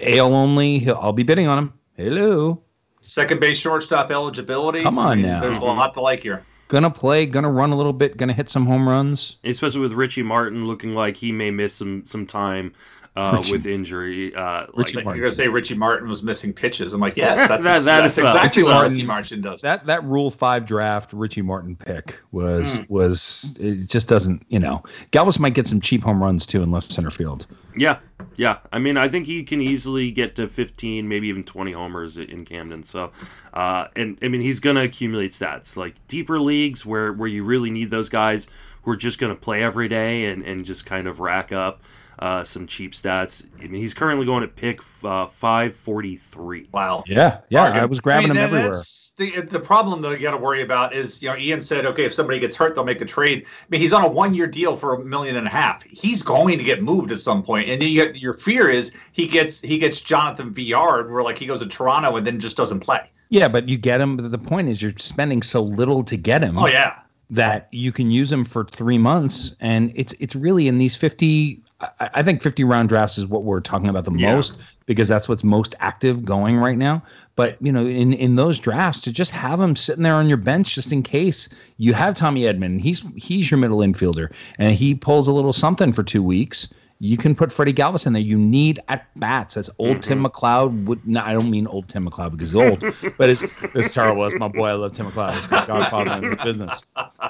AL 0.01 0.34
only. 0.35 0.80
He'll, 0.80 0.99
I'll 1.01 1.13
be 1.13 1.23
bidding 1.23 1.47
on 1.47 1.57
him. 1.57 1.73
Hello. 1.98 2.61
Second 3.02 3.40
base 3.40 3.57
shortstop 3.60 4.11
eligibility. 4.11 4.82
Come 4.82 4.98
on 4.98 5.11
I 5.11 5.15
mean, 5.15 5.26
now. 5.26 5.41
There's 5.41 5.60
a 5.60 5.65
lot 5.65 5.94
to 5.95 6.02
like 6.02 6.22
here. 6.22 6.44
gonna 6.70 6.90
play, 6.90 7.26
gonna 7.26 7.52
run 7.52 7.72
a 7.72 7.76
little 7.76 7.94
bit, 7.94 8.18
gonna 8.18 8.34
hit 8.34 8.49
some 8.49 8.65
home 8.65 8.88
runs. 8.88 9.38
Especially 9.44 9.82
with 9.82 9.91
Richie 9.94 10.24
Martin 10.24 10.65
looking 10.68 10.94
like 10.94 11.18
he 11.18 11.32
may 11.32 11.52
miss 11.52 11.74
some 11.74 12.06
some 12.06 12.26
time 12.26 12.74
uh, 13.18 13.36
Richie- 13.38 13.52
with 13.52 13.68
injury. 13.68 14.34
Uh, 14.34 14.65
Richie 14.74 14.95
like, 14.95 15.06
You're 15.06 15.26
gonna 15.26 15.32
say 15.36 15.49
Richie 15.49 15.76
Martin 15.76 16.07
was 16.10 16.24
missing 16.24 16.52
pitches. 16.53 16.94
I'm 16.94 17.02
like, 17.02 17.18
yes, 17.18 17.48
that's, 17.49 17.64
That- 17.65 17.84
that 17.84 18.02
that's 18.03 18.18
uh, 18.18 18.22
exactly 18.24 18.61
Richie 18.61 18.64
what 18.64 18.74
Martin- 18.74 18.94
Richie 18.94 19.06
Martin 19.06 19.41
does. 19.41 19.61
That 19.61 19.86
that 19.86 20.03
Rule 20.06 20.32
Five 20.32 20.65
draft 20.65 21.11
Richie 21.11 21.41
Martin 21.44 21.76
pick 21.76 22.18
was 22.32 22.78
Hmm. 22.78 22.84
was 22.94 23.57
it 23.60 23.90
just 23.90 24.07
doesn't 24.07 24.44
you 24.48 24.60
know 24.60 24.82
Galvis 25.11 25.38
might 25.40 25.53
get 25.56 25.68
some 25.68 25.82
cheap 25.82 26.02
home 26.02 26.24
runs 26.24 26.45
too 26.48 26.64
in 26.64 26.72
left 26.72 26.91
center 26.91 27.11
field. 27.11 27.45
Yeah, 27.76 27.98
yeah. 28.35 28.57
I 28.72 28.80
mean, 28.80 28.97
I 28.97 29.07
think 29.07 29.26
he 29.26 29.43
can 29.43 29.61
easily 29.61 30.11
get 30.11 30.35
to 30.35 30.47
15, 30.47 31.07
maybe 31.07 31.27
even 31.27 31.43
20 31.43 31.72
homers 31.72 32.18
in 32.18 32.45
Camden. 32.45 32.84
So, 32.84 33.11
uh, 33.53 33.88
and 33.95 34.17
I 34.21 34.27
mean, 34.27 34.41
he's 34.41 34.59
going 34.59 34.75
to 34.75 34.84
accumulate 34.84 35.31
stats 35.31 35.77
like 35.77 35.95
deeper 36.07 36.39
leagues 36.39 36.85
where 36.85 37.13
where 37.13 37.27
you 37.30 37.43
really 37.43 37.69
need 37.69 37.89
those 37.91 38.09
guys 38.09 38.47
who 38.84 38.91
are 38.91 38.97
just 38.97 39.19
going 39.19 39.34
to 39.34 39.39
play 39.39 39.63
every 39.63 39.88
day 39.88 40.25
and 40.25 40.43
and 40.43 40.65
just 40.65 40.85
kind 40.85 41.07
of 41.07 41.19
rack 41.19 41.51
up 41.51 41.81
uh, 42.19 42.43
some 42.43 42.67
cheap 42.67 42.91
stats. 42.93 43.45
I 43.59 43.63
mean, 43.63 43.81
he's 43.81 43.93
currently 43.93 44.25
going 44.25 44.41
to 44.41 44.47
pick 44.47 44.80
uh, 45.03 45.25
543. 45.25 46.69
wow. 46.71 47.03
Yeah, 47.07 47.39
yeah, 47.49 47.63
Bargain. 47.63 47.80
I 47.81 47.85
was 47.85 47.99
grabbing 47.99 48.31
I 48.31 48.34
mean, 48.34 48.43
him 48.43 48.51
that- 48.51 48.57
everywhere. 48.57 48.69
that's 48.71 49.13
The, 49.17 49.41
the 49.41 49.59
problem 49.59 50.01
though 50.01 50.11
you 50.11 50.19
got 50.19 50.31
to 50.31 50.38
worry 50.38 50.61
about 50.63 50.93
is 50.95 51.21
you 51.21 51.30
know 51.30 51.38
Ian 51.38 51.61
said 51.61 51.85
okay 51.85 52.05
if 52.05 52.13
somebody 52.13 52.39
gets 52.39 52.55
hurt 52.55 52.75
they'll 52.75 52.84
make 52.84 53.01
a 53.01 53.05
trade. 53.05 53.45
I 53.45 53.65
mean 53.69 53.81
he's 53.81 53.93
on 53.93 54.03
a 54.03 54.07
one 54.07 54.34
year 54.34 54.47
deal 54.47 54.75
for 54.75 54.95
a 54.95 55.03
million 55.03 55.35
and 55.35 55.47
a 55.47 55.49
half. 55.51 55.84
He's 55.84 56.21
going 56.23 56.57
to 56.57 56.63
get 56.63 56.81
moved 56.84 57.11
at 57.11 57.19
some 57.19 57.43
point, 57.43 57.69
and 57.69 57.81
then 57.81 57.89
you 57.89 58.05
get, 58.05 58.15
your 58.17 58.34
fear 58.34 58.69
is 58.69 58.93
he 59.11 59.27
gets 59.27 59.61
he 59.61 59.77
gets 59.77 59.99
Jonathan 59.99 60.51
Villar 60.53 61.11
where 61.11 61.23
like 61.23 61.38
he 61.38 61.45
goes 61.45 61.59
to 61.59 61.67
Toronto 61.67 62.15
and 62.15 62.25
then 62.25 62.39
just 62.39 62.57
doesn't 62.57 62.80
play. 62.80 63.09
Yeah, 63.34 63.47
but 63.47 63.68
you 63.68 63.77
get 63.77 63.99
him. 63.99 64.15
But 64.18 64.30
the 64.30 64.38
point 64.38 64.69
is, 64.69 64.81
you're 64.81 64.93
spending 64.97 65.41
so 65.41 65.61
little 65.64 66.03
to 66.03 66.15
get 66.15 66.43
him 66.43 66.57
Oh 66.60 66.68
yeah, 66.68 66.93
that 67.31 67.68
you 67.72 67.91
can 67.91 68.11
use 68.11 68.31
him 68.31 68.45
for 68.45 68.65
three 68.65 68.99
months, 68.99 69.55
and 69.60 69.91
it's 69.95 70.14
it's 70.19 70.35
really 70.35 70.68
in 70.68 70.77
these 70.77 70.95
fifty. 70.95 71.60
I, 71.81 72.10
I 72.14 72.23
think 72.23 72.43
fifty 72.43 72.64
round 72.64 72.89
drafts 72.89 73.18
is 73.18 73.26
what 73.26 73.43
we're 73.43 73.60
talking 73.60 73.89
about 73.89 74.05
the 74.05 74.14
Yeah. 74.14 74.35
most 74.35 74.60
because 74.85 75.07
that's 75.07 75.27
what's 75.27 75.43
most 75.43 75.73
active 75.80 76.23
going 76.23 76.57
right 76.57 76.77
now. 76.77 77.01
But 77.35 77.57
you 77.60 77.72
know, 77.72 77.88
in 77.88 78.14
in 78.14 78.35
those 78.35 78.60
drafts, 78.60 79.01
to 79.01 79.11
just 79.11 79.31
have 79.31 79.60
him 79.60 79.76
sitting 79.76 80.03
there 80.03 80.14
on 80.14 80.27
your 80.30 80.38
bench 80.38 80.76
just 80.76 80.91
in 80.91 81.01
case 81.01 81.49
you 81.77 81.93
have 81.93 82.15
Tommy 82.15 82.41
Edman, 82.41 82.80
he's 82.80 83.03
he's 83.15 83.49
your 83.49 83.57
middle 83.57 83.80
infielder, 83.80 84.31
and 84.60 84.76
he 84.76 84.93
pulls 84.93 85.27
a 85.27 85.34
little 85.34 85.53
something 85.53 85.91
for 85.91 86.03
two 86.03 86.22
weeks. 86.22 86.72
You 86.99 87.18
can 87.18 87.36
put 87.36 87.52
Freddie 87.52 87.74
Galvis 87.74 88.07
in 88.07 88.14
there. 88.14 88.22
You 88.22 88.38
need 88.38 88.80
at 88.88 89.07
bats. 89.20 89.57
As 89.57 89.70
old 89.78 90.02
Tim 90.02 90.24
McLeod 90.24 90.86
would. 90.86 91.06
No, 91.06 91.22
I 91.22 91.34
don't 91.34 91.49
mean 91.49 91.68
old 91.68 91.90
Tim 91.90 92.07
McLeod 92.10 92.32
because 92.32 92.52
he's 92.53 92.56
old, 92.61 92.80
but 93.18 93.30
it's 93.30 93.44
it's 93.76 93.94
terrible. 93.94 94.24
It's 94.26 94.36
my 94.36 94.48
boy. 94.48 94.68
I 94.68 94.74
love 94.74 94.94
Tim 94.94 95.07
McLeod. 95.07 95.34
He's 95.34 95.52
my 95.52 95.65
godfather 95.68 96.26
in 96.26 96.30
the 96.32 96.44
business. 96.44 96.82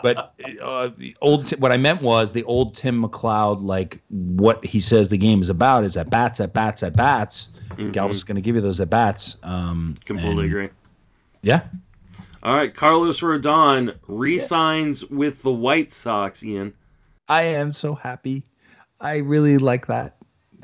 But 0.03 0.34
uh, 0.61 0.90
the 0.95 1.15
old 1.22 1.49
what 1.60 1.72
I 1.72 1.77
meant 1.77 2.02
was 2.03 2.31
the 2.34 2.44
old 2.44 2.76
Tim 2.76 3.03
McLeod. 3.03 3.64
Like 3.64 3.99
what 4.10 4.64
he 4.64 4.80
says 4.80 5.10
the 5.10 5.18
game 5.18 5.41
is 5.41 5.49
about 5.49 5.84
is 5.85 5.98
at 5.98 6.10
bats, 6.11 6.40
at 6.40 6.53
bats, 6.53 6.84
at 6.84 6.95
bats. 6.95 7.49
Galvis 7.77 8.11
is 8.11 8.23
going 8.23 8.35
to 8.35 8.41
give 8.41 8.53
you 8.56 8.61
those 8.61 8.80
at 8.80 8.91
bats. 8.91 9.38
Um, 9.41 9.95
Completely 10.06 10.44
and- 10.44 10.52
agree. 10.53 10.69
Yeah, 11.41 11.61
All 12.44 12.56
right, 12.56 12.73
Carlos 12.73 13.19
Rodon 13.19 13.95
re-signs 14.07 15.03
with 15.10 15.41
the 15.41 15.52
White 15.52 15.91
Sox. 15.94 16.41
Ian, 16.45 16.73
I 17.27 17.44
am 17.44 17.73
so 17.73 17.95
happy. 17.95 18.44
I 19.03 19.17
really 19.17 19.57
like 19.57 19.88
that. 19.88 20.17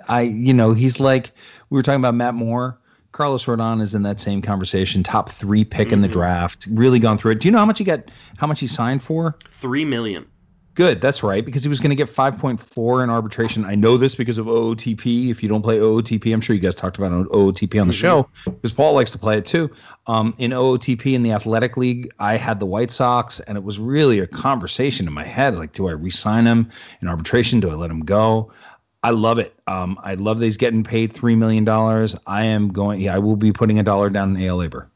I, 0.08 0.22
you 0.22 0.54
know, 0.54 0.74
he's 0.74 1.00
like 1.00 1.32
we 1.70 1.76
were 1.76 1.84
talking 1.84 2.00
about 2.00 2.16
Matt 2.16 2.34
Moore. 2.34 2.80
Carlos 3.12 3.46
Rodon 3.46 3.82
is 3.82 3.96
in 3.96 4.04
that 4.04 4.20
same 4.20 4.42
conversation. 4.42 5.04
Top 5.04 5.30
three 5.30 5.66
pick 5.66 5.92
in 5.92 6.02
the 6.02 6.08
mm-hmm. 6.08 6.14
draft. 6.14 6.68
Really 6.72 7.00
gone 7.00 7.18
through 7.18 7.32
it. 7.34 7.40
Do 7.42 7.48
you 7.48 7.52
know 7.52 7.58
how 7.58 7.66
much 7.66 7.80
he 7.80 7.84
got? 7.84 8.10
How 8.38 8.48
much 8.48 8.60
he 8.60 8.68
signed 8.68 9.04
for? 9.04 9.38
three 9.48 9.84
million. 9.86 10.26
Good. 10.76 11.02
That's 11.02 11.24
right. 11.24 11.44
Because 11.44 11.64
he 11.64 11.70
was 11.70 11.80
going 11.80 11.90
to 11.90 11.96
get 11.96 12.08
5.4 12.08 13.04
in 13.04 13.10
arbitration. 13.10 13.66
I 13.66 13.76
know 13.76 13.98
this 13.98 14.16
because 14.16 14.38
of 14.38 14.46
OOTP. 14.46 15.30
If 15.30 15.44
you 15.44 15.50
don't 15.50 15.62
play 15.62 15.78
OOTP, 15.78 16.34
I'm 16.34 16.42
sure 16.42 16.56
you 16.56 16.62
guys 16.62 16.76
talked 16.76 16.98
about 16.98 17.12
OOTP 17.12 17.82
on 17.82 17.88
the 17.88 17.94
show 17.94 18.30
because 18.46 18.74
Paul 18.74 18.94
likes 18.94 19.12
to 19.12 19.18
play 19.18 19.38
it 19.38 19.46
too. 19.46 19.70
Um, 20.08 20.34
in 20.38 20.52
OOTP 20.52 21.14
in 21.14 21.24
the 21.24 21.32
Athletic 21.32 21.76
League, 21.76 22.10
I 22.20 22.38
had 22.38 22.60
the 22.60 22.66
White 22.66 22.92
Sox, 22.92 23.40
and 23.42 23.58
it 23.58 23.64
was 23.64 23.80
really 23.80 24.20
a 24.20 24.28
conversation 24.28 25.08
in 25.08 25.14
my 25.14 25.26
head 25.26 25.56
like, 25.56 25.74
do 25.74 25.88
I 25.88 25.92
re 25.92 26.10
sign 26.10 26.46
him 26.46 26.70
in 27.02 27.08
arbitration? 27.08 27.60
Do 27.60 27.72
I 27.72 27.74
let 27.74 27.92
him 27.92 28.02
go? 28.02 28.52
I 29.04 29.12
love 29.12 29.40
it. 29.40 29.54
Um, 29.68 29.98
I 30.04 30.16
love 30.16 30.40
that 30.40 30.46
he's 30.46 30.58
getting 30.58 30.84
paid 30.84 31.14
$3 31.14 31.38
million. 31.38 31.68
I 32.28 32.46
am 32.46 32.70
going, 32.70 33.00
yeah, 33.00 33.16
I 33.16 33.20
will 33.20 33.38
be 33.38 33.54
putting 33.54 33.80
a 33.80 33.84
dollar 33.84 34.10
down 34.10 34.36
in 34.36 34.44
AL 34.44 34.58
LABR. 34.58 34.88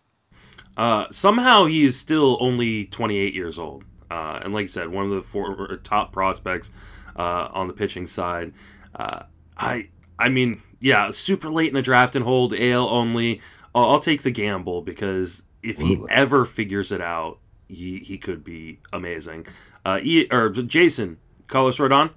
Uh, 0.75 1.05
somehow 1.11 1.65
he 1.65 1.85
is 1.85 1.97
still 1.97 2.37
only 2.41 2.85
28 2.87 3.33
years 3.33 3.59
old. 3.59 3.85
Uh, 4.13 4.39
and 4.43 4.53
like 4.53 4.65
I 4.65 4.67
said, 4.67 4.89
one 4.89 5.05
of 5.05 5.11
the 5.11 5.23
four 5.23 5.79
top 5.83 6.11
prospects 6.11 6.71
uh, 7.17 7.49
on 7.51 7.67
the 7.67 7.73
pitching 7.73 8.05
side. 8.05 8.53
Uh, 8.95 9.23
I 9.57 9.87
I 10.19 10.29
mean, 10.29 10.61
yeah, 10.81 11.09
super 11.09 11.49
late 11.49 11.69
in 11.69 11.73
the 11.73 11.81
draft 11.81 12.15
and 12.15 12.23
hold 12.23 12.53
AL 12.53 12.87
only. 12.89 13.41
I'll, 13.73 13.91
I'll 13.91 13.99
take 13.99 14.21
the 14.21 14.29
gamble 14.29 14.81
because 14.83 15.41
if 15.63 15.77
he 15.77 15.93
Absolutely. 15.93 16.11
ever 16.11 16.45
figures 16.45 16.91
it 16.91 17.01
out, 17.01 17.39
he, 17.67 17.99
he 17.99 18.17
could 18.19 18.43
be 18.43 18.79
amazing. 18.91 19.47
Uh, 19.83 19.99
e, 20.03 20.27
or 20.31 20.49
Jason, 20.49 21.17
Carlos 21.47 21.77
Rodon. 21.79 22.11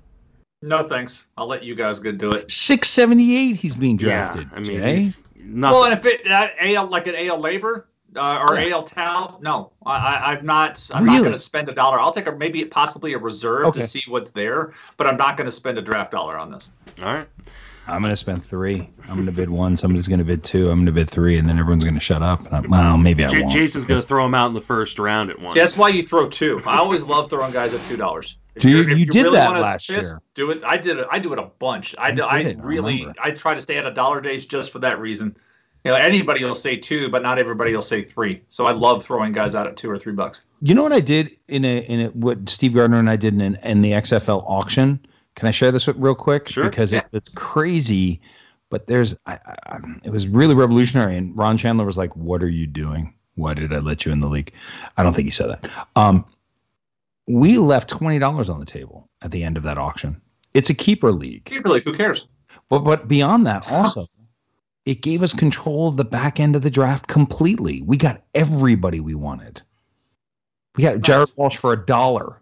no 0.60 0.86
thanks. 0.86 1.28
I'll 1.39 1.47
let 1.47 1.62
you 1.64 1.74
guys 1.74 1.98
go 1.98 2.12
do 2.12 2.32
it. 2.32 2.51
678 2.51 3.56
he's 3.56 3.74
being 3.74 3.97
drafted. 3.97 4.48
Yeah, 4.52 4.56
I 4.56 4.60
mean, 4.60 4.77
Jay. 4.78 4.97
he's 4.97 5.23
not. 5.36 5.73
Well, 5.73 5.85
and 5.85 5.94
if 5.94 6.05
it 6.05 6.31
uh, 6.31 6.48
AL 6.60 6.89
like 6.89 7.06
an 7.06 7.14
AL 7.14 7.40
LABR 7.40 7.85
uh, 8.16 8.38
or 8.48 8.59
Yeah. 8.59 8.74
AL 8.74 8.82
Tal, 8.84 9.38
no, 9.43 9.72
I, 9.84 9.93
I, 9.97 10.32
I'm 10.32 10.44
not. 10.47 10.88
I'm 10.94 11.05
not 11.06 11.20
going 11.20 11.32
to 11.32 11.38
spend 11.38 11.68
a 11.68 11.74
dollar. 11.74 11.98
I'll 12.01 12.12
take 12.12 12.26
a 12.26 12.32
maybe 12.32 12.64
possibly 12.64 13.12
a 13.14 13.18
reserve 13.18 13.66
Okay. 13.66 13.80
to 13.80 13.86
see 13.86 14.02
what's 14.09 14.30
there, 14.30 14.72
but 14.97 15.06
I'm 15.06 15.16
not 15.16 15.36
going 15.36 15.47
to 15.47 15.51
spend 15.51 15.78
a 15.78 15.82
draft 15.82 16.10
dollar 16.12 16.36
on 16.38 16.51
this. 16.51 16.70
all 17.02 17.12
right. 17.14 17.28
I'm 17.88 18.01
going 18.02 18.10
to 18.10 18.16
spend 18.16 18.43
three. 18.44 18.90
I'm 19.05 19.14
going 19.14 19.26
to 19.26 19.32
bid 19.32 19.48
one. 19.48 19.76
Somebody's 19.76 20.09
going 20.09 20.18
to 20.18 20.24
bid 20.24 20.43
two. 20.43 20.70
I'm 20.70 20.78
going 20.78 20.86
to 20.86 20.93
bid 20.93 21.09
three, 21.09 21.38
and 21.38 21.48
then 21.48 21.56
everyone's 21.56 21.84
going 21.84 21.94
to 21.94 22.01
shut 22.01 22.20
up. 22.20 22.44
And 22.44 22.55
I, 22.56 22.60
well, 22.60 22.97
maybe 22.98 23.24
I 23.24 23.28
J- 23.28 23.40
won't. 23.43 23.52
Jason's 23.52 23.84
going 23.86 24.01
to 24.01 24.05
throw 24.06 24.26
him 24.26 24.34
out 24.34 24.48
in 24.48 24.55
the 24.55 24.60
first 24.60 24.98
round 24.98 25.30
at 25.30 25.38
once. 25.38 25.52
See, 25.52 25.60
that's 25.60 25.76
why 25.76 25.90
you 25.90 26.02
throw 26.02 26.28
two. 26.28 26.60
I 26.66 26.78
always 26.78 27.05
love 27.05 27.30
throwing 27.30 27.52
guys 27.52 27.74
at 27.74 27.80
two 27.82 27.97
dollars. 27.97 28.38
Do 28.59 28.68
you- 28.70 28.82
you 28.97 29.06
did 29.06 29.32
that 29.32 29.52
last 29.52 29.88
year. 29.88 30.20
Do 30.34 30.51
it. 30.51 30.64
I 30.64 30.78
did 30.78 30.97
it. 30.98 31.06
I 31.12 31.20
do 31.20 31.32
it 31.32 31.38
a 31.38 31.44
bunch. 31.44 31.94
I, 31.97 32.09
You 32.09 32.16
do, 32.16 32.24
I 32.24 32.43
did, 32.43 32.59
I 32.59 32.62
really. 32.64 33.06
I 33.22 33.30
try 33.30 33.55
to 33.55 33.60
stay 33.60 33.76
at 33.76 33.86
a 33.86 33.93
dollar 33.93 34.20
days 34.20 34.47
just 34.47 34.72
for 34.72 34.80
that 34.80 34.98
reason. 34.98 35.36
You 35.87 35.93
know, 35.93 35.99
anybody 35.99 36.43
will 36.45 36.55
say 36.57 36.77
two, 36.77 37.09
but 37.09 37.23
not 37.23 37.39
everybody 37.39 37.73
will 37.73 37.81
say 37.83 38.03
three. 38.03 38.43
So 38.49 38.67
I 38.67 38.73
love 38.73 39.05
throwing 39.05 39.33
guys 39.33 39.55
out 39.55 39.67
at 39.69 39.77
two 39.77 39.89
or 39.89 39.99
three 39.99 40.13
bucks. 40.13 40.43
You 40.61 40.75
know 40.75 40.83
what 40.83 40.93
I 40.93 40.99
did 41.01 41.37
in 41.49 41.65
a 41.65 41.79
in 41.83 42.01
a, 42.01 42.09
what 42.09 42.49
Steve 42.49 42.75
Gardner 42.75 42.99
and 42.99 43.09
I 43.09 43.17
did 43.17 43.41
in 43.41 43.55
in 43.63 43.83
the 43.83 43.93
XFL 43.93 44.43
auction? 44.49 44.99
Can 45.37 45.47
I 45.47 45.51
share 45.53 45.71
this 45.71 45.87
with, 45.87 45.97
real 45.99 46.15
quick? 46.15 46.49
Sure. 46.49 46.65
Because 46.65 46.93
Yeah. 46.93 46.99
it, 47.01 47.07
it's 47.13 47.29
crazy, 47.37 48.21
but 48.71 48.87
there's 48.89 49.15
I, 49.27 49.35
I, 49.35 49.55
I- 49.67 49.79
it 50.03 50.11
was 50.11 50.27
really 50.27 50.55
revolutionary. 50.55 51.17
And 51.17 51.39
Ron 51.39 51.57
Shandler 51.57 51.85
was 51.87 51.97
like, 51.97 52.15
"What 52.17 52.43
are 52.43 52.49
you 52.49 52.67
doing? 52.67 53.15
Why 53.37 53.55
did 53.55 53.73
I 53.73 53.79
let 53.79 54.05
you 54.05 54.11
in 54.13 54.21
the 54.21 54.29
league?" 54.29 54.53
I 54.97 55.03
don't 55.05 55.15
think 55.15 55.27
he 55.27 55.31
said 55.31 55.51
that. 55.51 55.71
Um, 55.95 56.25
we 57.29 57.59
left 57.59 57.89
twenty 57.89 58.19
dollars 58.19 58.49
on 58.49 58.59
the 58.61 58.67
table 58.67 59.09
at 59.23 59.31
the 59.31 59.45
end 59.45 59.57
of 59.57 59.63
that 59.63 59.79
auction. 59.79 60.21
It's 60.53 60.71
a 60.71 60.75
keeper 60.75 61.13
league. 61.13 61.49
Really, 61.65 61.81
who 61.81 61.93
cares? 61.93 62.27
But 62.71 62.81
but 62.81 63.07
beyond 63.09 63.47
that, 63.47 63.71
also, 63.71 64.07
it 64.87 65.03
gave 65.03 65.23
us 65.23 65.33
control 65.33 65.89
of 65.89 65.97
the 65.97 66.05
back 66.05 66.41
end 66.41 66.57
of 66.57 66.63
the 66.63 66.71
draft 66.71 67.09
completely. 67.09 67.83
We 67.83 67.97
got 67.97 68.23
everybody 68.35 69.01
we 69.01 69.15
wanted. 69.15 69.61
We 70.77 70.85
got 70.85 71.01
Jared 71.03 71.31
Walsh 71.37 71.57
for 71.57 71.73
a 71.73 71.87
dollar. 71.87 72.41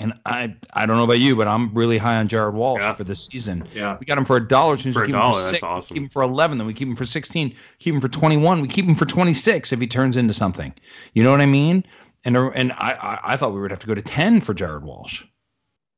And 0.00 0.14
I 0.24 0.54
I 0.74 0.86
don't 0.86 0.96
know 0.96 1.02
about 1.04 1.18
you, 1.18 1.34
but 1.34 1.48
I'm 1.48 1.74
really 1.74 1.98
high 1.98 2.16
on 2.18 2.28
Jared 2.28 2.54
Walsh 2.54 2.80
Yeah. 2.80 2.94
for 2.94 3.02
this 3.02 3.26
season. 3.30 3.66
Yeah. 3.74 3.96
We 3.98 4.06
got 4.06 4.16
him 4.16 4.24
for 4.24 4.36
a 4.36 4.46
dollar. 4.46 4.74
as 4.74 4.80
soon 4.82 4.90
as 4.90 4.94
For 4.94 5.00
we 5.02 5.06
a 5.06 5.08
him 5.08 5.20
dollar, 5.20 5.42
that's 5.50 5.62
awesome. 5.64 5.94
We 5.94 6.00
keep 6.00 6.04
him 6.04 6.10
for 6.10 6.22
eleven, 6.22 6.56
then 6.56 6.66
we 6.68 6.72
keep 6.74 6.86
him 6.88 6.94
for 6.96 7.04
sixteen. 7.04 7.52
Keep 7.80 7.94
him 7.96 8.00
for 8.00 8.08
twenty-one. 8.08 8.60
We 8.60 8.68
keep 8.68 8.84
him 8.86 8.94
for 8.94 9.06
twenty-six 9.06 9.72
if 9.72 9.80
he 9.80 9.88
turns 9.88 10.16
into 10.16 10.32
something. 10.32 10.72
You 11.14 11.24
know 11.24 11.32
what 11.32 11.40
I 11.40 11.46
mean? 11.46 11.84
And 12.24 12.36
and 12.36 12.72
I 12.72 12.92
I, 12.92 13.32
I 13.32 13.36
thought 13.36 13.52
we 13.52 13.60
would 13.60 13.72
have 13.72 13.80
to 13.80 13.88
go 13.88 13.94
to 13.94 14.02
ten 14.02 14.40
for 14.40 14.54
Jared 14.54 14.84
Walsh 14.84 15.24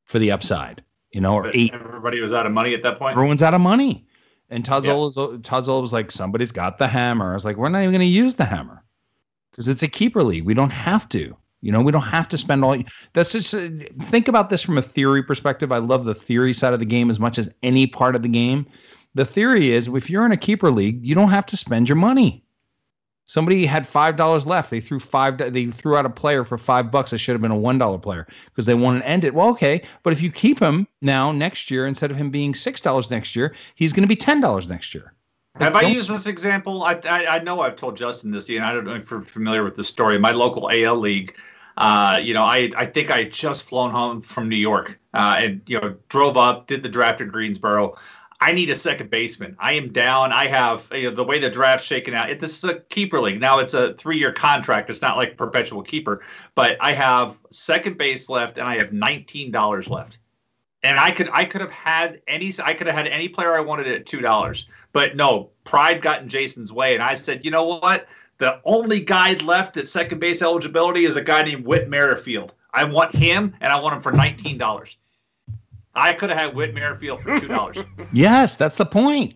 for 0.07 0.19
the 0.19 0.31
upside. 0.31 0.83
You 1.13 1.21
know, 1.21 1.35
or 1.35 1.43
But 1.43 1.57
eight 1.57 1.75
Everybody 1.75 2.21
was 2.23 2.33
out 2.33 2.47
of 2.47 2.53
money 2.53 2.73
at 2.73 2.83
that 2.85 2.99
point. 2.99 3.13
everyone's 3.17 3.43
out 3.43 3.53
of 3.53 3.61
money. 3.61 4.07
And 4.51 4.65
Todd 4.65 4.85
Yeah. 4.85 5.11
Zola, 5.11 5.39
Todd 5.39 5.67
was 5.67 5.93
like, 5.93 6.11
somebody's 6.11 6.53
got 6.53 6.79
the 6.79 6.89
hammer. 6.89 7.31
I 7.31 7.35
was 7.35 7.45
like, 7.45 7.57
we're 7.57 7.69
not 7.69 7.81
even 7.81 7.93
going 7.93 8.01
to 8.01 8.07
use 8.07 8.35
the 8.35 8.45
hammer 8.45 8.83
because 9.51 9.69
it's 9.69 9.83
a 9.83 9.89
keeper 9.89 10.23
league. 10.23 10.45
We 10.45 10.55
don't 10.55 10.73
have 10.73 11.09
to. 11.11 11.37
You 11.63 11.71
know, 11.71 11.83
we 11.83 11.93
don't 11.93 12.03
have 12.03 12.29
to 12.31 12.39
spend 12.39 12.65
all. 12.65 12.77
That's 13.13 13.33
just 13.33 13.55
uh, 13.55 13.69
think 14.05 14.29
about 14.29 14.49
this 14.49 14.63
from 14.63 14.79
a 14.79 14.83
theory 14.83 15.23
perspective. 15.23 15.73
I 15.73 15.79
love 15.79 16.05
the 16.05 16.15
theory 16.15 16.55
side 16.55 16.73
of 16.73 16.81
the 16.81 16.87
game 16.87 17.11
as 17.11 17.21
much 17.21 17.39
as 17.39 17.51
any 17.63 17.87
part 17.87 18.17
of 18.17 18.23
the 18.23 18.29
game. 18.29 18.67
The 19.15 19.27
theory 19.27 19.73
is 19.73 19.89
if 19.89 20.09
you're 20.09 20.25
in 20.25 20.33
a 20.33 20.39
keeper 20.39 20.71
league, 20.71 21.05
you 21.05 21.15
don't 21.15 21.31
have 21.31 21.47
to 21.47 21.57
spend 21.57 21.89
your 21.89 21.97
money. 21.97 22.43
Somebody 23.31 23.65
had 23.65 23.87
five 23.87 24.17
dollars 24.17 24.45
left. 24.45 24.71
They 24.71 24.81
threw 24.81 24.99
five. 24.99 25.39
They 25.53 25.67
threw 25.67 25.97
out 25.97 26.05
a 26.05 26.11
player 26.11 26.43
for 26.43 26.59
five 26.59 26.91
bucks. 26.91 27.13
It 27.13 27.19
should 27.19 27.35
have 27.35 27.41
been 27.41 27.53
a 27.53 27.57
one 27.57 27.79
dollar 27.79 27.97
player 27.97 28.27
because 28.47 28.67
they 28.67 28.75
want 28.75 29.01
to 29.01 29.09
end 29.09 29.23
it. 29.23 29.35
Well, 29.35 29.51
okay, 29.51 29.83
but 30.03 30.13
if 30.13 30.21
you 30.21 30.33
keep 30.33 30.59
him 30.59 30.89
now 31.01 31.31
next 31.31 31.71
year 31.71 31.87
instead 31.87 32.11
of 32.11 32.17
him 32.17 32.31
being 32.31 32.57
six 32.57 32.81
dollars 32.81 33.09
next 33.09 33.37
year, 33.37 33.55
he's 33.77 33.93
going 33.93 34.03
to 34.03 34.09
be 34.09 34.17
ten 34.17 34.41
dollars 34.41 34.69
next 34.69 34.93
year. 34.95 35.15
Have 35.61 35.77
I 35.77 35.83
used 35.83 36.11
this 36.11 36.27
example? 36.27 36.83
I, 36.83 36.95
I 37.05 37.37
I 37.37 37.39
know 37.39 37.61
I've 37.61 37.77
told 37.77 37.97
Justin 37.97 38.33
this, 38.33 38.49
and 38.49 38.65
I 38.65 38.73
don't 38.73 38.85
know 38.85 38.97
if 38.97 39.09
you're 39.09 39.23
familiar 39.23 39.63
with 39.63 39.77
the 39.77 39.85
story. 39.85 40.19
My 40.19 40.33
local 40.33 40.69
AL 40.69 40.97
league, 40.97 41.33
Uh, 41.77 42.19
you 42.21 42.35
know, 42.35 42.43
I 42.43 42.71
I 42.77 42.87
think 42.87 43.11
I 43.11 43.23
had 43.23 43.33
just 43.33 43.63
flown 43.63 43.93
home 43.93 44.23
from 44.23 44.49
New 44.49 44.57
York 44.57 44.99
uh, 45.15 45.37
and 45.39 45.63
you 45.67 45.81
know 45.81 45.95
drove 46.09 46.37
up, 46.37 46.67
did 46.67 46.83
the 46.83 46.89
draft 46.89 47.21
in 47.21 47.29
Greensboro. 47.29 47.97
I 48.43 48.53
need 48.53 48.71
a 48.71 48.75
second 48.75 49.11
baseman. 49.11 49.55
I 49.59 49.73
am 49.73 49.93
down. 49.93 50.33
I 50.33 50.47
have 50.47 50.89
you 50.95 51.11
know, 51.11 51.15
the 51.15 51.25
way 51.25 51.39
the 51.39 51.51
draft's 51.51 51.87
shaken 51.87 52.15
out. 52.15 52.31
It, 52.31 52.41
this 52.41 52.57
is 52.57 52.65
a 52.65 52.81
keeper 52.81 53.21
league. 53.21 53.39
Now 53.39 53.59
it's 53.59 53.75
a 53.75 53.93
three-year 53.95 54.33
contract. 54.33 54.89
It's 54.89 55.03
not 55.03 55.19
like 55.19 55.37
perpetual 55.37 55.83
keeper. 55.83 56.25
But 56.55 56.79
I 56.81 56.95
have 56.95 57.37
second 57.51 57.99
base 57.99 58.31
left, 58.31 58.57
and 58.57 58.67
I 58.67 58.77
have 58.77 58.93
nineteen 58.95 59.51
dollars 59.51 59.91
left. 59.91 60.19
And 60.83 60.99
I 60.99 61.11
could 61.11 61.29
I 61.33 61.45
could 61.45 61.61
have 61.61 61.71
had 61.71 62.23
any 62.27 62.55
I 62.63 62.73
could 62.73 62.87
have 62.87 62.97
had 62.97 63.09
any 63.09 63.29
player 63.29 63.55
I 63.55 63.61
wanted 63.61 63.87
at 63.89 64.07
two 64.07 64.21
dollars. 64.21 64.67
But 64.93 65.17
no, 65.17 65.51
pride 65.65 66.01
got 66.01 66.23
in 66.23 66.29
Jason's 66.29 66.73
way, 66.73 66.95
and 66.95 67.03
I 67.03 67.15
said, 67.15 67.45
you 67.45 67.51
know 67.51 67.65
what? 67.65 68.09
The 68.39 68.59
only 68.65 69.01
guy 69.01 69.35
left 69.35 69.77
at 69.77 69.87
second 69.87 70.19
base 70.19 70.41
eligibility 70.41 71.05
is 71.05 71.17
a 71.17 71.23
guy 71.23 71.43
named 71.43 71.67
Whit 71.67 71.91
Merrifield. 71.91 72.55
I 72.73 72.85
want 72.85 73.15
him, 73.15 73.55
and 73.61 73.71
I 73.71 73.79
want 73.79 73.97
him 73.97 74.01
for 74.01 74.13
nineteen 74.13 74.57
dollars. 74.57 74.97
I 75.95 76.13
could 76.13 76.31
have 76.31 76.39
had 76.39 76.55
Whit 76.55 76.75
Merrifield 76.75 77.23
for 77.23 77.39
two 77.39 77.49
dollars. 77.49 77.79
yes, 78.13 78.57
that's 78.57 78.77
the 78.77 78.87
point. 78.87 79.35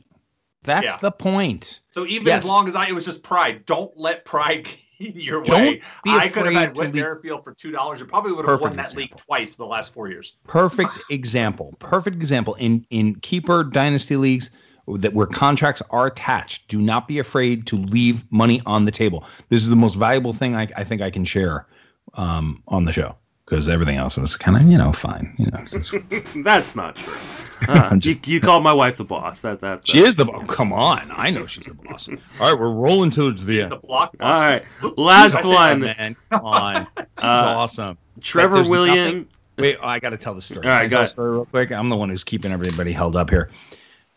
That's 0.63 0.87
Yeah. 0.87 0.97
the 1.01 1.11
point. 1.13 1.81
So 1.91 2.07
even 2.07 2.27
Yes. 2.27 2.45
as 2.45 2.49
long 2.49 2.69
as 2.69 2.77
I, 2.77 2.87
it 2.87 2.95
was 2.95 3.05
just 3.05 3.23
pride. 3.23 3.67
Don't 3.67 3.93
let 3.97 4.25
pride 4.25 4.65
get 4.99 5.15
in 5.15 5.21
your 5.21 5.43
Don't 5.43 5.61
way. 5.63 5.83
be 6.05 6.11
I 6.11 6.29
could 6.29 6.47
have 6.47 6.55
had 6.55 6.77
Whit 6.77 6.87
leave- 6.87 6.95
Merrifield 6.95 7.45
for 7.45 7.53
two 7.55 7.71
dollars, 7.71 8.01
and 8.01 8.09
probably 8.09 8.33
would 8.33 8.47
have 8.47 8.61
won 8.61 8.71
Perfect 8.75 8.77
that 8.93 8.97
league 8.97 9.11
example. 9.13 9.25
twice 9.27 9.57
the 9.57 9.67
last 9.67 9.93
four 9.93 10.09
years. 10.09 10.35
Perfect 10.47 10.93
example. 11.11 11.75
Perfect 11.81 12.17
example. 12.17 12.55
In 12.55 12.87
in 12.91 13.17
keeper 13.17 13.65
dynasty 13.65 14.17
leagues 14.17 14.51
that 14.87 15.13
where 15.15 15.27
contracts 15.27 15.83
are 15.91 16.07
attached, 16.07 16.69
do 16.69 16.81
not 16.81 17.09
be 17.09 17.19
afraid 17.19 17.67
to 17.67 17.77
leave 17.77 18.25
money 18.31 18.61
on 18.67 18.85
the 18.85 18.91
table. 18.93 19.25
This 19.49 19.63
is 19.63 19.71
the 19.71 19.77
most 19.77 19.95
valuable 19.95 20.33
thing 20.35 20.55
I, 20.57 20.69
I 20.77 20.85
think 20.85 21.01
I 21.01 21.11
can 21.11 21.25
share 21.25 21.67
um, 22.15 22.63
on 22.69 22.85
the 22.85 22.93
show 22.93 23.17
because 23.45 23.69
everything 23.69 23.97
else 23.97 24.17
was 24.17 24.37
kind 24.37 24.57
of 24.57 24.63
you 24.71 24.79
know 24.79 24.93
fine. 24.93 25.35
You 25.39 25.47
know, 25.47 25.65
just- 25.65 25.95
That's 26.45 26.75
not 26.77 26.97
true. 26.97 27.15
Uh, 27.67 27.89
I'm 27.93 28.01
you, 28.03 28.15
you 28.27 28.41
called 28.43 28.63
my 28.63 28.73
wife 28.75 28.99
the 28.99 29.05
boss. 29.05 29.41
That 29.41 29.61
that. 29.63 29.87
she 29.89 30.01
is 30.05 30.17
the 30.17 30.27
oh, 30.31 30.45
come 30.45 30.71
on. 30.71 31.11
I 31.11 31.31
know 31.31 31.47
she's 31.47 31.65
the 31.65 31.73
boss. 31.73 32.09
All 32.41 32.51
right, 32.53 32.61
we're 32.61 32.71
rolling 32.73 33.11
towards 33.11 33.47
the 33.47 33.57
The 33.59 33.63
end. 33.73 33.81
block. 33.83 34.15
All 34.21 34.35
right, 34.35 34.63
Oops, 34.83 34.99
last 34.99 35.37
I 35.37 35.41
said- 35.41 35.49
one. 35.49 35.81
man, 35.81 36.17
come 36.29 36.45
on. 36.45 36.87
She's 36.99 37.07
Uh, 37.25 37.55
awesome. 37.57 37.97
Trevor 38.21 38.57
there's 38.57 38.69
Williams. 38.69 39.29
Wait, 39.57 39.79
oh, 39.81 39.87
I 39.87 39.99
got 39.99 40.11
to 40.11 40.19
tell 40.19 40.35
the 40.35 40.43
story. 40.43 40.67
All 40.67 40.73
right, 40.73 40.81
Can 40.81 40.87
I 40.87 40.89
go 40.89 40.97
tell 40.97 41.03
the 41.05 41.09
story 41.09 41.31
real 41.31 41.45
quick. 41.47 41.71
I'm 41.73 41.89
the 41.89 41.97
one 41.97 42.11
who's 42.11 42.25
keeping 42.25 42.53
everybody 42.53 42.93
held 42.93 43.17
up 43.17 43.31
here. 43.31 43.51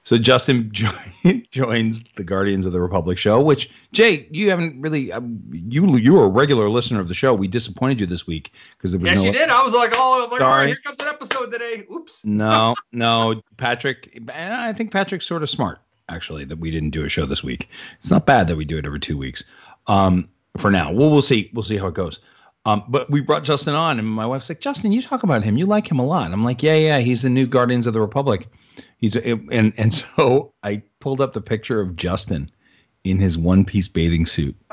So 0.07 0.17
Justin 0.17 0.69
jo- 0.71 0.89
joins 1.51 2.05
the 2.15 2.23
Guardians 2.23 2.65
of 2.65 2.71
the 2.71 2.79
Republic 2.79 3.17
show, 3.17 3.41
which 3.41 3.69
Jay, 3.91 4.25
you 4.31 4.49
haven't 4.49 4.79
really. 4.79 5.11
Um, 5.11 5.37
you 5.51 5.85
you 5.97 6.13
were 6.13 6.23
a 6.23 6.29
regular 6.29 6.69
listener 6.69 7.01
of 7.01 7.09
the 7.09 7.13
show. 7.13 7.33
We 7.33 7.49
disappointed 7.49 7.99
you 7.99 8.05
this 8.05 8.25
week 8.25 8.53
because 8.77 8.93
there 8.93 9.01
was 9.01 9.09
Yes, 9.09 9.17
no. 9.19 9.25
you 9.25 9.31
did. 9.33 9.49
I 9.49 9.61
was 9.61 9.73
like, 9.73 9.91
oh, 9.97 10.29
like, 10.31 10.39
all 10.39 10.47
Sorry. 10.47 10.59
right, 10.59 10.67
here 10.67 10.77
comes 10.81 11.01
an 11.01 11.09
episode 11.09 11.51
today. 11.51 11.83
Oops. 11.91 12.23
No, 12.23 12.73
no, 12.93 13.41
Patrick. 13.57 14.09
And 14.15 14.53
I 14.53 14.71
think 14.71 14.93
Patrick's 14.93 15.25
sort 15.25 15.43
of 15.43 15.49
smart, 15.49 15.79
actually, 16.07 16.45
that 16.45 16.57
we 16.57 16.71
didn't 16.71 16.91
do 16.91 17.03
a 17.03 17.09
show 17.09 17.25
this 17.25 17.43
week. 17.43 17.67
It's 17.99 18.09
not 18.09 18.25
bad 18.25 18.47
that 18.47 18.55
we 18.55 18.63
do 18.63 18.77
it 18.77 18.85
every 18.85 19.01
two 19.01 19.17
weeks. 19.17 19.43
Um, 19.87 20.29
for 20.55 20.71
now, 20.71 20.89
well, 20.89 21.11
we'll 21.11 21.21
see. 21.21 21.51
We'll 21.53 21.63
see 21.63 21.75
how 21.75 21.87
it 21.87 21.95
goes. 21.95 22.21
Um, 22.65 22.85
but 22.87 23.09
we 23.11 23.19
brought 23.19 23.43
Justin 23.43 23.75
on, 23.75 23.99
and 23.99 24.07
my 24.07 24.25
wife's 24.25 24.47
like, 24.47 24.61
Justin, 24.61 24.93
you 24.93 25.01
talk 25.01 25.23
about 25.23 25.43
him. 25.43 25.57
You 25.57 25.65
like 25.65 25.91
him 25.91 25.99
a 25.99 26.05
lot. 26.05 26.31
I'm 26.31 26.45
like, 26.45 26.63
yeah, 26.63 26.75
yeah. 26.77 26.99
He's 26.99 27.23
the 27.23 27.29
new 27.29 27.45
Guardians 27.45 27.87
of 27.87 27.93
the 27.93 27.99
Republic. 27.99 28.47
He's 28.97 29.15
and 29.15 29.73
and 29.77 29.93
so 30.15 30.53
I 30.63 30.81
pulled 30.99 31.21
up 31.21 31.33
the 31.33 31.41
picture 31.41 31.81
of 31.81 31.95
Justin 31.95 32.51
in 33.03 33.19
his 33.19 33.37
one 33.37 33.65
piece 33.65 33.87
bathing 33.87 34.25
suit. 34.25 34.55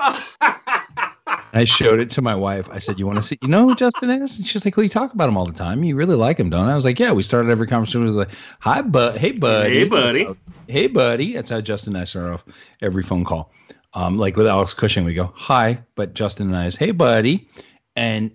I 1.57 1.65
showed 1.65 2.01
it 2.01 2.11
to 2.11 2.23
my 2.23 2.35
wife. 2.35 2.69
I 2.71 2.81
said, 2.81 2.99
"You 2.99 3.07
want 3.07 3.19
to 3.19 3.23
see? 3.23 3.39
You 3.41 3.49
know 3.49 3.69
who 3.69 3.77
Justin 3.77 4.11
is?" 4.11 4.37
And 4.39 4.47
she's 4.47 4.65
like, 4.65 4.77
"Well, 4.77 4.83
you 4.83 4.91
talk 4.91 5.15
about 5.15 5.29
him 5.29 5.37
all 5.37 5.47
the 5.47 5.53
time. 5.53 5.85
You 5.85 5.95
really 5.95 6.17
like 6.17 6.39
him, 6.39 6.51
don't?" 6.51 6.67
I? 6.67 6.73
I 6.73 6.75
was 6.75 6.85
like, 6.85 6.99
"Yeah." 6.99 7.13
We 7.13 7.23
started 7.23 7.49
every 7.51 7.69
conversation 7.69 8.05
with 8.05 8.15
like, 8.15 8.31
"Hi, 8.61 8.83
bud. 8.83 9.19
Hey, 9.19 9.33
buddy. 9.33 9.79
Hey, 9.79 9.85
buddy. 9.85 10.29
Hey, 10.67 10.87
buddy." 10.89 11.33
That's 11.33 11.51
how 11.51 11.61
Justin 11.61 11.95
and 11.95 12.03
I 12.03 12.07
start 12.07 12.33
off 12.33 12.45
every 12.83 13.05
phone 13.05 13.25
call. 13.25 13.53
Um, 13.95 14.19
like 14.19 14.37
with 14.37 14.49
Alex 14.49 14.75
Cushing, 14.75 15.05
we 15.05 15.15
go, 15.15 15.33
"Hi," 15.37 15.79
but 15.95 16.15
Justin 16.15 16.49
and 16.49 16.57
I 16.57 16.67
is, 16.67 16.75
"Hey, 16.75 16.91
buddy," 16.91 17.49
and 17.95 18.33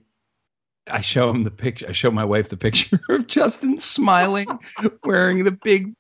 I 0.91 1.01
show 1.01 1.29
him 1.29 1.43
the 1.43 1.51
picture. 1.51 1.87
I 1.87 1.91
show 1.91 2.11
my 2.11 2.25
wife 2.25 2.49
the 2.49 2.57
picture 2.57 2.99
of 3.09 3.27
Justin 3.27 3.79
smiling, 3.79 4.47
wearing 5.03 5.43
the 5.43 5.51
big 5.51 5.93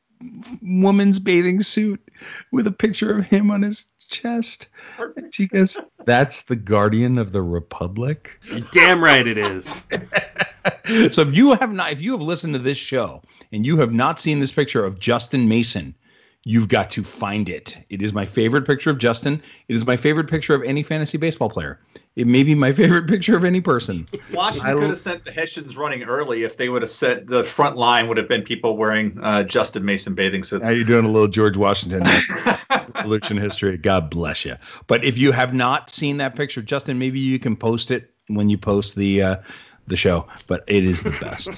woman's 0.61 1.19
bathing 1.19 1.61
suit 1.61 2.01
with 2.51 2.67
a 2.67 2.71
picture 2.71 3.17
of 3.17 3.25
him 3.25 3.51
on 3.51 3.61
his 3.61 3.85
chest. 4.09 4.67
And 5.15 5.33
She 5.33 5.47
goes, 5.47 5.79
"That's 6.05 6.43
the 6.43 6.55
Guardian 6.55 7.17
of 7.17 7.31
the 7.31 7.41
Republic." 7.41 8.39
You're 8.49 8.67
damn 8.71 9.03
right 9.03 9.25
it 9.25 9.37
is. 9.37 9.83
so 11.11 11.21
if 11.21 11.35
you 11.35 11.53
have 11.55 11.71
not, 11.71 11.91
if 11.91 12.01
you 12.01 12.11
have 12.11 12.21
listened 12.21 12.53
to 12.53 12.59
this 12.59 12.77
show 12.77 13.21
and 13.51 13.65
you 13.65 13.77
have 13.77 13.93
not 13.93 14.19
seen 14.19 14.39
this 14.39 14.51
picture 14.51 14.85
of 14.85 14.99
Justin 14.99 15.47
Mason, 15.47 15.95
you've 16.43 16.67
got 16.67 16.89
to 16.91 17.03
find 17.03 17.49
it. 17.49 17.77
It 17.89 18.01
is 18.01 18.13
my 18.13 18.25
favorite 18.25 18.65
picture 18.65 18.89
of 18.89 18.97
Justin. 18.97 19.41
It 19.67 19.75
is 19.75 19.85
my 19.85 19.97
favorite 19.97 20.29
picture 20.29 20.55
of 20.55 20.63
any 20.63 20.83
fantasy 20.83 21.17
baseball 21.17 21.49
player. 21.49 21.79
It 22.19 22.27
may 22.27 22.43
be 22.43 22.53
my 22.53 22.73
favorite 22.81 23.07
picture 23.07 23.37
of 23.37 23.45
any 23.45 23.61
person. 23.61 24.05
Washington 24.33 24.71
don't- 24.71 24.79
could 24.81 24.89
have 24.89 24.97
sent 24.97 25.23
the 25.23 25.31
Hessians 25.31 25.77
running 25.77 26.03
early 26.03 26.43
if 26.43 26.57
they 26.57 26.67
would 26.67 26.81
have 26.81 26.91
sent 26.91 27.27
the 27.27 27.43
front 27.43 27.77
line 27.77 28.09
would 28.09 28.17
have 28.17 28.27
been 28.27 28.41
people 28.43 28.75
wearing 28.75 29.17
uh, 29.23 29.43
Justin 29.43 29.85
Mason 29.85 30.15
bathing 30.15 30.43
suits. 30.43 30.67
How 30.67 30.73
are 30.73 30.75
you 30.75 30.83
doing, 30.83 31.05
a 31.05 31.09
little 31.09 31.29
George 31.29 31.55
Washington 31.55 32.01
Revolution 32.95 33.37
history? 33.37 33.77
God 33.77 34.09
bless 34.09 34.43
you. 34.43 34.57
But 34.87 35.05
if 35.05 35.17
you 35.17 35.31
have 35.31 35.53
not 35.53 35.89
seen 35.89 36.17
that 36.17 36.35
picture, 36.35 36.61
Justin, 36.61 36.99
maybe 36.99 37.19
you 37.21 37.39
can 37.39 37.55
post 37.55 37.89
it 37.89 38.13
when 38.27 38.49
you 38.49 38.57
post 38.57 38.95
the 38.95 39.21
uh, 39.23 39.35
the 39.87 39.95
show. 39.95 40.27
But 40.47 40.65
it 40.67 40.83
is 40.83 41.01
the 41.03 41.11
best. 41.21 41.49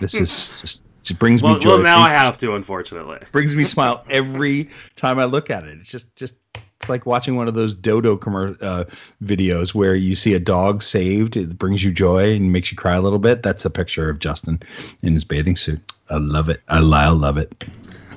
this 0.00 0.14
is 0.14 0.60
just 0.60 0.84
it 1.10 1.18
brings 1.18 1.42
Well, 1.42 1.54
me 1.54 1.60
joy. 1.60 1.70
well, 1.70 1.82
now 1.82 1.98
I 1.98 2.10
have 2.10 2.38
to, 2.38 2.54
unfortunately. 2.54 3.18
brings 3.32 3.54
me 3.56 3.64
smile 3.64 4.04
every 4.08 4.70
time 4.96 5.18
I 5.18 5.24
look 5.24 5.50
at 5.50 5.64
it. 5.64 5.76
It's 5.80 5.90
just 5.90 6.14
just 6.14 6.36
it's 6.84 6.90
like 6.90 7.06
watching 7.06 7.36
one 7.36 7.48
of 7.48 7.54
those 7.54 7.74
dodo 7.74 8.14
commer- 8.14 8.62
uh, 8.62 8.84
videos 9.22 9.74
where 9.74 9.94
you 9.94 10.14
see 10.14 10.34
a 10.34 10.38
dog 10.38 10.82
saved. 10.82 11.34
It 11.34 11.58
brings 11.58 11.82
you 11.82 11.90
joy 11.90 12.34
and 12.34 12.52
makes 12.52 12.70
you 12.70 12.76
cry 12.76 12.94
a 12.94 13.00
little 13.00 13.18
bit. 13.18 13.42
That's 13.42 13.64
a 13.64 13.70
picture 13.70 14.10
of 14.10 14.18
Justin 14.18 14.60
in 15.00 15.14
his 15.14 15.24
bathing 15.24 15.56
suit. 15.56 15.80
I 16.10 16.18
love 16.18 16.50
it. 16.50 16.60
I, 16.68 16.80
I 16.80 17.08
love 17.08 17.38
it. 17.38 17.66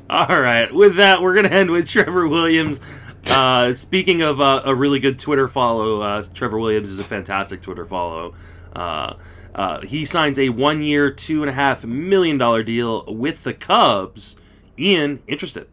All 0.10 0.42
right. 0.42 0.74
With 0.74 0.98
that, 0.98 1.22
we're 1.22 1.34
going 1.34 1.46
to 1.46 1.54
end 1.54 1.72
with 1.72 1.88
Trevor 1.88 2.28
Williams. 2.28 2.82
Uh, 3.28 3.74
speaking 3.74 4.22
of 4.22 4.42
uh, 4.42 4.64
a 4.66 4.76
really 4.76 5.00
good 5.00 5.18
Twitter 5.18 5.48
follow, 5.48 6.02
uh, 6.02 6.26
Trevor 6.34 6.60
Williams 6.60 6.92
is 6.92 7.00
a 7.00 7.06
fantastic 7.06 7.62
Twitter 7.62 7.86
follow. 7.86 8.34
Uh, 8.76 9.14
uh, 9.56 9.80
he 9.82 10.04
signs 10.04 10.38
a 10.40 10.50
one 10.50 10.82
year, 10.82 11.10
$2.5 11.10 11.86
million 11.86 12.38
deal 12.66 13.06
with 13.06 13.46
the 13.46 13.54
Cubs. 13.54 14.36
Ian, 14.78 15.24
interested. 15.26 15.70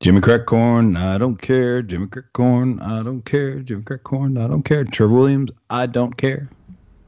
Jimmy 0.00 0.20
Crack 0.20 0.44
Corn, 0.46 0.96
I 0.96 1.16
don't 1.18 1.40
care. 1.40 1.80
Jimmy 1.82 2.06
Crack 2.08 2.32
Corn, 2.34 2.80
I 2.80 3.02
don't 3.02 3.22
care. 3.22 3.60
Jimmy 3.60 3.82
Crack 3.82 4.02
Corn, 4.04 4.36
I 4.36 4.46
don't 4.46 4.62
care. 4.62 4.84
Trevor 4.84 5.14
Williams, 5.14 5.50
I 5.70 5.86
don't 5.86 6.16
care. 6.16 6.50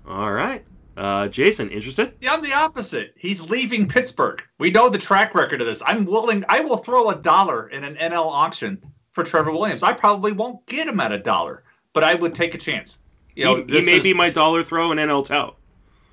All 0.06 0.32
right. 0.32 0.65
Uh, 0.97 1.28
Jason, 1.28 1.70
interested? 1.70 2.15
Yeah, 2.20 2.32
I'm 2.32 2.43
the 2.43 2.55
opposite. 2.55 3.12
He's 3.16 3.43
leaving 3.43 3.86
Pittsburgh. 3.86 4.43
We 4.59 4.70
know 4.70 4.89
the 4.89 4.98
track 4.98 5.35
record 5.35 5.60
of 5.60 5.66
this. 5.66 5.82
I'm 5.86 6.06
willing. 6.06 6.44
I 6.48 6.60
will 6.60 6.78
throw 6.78 7.10
a 7.10 7.15
dollar 7.15 7.69
in 7.69 7.85
an 7.85 7.94
NL 7.97 8.27
auction 8.27 8.82
for 9.12 9.23
Trevor 9.23 9.52
Williams. 9.52 9.82
I 9.82 9.93
probably 9.93 10.32
won't 10.32 10.65
get 10.66 10.89
him 10.89 10.98
at 10.98 11.12
a 11.12 11.19
dollar, 11.19 11.62
but 11.93 12.02
I 12.02 12.15
would 12.15 12.35
take 12.35 12.55
a 12.55 12.59
chance. 12.59 12.98
You 13.36 13.44
know, 13.44 13.56
he, 13.56 13.81
he 13.81 13.86
may 13.86 13.97
is- 13.98 14.02
be 14.02 14.15
my 14.15 14.31
dollar 14.31 14.65
throw 14.65 14.90
in 14.90 14.98
NL 14.98 15.24
tout. 15.24 15.56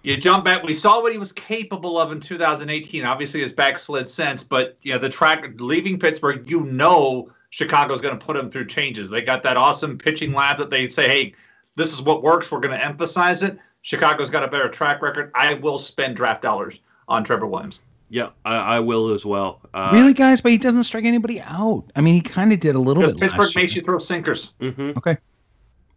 You 0.06 0.18
jump 0.18 0.45
back. 0.45 0.64
We 0.64 0.73
saw 0.73 1.02
what 1.02 1.11
he 1.11 1.18
was 1.18 1.32
capable 1.32 1.99
of 1.99 2.11
in 2.11 2.19
2018. 2.19 3.03
Obviously, 3.03 3.41
his 3.41 3.52
back 3.52 3.80
slid 3.80 4.07
since, 4.07 4.44
but 4.44 4.77
you 4.84 4.94
know 4.94 4.99
the 4.99 5.10
track 5.10 5.44
leaving 5.57 5.99
Pittsburgh. 5.99 6.49
You 6.49 6.61
know 6.65 7.32
Chicago's 7.49 8.02
going 8.02 8.18
to 8.18 8.26
put 8.26 8.36
him 8.38 8.52
through 8.52 8.68
changes. 8.68 9.10
They 9.10 9.22
got 9.22 9.44
that 9.44 9.57
awesome 9.57 9.98
pitching 9.98 10.34
lab 10.34 10.57
that 10.60 10.69
they 10.69 10.88
say, 10.88 11.07
"Hey, 11.07 11.34
this 11.76 11.94
is 11.94 12.02
what 12.02 12.22
works. 12.23 12.52
We're 12.52 12.60
going 12.60 12.77
to 12.77 12.84
emphasize 12.84 13.44
it." 13.44 13.57
Chicago's 13.82 14.30
got 14.30 14.44
a 14.44 14.48
better 14.48 14.69
track 14.69 15.02
record. 15.02 15.32
I 15.36 15.56
will 15.56 15.77
spend 15.77 16.15
draft 16.15 16.41
dollars 16.41 16.80
on 17.07 17.23
Trevor 17.23 17.48
Williams. 17.48 17.82
Yeah, 18.10 18.30
I, 18.45 18.56
I 18.56 18.80
will 18.80 19.14
as 19.14 19.26
well. 19.26 19.61
Uh, 19.73 19.90
really, 19.94 20.14
guys? 20.14 20.40
But 20.41 20.52
he 20.52 20.57
doesn't 20.57 20.84
strike 20.84 21.06
anybody 21.06 21.41
out. 21.41 21.84
I 21.95 22.02
mean, 22.02 22.14
he 22.14 22.22
kind 22.22 22.53
of 22.53 22.60
did 22.60 22.76
a 22.76 22.80
little 22.80 23.02
Because 23.02 23.14
bit. 23.14 23.22
Pittsburgh 23.22 23.45
last 23.48 23.56
makes 23.56 23.76
year. 23.76 23.82
you 23.82 23.86
throw 23.86 23.99
sinkers, 23.99 24.53
mhm. 24.60 24.95
Okay. 24.98 25.18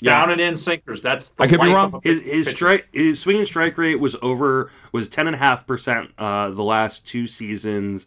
Yeah. 0.00 0.18
down 0.20 0.30
and 0.30 0.40
in 0.40 0.56
sinkers. 0.56 1.02
That's 1.02 1.30
the 1.30 1.42
I 1.42 1.46
could 1.48 1.60
be 1.60 1.72
wrong. 1.72 2.00
His 2.04 2.22
pitch- 2.22 2.32
his 2.32 2.48
strike 2.48 2.88
his 2.92 3.20
swing 3.20 3.38
and 3.38 3.46
strike 3.46 3.76
rate 3.76 3.98
was 3.98 4.16
over 4.22 4.70
was 4.92 5.08
ten 5.08 5.26
and 5.26 5.34
a 5.34 5.38
half 5.38 5.66
percent 5.66 6.12
uh 6.18 6.50
the 6.50 6.62
last 6.62 7.06
two 7.06 7.26
seasons. 7.26 8.06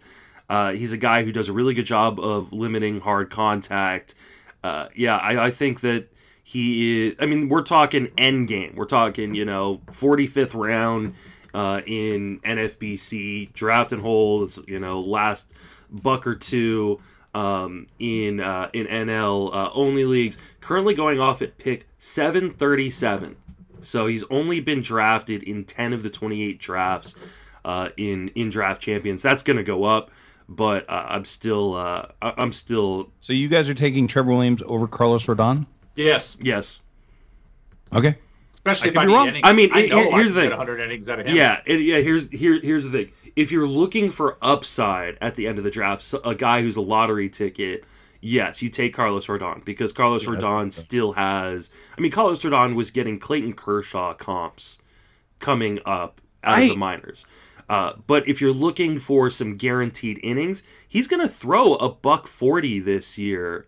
Uh, 0.50 0.74
he's 0.74 0.92
a 0.92 0.98
guy 0.98 1.24
who 1.24 1.32
does 1.32 1.48
a 1.48 1.54
really 1.54 1.74
good 1.74 1.86
job 1.86 2.20
of 2.20 2.52
limiting 2.52 3.00
hard 3.00 3.30
contact. 3.30 4.16
Uh, 4.64 4.88
yeah, 4.94 5.16
I, 5.16 5.46
I 5.46 5.52
think 5.52 5.80
that 5.80 6.10
he 6.44 7.08
is. 7.08 7.16
I 7.22 7.26
mean, 7.26 7.48
we're 7.48 7.62
talking 7.62 8.10
end 8.18 8.50
game. 8.50 8.74
We're 8.76 8.86
talking 8.86 9.34
you 9.34 9.46
know 9.46 9.80
forty 9.92 10.28
fifth 10.28 10.54
round 10.54 11.16
uh, 11.54 11.82
in 11.86 12.40
NFBC 12.42 13.54
draft 13.54 13.94
and 13.94 14.02
holds. 14.02 14.60
You 14.68 14.80
know, 14.80 15.00
last 15.02 15.48
buck 15.90 16.28
or 16.28 16.36
two 16.36 17.00
um, 17.34 17.88
in 18.00 18.40
uh, 18.40 18.70
in 18.74 18.88
NL 18.88 19.54
uh, 19.54 19.70
only 19.74 20.06
leagues. 20.06 20.38
Currently 20.60 20.94
going 20.94 21.20
off 21.20 21.42
at 21.42 21.58
pick 21.58 21.88
seven 22.00 22.52
thirty 22.52 22.90
seven. 22.90 23.36
So 23.82 24.06
he's 24.06 24.24
only 24.30 24.60
been 24.60 24.82
drafted 24.82 25.42
in 25.42 25.64
10 25.64 25.92
of 25.92 26.04
the 26.04 26.10
28 26.12 26.60
drafts 26.60 27.16
uh, 27.66 27.90
in 27.98 28.28
in 28.36 28.52
draft 28.52 28.80
champions. 28.80 29.24
That's 29.24 29.42
going 29.42 29.58
to 29.58 29.64
go 29.64 29.86
up, 29.86 30.12
but 30.48 30.88
uh, 30.88 31.06
I'm 31.10 31.26
still 31.26 31.74
uh, 31.74 32.06
I- 32.22 32.34
I'm 32.38 32.54
still 32.54 33.10
So 33.22 33.34
you 33.34 33.48
guys 33.48 33.70
are 33.70 33.74
taking 33.74 34.08
Trevor 34.08 34.34
Williams 34.34 34.62
over 34.68 34.88
Carlos 34.88 35.26
Rodon? 35.26 35.66
Yes, 35.96 36.38
yes. 36.42 36.82
Okay. 37.94 38.16
especially 38.54 38.86
I 38.86 38.90
if 38.90 38.94
could 38.94 39.00
I 39.00 39.06
be 39.06 39.08
need 39.12 39.16
wrong. 39.18 39.28
innings. 39.30 39.42
I 39.48 39.54
mean, 39.54 39.70
I 39.74 39.82
here- 39.82 39.90
know 39.90 40.12
I 40.12 40.16
here's 40.18 40.28
can 40.28 40.36
the 40.36 40.42
thing. 40.42 40.50
100 40.52 40.80
innings 40.82 41.10
out 41.10 41.20
of 41.20 41.26
him. 41.26 41.36
Yeah, 41.36 41.62
it, 41.66 41.82
yeah. 41.82 41.98
Here's 42.02 42.30
here 42.30 42.60
here's 42.62 42.84
the 42.86 42.92
thing. 42.92 43.12
If 43.36 43.52
you're 43.52 43.68
looking 43.68 44.12
for 44.12 44.38
upside 44.42 45.18
at 45.22 45.36
the 45.36 45.48
end 45.48 45.58
of 45.58 45.64
the 45.64 45.72
draft, 45.72 46.04
so- 46.04 46.22
a 46.24 46.36
guy 46.36 46.62
who's 46.62 46.76
a 46.76 46.82
lottery 46.82 47.30
ticket, 47.30 47.84
yes, 48.20 48.62
you 48.62 48.70
take 48.70 48.94
Carlos 48.94 49.28
Rodon 49.28 49.64
because 49.66 49.94
Carlos 49.94 50.24
Yeah, 50.24 50.32
Rodon 50.32 50.72
still 50.74 51.14
has. 51.14 51.70
I 51.98 52.02
mean, 52.02 52.12
Carlos 52.12 52.42
Rodon 52.42 52.76
was 52.76 52.92
getting 52.92 53.20
Clayton 53.20 53.54
Kershaw 53.54 54.14
comps 54.14 54.78
coming 55.40 55.80
up 55.86 56.22
out 56.44 56.58
of 56.64 56.70
the 56.70 56.78
minors. 56.78 57.26
Uh, 57.70 57.94
but 58.06 58.28
if 58.28 58.42
you're 58.42 58.52
looking 58.52 59.00
for 59.00 59.30
some 59.30 59.56
guaranteed 59.56 60.20
innings, 60.24 60.62
he's 60.90 61.08
going 61.08 61.22
to 61.22 61.34
throw 61.34 61.76
a 61.76 61.90
buck 61.90 62.28
forty 62.28 62.80
this 62.80 63.18
year 63.18 63.68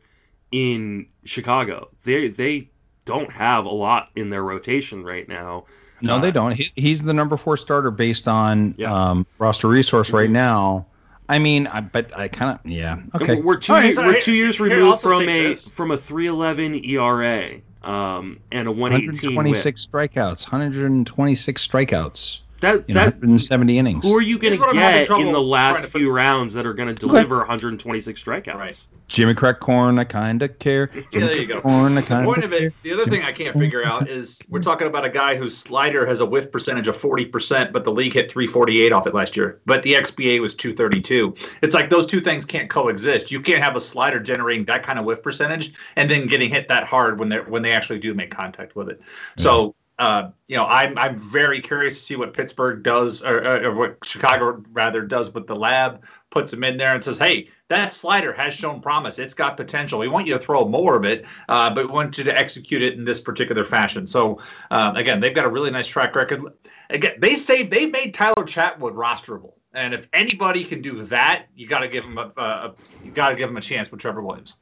in 0.52 1.08
Chicago. 1.24 1.90
They 2.04 2.28
they 2.28 2.70
don't 3.06 3.32
have 3.32 3.66
a 3.66 3.70
lot 3.70 4.10
in 4.16 4.30
their 4.30 4.44
rotation 4.44 5.04
right 5.04 5.28
now. 5.28 5.66
No, 6.04 6.20
they 6.20 6.32
don't. 6.32 6.52
He, 6.52 6.72
he's 6.76 7.02
the 7.02 7.14
number 7.14 7.38
four 7.38 7.58
starter 7.58 7.90
based 7.92 8.28
on 8.28 8.76
Yeah. 8.78 8.94
um, 8.94 9.26
roster 9.40 9.68
resource 9.68 10.12
right 10.12 10.30
Mhm. 10.30 10.34
now. 10.34 10.86
I 11.30 11.40
mean, 11.40 11.68
I 11.68 11.80
but 11.80 12.12
I 12.18 12.28
kind 12.28 12.52
of 12.60 12.70
yeah. 12.70 12.98
Okay. 13.16 13.42
We're 13.42 13.56
two 13.58 13.72
All 13.74 13.80
right, 13.80 13.86
years, 13.86 13.96
so 13.96 14.04
we're 14.06 14.20
two 14.20 14.34
years 14.34 14.58
here, 14.58 14.66
removed 14.68 14.84
also 14.92 15.08
from 15.10 15.30
a 15.30 15.44
this. 15.54 15.68
from 15.70 15.92
a 15.92 15.98
311 15.98 16.84
ERA 16.86 17.62
um, 17.84 18.40
and 18.52 18.68
a 18.68 18.72
118 18.72 19.30
whip. 19.30 19.36
126 19.38 19.88
strikeouts. 19.88 20.44
126 20.52 21.68
strikeouts. 21.68 22.40
That 22.60 22.84
You 22.88 22.94
know, 22.96 23.02
that 23.06 23.16
170 23.16 23.78
innings. 23.78 24.06
who 24.06 24.16
are 24.16 24.22
you 24.22 24.38
going 24.38 24.54
to 24.54 24.60
what 24.60 24.74
get 24.74 25.10
in 25.10 25.32
the 25.32 25.42
last 25.42 25.86
few 25.88 26.12
rounds 26.12 26.54
that 26.54 26.66
are 26.66 26.74
going 26.74 26.88
to 26.88 26.94
deliver 26.96 27.40
126 27.40 28.22
strikeouts? 28.24 28.56
Right. 28.56 28.88
Jimmy 29.08 29.34
Crack 29.34 29.60
Corn, 29.60 30.00
I 30.00 30.04
kinda 30.04 30.48
care. 30.50 30.88
Jimmy 30.88 31.08
Yeah, 31.12 31.26
there 31.26 31.38
you 31.38 31.46
go. 31.46 31.62
Corn, 31.62 31.98
I 31.98 32.02
The 32.02 32.08
kinda 32.08 32.26
point 32.26 32.44
of 32.44 32.54
it, 32.54 32.74
the 32.84 32.94
other 32.94 33.06
thing 33.06 33.24
I 33.24 33.32
can't 33.32 33.58
figure 33.58 33.86
out 33.86 34.10
is 34.10 34.40
we're 34.50 34.62
talking 34.62 34.88
about 34.88 35.06
a 35.06 35.10
guy 35.10 35.36
whose 35.36 35.58
slider 35.58 36.06
has 36.06 36.20
a 36.20 36.26
whiff 36.26 36.52
percentage 36.52 36.88
of 36.88 36.98
40%, 36.98 37.72
but 37.72 37.86
the 37.86 37.92
league 37.92 38.14
hit 38.14 38.32
348 38.32 38.92
off 38.92 39.08
it 39.08 39.14
last 39.14 39.36
year. 39.36 39.62
But 39.66 39.84
the 39.84 39.94
XBA 39.94 40.40
was 40.40 40.56
232. 40.56 41.36
It's 41.62 41.76
like 41.76 41.90
those 41.90 42.08
two 42.08 42.22
things 42.22 42.46
can't 42.46 42.70
coexist. 42.70 43.32
You 43.32 43.42
can't 43.42 43.64
have 43.64 43.76
a 43.76 43.80
slider 43.80 44.20
generating 44.20 44.66
that 44.66 44.84
kind 44.84 45.00
of 45.00 45.06
whiff 45.06 45.22
percentage 45.22 45.74
and 45.96 46.10
then 46.10 46.28
getting 46.28 46.50
hit 46.50 46.68
that 46.70 46.84
hard 46.84 47.20
when 47.20 47.30
they 47.30 47.38
when 47.38 47.62
they 47.62 47.72
actually 47.72 48.00
do 48.00 48.14
make 48.14 48.32
contact 48.32 48.76
with 48.76 48.90
it. 48.90 49.02
So 49.38 49.76
uh, 50.00 50.32
you 50.48 50.58
know, 50.58 50.66
I'm 50.66 50.98
I'm 50.98 51.18
very 51.18 51.60
curious 51.60 52.00
to 52.00 52.04
see 52.04 52.16
what 52.16 52.34
Pittsburgh 52.34 52.82
does, 52.82 53.22
or, 53.22 53.38
or, 53.38 53.66
or 53.66 53.76
what 53.76 53.98
Chicago 54.04 54.64
rather 54.72 55.02
does 55.02 55.34
with 55.34 55.48
the 55.48 55.56
lab. 55.56 56.04
Puts 56.32 56.50
them 56.50 56.64
in 56.64 56.78
there 56.78 56.96
and 56.96 57.04
says, 57.04 57.20
"Hey, 57.20 57.50
that 57.68 57.94
slider 57.94 58.34
has 58.34 58.56
shown 58.56 58.82
promise. 58.82 59.20
It's 59.20 59.36
got 59.36 59.56
potential. 59.56 60.00
We 60.00 60.08
want 60.08 60.26
you 60.26 60.34
to 60.34 60.40
throw 60.40 60.68
more 60.68 60.96
of 60.96 61.06
it, 61.06 61.26
uh, 61.48 61.70
but 61.70 61.88
we 61.88 61.94
want 61.94 62.18
you 62.18 62.24
to 62.24 62.36
execute 62.36 62.82
it 62.82 62.96
in 62.96 63.06
this 63.06 63.20
particular 63.20 63.64
fashion." 63.64 64.08
So 64.08 64.42
uh, 64.72 64.94
again, 64.96 65.20
they've 65.20 65.36
got 65.36 65.46
a 65.46 65.50
really 65.50 65.70
nice 65.70 65.88
track 65.88 66.16
record. 66.16 66.42
Again, 66.90 67.14
they 67.20 67.36
say 67.36 67.62
they 67.62 67.86
made 67.86 68.16
Tyler 68.16 68.46
Chatwood 68.46 68.96
rosterable, 68.96 69.54
and 69.74 69.94
if 69.94 70.08
anybody 70.12 70.64
can 70.64 70.82
do 70.82 71.04
that, 71.04 71.46
you 71.56 71.68
got 71.68 71.80
to 71.80 71.88
give 71.88 72.04
him 72.04 72.18
a, 72.18 72.32
a, 72.36 72.42
a 72.42 72.76
you 73.04 73.12
got 73.12 73.30
to 73.30 73.36
give 73.36 73.48
him 73.48 73.58
a 73.58 73.62
chance 73.62 73.92
with 73.92 74.02
Trevor 74.02 74.24
Williams. 74.24 74.58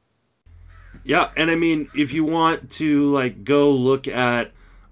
Yeah, 1.05 1.29
and 1.37 1.49
I 1.49 1.55
mean, 1.55 1.87
if 1.95 2.11
you 2.11 2.25
want 2.25 2.69
to 2.71 3.09
like 3.11 3.45
go 3.45 3.71
look 3.71 4.09
at 4.09 4.51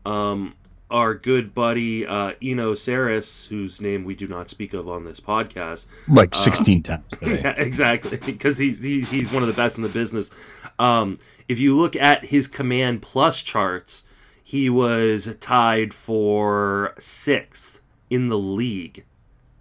um, 0.09 0.55
our 0.89 1.13
good 1.13 1.53
buddy 1.53 2.05
uh, 2.05 2.33
Eno 2.41 2.73
Sarris, 2.73 3.47
whose 3.47 3.79
name 3.79 4.03
we 4.03 4.15
do 4.15 4.27
not 4.27 4.49
speak 4.49 4.73
of 4.73 4.89
on 4.89 5.05
this 5.05 5.19
podcast, 5.19 5.85
like 6.07 6.33
16 6.33 6.83
times 6.83 7.03
today. 7.11 7.41
Yeah, 7.41 7.51
exactly, 7.51 8.17
because 8.25 8.57
he's 8.57 8.83
he, 8.83 9.01
he's 9.01 9.31
one 9.31 9.43
of 9.43 9.47
the 9.47 9.53
best 9.53 9.77
in 9.77 9.83
the 9.83 9.89
business. 9.89 10.31
Um, 10.79 11.19
if 11.47 11.59
you 11.59 11.77
look 11.77 11.95
at 11.95 12.25
his 12.25 12.47
command 12.47 13.01
plus 13.01 13.41
charts, 13.41 14.03
he 14.43 14.69
was 14.69 15.35
tied 15.39 15.93
for 15.93 16.95
sixth 16.99 17.81
in 18.09 18.29
the 18.29 18.37
league 18.37 19.05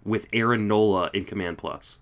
with 0.03 0.27
Aaron 0.33 0.67
Nola 0.67 1.11
in 1.13 1.25
command 1.25 1.59
plus. 1.59 1.99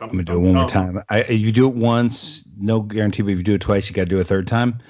I'm 0.00 0.08
gonna 0.08 0.22
do 0.22 0.32
it 0.32 0.38
one 0.38 0.54
more 0.54 0.68
time. 0.68 1.02
I, 1.10 1.20
if 1.20 1.40
you 1.40 1.52
do 1.52 1.68
it 1.68 1.74
once, 1.74 2.44
no 2.58 2.80
guarantee. 2.80 3.22
But 3.22 3.32
if 3.32 3.38
you 3.38 3.44
do 3.44 3.54
it 3.54 3.60
twice, 3.60 3.88
you 3.88 3.94
got 3.94 4.04
to 4.04 4.08
do 4.08 4.18
it 4.18 4.22
a 4.22 4.24
third 4.24 4.48
time. 4.48 4.80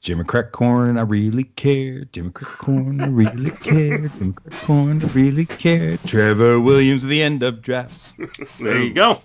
Jimmy 0.00 0.24
Crack 0.24 0.52
Corn, 0.52 0.96
I 0.96 1.02
really 1.02 1.44
care. 1.44 2.04
Jimmy 2.12 2.30
Crack 2.30 2.58
Corn, 2.58 3.00
I 3.00 3.06
really 3.06 3.50
care. 3.50 4.08
Jimmy 4.08 4.32
Crack 4.32 4.60
Corn, 4.62 5.02
I 5.02 5.06
really 5.08 5.44
care. 5.46 5.96
Trevor 6.06 6.60
Williams, 6.60 7.02
the 7.02 7.20
end 7.22 7.42
of 7.42 7.60
drafts. 7.62 8.12
There 8.60 8.80
you 8.80 8.92
go. 8.94 9.20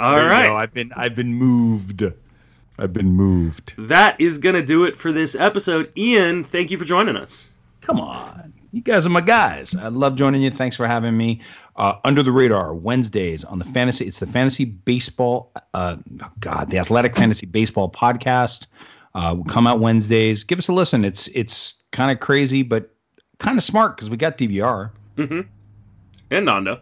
All 0.00 0.14
There 0.14 0.24
you 0.24 0.30
right. 0.30 0.48
go. 0.48 0.56
I've 0.56 0.72
been, 0.72 0.92
I've 0.96 1.14
been 1.14 1.34
moved. 1.34 2.04
I've 2.78 2.92
been 2.92 3.12
moved. 3.12 3.74
That 3.78 4.20
is 4.20 4.38
going 4.38 4.54
to 4.54 4.64
do 4.64 4.84
it 4.84 4.96
for 4.96 5.12
this 5.12 5.34
episode. 5.34 5.92
Ian, 5.96 6.44
thank 6.44 6.70
you 6.70 6.78
for 6.78 6.84
joining 6.84 7.16
us. 7.16 7.48
Come 7.80 8.00
on. 8.00 8.52
You 8.72 8.80
guys 8.80 9.04
are 9.04 9.10
my 9.10 9.20
guys. 9.20 9.74
I 9.76 9.88
love 9.88 10.14
joining 10.16 10.40
you. 10.42 10.50
Thanks 10.50 10.76
for 10.76 10.86
having 10.86 11.16
me. 11.16 11.40
Uh, 11.76 11.94
Under 12.04 12.22
the 12.22 12.32
radar 12.32 12.74
Wednesdays 12.74 13.44
on 13.44 13.58
the 13.58 13.64
fantasy. 13.66 14.06
It's 14.06 14.20
the 14.20 14.26
fantasy 14.26 14.64
baseball. 14.64 15.50
Uh, 15.74 15.96
oh 16.22 16.30
God, 16.40 16.70
the 16.70 16.78
athletic 16.78 17.14
fantasy 17.16 17.44
baseball 17.46 17.90
podcast. 17.90 18.66
Uh, 19.14 19.34
will 19.36 19.44
come 19.44 19.66
out 19.66 19.78
Wednesdays. 19.80 20.42
Give 20.44 20.58
us 20.58 20.68
a 20.68 20.72
listen. 20.72 21.04
It's 21.04 21.28
it's 21.28 21.82
kind 21.92 22.10
of 22.10 22.20
crazy, 22.20 22.62
but 22.62 22.90
kind 23.38 23.58
of 23.58 23.62
smart 23.64 23.96
because 23.96 24.08
we 24.10 24.16
got 24.16 24.38
DVR 24.38 24.90
Mm-hmm. 25.16 25.40
And 26.30 26.46
Nando. 26.46 26.80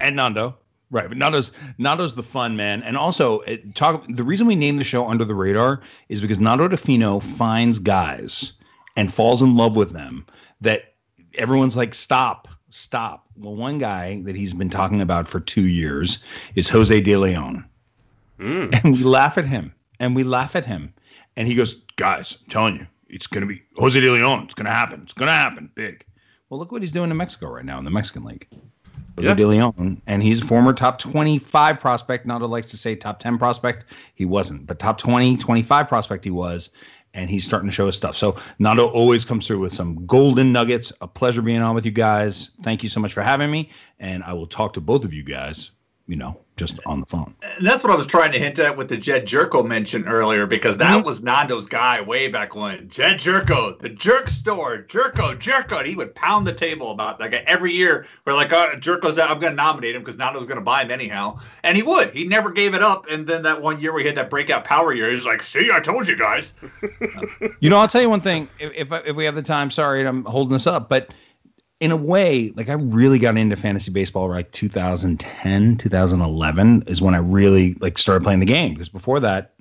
and 0.00 0.16
Nando. 0.16 0.56
Right, 0.92 1.08
but 1.08 1.16
Nando's 1.16 1.52
Nando's 1.78 2.14
the 2.16 2.22
fun 2.22 2.56
man, 2.56 2.82
and 2.82 2.96
also 2.96 3.40
it, 3.40 3.74
talk. 3.76 4.04
The 4.08 4.24
reason 4.24 4.46
we 4.48 4.56
named 4.56 4.80
the 4.80 4.84
show 4.84 5.06
Under 5.06 5.24
the 5.24 5.34
Radar 5.36 5.80
is 6.08 6.20
because 6.20 6.40
Nando 6.40 6.66
Di 6.66 6.76
Fino 6.76 7.20
finds 7.20 7.78
guys 7.78 8.54
and 8.96 9.14
falls 9.14 9.40
in 9.40 9.56
love 9.56 9.76
with 9.76 9.92
them 9.92 10.26
that 10.60 10.94
everyone's 11.34 11.76
like, 11.76 11.94
stop, 11.94 12.48
stop. 12.70 13.24
Well, 13.36 13.54
one 13.54 13.78
guy 13.78 14.20
that 14.24 14.34
he's 14.34 14.52
been 14.52 14.68
talking 14.68 15.00
about 15.00 15.28
for 15.28 15.38
two 15.38 15.68
years 15.68 16.24
is 16.56 16.68
Jose 16.68 17.00
De 17.00 17.16
Leon, 17.16 17.64
Mm. 18.40 18.82
and 18.84 18.92
we 18.94 19.04
laugh 19.04 19.38
at 19.38 19.46
him, 19.46 19.72
and 20.00 20.16
we 20.16 20.24
laugh 20.24 20.56
at 20.56 20.66
him, 20.66 20.92
and 21.36 21.46
he 21.48 21.54
goes, 21.54 21.82
guys, 21.96 22.38
I'm 22.42 22.50
telling 22.50 22.76
you, 22.76 22.86
it's 23.08 23.26
gonna 23.26 23.46
be 23.46 23.62
Jose 23.76 23.98
De 23.98 24.10
Leon. 24.10 24.44
It's 24.44 24.54
gonna 24.54 24.70
happen. 24.70 25.00
It's 25.02 25.12
gonna 25.12 25.32
happen 25.32 25.70
big. 25.74 26.04
Well, 26.48 26.58
look 26.58 26.72
what 26.72 26.82
he's 26.82 26.92
doing 26.92 27.10
in 27.10 27.16
Mexico 27.16 27.48
right 27.48 27.64
now 27.64 27.78
in 27.78 27.84
the 27.84 27.90
Mexican 27.90 28.24
League. 28.24 28.46
Jose 29.16 29.28
Yeah. 29.28 29.34
De 29.34 29.46
Leon, 29.46 30.00
and 30.06 30.22
he's 30.22 30.40
a 30.40 30.44
former 30.44 30.72
top 30.72 30.98
25 30.98 31.78
prospect. 31.78 32.26
Nando 32.26 32.46
likes 32.46 32.70
to 32.70 32.76
say 32.76 32.94
top 32.94 33.18
10 33.18 33.38
prospect. 33.38 33.86
He 34.14 34.24
wasn't, 34.24 34.66
but 34.66 34.78
top 34.78 34.98
20, 34.98 35.36
25 35.36 35.88
prospect 35.88 36.24
he 36.24 36.30
was, 36.30 36.70
and 37.12 37.28
he's 37.28 37.44
starting 37.44 37.68
to 37.68 37.74
show 37.74 37.86
his 37.86 37.96
stuff. 37.96 38.16
So 38.16 38.36
Nando 38.58 38.88
always 38.88 39.24
comes 39.24 39.46
through 39.46 39.58
with 39.58 39.72
some 39.72 40.06
golden 40.06 40.52
nuggets. 40.52 40.92
A 41.00 41.08
pleasure 41.08 41.42
being 41.42 41.60
on 41.60 41.74
with 41.74 41.84
you 41.84 41.90
guys. 41.90 42.50
Thank 42.62 42.82
you 42.82 42.88
so 42.88 43.00
much 43.00 43.12
for 43.12 43.22
having 43.22 43.50
me, 43.50 43.70
and 43.98 44.22
I 44.22 44.32
will 44.32 44.46
talk 44.46 44.72
to 44.74 44.80
both 44.80 45.04
of 45.04 45.12
you 45.12 45.22
guys, 45.24 45.72
you 46.10 46.16
know, 46.16 46.36
just 46.56 46.80
on 46.86 46.98
the 47.00 47.06
phone. 47.06 47.32
And 47.56 47.64
that's 47.64 47.84
what 47.84 47.92
I 47.92 47.94
was 47.96 48.06
trying 48.06 48.32
to 48.32 48.38
hint 48.38 48.58
at 48.58 48.76
with 48.76 48.88
the 48.88 48.96
Jedd 48.96 49.26
Gyorko 49.26 49.64
mention 49.64 50.08
earlier, 50.08 50.44
because 50.44 50.76
that 50.78 51.00
Mhm. 51.00 51.04
was 51.04 51.22
Nando's 51.22 51.66
guy 51.66 52.00
way 52.00 52.26
back 52.26 52.56
when. 52.56 52.88
Jedd 52.88 53.18
Gyorko, 53.18 53.78
the 53.78 53.88
jerk 53.90 54.28
store, 54.28 54.84
Gyorko, 54.88 55.36
Gyorko. 55.38 55.78
And 55.78 55.86
he 55.86 55.94
would 55.94 56.12
pound 56.16 56.48
the 56.48 56.52
table 56.52 56.90
about 56.90 57.20
like 57.20 57.32
every 57.32 57.72
year. 57.72 58.06
We're 58.26 58.34
like, 58.34 58.52
oh, 58.52 58.72
Gyorko's 58.76 59.20
out. 59.20 59.30
I'm 59.30 59.38
going 59.38 59.52
to 59.52 59.56
nominate 59.56 59.94
him 59.94 60.02
because 60.02 60.16
Nando's 60.18 60.46
going 60.48 60.58
to 60.58 60.64
buy 60.64 60.82
him 60.82 60.90
anyhow. 60.90 61.38
And 61.62 61.76
he 61.76 61.84
would. 61.84 62.10
He 62.10 62.24
never 62.24 62.50
gave 62.50 62.74
it 62.74 62.82
up. 62.82 63.06
And 63.08 63.24
then 63.24 63.42
that 63.44 63.62
one 63.62 63.80
year 63.80 63.92
we 63.92 64.04
had 64.04 64.16
that 64.16 64.28
breakout 64.30 64.64
power 64.64 64.92
year, 64.92 65.10
he's 65.12 65.24
like, 65.24 65.44
see, 65.44 65.70
I 65.72 65.78
told 65.78 66.08
you 66.08 66.16
guys. 66.16 66.54
You 67.60 67.68
know, 67.70 67.76
I'll 67.78 67.88
tell 67.88 68.02
you 68.02 68.10
one 68.10 68.20
thing. 68.20 68.48
If 68.58 68.72
if, 68.90 69.06
if 69.06 69.16
we 69.16 69.24
have 69.26 69.34
the 69.34 69.42
time, 69.42 69.70
sorry, 69.70 70.04
I'm 70.06 70.24
holding 70.24 70.52
this 70.54 70.66
up, 70.66 70.88
but 70.88 71.12
in 71.80 71.90
a 71.90 71.96
way, 71.96 72.52
like 72.56 72.68
I 72.68 72.74
really 72.74 73.18
got 73.18 73.38
into 73.38 73.56
fantasy 73.56 73.90
baseball 73.90 74.28
like 74.28 74.52
2010, 74.52 75.76
2011 75.78 76.84
is 76.86 77.00
when 77.00 77.14
I 77.14 77.18
really 77.18 77.74
like 77.80 77.98
started 77.98 78.22
playing 78.22 78.40
the 78.40 78.46
game. 78.46 78.74
Because 78.74 78.90
before 78.90 79.18
that, 79.20 79.54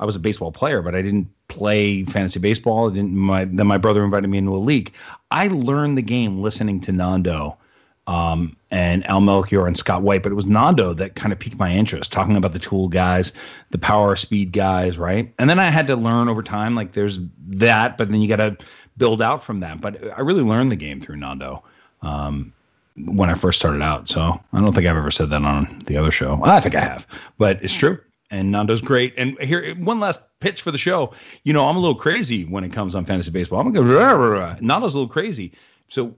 I 0.00 0.04
was 0.04 0.16
a 0.16 0.18
baseball 0.18 0.52
player, 0.52 0.82
but 0.82 0.94
I 0.94 1.02
didn't 1.02 1.28
play 1.48 2.04
fantasy 2.04 2.40
baseball. 2.40 2.90
I 2.90 2.94
didn't. 2.94 3.14
My 3.14 3.44
then 3.44 3.66
my 3.66 3.78
brother 3.78 4.04
invited 4.04 4.28
me 4.28 4.38
into 4.38 4.54
a 4.54 4.58
league. 4.58 4.92
I 5.30 5.48
learned 5.48 5.96
the 5.98 6.02
game 6.02 6.40
listening 6.40 6.80
to 6.82 6.92
Nando. 6.92 7.58
Um, 8.06 8.56
and 8.70 9.04
Al 9.06 9.20
Melchior 9.20 9.66
and 9.66 9.76
Scott 9.76 10.02
White, 10.02 10.22
but 10.22 10.30
it 10.30 10.36
was 10.36 10.46
Nando 10.46 10.94
that 10.94 11.16
kind 11.16 11.32
of 11.32 11.40
piqued 11.40 11.58
my 11.58 11.72
interest, 11.72 12.12
talking 12.12 12.36
about 12.36 12.52
the 12.52 12.58
tool 12.60 12.86
guys, 12.88 13.32
the 13.70 13.78
power 13.78 14.14
speed 14.14 14.52
guys, 14.52 14.96
right? 14.96 15.32
And 15.40 15.50
then 15.50 15.58
I 15.58 15.70
had 15.70 15.88
to 15.88 15.96
learn 15.96 16.28
over 16.28 16.42
time, 16.42 16.76
like 16.76 16.92
there's 16.92 17.18
that, 17.48 17.98
but 17.98 18.10
then 18.10 18.20
you 18.20 18.28
got 18.28 18.36
to 18.36 18.56
build 18.96 19.20
out 19.20 19.42
from 19.42 19.58
that. 19.60 19.80
But 19.80 20.00
I 20.16 20.20
really 20.20 20.42
learned 20.42 20.70
the 20.70 20.76
game 20.76 21.00
through 21.00 21.16
Nando 21.16 21.64
um, 22.02 22.52
when 22.96 23.28
I 23.28 23.34
first 23.34 23.58
started 23.58 23.82
out. 23.82 24.08
So 24.08 24.40
I 24.52 24.60
don't 24.60 24.72
think 24.72 24.86
I've 24.86 24.96
ever 24.96 25.10
said 25.10 25.30
that 25.30 25.42
on 25.42 25.82
the 25.86 25.96
other 25.96 26.12
show. 26.12 26.40
I 26.44 26.60
think 26.60 26.76
I 26.76 26.80
have, 26.80 27.08
but 27.38 27.58
it's 27.62 27.74
true. 27.74 27.98
and 28.30 28.50
Nando's 28.52 28.80
great. 28.80 29.14
And 29.16 29.38
here, 29.40 29.74
one 29.76 30.00
last 30.00 30.20
pitch 30.40 30.62
for 30.62 30.70
the 30.70 30.78
show. 30.78 31.12
You 31.44 31.52
know, 31.52 31.66
I'm 31.68 31.76
a 31.76 31.80
little 31.80 31.94
crazy 31.94 32.44
when 32.44 32.64
it 32.64 32.72
comes 32.72 32.94
on 32.94 33.04
fantasy 33.04 33.30
baseball. 33.30 33.60
I'm 33.60 33.72
go. 33.72 33.82
Rah, 33.82 34.12
rah, 34.12 34.26
rah. 34.26 34.56
Nando's 34.60 34.94
a 34.94 34.98
little 34.98 35.12
crazy. 35.12 35.52
So 35.88 36.14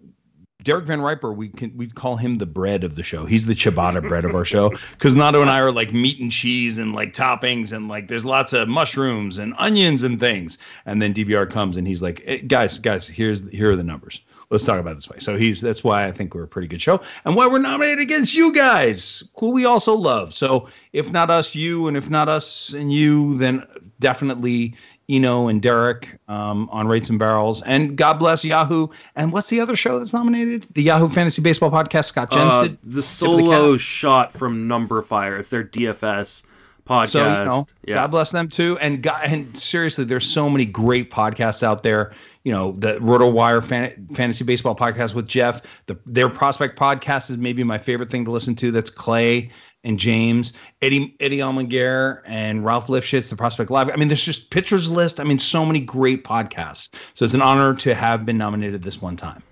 Derek 0.65 0.87
Van 0.87 1.01
Riper, 1.01 1.33
we 1.33 1.51
can 1.51 1.77
we 1.77 1.87
call 1.87 2.17
him 2.17 2.39
the 2.39 2.47
bread 2.47 2.83
of 2.83 2.97
the 2.97 3.05
show. 3.05 3.25
He's 3.25 3.47
the 3.47 3.55
ciabatta 3.55 4.09
bread 4.09 4.25
of 4.25 4.35
our 4.35 4.45
show 4.45 4.71
because 4.91 5.15
Nando 5.15 5.41
and 5.41 5.49
I 5.49 5.61
are 5.61 5.71
like 5.71 5.93
meat 5.93 6.19
and 6.19 6.33
cheese 6.33 6.79
and 6.79 6.93
like 6.93 7.13
toppings 7.13 7.71
and 7.71 7.87
like 7.87 8.09
there's 8.09 8.25
lots 8.25 8.53
of 8.53 8.67
mushrooms 8.67 9.39
and 9.39 9.55
onions 9.57 10.03
and 10.03 10.19
things. 10.19 10.59
And 10.85 11.01
then 11.01 11.15
DVR 11.15 11.49
comes 11.49 11.77
and 11.77 11.87
he's 11.87 12.03
like, 12.03 12.25
hey, 12.25 12.39
guys, 12.39 12.81
guys, 12.81 13.07
here's 13.07 13.49
here 13.51 13.71
are 13.71 13.77
the 13.77 13.85
numbers. 13.85 14.21
Let's 14.51 14.65
talk 14.65 14.81
about 14.81 14.97
this 14.97 15.09
way. 15.09 15.19
So 15.21 15.39
he's 15.39 15.61
that's 15.61 15.85
why 15.85 16.09
I 16.09 16.11
think 16.11 16.35
we're 16.35 16.43
a 16.43 16.49
pretty 16.49 16.67
good 16.67 16.83
show 16.83 17.01
and 17.25 17.37
why 17.37 17.47
we're 17.47 17.61
nominated 17.61 18.01
against 18.01 18.35
you 18.35 18.53
guys, 18.53 19.23
who 19.39 19.51
we 19.51 19.65
also 19.65 19.95
love. 19.95 20.35
So 20.35 20.69
if 20.93 21.13
not 21.13 21.31
us, 21.31 21.55
you, 21.55 21.87
and 21.87 21.97
if 21.97 22.11
not 22.11 22.29
us 22.29 22.73
and 22.73 22.93
you, 22.93 23.39
then 23.39 23.65
definitely 24.01 24.75
Eno 25.09 25.49
and 25.49 25.63
Derek 25.63 26.19
um, 26.29 26.69
on 26.71 26.87
Rates 26.87 27.09
and 27.09 27.19
Barrels, 27.19 27.63
and 27.63 27.97
God 27.97 28.15
bless 28.15 28.45
Yahoo. 28.45 28.89
And 29.17 29.33
what's 29.33 29.49
the 29.49 29.61
other 29.61 29.77
show 29.77 29.99
that's 29.99 30.13
nominated? 30.13 30.67
The 30.75 30.83
Yahoo 30.83 31.09
Fantasy 31.09 31.43
Baseball 31.43 31.71
podcast. 31.71 32.07
Scott 32.07 32.31
Jensen. 32.31 32.49
Uh, 32.51 32.63
the 32.63 32.69
of 32.69 32.79
the 32.83 33.03
solo 33.03 33.77
shot 33.77 34.33
from 34.33 34.69
numberFire. 34.69 35.39
It's 35.39 35.51
their 35.51 35.65
DFS 35.65 36.45
podcast. 36.89 37.11
So 37.11 37.19
you 37.19 37.45
know, 37.49 37.67
yeah. 37.87 37.95
God 37.97 38.11
bless 38.11 38.31
them 38.31 38.49
too. 38.49 38.79
And 38.81 39.03
God, 39.03 39.21
and 39.25 39.57
seriously, 39.57 40.05
there's 40.05 40.27
so 40.27 40.49
many 40.49 40.65
great 40.65 41.11
podcasts 41.11 41.63
out 41.63 41.83
there. 41.83 42.13
You 42.45 42.53
know, 42.53 42.73
the 42.73 42.95
RotoWire 42.95 43.63
fan, 43.63 44.09
Fantasy 44.15 44.45
Baseball 44.45 44.75
podcast 44.75 45.15
with 45.15 45.29
Jeff. 45.29 45.63
The, 45.87 45.99
their 46.07 46.29
prospect 46.29 46.79
podcast 46.79 47.31
is 47.31 47.37
maybe 47.37 47.63
my 47.63 47.79
favorite 47.79 48.11
thing 48.11 48.25
to 48.25 48.31
listen 48.31 48.55
to. 48.57 48.71
That's 48.71 48.91
Clay 48.91 49.51
and 49.85 49.99
James, 49.99 50.53
Eddie 50.83 51.17
Eddie 51.21 51.39
Almaguer 51.39 52.23
and 52.27 52.65
Ralph 52.65 52.89
Lifshitz, 52.89 53.29
the 53.29 53.37
Prospect 53.37 53.71
Live. 53.71 53.89
I 53.91 53.97
mean, 53.97 54.09
there's 54.09 54.25
just 54.25 54.51
pitchers 54.51 54.91
list. 54.91 55.21
I 55.21 55.25
mean, 55.25 55.39
so 55.39 55.65
many 55.65 55.81
great 55.81 56.25
podcasts. 56.25 56.91
So 57.15 57.25
it's 57.25 57.35
an 57.35 57.43
honor 57.43 57.75
to 57.77 57.95
have 57.95 58.27
been 58.27 58.39
nominated 58.39 58.83
this 58.83 59.01
one 59.01 59.17
time. 59.17 59.43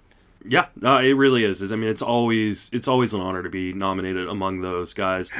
Yeah, 0.48 0.66
uh, 0.84 1.00
it 1.02 1.16
really 1.16 1.44
is. 1.44 1.62
I 1.72 1.76
mean, 1.76 1.90
it's 1.90 2.02
always 2.02 2.70
it's 2.72 2.88
always 2.88 3.14
an 3.14 3.20
honor 3.20 3.42
to 3.42 3.50
be 3.50 3.72
nominated 3.72 4.28
among 4.28 4.60
those 4.60 4.94
guys. 4.94 5.30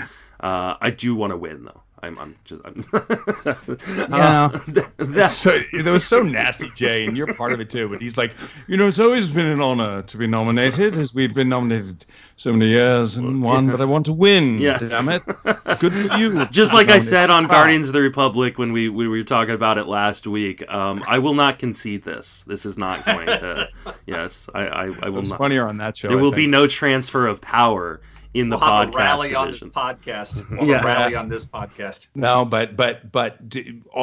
Uh, 0.40 0.74
I 0.80 0.90
do 0.90 1.14
want 1.14 1.30
to 1.30 1.36
win 1.36 1.64
though. 1.64 1.82
I'm, 2.02 2.18
I'm 2.18 2.36
just 2.44 2.60
I'm 2.64 2.84
Yeah. 4.10 4.50
that's 4.98 5.34
so 5.34 5.58
that 5.72 5.90
was 5.90 6.04
so 6.06 6.22
nasty, 6.22 6.70
Jay, 6.74 7.06
and 7.06 7.16
you're 7.16 7.32
part 7.34 7.52
of 7.52 7.60
it 7.60 7.70
too. 7.70 7.88
But 7.88 8.02
he's 8.02 8.16
like, 8.18 8.32
you 8.66 8.76
know, 8.76 8.86
it's 8.86 8.98
always 8.98 9.30
been 9.30 9.46
an 9.46 9.62
honor 9.62 10.02
to 10.02 10.16
be 10.16 10.26
nominated, 10.26 10.94
as 10.94 11.14
we've 11.14 11.34
been 11.34 11.48
nominated 11.48 12.04
so 12.36 12.52
many 12.52 12.68
years 12.68 13.16
and 13.16 13.42
won, 13.42 13.70
but 13.70 13.80
I 13.80 13.86
want 13.86 14.04
to 14.06 14.12
win. 14.12 14.58
Yes. 14.58 14.90
Damn 14.90 15.08
it! 15.08 15.22
Good 15.80 15.92
for 15.92 16.16
you. 16.18 16.44
just 16.46 16.74
like 16.74 16.90
I 16.90 16.98
said 16.98 17.30
on 17.30 17.46
Guardians 17.46 17.88
of 17.88 17.94
the 17.94 18.02
Republic 18.02 18.58
when 18.58 18.72
we, 18.72 18.90
we 18.90 19.08
were 19.08 19.22
talking 19.22 19.54
about 19.54 19.78
it 19.78 19.86
last 19.86 20.26
week. 20.26 20.68
Um, 20.70 21.02
I 21.08 21.18
will 21.18 21.34
not 21.34 21.58
concede 21.58 22.02
this. 22.04 22.44
This 22.46 22.66
is 22.66 22.76
not 22.76 23.06
going 23.06 23.26
to. 23.26 23.68
Yes, 24.06 24.50
I 24.54 24.66
I, 24.66 24.84
I 25.02 25.08
will 25.08 25.20
was 25.20 25.30
not. 25.30 25.38
funnier 25.38 25.66
on 25.66 25.78
that 25.78 25.96
show. 25.96 26.08
There 26.08 26.18
I 26.18 26.20
will 26.20 26.32
be 26.32 26.46
no 26.46 26.66
transfer 26.66 27.26
of 27.26 27.40
power 27.40 28.00
in 28.36 28.48
the 28.50 28.56
We'll 28.58 28.66
have 28.66 28.88
a 28.88 28.90
podcast 28.90 28.94
rally 28.94 29.34
on 29.34 29.50
this 29.50 29.62
podcast. 29.62 30.34
Mm-hmm. 30.40 30.56
We'll 30.58 30.74
have 30.74 30.84
Yeah. 30.84 30.92
a 30.92 30.98
rally 30.98 31.14
on 31.14 31.28
this 31.28 31.46
podcast. 31.46 32.06
No, 32.14 32.44
but 32.44 32.76
but 32.76 33.10
but 33.10 33.38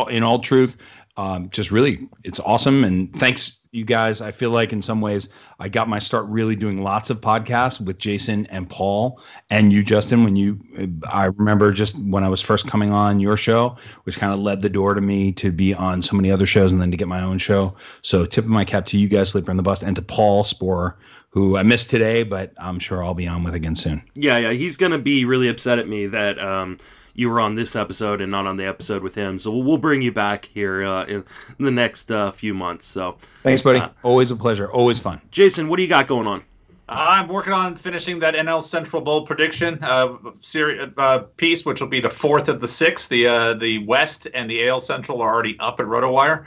in 0.10 0.24
all 0.24 0.40
truth, 0.40 0.76
um, 1.16 1.50
just 1.52 1.72
really, 1.72 2.08
it's 2.24 2.40
awesome. 2.40 2.84
And 2.84 3.14
thanks, 3.16 3.60
you 3.72 3.86
guys. 3.86 4.22
I 4.22 4.32
feel 4.32 4.52
like 4.52 4.72
in 4.72 4.82
some 4.82 5.02
ways, 5.02 5.30
I 5.60 5.68
got 5.68 5.90
my 5.90 6.00
start 6.00 6.26
really 6.28 6.56
doing 6.56 6.84
lots 6.84 7.10
of 7.10 7.22
podcasts 7.22 7.82
with 7.82 7.98
Jason 7.98 8.46
and 8.48 8.70
Paul 8.70 9.20
and 9.50 9.74
you, 9.74 9.84
Justin. 9.84 10.24
When 10.24 10.36
you, 10.36 10.60
I 11.08 11.26
remember 11.26 11.72
just 11.72 11.98
when 12.00 12.24
I 12.24 12.30
was 12.30 12.42
first 12.42 12.68
coming 12.68 12.92
on 12.92 13.20
your 13.20 13.38
show, 13.38 13.76
which 14.04 14.18
kind 14.18 14.34
of 14.34 14.40
led 14.40 14.62
the 14.62 14.70
door 14.70 14.94
to 14.94 15.02
me 15.02 15.32
to 15.34 15.52
be 15.52 15.74
on 15.74 16.02
so 16.02 16.16
many 16.16 16.32
other 16.32 16.46
shows 16.46 16.72
and 16.72 16.82
then 16.82 16.92
to 16.92 16.98
get 16.98 17.08
my 17.08 17.22
own 17.22 17.38
show. 17.38 17.76
So 18.02 18.26
tip 18.26 18.46
of 18.46 18.52
my 18.52 18.66
cap 18.66 18.86
to 18.88 18.98
you 18.98 19.08
guys, 19.08 19.30
Sleeper 19.30 19.52
and 19.52 19.60
the 19.60 19.64
Bust, 19.64 19.84
and 19.84 19.96
to 19.96 20.02
Paul 20.02 20.44
Sporer, 20.44 20.96
who 21.30 21.58
I 21.58 21.64
missed 21.64 21.90
today, 21.90 22.24
but 22.24 22.54
I'm 22.58 22.78
sure 22.78 23.04
I'll 23.04 23.16
be 23.16 23.28
on 23.28 23.44
with 23.44 23.56
again 23.56 23.76
soon. 23.76 24.04
Yeah, 24.14 24.38
yeah, 24.38 24.52
he's 24.52 24.78
gonna 24.78 25.00
be 25.00 25.26
really 25.26 25.48
upset 25.48 25.80
at 25.80 25.88
me 25.88 26.06
that 26.08 26.38
um, 26.38 26.78
you 27.14 27.30
were 27.30 27.40
on 27.40 27.56
this 27.56 27.76
episode 27.76 28.22
and 28.22 28.32
not 28.32 28.48
on 28.48 28.58
the 28.58 28.66
episode 28.66 29.04
with 29.04 29.16
him. 29.16 29.38
So 29.38 29.52
we'll, 29.52 29.64
we'll 29.64 29.78
bring 29.78 30.02
you 30.02 30.12
back 30.12 30.46
here 30.46 30.84
uh, 30.84 31.06
in, 31.06 31.24
in 31.60 31.66
the 31.66 31.72
next 31.72 32.12
uh, 32.12 32.32
few 32.32 32.54
months. 32.54 32.88
So, 32.88 33.18
Thanks, 33.44 33.62
buddy. 33.62 33.80
Uh, 33.80 33.90
Always 34.04 34.32
a 34.32 34.36
pleasure. 34.36 34.72
Always 34.72 35.00
fun. 35.00 35.22
Jason, 35.32 35.68
what 35.68 35.78
do 35.78 35.84
you 35.84 35.90
got 35.90 36.08
going 36.08 36.28
on? 36.28 36.44
I'm 36.90 37.30
working 37.30 37.54
on 37.54 37.76
finishing 37.78 38.20
that 38.20 38.36
NL 38.36 38.62
Central 38.62 39.02
Bold 39.02 39.26
prediction 39.26 39.80
uh, 39.82 40.16
series 40.42 40.92
uh, 40.98 41.20
piece, 41.38 41.66
which 41.66 41.80
will 41.80 41.88
be 41.88 42.02
the 42.02 42.10
fourth 42.10 42.50
of 42.50 42.60
the 42.60 42.68
six. 42.68 43.08
The 43.08 43.26
uh, 43.26 43.54
the 43.54 43.80
West 43.80 44.28
and 44.34 44.50
the 44.50 44.68
AL 44.68 44.80
Central 44.80 45.22
are 45.22 45.34
already 45.34 45.58
up 45.60 45.80
at 45.80 45.86
RotoWire, 45.86 46.46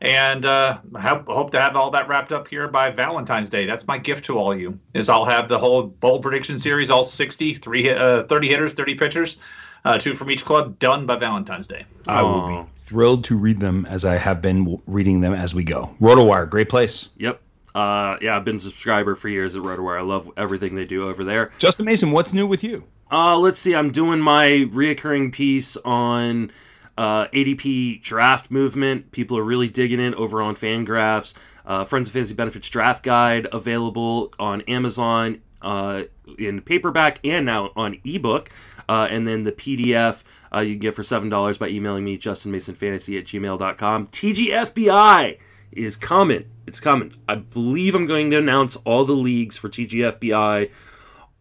and 0.00 0.46
uh, 0.46 0.78
I 0.94 1.00
hope, 1.00 1.26
hope 1.26 1.50
to 1.52 1.60
have 1.60 1.76
all 1.76 1.90
that 1.90 2.08
wrapped 2.08 2.32
up 2.32 2.48
here 2.48 2.66
by 2.66 2.90
Valentine's 2.90 3.50
Day. 3.50 3.66
That's 3.66 3.86
my 3.86 3.98
gift 3.98 4.24
to 4.24 4.38
all 4.38 4.52
of 4.52 4.58
you. 4.58 4.78
Is 4.94 5.10
I'll 5.10 5.26
have 5.26 5.50
the 5.50 5.58
whole 5.58 5.84
bold 5.84 6.22
prediction 6.22 6.58
series, 6.58 6.90
all 6.90 7.04
60, 7.04 7.54
three, 7.54 7.90
uh, 7.90 8.24
30 8.24 8.48
hitters, 8.48 8.72
30 8.72 8.94
pitchers, 8.94 9.36
uh, 9.84 9.98
two 9.98 10.14
from 10.14 10.30
each 10.30 10.44
club, 10.44 10.78
done 10.78 11.06
by 11.06 11.16
Valentine's 11.16 11.66
Day. 11.66 11.84
I 12.06 12.22
will 12.22 12.48
be 12.48 12.68
thrilled 12.74 13.24
to 13.24 13.36
read 13.36 13.60
them 13.60 13.86
as 13.86 14.04
I 14.04 14.16
have 14.16 14.40
been 14.40 14.80
reading 14.86 15.20
them 15.20 15.34
as 15.34 15.54
we 15.54 15.64
go. 15.64 15.94
RotoWire, 16.00 16.48
great 16.48 16.68
place. 16.68 17.08
Yep. 17.16 17.40
Uh, 17.74 18.16
yeah, 18.20 18.36
I've 18.36 18.44
been 18.44 18.56
a 18.56 18.60
subscriber 18.60 19.14
for 19.14 19.28
years 19.28 19.56
at 19.56 19.62
RotoWire. 19.62 19.98
I 19.98 20.02
love 20.02 20.30
everything 20.36 20.74
they 20.74 20.84
do 20.84 21.08
over 21.08 21.24
there. 21.24 21.50
Justin 21.58 21.86
Mason, 21.86 22.12
what's 22.12 22.32
new 22.32 22.46
with 22.46 22.62
you? 22.62 22.84
Uh, 23.10 23.36
let's 23.38 23.58
see. 23.58 23.74
I'm 23.74 23.90
doing 23.90 24.20
my 24.20 24.46
reoccurring 24.72 25.32
piece 25.32 25.76
on 25.78 26.52
uh, 26.96 27.26
ADP 27.28 28.02
draft 28.02 28.50
movement. 28.50 29.10
People 29.12 29.36
are 29.38 29.44
really 29.44 29.68
digging 29.68 30.00
it 30.00 30.14
over 30.14 30.40
on 30.40 30.54
Fangraphs. 30.54 31.34
Uh, 31.66 31.84
Friends 31.84 32.08
of 32.08 32.12
Fantasy 32.12 32.34
Benefits 32.34 32.68
draft 32.68 33.02
guide 33.02 33.48
available 33.52 34.32
on 34.38 34.60
Amazon 34.62 35.40
uh, 35.62 36.02
in 36.38 36.60
paperback 36.60 37.18
and 37.24 37.46
now 37.46 37.72
on 37.74 37.98
ebook. 38.04 38.50
Uh, 38.88 39.06
and 39.10 39.26
then 39.26 39.44
the 39.44 39.52
PDF 39.52 40.22
uh, 40.54 40.60
you 40.60 40.74
can 40.74 40.80
get 40.80 40.94
for 40.94 41.02
$7 41.02 41.58
by 41.58 41.68
emailing 41.68 42.04
me, 42.04 42.16
justinmasonfantasy 42.16 43.18
at 43.18 43.24
gmail.com. 43.24 44.06
TGFBI 44.08 45.38
is 45.72 45.96
coming. 45.96 46.44
It's 46.66 46.80
coming. 46.80 47.12
I 47.28 47.36
believe 47.36 47.94
I'm 47.94 48.06
going 48.06 48.30
to 48.30 48.38
announce 48.38 48.76
all 48.84 49.04
the 49.04 49.14
leagues 49.14 49.58
for 49.58 49.68
TGFBI 49.68 50.70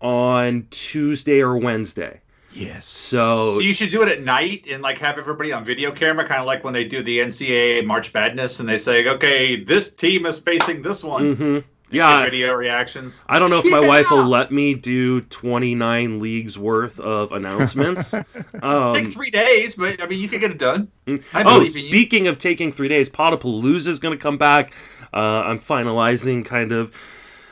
on 0.01 0.67
Tuesday 0.71 1.41
or 1.41 1.57
Wednesday. 1.57 2.21
Yes. 2.55 2.85
So 2.85 3.53
So 3.53 3.59
you 3.59 3.73
should 3.73 3.91
do 3.91 4.03
it 4.03 4.09
at 4.09 4.23
night 4.23 4.65
and 4.69 4.83
like 4.83 4.97
have 4.99 5.17
everybody 5.17 5.51
on 5.51 5.65
video 5.65 5.91
camera, 5.91 6.27
kind 6.27 6.39
of 6.39 6.45
like 6.45 6.63
when 6.63 6.73
they 6.73 6.85
do 6.85 7.01
the 7.01 7.19
NCAA 7.19 7.85
March 7.85 8.13
Madness 8.13 8.59
and 8.59 8.69
they 8.69 8.77
say, 8.77 9.07
"Okay, 9.07 9.63
this 9.63 9.93
team 9.93 10.25
is 10.27 10.37
facing 10.37 10.81
this 10.83 11.03
one." 11.03 11.35
hmm 11.35 11.55
Get 11.55 11.65
yeah, 11.93 12.23
video 12.23 12.53
reactions. 12.53 13.21
I 13.27 13.39
don't 13.39 13.49
know 13.49 13.59
if 13.59 13.65
my 13.65 13.79
Yeah. 13.79 13.87
wife 13.87 14.11
will 14.11 14.25
let 14.25 14.51
me 14.51 14.73
do 14.73 15.21
29 15.21 16.19
leagues 16.19 16.57
worth 16.57 16.99
of 16.99 17.31
announcements. 17.31 18.11
Take 18.11 18.63
um, 18.63 19.11
three 19.11 19.29
days, 19.31 19.75
but 19.75 20.01
I 20.01 20.07
mean, 20.07 20.19
you 20.19 20.27
could 20.27 20.41
get 20.41 20.51
it 20.51 20.57
done. 20.57 20.89
I 21.07 21.19
oh, 21.43 21.59
believe 21.59 21.75
in 21.77 21.83
you. 21.83 21.89
speaking 21.89 22.27
of 22.27 22.39
taking 22.39 22.71
three 22.71 22.87
days, 22.87 23.09
Podapalooza 23.09 23.87
is 23.87 23.99
going 23.99 24.17
to 24.17 24.21
come 24.21 24.37
back. 24.37 24.73
Uh, 25.13 25.43
I'm 25.45 25.59
finalizing 25.59 26.43
kind 26.43 26.71
of 26.71 26.93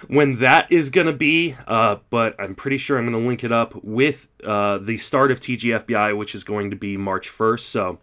when 0.07 0.39
that 0.39 0.71
is 0.71 0.89
going 0.89 1.07
to 1.07 1.13
be, 1.13 1.55
uh, 1.67 1.97
but 2.09 2.35
I'm 2.39 2.55
pretty 2.55 2.77
sure 2.79 2.97
I'm 2.97 3.05
going 3.05 3.21
to 3.21 3.27
link 3.27 3.43
it 3.43 3.51
up 3.51 3.75
with 3.83 4.27
uh, 4.43 4.79
the 4.79 4.97
start 4.97 5.31
of 5.31 5.39
TGFBI, 5.39 6.17
which 6.17 6.33
is 6.33 6.43
going 6.43 6.71
to 6.71 6.75
be 6.75 6.97
March 6.97 7.29
1st. 7.29 7.59
So 7.59 7.99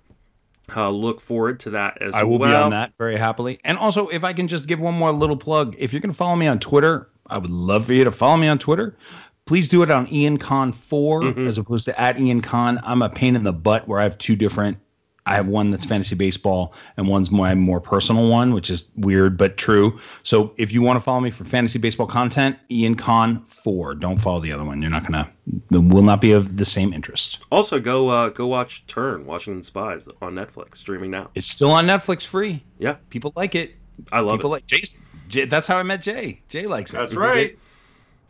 uh, 0.77 0.91
look 0.91 1.21
forward 1.21 1.61
to 1.61 1.71
that 1.71 2.01
as 2.03 2.13
well. 2.13 2.21
I 2.21 2.25
will 2.25 2.39
well. 2.39 2.51
be 2.51 2.55
on 2.57 2.71
that 2.71 2.93
very 2.99 3.17
happily. 3.17 3.59
And 3.65 3.79
also, 3.79 4.09
if 4.09 4.25
I 4.25 4.33
can 4.33 4.49
just 4.49 4.67
give 4.67 4.81
one 4.81 4.95
more 4.95 5.13
little 5.13 5.37
plug, 5.37 5.75
if 5.79 5.93
you're 5.93 6.01
going 6.01 6.13
to 6.13 6.17
follow 6.17 6.37
me 6.37 6.47
on 6.47 6.59
Twitter, 6.59 7.09
I 7.29 7.39
would 7.39 7.51
love 7.51 7.87
for 7.87 7.93
you 7.93 8.05
to 8.05 8.11
follow 8.11 8.37
me 8.37 8.49
on 8.49 8.59
Twitter. 8.59 8.97
Please 9.47 9.69
do 9.69 9.83
it 9.83 9.91
on 9.91 10.07
Ian 10.13 10.37
Kahn 10.37 10.73
4 10.73 11.23
Mhm. 11.23 11.47
as 11.49 11.57
opposed 11.59 11.87
to 11.87 11.99
at 12.01 12.21
Ian 12.21 12.41
Kahn. 12.43 12.81
I'm 12.85 13.01
a 13.03 13.09
pain 13.09 13.35
in 13.35 13.45
the 13.45 13.53
butt 13.53 13.89
where 13.89 13.99
I 13.99 14.03
have 14.03 14.19
two 14.19 14.37
different. 14.37 14.77
I 15.29 15.35
have 15.35 15.47
one 15.47 15.71
that's 15.71 15.85
fantasy 15.85 16.15
baseball 16.17 16.73
and 16.97 17.07
one's 17.07 17.31
my 17.31 17.55
more 17.55 17.81
personal 17.81 18.29
one, 18.29 18.55
which 18.55 18.71
is 18.71 18.85
weird 18.97 19.37
but 19.37 19.57
true. 19.59 19.99
So 20.23 20.53
if 20.57 20.73
you 20.73 20.81
want 20.83 20.97
to 20.97 21.01
follow 21.01 21.21
me 21.21 21.31
for 21.31 21.45
fantasy 21.45 21.79
baseball 21.79 22.07
content, 22.07 22.57
Ian 22.71 22.95
Kahn 22.95 23.45
4. 23.45 23.95
Don't 23.97 24.17
follow 24.17 24.41
the 24.41 24.51
other 24.53 24.65
one. 24.65 24.81
You're 24.81 24.91
not 24.91 25.03
going 25.03 25.13
to, 25.25 25.31
it 25.77 25.79
will 25.93 26.03
not 26.03 26.21
be 26.21 26.33
of 26.33 26.57
the 26.57 26.65
same 26.65 26.93
interest. 26.93 27.45
Also, 27.51 27.79
go 27.79 28.09
uh, 28.09 28.31
go 28.31 28.47
watch 28.47 28.87
Turn, 28.87 29.27
Washington 29.27 29.63
Spies 29.63 30.09
on 30.23 30.35
Netflix, 30.35 30.77
streaming 30.79 31.11
now. 31.11 31.31
It's 31.35 31.47
still 31.47 31.71
on 31.71 31.87
Netflix 31.87 32.25
free. 32.27 32.65
Yeah, 32.79 32.97
People 33.11 33.33
like 33.37 33.55
it. 33.55 33.75
I 34.13 34.21
love 34.21 34.39
People 34.39 34.51
it. 34.51 34.57
like 34.57 34.67
Jay, 34.67 34.83
Jay. 35.29 35.45
That's 35.45 35.67
how 35.67 35.77
I 35.77 35.83
met 35.83 36.01
Jay. 36.03 36.41
Jay 36.49 36.67
likes 36.67 36.93
it. 36.95 36.97
That's 36.97 37.15
right. 37.15 37.59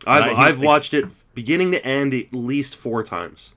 I've, 0.05 0.21
Right, 0.25 0.35
I've 0.37 0.59
the- 0.59 0.65
watched 0.65 0.93
it 0.93 1.05
beginning 1.35 1.71
to 1.71 1.85
end 1.85 2.13
at 2.13 2.33
least 2.33 2.75
four 2.75 3.03
times. 3.03 3.53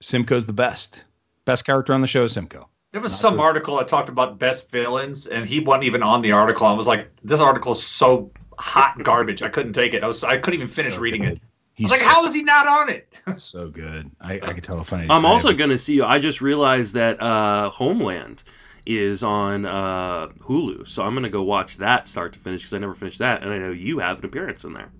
Simcoe's 0.00 0.46
the 0.46 0.52
best. 0.52 1.04
Best 1.44 1.64
character 1.66 1.92
on 1.92 2.00
the 2.00 2.06
show 2.06 2.24
is 2.24 2.32
Simcoe. 2.32 2.68
There 2.92 3.00
was 3.00 3.12
Not 3.12 3.20
some 3.20 3.34
good. 3.34 3.40
article 3.42 3.76
that 3.78 3.88
talked 3.88 4.08
about 4.08 4.38
best 4.38 4.70
villains, 4.70 5.26
and 5.26 5.46
he 5.46 5.60
wasn't 5.60 5.84
even 5.84 6.02
on 6.02 6.22
the 6.22 6.32
article. 6.32 6.66
I 6.66 6.72
was 6.72 6.86
like, 6.86 7.08
this 7.24 7.40
article 7.40 7.72
is 7.72 7.82
so 7.82 8.30
hot 8.58 9.02
garbage. 9.02 9.42
I 9.42 9.48
couldn't 9.48 9.72
take 9.72 9.94
it. 9.94 10.04
I 10.04 10.06
was 10.06 10.22
I 10.24 10.36
couldn't 10.38 10.60
even 10.60 10.68
finish 10.68 10.94
So 10.94 11.00
reading 11.00 11.22
good. 11.22 11.32
it. 11.32 11.40
I 11.78 11.82
was 11.84 11.90
like, 11.92 12.02
how 12.02 12.24
is 12.26 12.34
he 12.34 12.42
not 12.42 12.68
on 12.68 12.90
it? 12.90 13.18
so 13.38 13.68
good. 13.68 14.10
I, 14.20 14.34
I 14.34 14.52
could 14.52 14.62
tell 14.62 14.80
if 14.80 14.92
I. 14.92 15.06
I'm 15.08 15.24
also 15.24 15.52
going 15.52 15.70
to 15.70 15.78
see. 15.78 15.94
You. 15.94 16.04
I 16.04 16.18
just 16.18 16.40
realized 16.42 16.92
that 16.94 17.20
uh, 17.20 17.70
Homeland 17.70 18.42
is 18.84 19.22
on 19.22 19.64
uh, 19.64 20.28
Hulu, 20.40 20.86
so 20.86 21.02
I'm 21.02 21.12
going 21.14 21.22
to 21.24 21.30
go 21.30 21.42
watch 21.42 21.78
that 21.78 22.06
start 22.08 22.34
to 22.34 22.38
finish 22.38 22.60
because 22.62 22.74
I 22.74 22.78
never 22.78 22.94
finished 22.94 23.20
that, 23.20 23.42
and 23.42 23.50
I 23.52 23.58
know 23.58 23.70
you 23.70 24.00
have 24.00 24.18
an 24.18 24.26
appearance 24.26 24.64
in 24.64 24.74
there. 24.74 24.90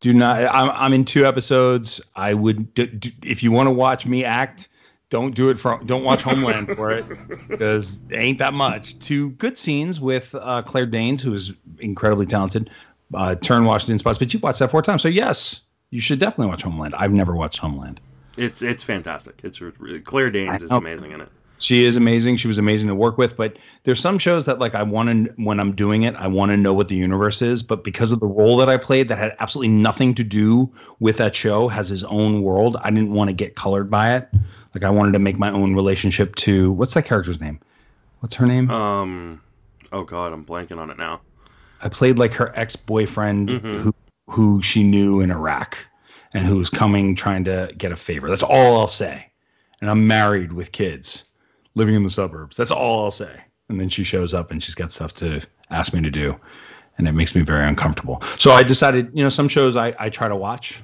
do 0.00 0.12
not. 0.12 0.38
I'm 0.54 0.70
I'm 0.70 0.92
in 0.92 1.04
two 1.06 1.24
episodes. 1.26 2.00
I 2.14 2.34
would 2.34 2.74
d- 2.74 2.86
d- 2.86 3.14
if 3.24 3.42
you 3.42 3.50
want 3.50 3.66
to 3.68 3.72
watch 3.72 4.04
me 4.06 4.22
act. 4.24 4.68
Don't 5.10 5.34
do 5.34 5.48
it 5.48 5.58
for. 5.58 5.80
Don't 5.86 6.04
watch 6.04 6.22
Homeland 6.22 6.68
for 6.76 6.90
it 6.90 7.04
because 7.48 8.00
it 8.10 8.16
ain't 8.16 8.38
that 8.38 8.52
much. 8.52 8.98
Two 8.98 9.30
good 9.30 9.58
scenes 9.58 10.00
with 10.00 10.34
uh, 10.34 10.62
Claire 10.62 10.86
Danes, 10.86 11.22
who 11.22 11.32
is 11.32 11.52
incredibly 11.78 12.26
talented. 12.26 12.70
Uh, 13.14 13.34
turn 13.36 13.64
Washington 13.64 13.98
spots, 13.98 14.18
but 14.18 14.34
you 14.34 14.40
watched 14.40 14.58
that 14.58 14.70
four 14.70 14.82
times, 14.82 15.00
so 15.00 15.08
yes, 15.08 15.62
you 15.90 16.00
should 16.00 16.18
definitely 16.18 16.50
watch 16.50 16.62
Homeland. 16.62 16.94
I've 16.94 17.12
never 17.12 17.34
watched 17.34 17.58
Homeland. 17.58 18.00
It's 18.36 18.60
it's 18.60 18.82
fantastic. 18.82 19.40
It's 19.42 19.60
re- 19.60 19.72
re- 19.78 20.00
Claire 20.00 20.30
Danes 20.30 20.62
is 20.62 20.70
amazing 20.70 21.12
in 21.12 21.22
it. 21.22 21.28
She 21.60 21.84
is 21.84 21.96
amazing. 21.96 22.36
She 22.36 22.46
was 22.46 22.58
amazing 22.58 22.86
to 22.88 22.94
work 22.94 23.18
with. 23.18 23.36
But 23.36 23.58
there's 23.82 23.98
some 23.98 24.18
shows 24.18 24.44
that 24.44 24.58
like 24.60 24.74
I 24.74 24.82
want 24.82 25.08
to 25.08 25.32
when 25.42 25.58
I'm 25.58 25.74
doing 25.74 26.04
it, 26.04 26.14
I 26.14 26.28
want 26.28 26.50
to 26.50 26.56
know 26.56 26.72
what 26.72 26.88
the 26.88 26.94
universe 26.94 27.42
is. 27.42 27.62
But 27.62 27.82
because 27.82 28.12
of 28.12 28.20
the 28.20 28.26
role 28.26 28.56
that 28.58 28.68
I 28.68 28.76
played, 28.76 29.08
that 29.08 29.18
had 29.18 29.34
absolutely 29.40 29.74
nothing 29.74 30.14
to 30.14 30.24
do 30.24 30.72
with 31.00 31.16
that 31.16 31.34
show, 31.34 31.66
has 31.66 31.88
his 31.88 32.04
own 32.04 32.42
world. 32.42 32.76
I 32.82 32.90
didn't 32.90 33.12
want 33.12 33.30
to 33.30 33.34
get 33.34 33.56
colored 33.56 33.90
by 33.90 34.14
it. 34.16 34.28
Like 34.78 34.86
I 34.86 34.90
wanted 34.90 35.10
to 35.14 35.18
make 35.18 35.36
my 35.36 35.50
own 35.50 35.74
relationship 35.74 36.36
to 36.36 36.70
what's 36.70 36.94
that 36.94 37.04
character's 37.04 37.40
name? 37.40 37.58
What's 38.20 38.36
her 38.36 38.46
name? 38.46 38.70
Um, 38.70 39.40
oh 39.90 40.04
god, 40.04 40.32
I'm 40.32 40.44
blanking 40.44 40.78
on 40.78 40.88
it 40.88 40.96
now. 40.96 41.20
I 41.82 41.88
played 41.88 42.16
like 42.16 42.32
her 42.34 42.52
ex 42.56 42.76
boyfriend 42.76 43.48
Mhm. 43.48 43.80
who 43.80 43.94
who 44.28 44.62
she 44.62 44.84
knew 44.84 45.20
in 45.20 45.32
Iraq 45.32 45.76
and 46.32 46.46
who 46.46 46.54
was 46.58 46.70
coming 46.70 47.16
trying 47.16 47.42
to 47.42 47.72
get 47.76 47.90
a 47.90 47.96
favor. 47.96 48.28
That's 48.28 48.44
all 48.44 48.78
I'll 48.78 48.86
say. 48.86 49.26
And 49.80 49.90
I'm 49.90 50.06
married 50.06 50.52
with 50.52 50.70
kids, 50.70 51.24
living 51.74 51.96
in 51.96 52.04
the 52.04 52.10
suburbs. 52.10 52.56
That's 52.56 52.70
all 52.70 53.02
I'll 53.02 53.10
say. 53.10 53.34
And 53.68 53.80
then 53.80 53.88
she 53.88 54.04
shows 54.04 54.32
up 54.32 54.52
and 54.52 54.62
she's 54.62 54.76
got 54.76 54.92
stuff 54.92 55.12
to 55.16 55.40
ask 55.70 55.92
me 55.92 56.02
to 56.02 56.10
do. 56.10 56.38
And 56.98 57.08
it 57.08 57.12
makes 57.12 57.34
me 57.34 57.42
very 57.42 57.64
uncomfortable. 57.64 58.22
So 58.38 58.52
I 58.52 58.62
decided, 58.62 59.10
you 59.12 59.24
know, 59.24 59.28
some 59.28 59.48
shows 59.48 59.74
I, 59.74 59.92
I 59.98 60.08
try 60.08 60.28
to 60.28 60.36
watch 60.36 60.82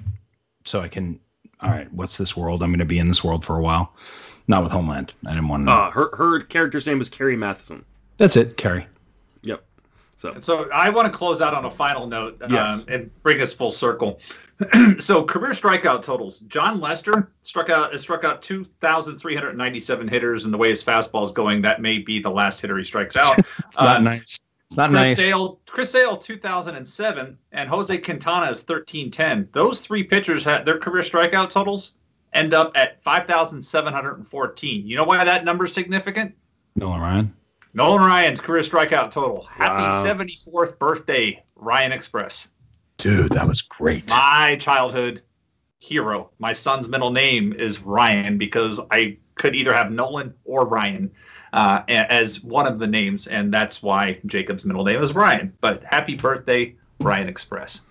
so 0.64 0.80
I 0.80 0.88
can, 0.88 1.20
all 1.64 1.70
right, 1.70 1.92
what's 1.92 2.16
this 2.18 2.36
world? 2.36 2.62
I'm 2.62 2.70
going 2.70 2.78
to 2.78 2.84
be 2.84 2.98
in 2.98 3.08
this 3.08 3.24
world 3.24 3.44
for 3.44 3.56
a 3.56 3.62
while. 3.62 3.94
Not 4.46 4.62
with 4.62 4.72
Homeland. 4.72 5.14
I 5.26 5.30
didn't 5.30 5.48
want 5.48 5.62
to 5.62 5.64
know. 5.64 5.72
Uh, 5.72 5.90
her 5.90 6.14
her 6.16 6.40
character's 6.40 6.86
name 6.86 7.00
is 7.00 7.08
Carrie 7.08 7.36
Mathison. 7.36 7.82
That's 8.18 8.36
it, 8.36 8.56
Carrie. 8.58 8.86
Yep. 9.42 9.64
So 10.16 10.32
And 10.32 10.44
so 10.44 10.70
I 10.70 10.90
want 10.90 11.10
to 11.10 11.16
close 11.16 11.40
out 11.40 11.54
on 11.54 11.64
a 11.64 11.70
final 11.70 12.06
note 12.06 12.40
um, 12.42 12.80
and 12.88 13.10
bring 13.22 13.40
us 13.40 13.54
full 13.54 13.70
circle. 13.70 14.20
so 15.00 15.24
career 15.24 15.52
strikeout 15.52 16.02
totals. 16.02 16.38
Jon 16.40 16.78
Lester 16.80 17.30
struck 17.42 17.70
out 17.70 17.98
struck 17.98 18.22
out 18.22 18.42
2,397 18.42 20.06
hitters, 20.08 20.44
and 20.44 20.52
the 20.52 20.58
way 20.58 20.70
his 20.70 20.84
fastball 20.84 21.24
is 21.24 21.32
going, 21.32 21.62
that 21.62 21.80
may 21.80 21.98
be 21.98 22.20
the 22.20 22.30
last 22.30 22.60
hitter 22.60 22.76
he 22.76 22.84
strikes 22.84 23.16
out. 23.16 23.38
It's 23.66 23.80
not 23.80 23.96
Uh, 23.96 24.00
nice. 24.00 24.40
It's 24.66 24.76
not 24.76 24.90
Chris 24.90 25.00
nice. 25.02 25.16
Sale, 25.16 25.60
Chris 25.66 25.90
Sale, 25.90 26.16
2007, 26.16 27.38
and 27.52 27.68
Jose 27.68 27.98
Quintana 27.98 28.46
is 28.46 28.60
1310. 28.66 29.48
Those 29.52 29.80
three 29.80 30.02
pitchers 30.02 30.42
had 30.42 30.64
their 30.66 30.78
career 30.78 31.02
strikeout 31.02 31.50
totals 31.50 31.92
end 32.32 32.54
up 32.54 32.72
at 32.74 33.02
5,714. 33.04 34.86
You 34.86 34.96
know 34.96 35.04
why 35.04 35.24
that 35.24 35.44
number 35.44 35.64
is 35.66 35.72
significant? 35.72 36.34
Nolan 36.76 37.00
Ryan. 37.00 37.34
Nolan 37.74 38.02
Ryan's 38.02 38.40
career 38.40 38.62
strikeout 38.62 39.10
total. 39.10 39.44
Happy 39.44 39.82
Wow. 39.82 40.04
74th 40.04 40.78
birthday, 40.78 41.42
Ryan 41.56 41.92
Express. 41.92 42.48
Dude, 42.98 43.32
that 43.32 43.46
was 43.46 43.62
great. 43.62 44.08
My 44.10 44.56
childhood 44.60 45.22
hero. 45.80 46.30
My 46.38 46.52
son's 46.52 46.88
middle 46.88 47.10
name 47.10 47.52
is 47.52 47.82
Ryan 47.82 48.38
because 48.38 48.80
I 48.90 49.18
could 49.34 49.54
either 49.54 49.72
have 49.74 49.90
Nolan 49.90 50.32
or 50.44 50.66
Ryan 50.66 51.10
uh, 51.54 51.82
as 51.88 52.42
one 52.42 52.66
of 52.66 52.80
the 52.80 52.86
names, 52.86 53.28
and 53.28 53.54
that's 53.54 53.82
why 53.82 54.18
Jacob's 54.26 54.64
middle 54.64 54.84
name 54.84 55.00
is 55.00 55.14
Ryan. 55.14 55.52
But 55.60 55.84
happy 55.84 56.16
birthday, 56.16 56.74
Ryan 57.00 57.28
Express. 57.28 57.82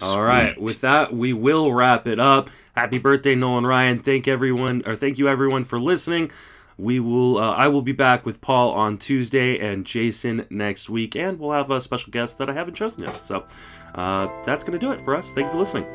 All 0.00 0.22
right. 0.22 0.54
Sweet. 0.54 0.62
With 0.62 0.80
that, 0.82 1.12
we 1.12 1.32
will 1.32 1.72
wrap 1.72 2.06
it 2.06 2.20
up. 2.20 2.48
Happy 2.76 2.98
birthday, 2.98 3.34
Nolan 3.34 3.66
Ryan. 3.66 3.98
Thank 3.98 4.28
everyone, 4.28 4.82
or 4.86 4.94
thank 4.94 5.18
you 5.18 5.28
everyone 5.28 5.64
for 5.64 5.80
listening. 5.80 6.30
We 6.78 7.00
will. 7.00 7.38
Uh, 7.38 7.50
I 7.50 7.66
will 7.66 7.82
be 7.82 7.90
back 7.90 8.24
with 8.24 8.40
Paul 8.40 8.70
on 8.70 8.98
Tuesday 8.98 9.58
and 9.58 9.84
Jason 9.84 10.46
next 10.48 10.88
week, 10.88 11.16
and 11.16 11.40
we'll 11.40 11.50
have 11.50 11.72
a 11.72 11.80
special 11.80 12.12
guest 12.12 12.38
that 12.38 12.48
I 12.48 12.52
haven't 12.52 12.74
chosen 12.74 13.02
yet. 13.02 13.24
So 13.24 13.44
uh, 13.96 14.28
that's 14.44 14.62
going 14.62 14.78
to 14.78 14.86
do 14.86 14.92
it 14.92 15.00
for 15.00 15.16
us. 15.16 15.32
Thank 15.32 15.46
you 15.46 15.52
for 15.54 15.58
listening. 15.58 15.86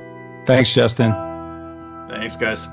Thanks, 0.45 0.73
Justin. 0.73 1.13
Thanks, 2.09 2.35
guys. 2.35 2.67